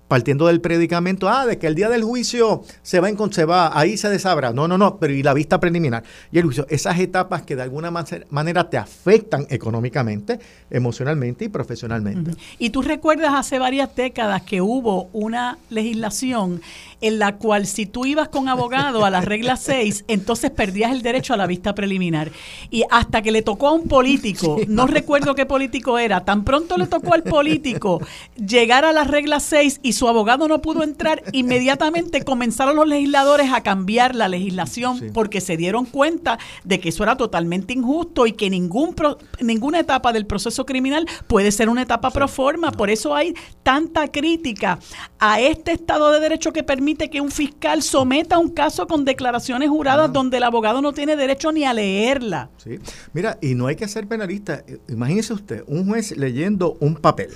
partiendo 0.08 0.48
del 0.48 0.62
predicamento, 0.62 1.30
ah, 1.30 1.46
de 1.46 1.58
que 1.58 1.68
el 1.68 1.76
día 1.76 1.90
del 1.90 2.04
juicio 2.04 2.64
se 2.82 3.00
va, 3.00 3.10
en, 3.10 3.34
se 3.34 3.46
va 3.46 3.78
ahí 3.78 3.98
se 3.98 4.10
desabra. 4.10 4.54
No, 4.54 4.68
no, 4.68 4.78
no, 4.78 4.98
pero 4.98 5.14
y 5.14 5.24
la 5.24 5.34
vista 5.34 5.60
preliminar 5.60 6.04
y 6.32 6.40
el 6.40 6.46
juicio, 6.46 6.66
esas 6.70 7.00
etapas 7.00 7.42
que 7.44 7.56
de 7.56 7.64
alguna 7.64 7.92
manera 8.30 8.70
te 8.70 8.78
afectan 8.78 9.46
económicamente, 9.50 10.40
emocionalmente 10.70 11.46
y 11.46 11.50
profesionalmente. 11.50 12.32
Y 12.58 12.70
tú 12.70 12.82
recuerdas 12.82 13.34
hace 13.34 13.60
varias 13.60 13.96
décadas 13.96 14.42
que 14.44 14.62
hubo 14.62 15.10
una 15.14 15.58
legislación 15.70 16.62
en 17.02 17.20
la 17.20 17.38
cual 17.38 17.68
si 17.68 17.86
tú 17.86 18.06
ibas 18.06 18.30
con 18.30 18.50
abogado 18.50 19.06
a 19.06 19.10
la 19.10 19.22
regla 19.22 19.56
6, 19.56 20.06
entonces 20.08 20.52
perdías 20.52 20.92
el 20.92 21.02
derecho 21.02 21.34
a 21.34 21.38
la 21.38 21.48
vista 21.48 21.76
preliminar. 21.76 22.32
Y 22.70 22.84
hasta 22.90 23.22
que 23.22 23.32
le 23.32 23.42
tocó 23.42 23.68
a 23.68 23.74
un 23.74 23.88
político, 23.88 24.58
no 24.68 24.88
recuerdo 24.88 25.36
qué 25.36 25.46
político 25.46 25.98
era, 25.98 26.26
tan 26.26 26.44
pronto 26.44 26.78
le 26.78 26.88
tocó 26.88 27.14
al 27.14 27.24
político 27.24 28.02
llegar 28.36 28.86
a 28.86 28.94
la 28.94 29.04
regla 29.04 29.40
6 29.40 29.82
y 29.84 29.94
su 29.94 30.08
abogado 30.08 30.48
no 30.48 30.62
pudo 30.62 30.84
entrar, 30.84 31.24
inmediatamente 31.32 32.24
comenzaron 32.24 32.76
los 32.76 32.88
legisladores 32.88 33.52
a 33.54 33.62
cambiar 33.62 34.16
la 34.16 34.28
legislación 34.28 35.12
porque 35.14 35.42
se 35.42 35.58
dieron 35.58 35.86
cuenta 35.86 36.40
de 36.64 36.80
que 36.80 36.90
eso 36.90 37.04
era 37.04 37.18
totalmente 37.18 37.74
injusto 37.74 38.26
y 38.26 38.34
que 38.34 38.50
ningún 38.50 38.96
ninguna 39.42 39.80
etapa 39.80 40.14
del 40.14 40.26
proceso 40.26 40.66
criminal 40.66 41.08
puede 41.28 41.52
ser 41.52 41.70
una 41.70 41.82
etapa 41.84 42.12
pro 42.12 42.28
forma. 42.28 42.72
Por 42.72 42.90
eso 42.90 43.16
hay 43.16 43.34
tanta 43.64 44.08
crítica 44.08 44.80
a 45.20 45.40
este 45.40 45.72
Estado 45.72 46.12
de 46.12 46.20
Derecho 46.20 46.54
que 46.54 46.64
permite 46.64 46.87
que 46.96 47.22
un 47.22 47.32
fiscal 47.32 47.82
someta 47.82 48.38
un 48.38 48.50
caso 48.50 48.88
con 48.88 49.04
declaraciones 49.04 49.70
juradas 49.70 50.14
donde 50.14 50.38
el 50.38 50.44
abogado 50.44 50.82
no 50.82 50.94
tiene 50.94 51.16
derecho 51.16 51.52
ni 51.52 51.66
a 51.66 51.74
leerla. 51.74 52.50
Sí. 52.58 52.80
Mira, 53.14 53.38
y 53.42 53.56
no 53.56 53.68
hay 53.68 53.76
que 53.76 53.88
ser 53.88 54.08
penalista. 54.08 54.64
Imagínese 54.88 55.34
usted, 55.34 55.64
un 55.68 55.88
juez 55.88 56.16
leyendo 56.16 56.78
un 56.80 56.96
papel 56.96 57.30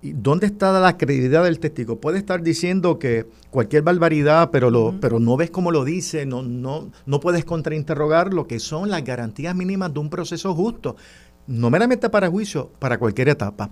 ¿Dónde 0.00 0.46
está 0.46 0.78
la 0.78 0.96
credibilidad 0.96 1.42
del 1.42 1.58
testigo? 1.58 2.00
Puede 2.00 2.18
estar 2.18 2.40
diciendo 2.42 3.00
que 3.00 3.26
cualquier 3.50 3.82
barbaridad, 3.82 4.50
pero, 4.52 4.70
lo, 4.70 4.94
pero 5.00 5.18
no 5.18 5.36
ves 5.36 5.50
cómo 5.50 5.72
lo 5.72 5.84
dice, 5.84 6.24
no, 6.24 6.42
no, 6.42 6.88
no 7.04 7.18
puedes 7.18 7.44
contrainterrogar 7.44 8.32
lo 8.32 8.46
que 8.46 8.60
son 8.60 8.90
las 8.90 9.02
garantías 9.02 9.56
mínimas 9.56 9.92
de 9.92 9.98
un 9.98 10.08
proceso 10.08 10.54
justo, 10.54 10.94
no 11.48 11.68
meramente 11.68 12.08
para 12.10 12.28
juicio, 12.28 12.70
para 12.78 12.98
cualquier 12.98 13.30
etapa. 13.30 13.70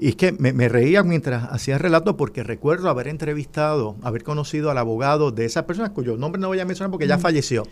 Y 0.00 0.08
es 0.08 0.16
que 0.16 0.32
me, 0.32 0.68
reía 0.70 1.02
mientras 1.02 1.52
hacía 1.52 1.74
el 1.74 1.80
relato 1.80 2.16
porque 2.16 2.42
recuerdo 2.42 2.88
haber 2.88 3.06
entrevistado, 3.06 3.96
haber 4.00 4.22
conocido 4.22 4.70
al 4.70 4.78
abogado 4.78 5.30
de 5.30 5.44
esa 5.44 5.66
persona, 5.66 5.92
cuyo 5.92 6.16
nombre 6.16 6.40
no 6.40 6.48
voy 6.48 6.58
a 6.58 6.64
mencionar 6.64 6.90
porque 6.90 7.06
ya 7.06 7.18
falleció, 7.18 7.64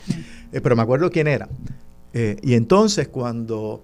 eh, 0.52 0.60
pero 0.60 0.76
me 0.76 0.82
acuerdo 0.82 1.10
quién 1.10 1.26
era. 1.26 1.48
Eh, 2.12 2.36
y 2.42 2.52
entonces 2.52 3.08
cuando 3.08 3.82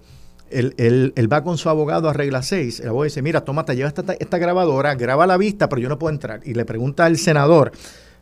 él, 0.51 1.11
va 1.33 1.43
con 1.43 1.57
su 1.57 1.69
abogado 1.69 2.07
a 2.07 2.13
regla 2.13 2.43
6. 2.43 2.81
El 2.81 2.89
abogado 2.89 3.05
dice, 3.05 3.23
mira, 3.23 3.43
tómate, 3.43 3.75
lleva 3.75 3.87
esta, 3.87 4.13
esta 4.13 4.37
grabadora, 4.37 4.93
graba 4.93 5.25
la 5.25 5.37
vista, 5.37 5.67
pero 5.67 5.81
yo 5.81 5.89
no 5.89 5.97
puedo 5.97 6.13
entrar. 6.13 6.41
Y 6.45 6.53
le 6.53 6.65
pregunta 6.65 7.05
al 7.05 7.17
senador, 7.17 7.71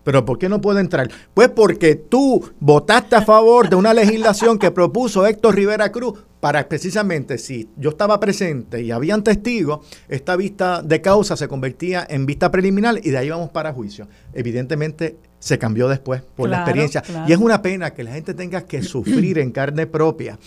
¿pero 0.03 0.25
por 0.25 0.37
qué 0.37 0.49
no 0.49 0.61
puedo 0.61 0.79
entrar? 0.79 1.09
Pues 1.33 1.49
porque 1.49 1.95
tú 1.95 2.43
votaste 2.59 3.15
a 3.15 3.21
favor 3.21 3.69
de 3.69 3.75
una 3.75 3.93
legislación 3.93 4.59
que 4.59 4.71
propuso 4.71 5.25
Héctor 5.25 5.55
Rivera 5.55 5.91
Cruz 5.91 6.19
para 6.39 6.67
precisamente 6.67 7.37
si 7.37 7.69
yo 7.77 7.91
estaba 7.91 8.19
presente 8.19 8.81
y 8.81 8.91
habían 8.91 9.23
testigos, 9.23 9.79
esta 10.09 10.35
vista 10.35 10.81
de 10.81 10.99
causa 10.99 11.37
se 11.37 11.47
convertía 11.47 12.05
en 12.09 12.25
vista 12.25 12.51
preliminar 12.51 12.99
y 13.01 13.11
de 13.11 13.17
ahí 13.17 13.29
vamos 13.29 13.49
para 13.49 13.71
juicio. 13.71 14.09
Evidentemente 14.33 15.15
se 15.39 15.57
cambió 15.57 15.87
después 15.87 16.21
por 16.21 16.49
la 16.49 16.57
experiencia. 16.57 17.03
Y 17.27 17.31
es 17.31 17.37
una 17.37 17.61
pena 17.61 17.93
que 17.93 18.03
la 18.03 18.11
gente 18.11 18.33
tenga 18.33 18.65
que 18.65 18.81
sufrir 18.81 19.39
en 19.39 19.51
carne 19.51 19.87
propia 19.87 20.37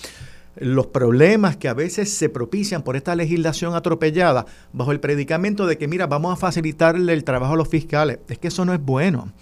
los 0.56 0.86
problemas 0.88 1.56
que 1.56 1.68
a 1.68 1.74
veces 1.74 2.12
se 2.12 2.28
propician 2.28 2.82
por 2.82 2.96
esta 2.96 3.14
legislación 3.14 3.74
atropellada 3.74 4.46
bajo 4.72 4.92
el 4.92 5.00
predicamento 5.00 5.66
de 5.66 5.76
que, 5.78 5.88
mira, 5.88 6.06
vamos 6.06 6.32
a 6.32 6.36
facilitarle 6.36 7.12
el 7.12 7.24
trabajo 7.24 7.54
a 7.54 7.56
los 7.56 7.68
fiscales. 7.68 8.18
Es 8.28 8.38
que 8.38 8.48
eso 8.48 8.64
no 8.64 8.72
es 8.72 8.80
bueno. 8.80 9.32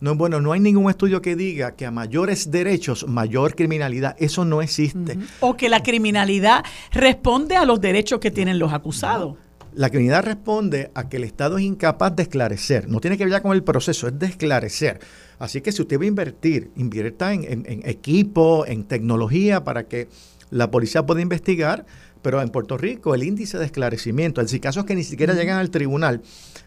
No 0.00 0.12
es 0.12 0.18
bueno, 0.18 0.40
no 0.40 0.50
hay 0.50 0.58
ningún 0.58 0.90
estudio 0.90 1.22
que 1.22 1.36
diga 1.36 1.76
que 1.76 1.86
a 1.86 1.92
mayores 1.92 2.50
derechos, 2.50 3.06
mayor 3.06 3.54
criminalidad. 3.54 4.16
Eso 4.18 4.44
no 4.44 4.60
existe. 4.60 5.16
O 5.38 5.56
que 5.56 5.68
la 5.68 5.82
criminalidad 5.82 6.64
responde 6.90 7.54
a 7.54 7.64
los 7.64 7.80
derechos 7.80 8.18
que 8.18 8.32
tienen 8.32 8.58
los 8.58 8.72
acusados. 8.72 9.36
La 9.74 9.90
criminalidad 9.90 10.24
responde 10.24 10.90
a 10.94 11.08
que 11.08 11.18
el 11.18 11.24
Estado 11.24 11.56
es 11.56 11.64
incapaz 11.64 12.16
de 12.16 12.24
esclarecer. 12.24 12.88
No 12.88 13.00
tiene 13.00 13.16
que 13.16 13.24
ver 13.24 13.32
ya 13.32 13.42
con 13.42 13.52
el 13.52 13.62
proceso, 13.62 14.08
es 14.08 14.18
de 14.18 14.26
esclarecer. 14.26 14.98
Así 15.38 15.60
que 15.60 15.70
si 15.70 15.82
usted 15.82 16.00
va 16.00 16.02
a 16.02 16.08
invertir, 16.08 16.72
invierta 16.76 17.32
en 17.32 17.82
equipo, 17.84 18.66
en 18.66 18.84
tecnología 18.84 19.62
para 19.62 19.84
que 19.84 20.08
la 20.52 20.70
policía 20.70 21.04
puede 21.06 21.22
investigar, 21.22 21.86
pero 22.20 22.40
en 22.40 22.50
Puerto 22.50 22.76
Rico 22.76 23.14
el 23.14 23.24
índice 23.24 23.58
de 23.58 23.64
esclarecimiento, 23.64 24.40
es 24.40 24.48
decir, 24.48 24.60
casos 24.60 24.84
que 24.84 24.94
ni 24.94 25.02
siquiera 25.02 25.34
llegan 25.34 25.58
al 25.58 25.70
tribunal, 25.70 26.20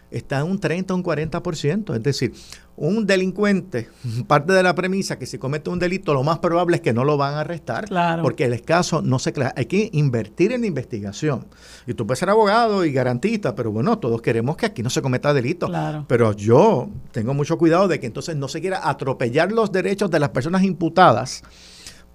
está 0.10 0.40
en 0.40 0.48
un 0.48 0.60
30 0.60 0.94
o 0.94 0.98
un 0.98 1.04
40%. 1.04 1.96
Es 1.96 2.04
decir, 2.04 2.34
un 2.76 3.06
delincuente, 3.06 3.90
parte 4.28 4.54
de 4.54 4.64
la 4.64 4.74
premisa 4.74 5.20
que 5.20 5.28
si 5.28 5.38
comete 5.38 5.70
un 5.70 5.78
delito, 5.78 6.14
lo 6.14 6.24
más 6.24 6.40
probable 6.40 6.78
es 6.78 6.82
que 6.82 6.94
no 6.94 7.04
lo 7.04 7.16
van 7.16 7.36
a 7.36 7.42
arrestar, 7.42 7.86
porque 8.22 8.46
el 8.46 8.62
caso 8.64 9.02
no 9.02 9.20
se 9.20 9.34
Hay 9.56 9.66
que 9.66 9.90
invertir 9.94 10.52
en 10.52 10.62
la 10.62 10.68
investigación. 10.68 11.46
Y 11.86 11.94
tú 11.94 12.08
puedes 12.08 12.20
ser 12.20 12.30
abogado 12.32 12.86
y 12.86 12.92
garantista, 12.92 13.56
pero 13.56 13.72
bueno, 13.72 14.00
todos 14.00 14.22
queremos 14.22 14.58
que 14.58 14.66
aquí 14.66 14.82
no 14.82 14.90
se 14.90 15.02
cometa 15.02 15.34
delito. 15.34 15.70
Pero 16.08 16.34
yo 16.34 16.90
tengo 17.12 17.34
mucho 17.34 17.58
cuidado 17.58 17.88
de 17.88 18.00
que 18.00 18.08
entonces 18.08 18.36
no 18.36 18.48
se 18.48 18.62
quiera 18.62 18.90
atropellar 18.90 19.52
los 19.52 19.72
derechos 19.72 20.10
de 20.10 20.20
las 20.20 20.30
personas 20.30 20.64
imputadas 20.64 21.44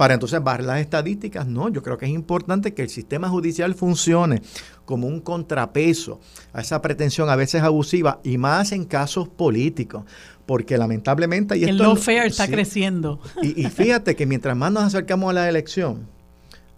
para 0.00 0.14
entonces 0.14 0.42
bajar 0.42 0.64
las 0.64 0.80
estadísticas. 0.80 1.46
No, 1.46 1.68
yo 1.68 1.82
creo 1.82 1.98
que 1.98 2.06
es 2.06 2.10
importante 2.10 2.72
que 2.72 2.80
el 2.80 2.88
sistema 2.88 3.28
judicial 3.28 3.74
funcione 3.74 4.40
como 4.86 5.06
un 5.06 5.20
contrapeso 5.20 6.20
a 6.54 6.62
esa 6.62 6.80
pretensión 6.80 7.28
a 7.28 7.36
veces 7.36 7.62
abusiva 7.62 8.18
y 8.24 8.38
más 8.38 8.72
en 8.72 8.86
casos 8.86 9.28
políticos. 9.28 10.04
Porque 10.46 10.78
lamentablemente... 10.78 11.58
Y 11.58 11.64
el 11.64 11.78
esto, 11.78 11.96
fair 11.96 12.24
está 12.24 12.48
creciendo. 12.48 13.20
Y, 13.42 13.60
y 13.60 13.64
fíjate 13.68 14.16
que 14.16 14.24
mientras 14.24 14.56
más 14.56 14.72
nos 14.72 14.84
acercamos 14.84 15.28
a 15.28 15.32
la 15.34 15.48
elección, 15.50 16.06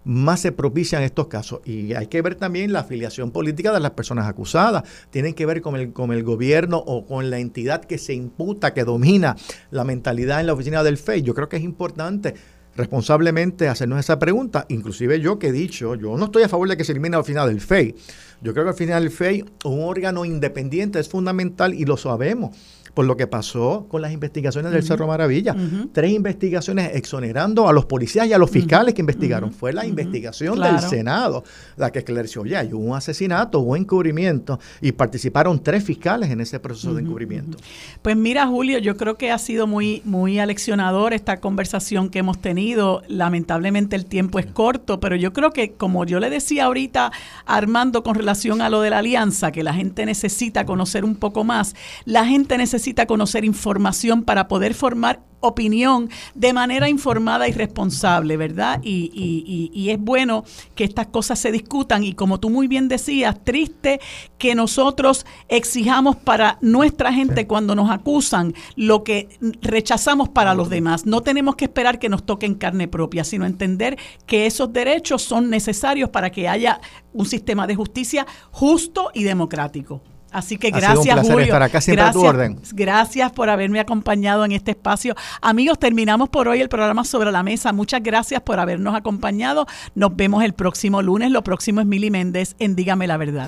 más 0.03 0.41
se 0.41 0.51
propician 0.51 1.03
estos 1.03 1.27
casos. 1.27 1.61
Y 1.65 1.93
hay 1.93 2.07
que 2.07 2.21
ver 2.21 2.35
también 2.35 2.73
la 2.73 2.81
afiliación 2.81 3.31
política 3.31 3.71
de 3.71 3.79
las 3.79 3.91
personas 3.91 4.27
acusadas. 4.27 4.83
Tienen 5.11 5.33
que 5.33 5.45
ver 5.45 5.61
con 5.61 5.77
el, 5.77 5.93
con 5.93 6.11
el 6.11 6.23
gobierno 6.23 6.77
o 6.77 7.05
con 7.05 7.29
la 7.29 7.39
entidad 7.39 7.85
que 7.85 7.97
se 7.97 8.13
imputa, 8.13 8.73
que 8.73 8.83
domina 8.83 9.35
la 9.71 9.85
mentalidad 9.85 10.41
en 10.41 10.47
la 10.47 10.53
oficina 10.53 10.83
del 10.83 10.97
FEI. 10.97 11.21
Yo 11.21 11.33
creo 11.33 11.47
que 11.47 11.55
es 11.57 11.63
importante 11.63 12.35
responsablemente 12.75 13.67
hacernos 13.67 13.99
esa 13.99 14.19
pregunta. 14.19 14.65
Inclusive 14.69 15.19
yo 15.19 15.39
que 15.39 15.47
he 15.47 15.51
dicho, 15.51 15.95
yo 15.95 16.17
no 16.17 16.25
estoy 16.25 16.43
a 16.43 16.49
favor 16.49 16.67
de 16.67 16.77
que 16.77 16.83
se 16.83 16.91
elimine 16.91 17.17
al 17.17 17.23
final 17.23 17.49
del 17.49 17.61
FEI. 17.61 17.95
Yo 18.41 18.53
creo 18.53 18.65
que 18.65 18.71
al 18.71 18.75
final 18.75 19.03
del 19.03 19.11
FEI 19.11 19.45
un 19.65 19.81
órgano 19.81 20.25
independiente 20.25 20.99
es 20.99 21.09
fundamental 21.09 21.73
y 21.73 21.85
lo 21.85 21.97
sabemos 21.97 22.55
por 22.93 23.05
lo 23.05 23.17
que 23.17 23.27
pasó 23.27 23.87
con 23.89 24.01
las 24.01 24.11
investigaciones 24.11 24.71
del 24.71 24.83
Cerro 24.83 25.07
Maravilla. 25.07 25.55
Tres 25.91 26.11
investigaciones 26.11 26.91
exonerando 26.95 27.67
a 27.67 27.73
los 27.73 27.85
policías 27.85 28.27
y 28.27 28.33
a 28.33 28.37
los 28.37 28.49
fiscales 28.49 28.93
que 28.93 29.01
investigaron. 29.01 29.51
Fue 29.51 29.73
la 29.73 29.85
investigación 29.85 30.59
del 30.59 30.79
Senado 30.79 31.43
la 31.77 31.91
que 31.91 31.99
esclareció, 31.99 32.45
ya, 32.45 32.63
hubo 32.71 32.91
un 32.91 32.95
asesinato, 32.95 33.59
hubo 33.59 33.75
encubrimiento 33.75 34.59
y 34.81 34.91
participaron 34.91 35.61
tres 35.61 35.83
fiscales 35.83 36.29
en 36.29 36.41
ese 36.41 36.59
proceso 36.59 36.93
de 36.93 37.01
encubrimiento. 37.01 37.57
Pues 38.01 38.15
mira, 38.15 38.47
Julio, 38.47 38.77
yo 38.77 38.95
creo 38.95 39.17
que 39.17 39.31
ha 39.31 39.37
sido 39.37 39.67
muy, 39.67 40.01
muy 40.05 40.39
aleccionador 40.39 41.13
esta 41.13 41.39
conversación 41.39 42.09
que 42.09 42.19
hemos 42.19 42.39
tenido. 42.39 43.01
Lamentablemente 43.07 43.95
el 43.95 44.05
tiempo 44.05 44.39
es 44.39 44.45
corto, 44.45 44.99
pero 44.99 45.15
yo 45.15 45.33
creo 45.33 45.51
que 45.51 45.73
como 45.73 46.05
yo 46.05 46.19
le 46.19 46.29
decía 46.29 46.65
ahorita 46.65 47.11
Armando 47.45 48.03
con 48.03 48.15
relación 48.15 48.61
a 48.61 48.69
lo 48.69 48.81
de 48.81 48.89
la 48.89 48.99
alianza, 48.99 49.51
que 49.51 49.63
la 49.63 49.73
gente 49.73 50.05
necesita 50.05 50.65
conocer 50.65 51.05
un 51.05 51.15
poco 51.15 51.43
más, 51.43 51.75
la 52.05 52.25
gente 52.25 52.57
necesita 52.57 52.82
necesita 52.83 53.05
conocer 53.05 53.45
información 53.45 54.23
para 54.23 54.49
poder 54.49 54.73
formar 54.73 55.21
opinión 55.39 56.09
de 56.35 56.51
manera 56.51 56.89
informada 56.89 57.47
y 57.47 57.53
responsable, 57.53 58.35
¿verdad? 58.35 58.81
Y, 58.83 59.71
y, 59.73 59.89
es 59.89 59.99
bueno 59.99 60.43
que 60.75 60.83
estas 60.83 61.07
cosas 61.07 61.39
se 61.39 61.51
discutan 61.51 62.03
y 62.03 62.13
como 62.13 62.39
tú 62.41 62.49
muy 62.49 62.67
bien 62.67 62.89
decías, 62.89 63.41
triste 63.43 64.01
que 64.37 64.53
nosotros 64.53 65.25
exijamos 65.47 66.17
para 66.17 66.57
nuestra 66.61 67.13
gente 67.13 67.47
cuando 67.47 67.73
nos 67.73 67.89
acusan 67.89 68.53
lo 68.75 69.03
que 69.03 69.29
rechazamos 69.61 70.27
para 70.27 70.53
los 70.53 70.69
demás. 70.69 71.05
No 71.05 71.21
tenemos 71.21 71.55
que 71.55 71.65
esperar 71.65 71.99
que 71.99 72.09
nos 72.09 72.25
toquen 72.25 72.55
carne 72.55 72.89
propia, 72.89 73.23
sino 73.23 73.45
entender 73.45 73.97
que 74.25 74.45
esos 74.45 74.73
derechos 74.73 75.21
son 75.21 75.49
necesarios 75.49 76.09
para 76.09 76.31
que 76.31 76.49
haya 76.49 76.81
un 77.13 77.25
sistema 77.25 77.65
de 77.65 77.75
justicia 77.75 78.25
justo 78.51 79.09
y 79.13 79.23
democrático. 79.23 80.01
Así 80.33 80.57
que 80.57 80.71
gracias, 80.71 81.19
Julio. 81.21 81.47
gracias, 81.47 82.15
orden. 82.15 82.59
Gracias 82.73 83.31
por 83.31 83.49
haberme 83.49 83.79
acompañado 83.79 84.43
en 84.43 84.51
este 84.51 84.71
espacio. 84.71 85.15
Amigos, 85.41 85.79
terminamos 85.79 86.29
por 86.29 86.47
hoy 86.47 86.59
el 86.59 86.69
programa 86.69 87.03
Sobre 87.05 87.31
la 87.31 87.43
Mesa. 87.43 87.71
Muchas 87.71 88.01
gracias 88.01 88.41
por 88.41 88.59
habernos 88.59 88.95
acompañado. 88.95 89.67
Nos 89.95 90.15
vemos 90.15 90.43
el 90.43 90.53
próximo 90.53 91.01
lunes. 91.01 91.31
Lo 91.31 91.43
próximo 91.43 91.81
es 91.81 91.87
Mili 91.87 92.09
Méndez 92.09 92.55
en 92.59 92.75
Dígame 92.75 93.07
la 93.07 93.17
Verdad. 93.17 93.47